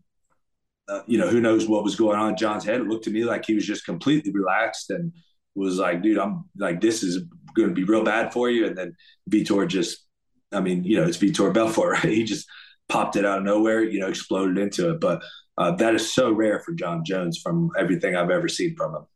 uh, 0.89 1.03
you 1.07 1.19
know 1.19 1.29
who 1.29 1.41
knows 1.41 1.67
what 1.67 1.85
was 1.85 1.97
going 1.97 2.19
on 2.19 2.31
in 2.31 2.37
Jon's 2.37 2.65
head. 2.65 2.81
It 2.81 2.87
looked 2.87 3.05
to 3.05 3.11
me 3.11 3.25
like 3.25 3.47
he 3.47 3.55
was 3.55 3.67
just 3.67 3.85
completely 3.85 4.33
relaxed 4.33 4.91
and 4.91 5.13
was 5.55 5.79
like, 5.79 6.03
"Dude, 6.03 6.19
I'm 6.19 6.45
like 6.57 6.81
this 6.81 7.03
is 7.03 7.25
going 7.57 7.69
to 7.69 7.75
be 7.75 7.85
real 7.85 8.05
bad 8.05 8.33
for 8.33 8.51
you." 8.51 8.67
And 8.67 8.77
then 8.77 8.97
Vitor 9.31 9.67
just, 9.67 10.05
I 10.53 10.61
mean, 10.61 10.85
you 10.85 10.99
know, 10.99 11.07
it's 11.07 11.19
Vitor 11.19 11.53
Belfort, 11.53 11.93
right? 12.05 12.13
He 12.13 12.25
just 12.25 12.47
popped 12.89 13.17
it 13.17 13.25
out 13.25 13.39
of 13.39 13.45
nowhere, 13.45 13.83
you 13.83 14.01
know, 14.01 14.09
exploded 14.09 14.59
into 14.59 14.91
it. 14.91 15.01
But 15.01 15.23
uh, 15.57 15.73
that 15.73 15.95
is 15.95 16.15
so 16.15 16.33
rare 16.33 16.61
for 16.61 16.73
Jon 16.73 17.03
Jones 17.05 17.39
from 17.43 17.71
everything 17.79 18.15
I've 18.15 18.31
ever 18.31 18.49
seen 18.49 18.77
from 18.77 18.95
him. 18.95 19.07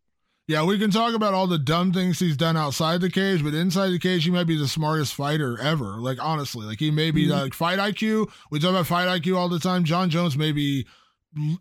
Yeah, 0.49 0.64
we 0.64 0.78
can 0.78 0.90
talk 0.90 1.14
about 1.14 1.34
all 1.34 1.47
the 1.47 1.59
dumb 1.59 1.93
things 1.93 2.18
he's 2.18 2.36
done 2.36 2.57
outside 2.57 3.01
the 3.01 3.11
cage, 3.11 3.45
but 3.45 3.55
inside 3.55 3.90
the 3.90 3.99
cage, 3.99 4.24
he 4.24 4.30
might 4.30 4.47
be 4.47 4.59
the 4.59 4.66
smartest 4.66 5.14
fighter 5.14 5.59
ever. 5.61 6.01
Like 6.01 6.18
honestly, 6.20 6.66
like 6.66 6.80
he 6.80 6.90
may 6.90 7.11
be 7.11 7.26
mm-hmm. 7.26 7.38
like 7.38 7.55
fight 7.55 7.78
IQ. 7.78 8.30
We 8.51 8.59
talk 8.59 8.70
about 8.70 8.86
fight 8.86 9.07
IQ 9.07 9.36
all 9.36 9.49
the 9.49 9.61
time. 9.61 9.84
Jon 9.84 10.11
Jones 10.11 10.36
may 10.36 10.51
be 10.51 10.86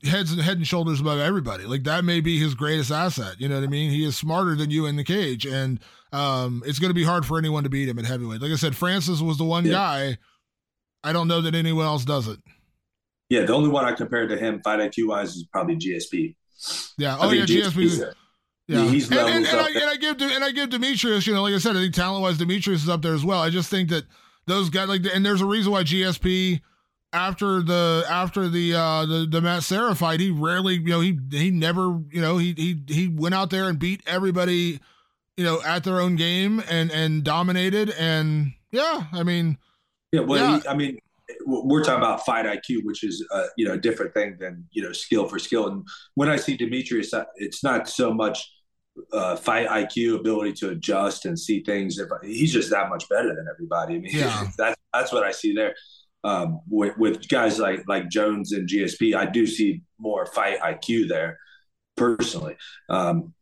heads 0.03 0.31
and 0.31 0.41
head 0.41 0.57
and 0.57 0.67
shoulders 0.67 0.99
above 0.99 1.19
everybody. 1.19 1.65
Like 1.65 1.83
that 1.83 2.03
may 2.03 2.21
be 2.21 2.39
his 2.39 2.55
greatest 2.55 2.91
asset. 2.91 3.35
You 3.39 3.47
know 3.47 3.55
what 3.55 3.63
I 3.63 3.67
mean? 3.67 3.91
He 3.91 4.03
is 4.03 4.17
smarter 4.17 4.55
than 4.55 4.71
you 4.71 4.87
in 4.87 4.95
the 4.95 5.03
cage, 5.03 5.45
and 5.45 5.79
um, 6.11 6.63
it's 6.65 6.79
going 6.79 6.89
to 6.89 6.95
be 6.95 7.03
hard 7.03 7.25
for 7.25 7.37
anyone 7.37 7.63
to 7.63 7.69
beat 7.69 7.87
him 7.87 7.99
at 7.99 8.05
heavyweight. 8.05 8.41
Like 8.41 8.51
I 8.51 8.55
said, 8.55 8.75
Francis 8.75 9.21
was 9.21 9.37
the 9.37 9.45
one 9.45 9.65
yeah. 9.65 9.71
guy. 9.71 10.17
I 11.03 11.13
don't 11.13 11.27
know 11.27 11.41
that 11.41 11.53
anyone 11.55 11.85
else 11.85 12.03
does 12.03 12.27
it. 12.27 12.39
Yeah, 13.29 13.43
the 13.43 13.53
only 13.53 13.69
one 13.69 13.85
I 13.85 13.93
compared 13.93 14.29
to 14.29 14.37
him 14.37 14.61
fight 14.63 14.79
IQ 14.79 15.07
wise 15.07 15.35
is 15.35 15.45
probably 15.51 15.77
GSP. 15.77 16.35
Yeah. 16.97 17.17
Oh 17.19 17.31
yeah, 17.31 17.45
GSP. 17.45 18.13
Yeah, 18.71 18.85
he's 18.85 19.11
and, 19.11 19.19
and, 19.19 19.45
and, 19.45 19.59
I, 19.59 19.67
and, 19.69 19.83
I, 19.83 19.95
give 19.97 20.21
and 20.21 20.43
I 20.43 20.51
give 20.51 20.69
Demetrious, 20.69 21.27
you 21.27 21.33
know, 21.33 21.41
like 21.41 21.53
I 21.53 21.57
said, 21.57 21.75
I 21.75 21.81
think 21.81 21.93
talent 21.93 22.21
wise, 22.21 22.37
Demetrious 22.37 22.75
is 22.75 22.89
up 22.89 23.01
there 23.01 23.13
as 23.13 23.25
well. 23.25 23.41
I 23.41 23.49
just 23.49 23.69
think 23.69 23.89
that 23.89 24.05
those 24.47 24.69
guys, 24.69 24.87
like, 24.87 25.01
and 25.13 25.25
there's 25.25 25.41
a 25.41 25.45
reason 25.45 25.73
why 25.73 25.83
GSP 25.83 26.61
after 27.11 27.61
the 27.61 28.05
after 28.09 28.47
the 28.47 28.73
uh 28.73 29.05
the, 29.05 29.27
the 29.29 29.41
Matt 29.41 29.63
Serra 29.63 29.93
fight, 29.93 30.21
he 30.21 30.31
rarely, 30.31 30.75
you 30.75 30.87
know, 30.89 31.01
he 31.01 31.19
he 31.31 31.51
never, 31.51 31.99
you 32.11 32.21
know, 32.21 32.37
he 32.37 32.53
he 32.53 32.81
he 32.87 33.07
went 33.09 33.35
out 33.35 33.49
there 33.49 33.67
and 33.67 33.77
beat 33.77 34.01
everybody, 34.07 34.79
you 35.35 35.43
know, 35.43 35.61
at 35.63 35.83
their 35.83 35.99
own 35.99 36.15
game 36.15 36.63
and 36.69 36.91
and 36.91 37.25
dominated. 37.25 37.89
And 37.99 38.53
yeah, 38.71 39.03
I 39.11 39.23
mean, 39.23 39.57
yeah, 40.13 40.21
well, 40.21 40.39
yeah. 40.39 40.59
He, 40.61 40.67
I 40.69 40.75
mean, 40.75 40.97
we're 41.45 41.83
talking 41.83 42.01
about 42.01 42.25
fight 42.25 42.45
IQ, 42.45 42.85
which 42.85 43.03
is 43.03 43.25
uh, 43.31 43.47
you 43.57 43.67
know 43.67 43.73
a 43.73 43.77
different 43.77 44.13
thing 44.13 44.37
than 44.39 44.65
you 44.71 44.81
know 44.81 44.93
skill 44.93 45.27
for 45.27 45.39
skill. 45.39 45.67
And 45.67 45.85
when 46.15 46.29
I 46.29 46.37
see 46.37 46.57
Demetrious, 46.57 47.13
uh, 47.13 47.25
it's 47.35 47.65
not 47.65 47.89
so 47.89 48.13
much 48.13 48.49
uh, 49.13 49.35
fight 49.35 49.67
IQ, 49.67 50.19
ability 50.19 50.53
to 50.53 50.69
adjust 50.69 51.25
and 51.25 51.37
see 51.37 51.63
things. 51.63 51.97
If 51.97 52.09
he's 52.23 52.53
just 52.53 52.69
that 52.71 52.89
much 52.89 53.07
better 53.09 53.29
than 53.29 53.45
everybody. 53.51 53.95
I 53.95 53.99
mean, 53.99 54.11
yeah. 54.13 54.47
that's 54.57 54.79
that's 54.93 55.11
what 55.11 55.23
I 55.23 55.31
see 55.31 55.53
there. 55.53 55.75
Um, 56.23 56.59
with, 56.69 56.97
with 56.97 57.27
guys 57.29 57.59
like 57.59 57.83
like 57.87 58.09
Jones 58.09 58.51
and 58.51 58.67
GSP, 58.67 59.15
I 59.15 59.25
do 59.25 59.47
see 59.47 59.81
more 59.99 60.25
fight 60.25 60.59
IQ 60.59 61.09
there 61.09 61.39
personally. 61.95 62.55
Um, 62.89 63.33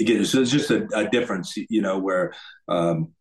again, 0.00 0.24
so 0.24 0.40
it's 0.40 0.50
just 0.50 0.70
a, 0.70 0.86
a 0.94 1.08
difference, 1.08 1.54
you 1.56 1.82
know, 1.82 1.98
where 1.98 2.32
um, 2.68 3.12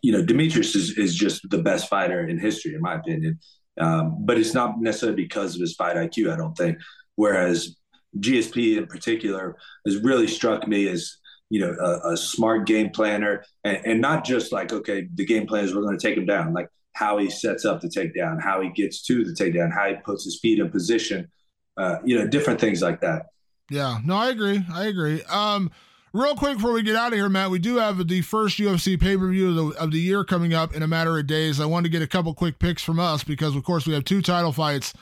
you 0.00 0.12
know 0.12 0.22
Demetrious 0.22 0.74
is, 0.76 0.96
is 0.96 1.14
just 1.14 1.48
the 1.50 1.62
best 1.62 1.88
fighter 1.88 2.26
in 2.26 2.38
history, 2.38 2.74
in 2.74 2.80
my 2.80 2.94
opinion. 2.94 3.38
Um, 3.80 4.18
but 4.20 4.38
it's 4.38 4.54
not 4.54 4.80
necessarily 4.80 5.16
because 5.16 5.54
of 5.54 5.60
his 5.60 5.74
fight 5.74 5.96
IQ, 5.96 6.32
I 6.32 6.36
don't 6.36 6.56
think. 6.56 6.78
Whereas 7.16 7.76
GSP 8.18 8.76
in 8.76 8.86
particular 8.86 9.56
has 9.86 9.98
really 9.98 10.26
struck 10.26 10.66
me 10.66 10.88
as 10.88 11.16
you 11.50 11.60
know 11.60 11.74
a, 11.80 12.12
a 12.12 12.16
smart 12.16 12.66
game 12.66 12.90
planner 12.90 13.44
and, 13.64 13.78
and, 13.84 14.00
not 14.00 14.24
just 14.24 14.52
like 14.52 14.72
okay 14.72 15.06
the 15.14 15.24
game 15.24 15.46
plan 15.46 15.64
is 15.64 15.74
we're 15.74 15.82
going 15.82 15.98
to 15.98 16.06
take 16.06 16.16
him 16.16 16.24
down 16.24 16.52
like 16.54 16.68
how 16.94 17.18
he 17.18 17.28
sets 17.28 17.64
up 17.64 17.80
the 17.80 17.88
takedown 17.88 18.42
how 18.42 18.60
he 18.60 18.70
gets 18.70 19.02
to 19.02 19.24
the 19.24 19.32
takedown 19.32 19.72
how 19.72 19.88
he 19.88 19.94
puts 19.96 20.24
his 20.24 20.38
feet 20.40 20.58
in 20.58 20.70
position 20.70 21.30
uh, 21.76 21.96
you 22.04 22.18
know 22.18 22.26
different 22.26 22.60
things 22.60 22.80
like 22.80 23.00
that 23.00 23.26
Yeah, 23.72 24.00
no, 24.04 24.16
I 24.16 24.28
agree. 24.28 24.62
I 24.72 24.84
agree. 24.84 25.22
Um, 25.24 25.70
real 26.12 26.34
quick 26.34 26.56
before 26.56 26.72
we 26.72 26.82
get 26.82 26.94
out 26.94 27.12
of 27.12 27.18
here, 27.18 27.30
Matt, 27.30 27.50
we 27.50 27.58
do 27.58 27.76
have 27.76 28.06
the 28.06 28.20
first 28.20 28.58
UFC 28.58 29.00
pay 29.00 29.16
per 29.16 29.28
view 29.30 29.48
of 29.48 29.54
the, 29.56 29.82
of 29.82 29.90
the 29.92 29.98
year 29.98 30.24
coming 30.24 30.52
up 30.52 30.74
in 30.74 30.82
a 30.82 30.86
matter 30.86 31.18
of 31.18 31.26
days. 31.26 31.58
I 31.58 31.64
want 31.64 31.84
to 31.84 31.90
get 31.90 32.02
a 32.02 32.06
couple 32.06 32.34
quick 32.34 32.58
picks 32.58 32.82
from 32.82 33.00
us 33.00 33.24
because, 33.24 33.56
of 33.56 33.64
course, 33.64 33.86
we 33.86 33.94
have 33.94 34.04
two 34.04 34.20
title 34.20 34.52
fights 34.52 34.92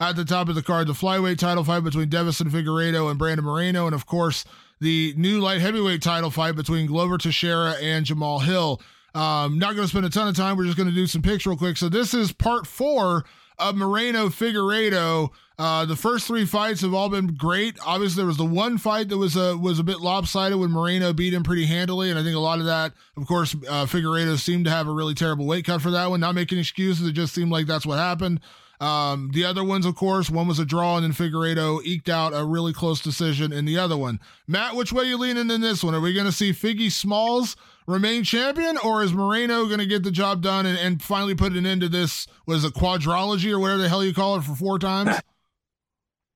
at 0.00 0.16
the 0.16 0.24
top 0.24 0.48
of 0.48 0.54
the 0.54 0.62
card: 0.62 0.86
the 0.86 0.92
flyweight 0.92 1.38
title 1.38 1.62
fight 1.62 1.84
between 1.84 2.08
Deiveson 2.08 2.50
Figueiredo 2.50 3.10
and 3.10 3.18
Brandon 3.18 3.44
Moreno, 3.44 3.86
and 3.86 3.94
of 3.94 4.06
course 4.06 4.44
the 4.80 5.14
new 5.16 5.40
light 5.40 5.60
heavyweight 5.60 6.02
title 6.02 6.30
fight 6.30 6.56
between 6.56 6.86
Glover 6.86 7.18
Teixeira 7.18 7.74
and 7.80 8.06
Jamal 8.06 8.40
Hill. 8.40 8.80
Um, 9.14 9.58
not 9.58 9.74
going 9.74 9.84
to 9.84 9.88
spend 9.88 10.06
a 10.06 10.10
ton 10.10 10.28
of 10.28 10.36
time. 10.36 10.56
We're 10.56 10.64
just 10.64 10.76
going 10.76 10.88
to 10.88 10.94
do 10.94 11.06
some 11.06 11.22
picks 11.22 11.44
real 11.44 11.56
quick. 11.56 11.76
So 11.76 11.88
this 11.88 12.14
is 12.14 12.32
part 12.32 12.66
four 12.66 13.24
of 13.58 13.76
Moreno 13.76 14.28
Figueiredo. 14.28 15.30
Uh, 15.58 15.84
the 15.84 15.96
first 15.96 16.26
three 16.26 16.46
fights 16.46 16.80
have 16.80 16.94
all 16.94 17.10
been 17.10 17.26
great. 17.34 17.76
Obviously, 17.84 18.20
there 18.20 18.26
was 18.26 18.38
the 18.38 18.44
one 18.46 18.78
fight 18.78 19.10
that 19.10 19.18
was 19.18 19.36
a 19.36 19.58
was 19.58 19.78
a 19.78 19.84
bit 19.84 20.00
lopsided 20.00 20.58
when 20.58 20.70
Moreno 20.70 21.12
beat 21.12 21.34
him 21.34 21.42
pretty 21.42 21.66
handily, 21.66 22.08
and 22.08 22.18
I 22.18 22.22
think 22.22 22.34
a 22.34 22.40
lot 22.40 22.60
of 22.60 22.64
that, 22.64 22.94
of 23.18 23.26
course, 23.26 23.54
uh, 23.68 23.84
Figueiredo 23.84 24.38
seemed 24.38 24.64
to 24.64 24.70
have 24.70 24.88
a 24.88 24.92
really 24.92 25.12
terrible 25.12 25.46
weight 25.46 25.66
cut 25.66 25.82
for 25.82 25.90
that 25.90 26.08
one. 26.08 26.20
Not 26.20 26.34
making 26.34 26.58
excuses, 26.58 27.06
it 27.06 27.12
just 27.12 27.34
seemed 27.34 27.50
like 27.50 27.66
that's 27.66 27.84
what 27.84 27.98
happened. 27.98 28.40
Um, 28.80 29.30
the 29.34 29.44
other 29.44 29.62
ones, 29.62 29.84
of 29.84 29.94
course, 29.94 30.30
one 30.30 30.48
was 30.48 30.58
a 30.58 30.64
draw, 30.64 30.96
and 30.96 31.04
then 31.04 31.12
Figueiredo 31.12 31.84
eked 31.84 32.08
out 32.08 32.32
a 32.34 32.44
really 32.44 32.72
close 32.72 33.00
decision 33.00 33.52
in 33.52 33.66
the 33.66 33.78
other 33.78 33.96
one. 33.96 34.20
Matt, 34.46 34.74
which 34.74 34.90
way 34.92 35.04
are 35.04 35.08
you 35.08 35.18
leaning 35.18 35.50
in 35.50 35.60
this 35.60 35.84
one? 35.84 35.94
Are 35.94 36.00
we 36.00 36.14
going 36.14 36.26
to 36.26 36.32
see 36.32 36.52
Figgy 36.52 36.90
Smalls 36.90 37.56
remain 37.86 38.24
champion, 38.24 38.78
or 38.78 39.02
is 39.02 39.12
Moreno 39.12 39.66
going 39.66 39.80
to 39.80 39.86
get 39.86 40.02
the 40.02 40.10
job 40.10 40.42
done 40.42 40.64
and, 40.64 40.78
and 40.78 41.02
finally 41.02 41.34
put 41.34 41.52
an 41.52 41.66
end 41.66 41.82
to 41.82 41.88
this? 41.90 42.26
Was 42.46 42.64
a 42.64 42.70
quadrology 42.70 43.52
or 43.52 43.58
whatever 43.58 43.82
the 43.82 43.88
hell 43.88 44.02
you 44.02 44.14
call 44.14 44.36
it 44.36 44.44
for 44.44 44.54
four 44.54 44.78
times? 44.78 45.20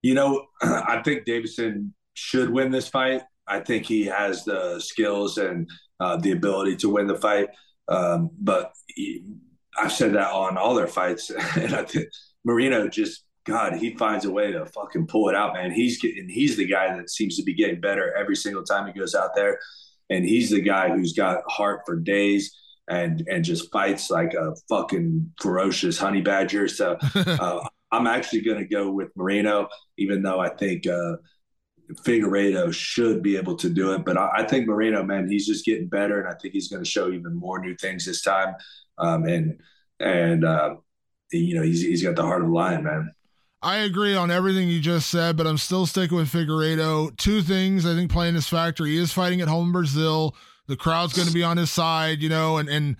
You 0.04 0.12
know, 0.12 0.44
I 0.62 1.00
think 1.02 1.24
Deiveson 1.24 1.92
should 2.12 2.50
win 2.50 2.70
this 2.70 2.88
fight. 2.88 3.22
I 3.48 3.60
think 3.60 3.86
he 3.86 4.04
has 4.04 4.44
the 4.44 4.78
skills 4.78 5.38
and 5.38 5.66
uh, 5.98 6.18
the 6.18 6.32
ability 6.32 6.76
to 6.76 6.90
win 6.90 7.06
the 7.06 7.16
fight. 7.16 7.48
Um, 7.88 8.28
but 8.38 8.74
he, 8.86 9.24
I've 9.78 9.92
said 9.92 10.12
that 10.12 10.30
on 10.30 10.58
all 10.58 10.74
their 10.74 10.86
fights, 10.88 11.30
and 11.56 11.74
I 11.74 11.84
think 11.84 12.08
Moreno 12.44 12.88
just 12.88 13.24
God, 13.44 13.74
he 13.76 13.94
finds 13.96 14.24
a 14.24 14.30
way 14.30 14.52
to 14.52 14.64
fucking 14.66 15.06
pull 15.06 15.28
it 15.28 15.34
out, 15.34 15.52
man. 15.52 15.70
He's 15.70 16.00
getting, 16.00 16.28
he's 16.28 16.56
the 16.56 16.66
guy 16.66 16.96
that 16.96 17.10
seems 17.10 17.36
to 17.36 17.42
be 17.42 17.52
getting 17.52 17.80
better 17.80 18.14
every 18.16 18.36
single 18.36 18.64
time 18.64 18.86
he 18.86 18.98
goes 18.98 19.14
out 19.14 19.34
there, 19.34 19.58
and 20.08 20.24
he's 20.24 20.50
the 20.50 20.62
guy 20.62 20.88
who's 20.88 21.12
got 21.12 21.42
heart 21.46 21.82
for 21.84 21.96
days 21.96 22.56
and 22.88 23.24
and 23.28 23.44
just 23.44 23.70
fights 23.70 24.10
like 24.10 24.34
a 24.34 24.54
fucking 24.68 25.32
ferocious 25.40 25.98
honey 25.98 26.20
badger. 26.20 26.68
So 26.68 26.96
uh, 27.14 27.66
I'm 27.92 28.06
actually 28.06 28.42
going 28.42 28.58
to 28.58 28.66
go 28.66 28.90
with 28.90 29.08
Marino, 29.16 29.68
even 29.98 30.22
though 30.22 30.40
I 30.40 30.48
think 30.48 30.86
uh, 30.86 31.16
Figueiredo 31.92 32.72
should 32.72 33.22
be 33.22 33.36
able 33.36 33.56
to 33.56 33.68
do 33.68 33.92
it. 33.92 34.04
But 34.04 34.16
I, 34.16 34.30
I, 34.36 34.42
think 34.44 34.66
Marino, 34.66 35.02
man, 35.02 35.28
he's 35.28 35.46
just 35.46 35.64
getting 35.64 35.88
better, 35.88 36.20
and 36.20 36.28
I 36.28 36.36
think 36.40 36.54
he's 36.54 36.68
going 36.68 36.82
to 36.82 36.90
show 36.90 37.10
even 37.10 37.34
more 37.34 37.58
new 37.58 37.76
things 37.76 38.04
this 38.04 38.22
time. 38.22 38.54
Um, 38.98 39.24
and 39.24 39.60
and 40.00 40.44
uh, 40.44 40.76
you 41.30 41.54
know 41.54 41.62
he's 41.62 41.82
he's 41.82 42.02
got 42.02 42.16
the 42.16 42.22
heart 42.22 42.42
of 42.42 42.48
a 42.48 42.52
lion, 42.52 42.84
man. 42.84 43.12
I 43.62 43.78
agree 43.78 44.14
on 44.14 44.30
everything 44.30 44.68
you 44.68 44.80
just 44.80 45.08
said, 45.08 45.38
but 45.38 45.46
I'm 45.46 45.56
still 45.56 45.86
sticking 45.86 46.18
with 46.18 46.30
Figueiredo. 46.30 47.16
Two 47.16 47.40
things 47.40 47.86
I 47.86 47.94
think 47.94 48.12
playing 48.12 48.34
his 48.34 48.46
factor. 48.46 48.84
He 48.84 48.98
is 48.98 49.12
fighting 49.12 49.40
at 49.40 49.48
home 49.48 49.68
in 49.68 49.72
Brazil. 49.72 50.36
The 50.66 50.76
crowd's 50.76 51.14
going 51.14 51.28
to 51.28 51.34
be 51.34 51.42
on 51.42 51.56
his 51.56 51.70
side, 51.70 52.20
you 52.20 52.28
know, 52.28 52.58
and 52.58 52.68
and 52.68 52.96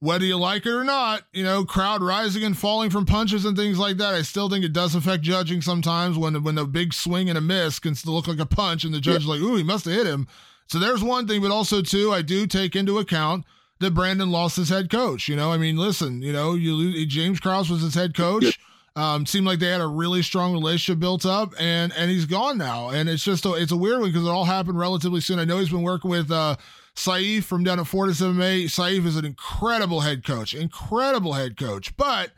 whether 0.00 0.24
you 0.24 0.36
like 0.36 0.66
it 0.66 0.72
or 0.72 0.84
not, 0.84 1.22
you 1.32 1.42
know, 1.42 1.64
crowd 1.64 2.02
rising 2.02 2.44
and 2.44 2.56
falling 2.56 2.90
from 2.90 3.06
punches 3.06 3.44
and 3.44 3.56
things 3.56 3.78
like 3.78 3.96
that. 3.98 4.14
I 4.14 4.22
still 4.22 4.48
think 4.48 4.64
it 4.64 4.72
does 4.72 4.94
affect 4.94 5.22
judging 5.22 5.60
sometimes 5.60 6.16
when 6.16 6.42
when 6.42 6.56
a 6.56 6.66
big 6.66 6.94
swing 6.94 7.28
and 7.28 7.36
a 7.36 7.42
miss 7.42 7.78
can 7.78 7.94
still 7.94 8.14
look 8.14 8.26
like 8.26 8.38
a 8.38 8.46
punch, 8.46 8.84
and 8.84 8.94
the 8.94 9.00
judge 9.00 9.24
yeah. 9.24 9.32
like, 9.32 9.40
ooh, 9.40 9.56
he 9.56 9.62
must 9.62 9.84
have 9.84 9.94
hit 9.94 10.06
him. 10.06 10.26
So 10.68 10.78
there's 10.78 11.04
one 11.04 11.28
thing, 11.28 11.42
but 11.42 11.50
also 11.50 11.82
too, 11.82 12.12
I 12.12 12.22
do 12.22 12.46
take 12.46 12.74
into 12.74 12.98
account 12.98 13.44
that 13.80 13.92
Brandon 13.94 14.30
lost 14.30 14.56
his 14.56 14.68
head 14.68 14.90
coach. 14.90 15.28
You 15.28 15.36
know, 15.36 15.52
I 15.52 15.58
mean, 15.58 15.76
listen, 15.76 16.22
you 16.22 16.32
know, 16.32 16.54
you 16.54 16.74
lose, 16.74 17.06
James 17.06 17.40
Krause 17.40 17.70
was 17.70 17.82
his 17.82 17.94
head 17.94 18.14
coach. 18.14 18.58
Um, 18.96 19.26
seemed 19.26 19.46
like 19.46 19.58
they 19.58 19.68
had 19.68 19.82
a 19.82 19.86
really 19.86 20.22
strong 20.22 20.54
relationship 20.54 20.98
built 20.98 21.26
up, 21.26 21.52
and 21.60 21.92
and 21.98 22.10
he's 22.10 22.24
gone 22.24 22.56
now. 22.56 22.88
And 22.88 23.10
it's 23.10 23.22
just 23.22 23.44
a, 23.44 23.52
it's 23.52 23.72
a 23.72 23.76
weird 23.76 24.00
one 24.00 24.10
because 24.10 24.26
it 24.26 24.30
all 24.30 24.46
happened 24.46 24.78
relatively 24.78 25.20
soon. 25.20 25.38
I 25.38 25.44
know 25.44 25.58
he's 25.58 25.68
been 25.68 25.82
working 25.82 26.10
with 26.10 26.30
uh, 26.30 26.56
Sayif 26.94 27.44
from 27.44 27.62
down 27.62 27.78
at 27.78 27.86
Fortis 27.86 28.22
MMA. 28.22 28.64
Sayif 28.64 29.04
is 29.04 29.16
an 29.16 29.26
incredible 29.26 30.00
head 30.00 30.24
coach, 30.24 30.54
incredible 30.54 31.34
head 31.34 31.58
coach, 31.58 31.94
but 31.98 32.30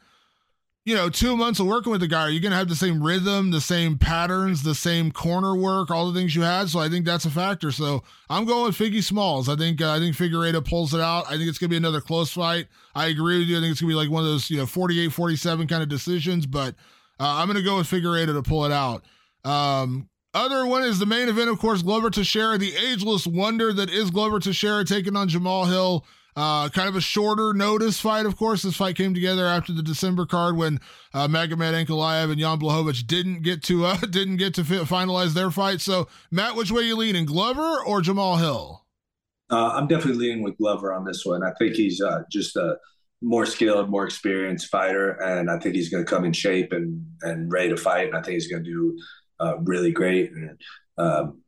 you 0.88 0.94
know, 0.94 1.10
two 1.10 1.36
months 1.36 1.60
of 1.60 1.66
working 1.66 1.92
with 1.92 2.00
the 2.00 2.08
guy, 2.08 2.22
are 2.22 2.30
you 2.30 2.40
going 2.40 2.52
to 2.52 2.56
have 2.56 2.70
the 2.70 2.74
same 2.74 3.02
rhythm, 3.02 3.50
the 3.50 3.60
same 3.60 3.98
patterns, 3.98 4.62
the 4.62 4.74
same 4.74 5.12
corner 5.12 5.54
work, 5.54 5.90
all 5.90 6.10
the 6.10 6.18
things 6.18 6.34
you 6.34 6.40
had? 6.40 6.70
So 6.70 6.78
I 6.78 6.88
think 6.88 7.04
that's 7.04 7.26
a 7.26 7.30
factor. 7.30 7.70
So 7.70 8.02
I'm 8.30 8.46
going 8.46 8.64
with 8.64 8.74
Figgy 8.74 9.04
Smalls. 9.04 9.50
I 9.50 9.56
think 9.56 9.82
uh, 9.82 9.92
I 9.92 9.98
think 9.98 10.16
Figueiredo 10.16 10.64
pulls 10.64 10.94
it 10.94 11.00
out. 11.02 11.26
I 11.26 11.36
think 11.36 11.46
it's 11.50 11.58
going 11.58 11.68
to 11.68 11.74
be 11.74 11.76
another 11.76 12.00
close 12.00 12.32
fight. 12.32 12.68
I 12.94 13.08
agree 13.08 13.38
with 13.38 13.48
you. 13.48 13.58
I 13.58 13.60
think 13.60 13.72
it's 13.72 13.82
going 13.82 13.90
to 13.90 13.96
be 13.96 14.02
like 14.02 14.10
one 14.10 14.22
of 14.22 14.30
those, 14.30 14.48
you 14.48 14.56
know, 14.56 14.64
48 14.64 15.12
47 15.12 15.66
kind 15.66 15.82
of 15.82 15.90
decisions, 15.90 16.46
but 16.46 16.74
uh, 17.20 17.34
I'm 17.36 17.48
going 17.48 17.58
to 17.58 17.62
go 17.62 17.76
with 17.76 17.86
Figueiredo 17.86 18.32
to 18.32 18.42
pull 18.42 18.64
it 18.64 18.72
out. 18.72 19.04
Um, 19.44 20.08
other 20.32 20.64
one 20.64 20.84
is 20.84 20.98
the 20.98 21.04
main 21.04 21.28
event, 21.28 21.50
of 21.50 21.58
course, 21.58 21.82
Glover 21.82 22.08
Teixeira, 22.08 22.56
the 22.56 22.74
ageless 22.74 23.26
wonder 23.26 23.74
that 23.74 23.90
is 23.90 24.10
Glover 24.10 24.38
Teixeira 24.40 24.86
taking 24.86 25.16
on 25.16 25.28
Jamal 25.28 25.66
Hill. 25.66 26.06
Uh, 26.38 26.68
kind 26.68 26.88
of 26.88 26.94
a 26.94 27.00
shorter 27.00 27.52
notice 27.52 27.98
fight, 27.98 28.24
of 28.24 28.36
course. 28.36 28.62
This 28.62 28.76
fight 28.76 28.94
came 28.94 29.12
together 29.12 29.44
after 29.44 29.72
the 29.72 29.82
December 29.82 30.24
card 30.24 30.56
when 30.56 30.78
uh, 31.12 31.26
Magomed 31.26 31.84
Ankalaev 31.84 32.30
and 32.30 32.38
Jan 32.38 32.60
Blachowicz 32.60 33.04
didn't 33.04 33.42
get 33.42 33.60
to 33.64 33.86
uh, 33.86 33.96
didn't 34.10 34.36
get 34.36 34.54
to 34.54 34.62
fi- 34.62 34.84
finalize 34.84 35.34
their 35.34 35.50
fight. 35.50 35.80
So, 35.80 36.06
Matt, 36.30 36.54
which 36.54 36.70
way 36.70 36.82
you 36.82 36.94
leaning, 36.94 37.26
Glover 37.26 37.82
or 37.84 38.00
Jamal 38.00 38.36
Hill? 38.36 38.86
Uh, 39.50 39.70
I'm 39.74 39.88
definitely 39.88 40.28
leaning 40.28 40.44
with 40.44 40.56
Glover 40.58 40.92
on 40.92 41.04
this 41.04 41.26
one. 41.26 41.42
I 41.42 41.50
think 41.58 41.74
he's 41.74 42.00
uh, 42.00 42.22
just 42.30 42.54
a 42.54 42.76
more 43.20 43.44
skilled, 43.44 43.90
more 43.90 44.04
experienced 44.04 44.68
fighter, 44.68 45.20
and 45.20 45.50
I 45.50 45.58
think 45.58 45.74
he's 45.74 45.88
going 45.88 46.04
to 46.04 46.08
come 46.08 46.24
in 46.24 46.32
shape 46.32 46.70
and 46.70 47.04
and 47.22 47.50
ready 47.50 47.70
to 47.70 47.76
fight. 47.76 48.06
And 48.06 48.16
I 48.16 48.22
think 48.22 48.34
he's 48.34 48.46
going 48.46 48.62
to 48.62 48.70
do 48.70 48.98
uh, 49.40 49.56
really 49.64 49.90
great. 49.90 50.30
And 50.30 50.60
um, 50.98 51.40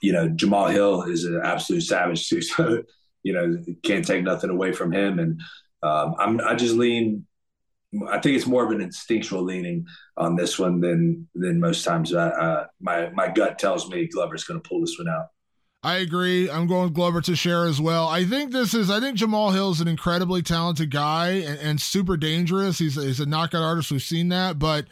you 0.00 0.12
know, 0.12 0.28
Jamal 0.28 0.66
Hill 0.66 1.02
is 1.02 1.22
an 1.24 1.40
absolute 1.44 1.82
savage 1.82 2.28
too. 2.28 2.42
So 2.42 2.82
you 3.22 3.32
know, 3.32 3.62
can't 3.82 4.06
take 4.06 4.24
nothing 4.24 4.50
away 4.50 4.72
from 4.72 4.92
him. 4.92 5.18
And 5.18 5.40
um, 5.82 6.14
I'm, 6.18 6.40
I 6.40 6.54
just 6.54 6.74
lean. 6.74 7.26
I 8.08 8.18
think 8.18 8.36
it's 8.36 8.46
more 8.46 8.64
of 8.64 8.70
an 8.70 8.80
instinctual 8.80 9.42
leaning 9.42 9.86
on 10.16 10.34
this 10.34 10.58
one 10.58 10.80
than 10.80 11.28
than 11.34 11.60
most 11.60 11.84
times. 11.84 12.14
Uh, 12.14 12.20
uh, 12.20 12.66
my 12.80 13.10
my 13.10 13.28
gut 13.28 13.58
tells 13.58 13.88
me 13.90 14.08
Glover's 14.08 14.44
going 14.44 14.60
to 14.60 14.68
pull 14.68 14.80
this 14.80 14.96
one 14.98 15.08
out. 15.08 15.26
I 15.84 15.96
agree. 15.96 16.48
I'm 16.48 16.68
going 16.68 16.84
with 16.84 16.94
Glover 16.94 17.22
share 17.22 17.64
as 17.66 17.80
well. 17.80 18.06
I 18.06 18.24
think 18.24 18.52
this 18.52 18.72
is. 18.72 18.88
I 18.88 19.00
think 19.00 19.16
Jamal 19.16 19.50
Hill 19.50 19.72
is 19.72 19.80
an 19.80 19.88
incredibly 19.88 20.40
talented 20.40 20.90
guy 20.90 21.30
and, 21.30 21.58
and 21.58 21.80
super 21.80 22.16
dangerous. 22.16 22.78
He's 22.78 22.94
he's 22.94 23.20
a 23.20 23.26
knockout 23.26 23.62
artist. 23.62 23.90
We've 23.90 24.00
seen 24.00 24.28
that, 24.28 24.58
but 24.58 24.86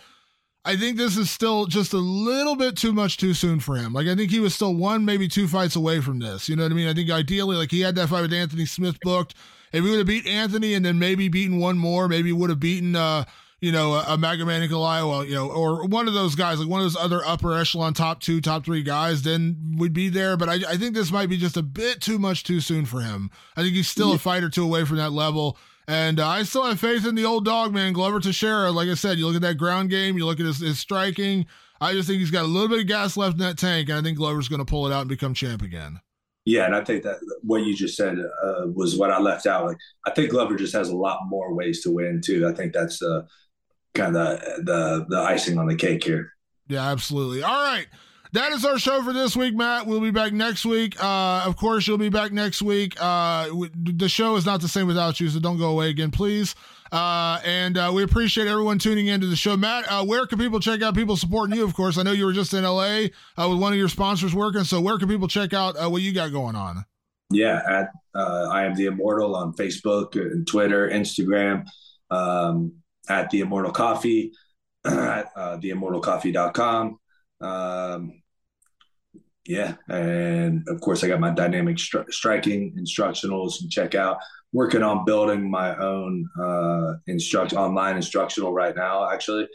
I 0.65 0.77
think 0.77 0.99
this 0.99 1.17
is 1.17 1.31
still 1.31 1.67
just 1.67 1.95
a 1.95 1.99
little 1.99 2.55
bit 2.55 2.77
too 2.77 2.93
much 2.93 3.17
too 3.17 3.33
soon 3.33 3.61
for 3.61 3.77
him. 3.77 3.93
Like 3.93 4.07
I 4.07 4.15
think 4.15 4.31
he 4.31 4.41
was 4.41 4.55
still 4.55 4.75
one, 4.75 5.05
maybe 5.05 5.27
two 5.27 5.49
fights 5.49 5.77
away 5.77 6.01
from 6.01 6.19
this. 6.19 6.49
You 6.49 6.57
know 6.57 6.65
what 6.65 6.73
I 6.73 6.75
mean? 6.75 6.89
I 6.89 6.95
think 6.95 7.11
ideally, 7.11 7.57
like 7.57 7.71
he 7.71 7.81
had 7.81 7.95
that 7.97 8.09
fight 8.09 8.23
with 8.23 8.33
Anthony 8.33 8.67
Smith 8.67 8.99
booked. 9.03 9.35
If 9.73 9.85
he 9.85 9.91
would 9.91 9.99
have 9.99 10.07
beat 10.07 10.27
Anthony 10.27 10.75
and 10.75 10.85
then 10.85 10.99
maybe 10.99 11.29
beaten 11.29 11.59
one 11.59 11.79
more, 11.79 12.09
maybe 12.09 12.33
would 12.33 12.51
have 12.51 12.61
beaten 12.61 12.97
uh, 12.97 13.25
you 13.61 13.73
know, 13.73 13.93
a, 13.95 14.15
a 14.15 14.17
Magomed 14.17 14.67
Ankalaev, 14.67 15.29
you 15.29 15.35
know, 15.35 15.51
or 15.51 15.87
one 15.87 16.09
of 16.09 16.15
those 16.15 16.35
guys, 16.35 16.59
like 16.59 16.69
one 16.69 16.81
of 16.81 16.85
those 16.85 16.97
other 16.97 17.25
upper 17.27 17.55
echelon 17.55 17.93
top 17.93 18.21
two, 18.21 18.41
top 18.41 18.65
three 18.65 18.83
guys, 18.83 19.23
then 19.23 19.75
we'd 19.77 19.93
be 19.93 20.09
there. 20.09 20.37
But 20.37 20.49
I, 20.49 20.55
I 20.69 20.77
think 20.77 20.95
this 20.95 21.13
might 21.13 21.29
be 21.29 21.37
just 21.37 21.57
a 21.57 21.63
bit 21.63 22.01
too 22.01 22.19
much 22.19 22.45
too 22.45 22.61
soon 22.61 22.87
for 22.87 23.01
him. 23.01 23.31
I 23.57 23.63
think 23.63 23.75
he's 23.75 23.89
still 23.89 24.11
yeah. 24.11 24.17
a 24.17 24.19
fight 24.19 24.43
or 24.43 24.49
two 24.49 24.65
away 24.65 24.85
from 24.85 24.97
that 24.97 25.13
level. 25.13 25.59
And 25.91 26.21
uh, 26.21 26.29
I 26.29 26.45
still 26.45 26.63
have 26.63 26.79
faith 26.79 27.05
in 27.05 27.17
the 27.17 27.25
old 27.25 27.45
dog, 27.45 27.75
man, 27.75 27.93
Glover 27.93 28.21
Teixeira. 28.21 28.71
Like 28.71 28.89
I 28.89 28.95
said, 28.95 29.19
you 29.19 29.27
look 29.27 29.35
at 29.35 29.43
that 29.43 29.57
ground 29.57 29.91
game, 29.91 30.17
you 30.17 30.25
look 30.25 30.39
at 30.39 30.47
his, 30.47 30.61
his 30.61 30.79
striking. 30.79 31.47
I 31.81 31.95
just 31.95 32.07
think 32.07 32.21
he's 32.21 32.31
got 32.31 32.45
a 32.45 32.47
little 32.47 32.69
bit 32.69 32.79
of 32.79 32.87
gas 32.87 33.17
left 33.17 33.33
in 33.33 33.41
that 33.41 33.59
tank, 33.59 33.89
and 33.89 33.99
I 33.99 34.01
think 34.01 34.17
Glover's 34.17 34.47
going 34.47 34.61
to 34.61 34.65
pull 34.65 34.87
it 34.87 34.93
out 34.93 35.01
and 35.01 35.09
become 35.09 35.35
champ 35.35 35.63
again. 35.63 35.99
Yeah, 36.45 36.67
and 36.67 36.77
I 36.77 36.85
think 36.85 37.03
that 37.03 37.17
what 37.43 37.65
you 37.65 37.75
just 37.75 37.97
said 37.97 38.19
uh, 38.21 38.69
was 38.73 38.97
what 38.97 39.11
I 39.11 39.19
left 39.19 39.49
out. 39.49 39.67
Like, 39.67 39.79
I 40.07 40.13
think 40.13 40.31
Glover 40.31 40.55
just 40.55 40.75
has 40.75 40.91
a 40.91 40.97
lot 40.97 41.27
more 41.27 41.53
ways 41.55 41.83
to 41.83 41.91
win 41.91 42.21
too. 42.25 42.47
I 42.47 42.53
think 42.53 42.73
that's 42.73 43.01
the 43.01 43.27
kind 43.93 44.17
of 44.17 44.39
the 44.39 44.63
the, 44.63 45.07
the 45.09 45.19
icing 45.19 45.59
on 45.59 45.67
the 45.67 45.75
cake 45.75 46.05
here. 46.05 46.35
Yeah, 46.69 46.89
absolutely. 46.89 47.43
All 47.43 47.65
right 47.65 47.89
that 48.33 48.53
is 48.53 48.65
our 48.65 48.79
show 48.79 49.03
for 49.03 49.13
this 49.13 49.37
week, 49.37 49.55
Matt. 49.55 49.87
We'll 49.87 50.01
be 50.01 50.11
back 50.11 50.33
next 50.33 50.65
week. 50.65 51.03
Uh, 51.03 51.43
of 51.47 51.57
course, 51.57 51.87
you'll 51.87 51.99
be 51.99 52.09
back 52.09 52.33
next 52.33 52.63
week. 52.63 52.97
Uh, 53.01 53.49
the 53.75 54.09
show 54.09 54.37
is 54.37 54.47
not 54.47 54.61
the 54.61 54.69
same 54.69 54.87
without 54.87 55.21
you, 55.21 55.29
so 55.29 55.41
don't 55.41 55.59
go 55.59 55.71
away 55.71 55.91
again, 55.91 56.11
please. 56.11 56.55
Uh, 56.93 57.41
and 57.45 57.77
uh, 57.77 57.91
we 57.95 58.03
appreciate 58.03 58.47
everyone 58.47 58.79
tuning 58.79 59.07
into 59.07 59.27
the 59.27 59.37
show. 59.37 59.57
Matt, 59.57 59.85
uh, 59.89 60.05
where 60.05 60.27
can 60.27 60.39
people 60.39 60.61
check 60.61 60.83
out 60.83 60.95
people 60.95 61.17
supporting 61.17 61.57
you? 61.57 61.65
Of 61.65 61.75
course, 61.75 61.99
I 61.99 62.03
know 62.03 62.13
you 62.13 62.25
were 62.25 62.33
just 62.33 62.53
in 62.55 62.65
LA 62.65 63.07
uh, 63.37 63.49
with 63.49 63.59
one 63.59 63.73
of 63.73 63.79
your 63.79 63.89
sponsors 63.89 64.35
working. 64.35 64.65
So 64.65 64.81
where 64.81 64.99
can 64.99 65.09
people 65.09 65.29
check 65.29 65.53
out 65.53 65.77
what 65.91 66.03
you 66.03 66.13
got 66.13 66.33
going 66.33 66.57
on? 66.57 66.85
Yeah, 67.33 67.63
at 67.69 67.91
I 68.15 68.65
am 68.65 68.75
the 68.75 68.87
Immortal 68.87 69.37
on 69.37 69.55
Facebook 69.55 70.17
and 70.17 70.47
Twitter, 70.47 70.89
Instagram, 70.89 71.65
um, 72.11 72.73
at 73.09 73.31
the 73.31 73.41
Immortal 73.41 73.71
Coffee, 73.71 74.33
at 74.85 75.31
uh, 75.37 75.59
theimmortalcoffee.com. 75.59 76.99
Um, 77.41 78.20
yeah, 79.51 79.75
and 79.89 80.65
of 80.69 80.81
course 80.81 81.03
I 81.03 81.09
got 81.09 81.19
my 81.19 81.33
dynamic 81.33 81.77
stri- 81.77 82.09
striking 82.13 82.73
instructionals 82.79 83.61
and 83.61 83.69
check 83.69 83.97
out. 83.97 84.19
Working 84.53 84.85
on 84.85 85.05
building 85.05 85.51
my 85.51 85.77
own 85.77 86.29
uh, 86.41 86.95
instruct 87.09 87.53
online 87.53 87.97
instructional 87.97 88.53
right 88.53 88.77
now. 88.77 89.11
Actually, 89.11 89.49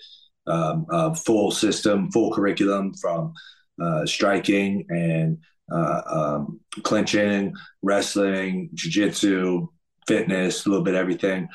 um, 0.48 0.86
full 1.16 1.50
system, 1.50 2.12
full 2.12 2.34
curriculum 2.34 2.94
from 2.96 3.34
uh, 3.82 4.06
striking 4.06 4.86
and 4.90 5.38
uh, 5.72 6.02
um, 6.10 6.60
clinching, 6.84 7.54
wrestling, 7.82 8.72
jiu-jitsu, 8.74 9.70
fitness, 10.08 10.66
a 10.66 10.70
little 10.70 10.84
bit 10.84 10.96
everything. 10.96 11.48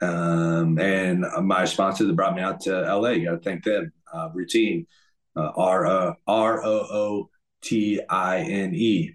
Um, 0.00 0.78
and 0.78 1.24
my 1.42 1.64
sponsor 1.64 2.04
that 2.04 2.14
brought 2.14 2.36
me 2.36 2.42
out 2.42 2.60
to 2.62 2.96
LA, 2.96 3.10
you 3.10 3.24
got 3.24 3.32
to 3.32 3.38
thank 3.38 3.64
them. 3.64 3.92
Uh, 4.12 4.28
Rootine, 4.30 4.86
R 5.36 5.86
O 5.86 6.14
R 6.26 6.64
O 6.64 6.86
O 6.90 7.30
T 7.62 8.00
I 8.08 8.38
N 8.40 8.74
E. 8.74 9.14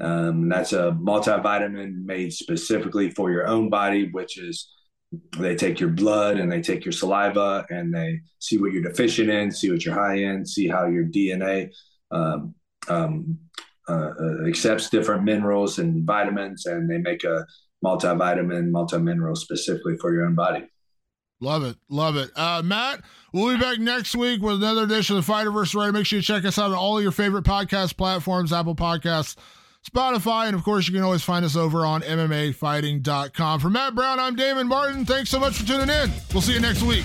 Um, 0.00 0.48
that's 0.48 0.72
a 0.72 0.92
multivitamin 0.92 2.04
made 2.04 2.32
specifically 2.32 3.10
for 3.10 3.32
your 3.32 3.48
own 3.48 3.68
body, 3.68 4.08
which 4.10 4.38
is 4.38 4.72
they 5.38 5.56
take 5.56 5.80
your 5.80 5.88
blood 5.88 6.38
and 6.38 6.52
they 6.52 6.60
take 6.60 6.84
your 6.84 6.92
saliva 6.92 7.66
and 7.70 7.94
they 7.94 8.20
see 8.38 8.58
what 8.58 8.72
you're 8.72 8.82
deficient 8.82 9.30
in, 9.30 9.50
see 9.50 9.70
what 9.70 9.84
you're 9.84 9.94
high 9.94 10.16
in, 10.16 10.44
see 10.44 10.68
how 10.68 10.86
your 10.86 11.04
DNA 11.04 11.70
um, 12.10 12.54
um, 12.88 13.38
uh, 13.88 14.12
uh, 14.20 14.46
accepts 14.46 14.90
different 14.90 15.24
minerals 15.24 15.78
and 15.78 16.04
vitamins, 16.04 16.66
and 16.66 16.90
they 16.90 16.98
make 16.98 17.24
a 17.24 17.46
multivitamin, 17.84 18.70
multi-mineral 18.70 19.34
specifically 19.34 19.96
for 19.96 20.12
your 20.12 20.26
own 20.26 20.34
body. 20.34 20.66
Love 21.40 21.64
it. 21.64 21.76
Love 21.88 22.16
it. 22.16 22.30
Uh, 22.34 22.62
Matt, 22.64 23.02
we'll 23.32 23.54
be 23.56 23.60
back 23.62 23.78
next 23.78 24.16
week 24.16 24.42
with 24.42 24.56
another 24.56 24.84
edition 24.84 25.16
of 25.16 25.24
the 25.24 25.32
Fighter 25.32 25.50
vs 25.50 25.74
Writer. 25.74 25.92
Make 25.92 26.06
sure 26.06 26.18
you 26.18 26.22
check 26.22 26.44
us 26.44 26.58
out 26.58 26.72
on 26.72 26.76
all 26.76 27.00
your 27.00 27.12
favorite 27.12 27.44
podcast 27.44 27.96
platforms, 27.96 28.52
Apple 28.52 28.74
Podcasts, 28.74 29.36
Spotify, 29.88 30.46
and 30.46 30.56
of 30.56 30.64
course, 30.64 30.88
you 30.88 30.94
can 30.94 31.02
always 31.02 31.22
find 31.22 31.44
us 31.44 31.54
over 31.56 31.86
on 31.86 32.02
MMAfighting.com. 32.02 33.60
For 33.60 33.70
Matt 33.70 33.94
Brown, 33.94 34.18
I'm 34.18 34.34
Damon 34.34 34.66
Martin. 34.66 35.04
Thanks 35.04 35.30
so 35.30 35.38
much 35.38 35.58
for 35.58 35.66
tuning 35.66 35.88
in. 35.88 36.10
We'll 36.32 36.42
see 36.42 36.54
you 36.54 36.60
next 36.60 36.82
week. 36.82 37.04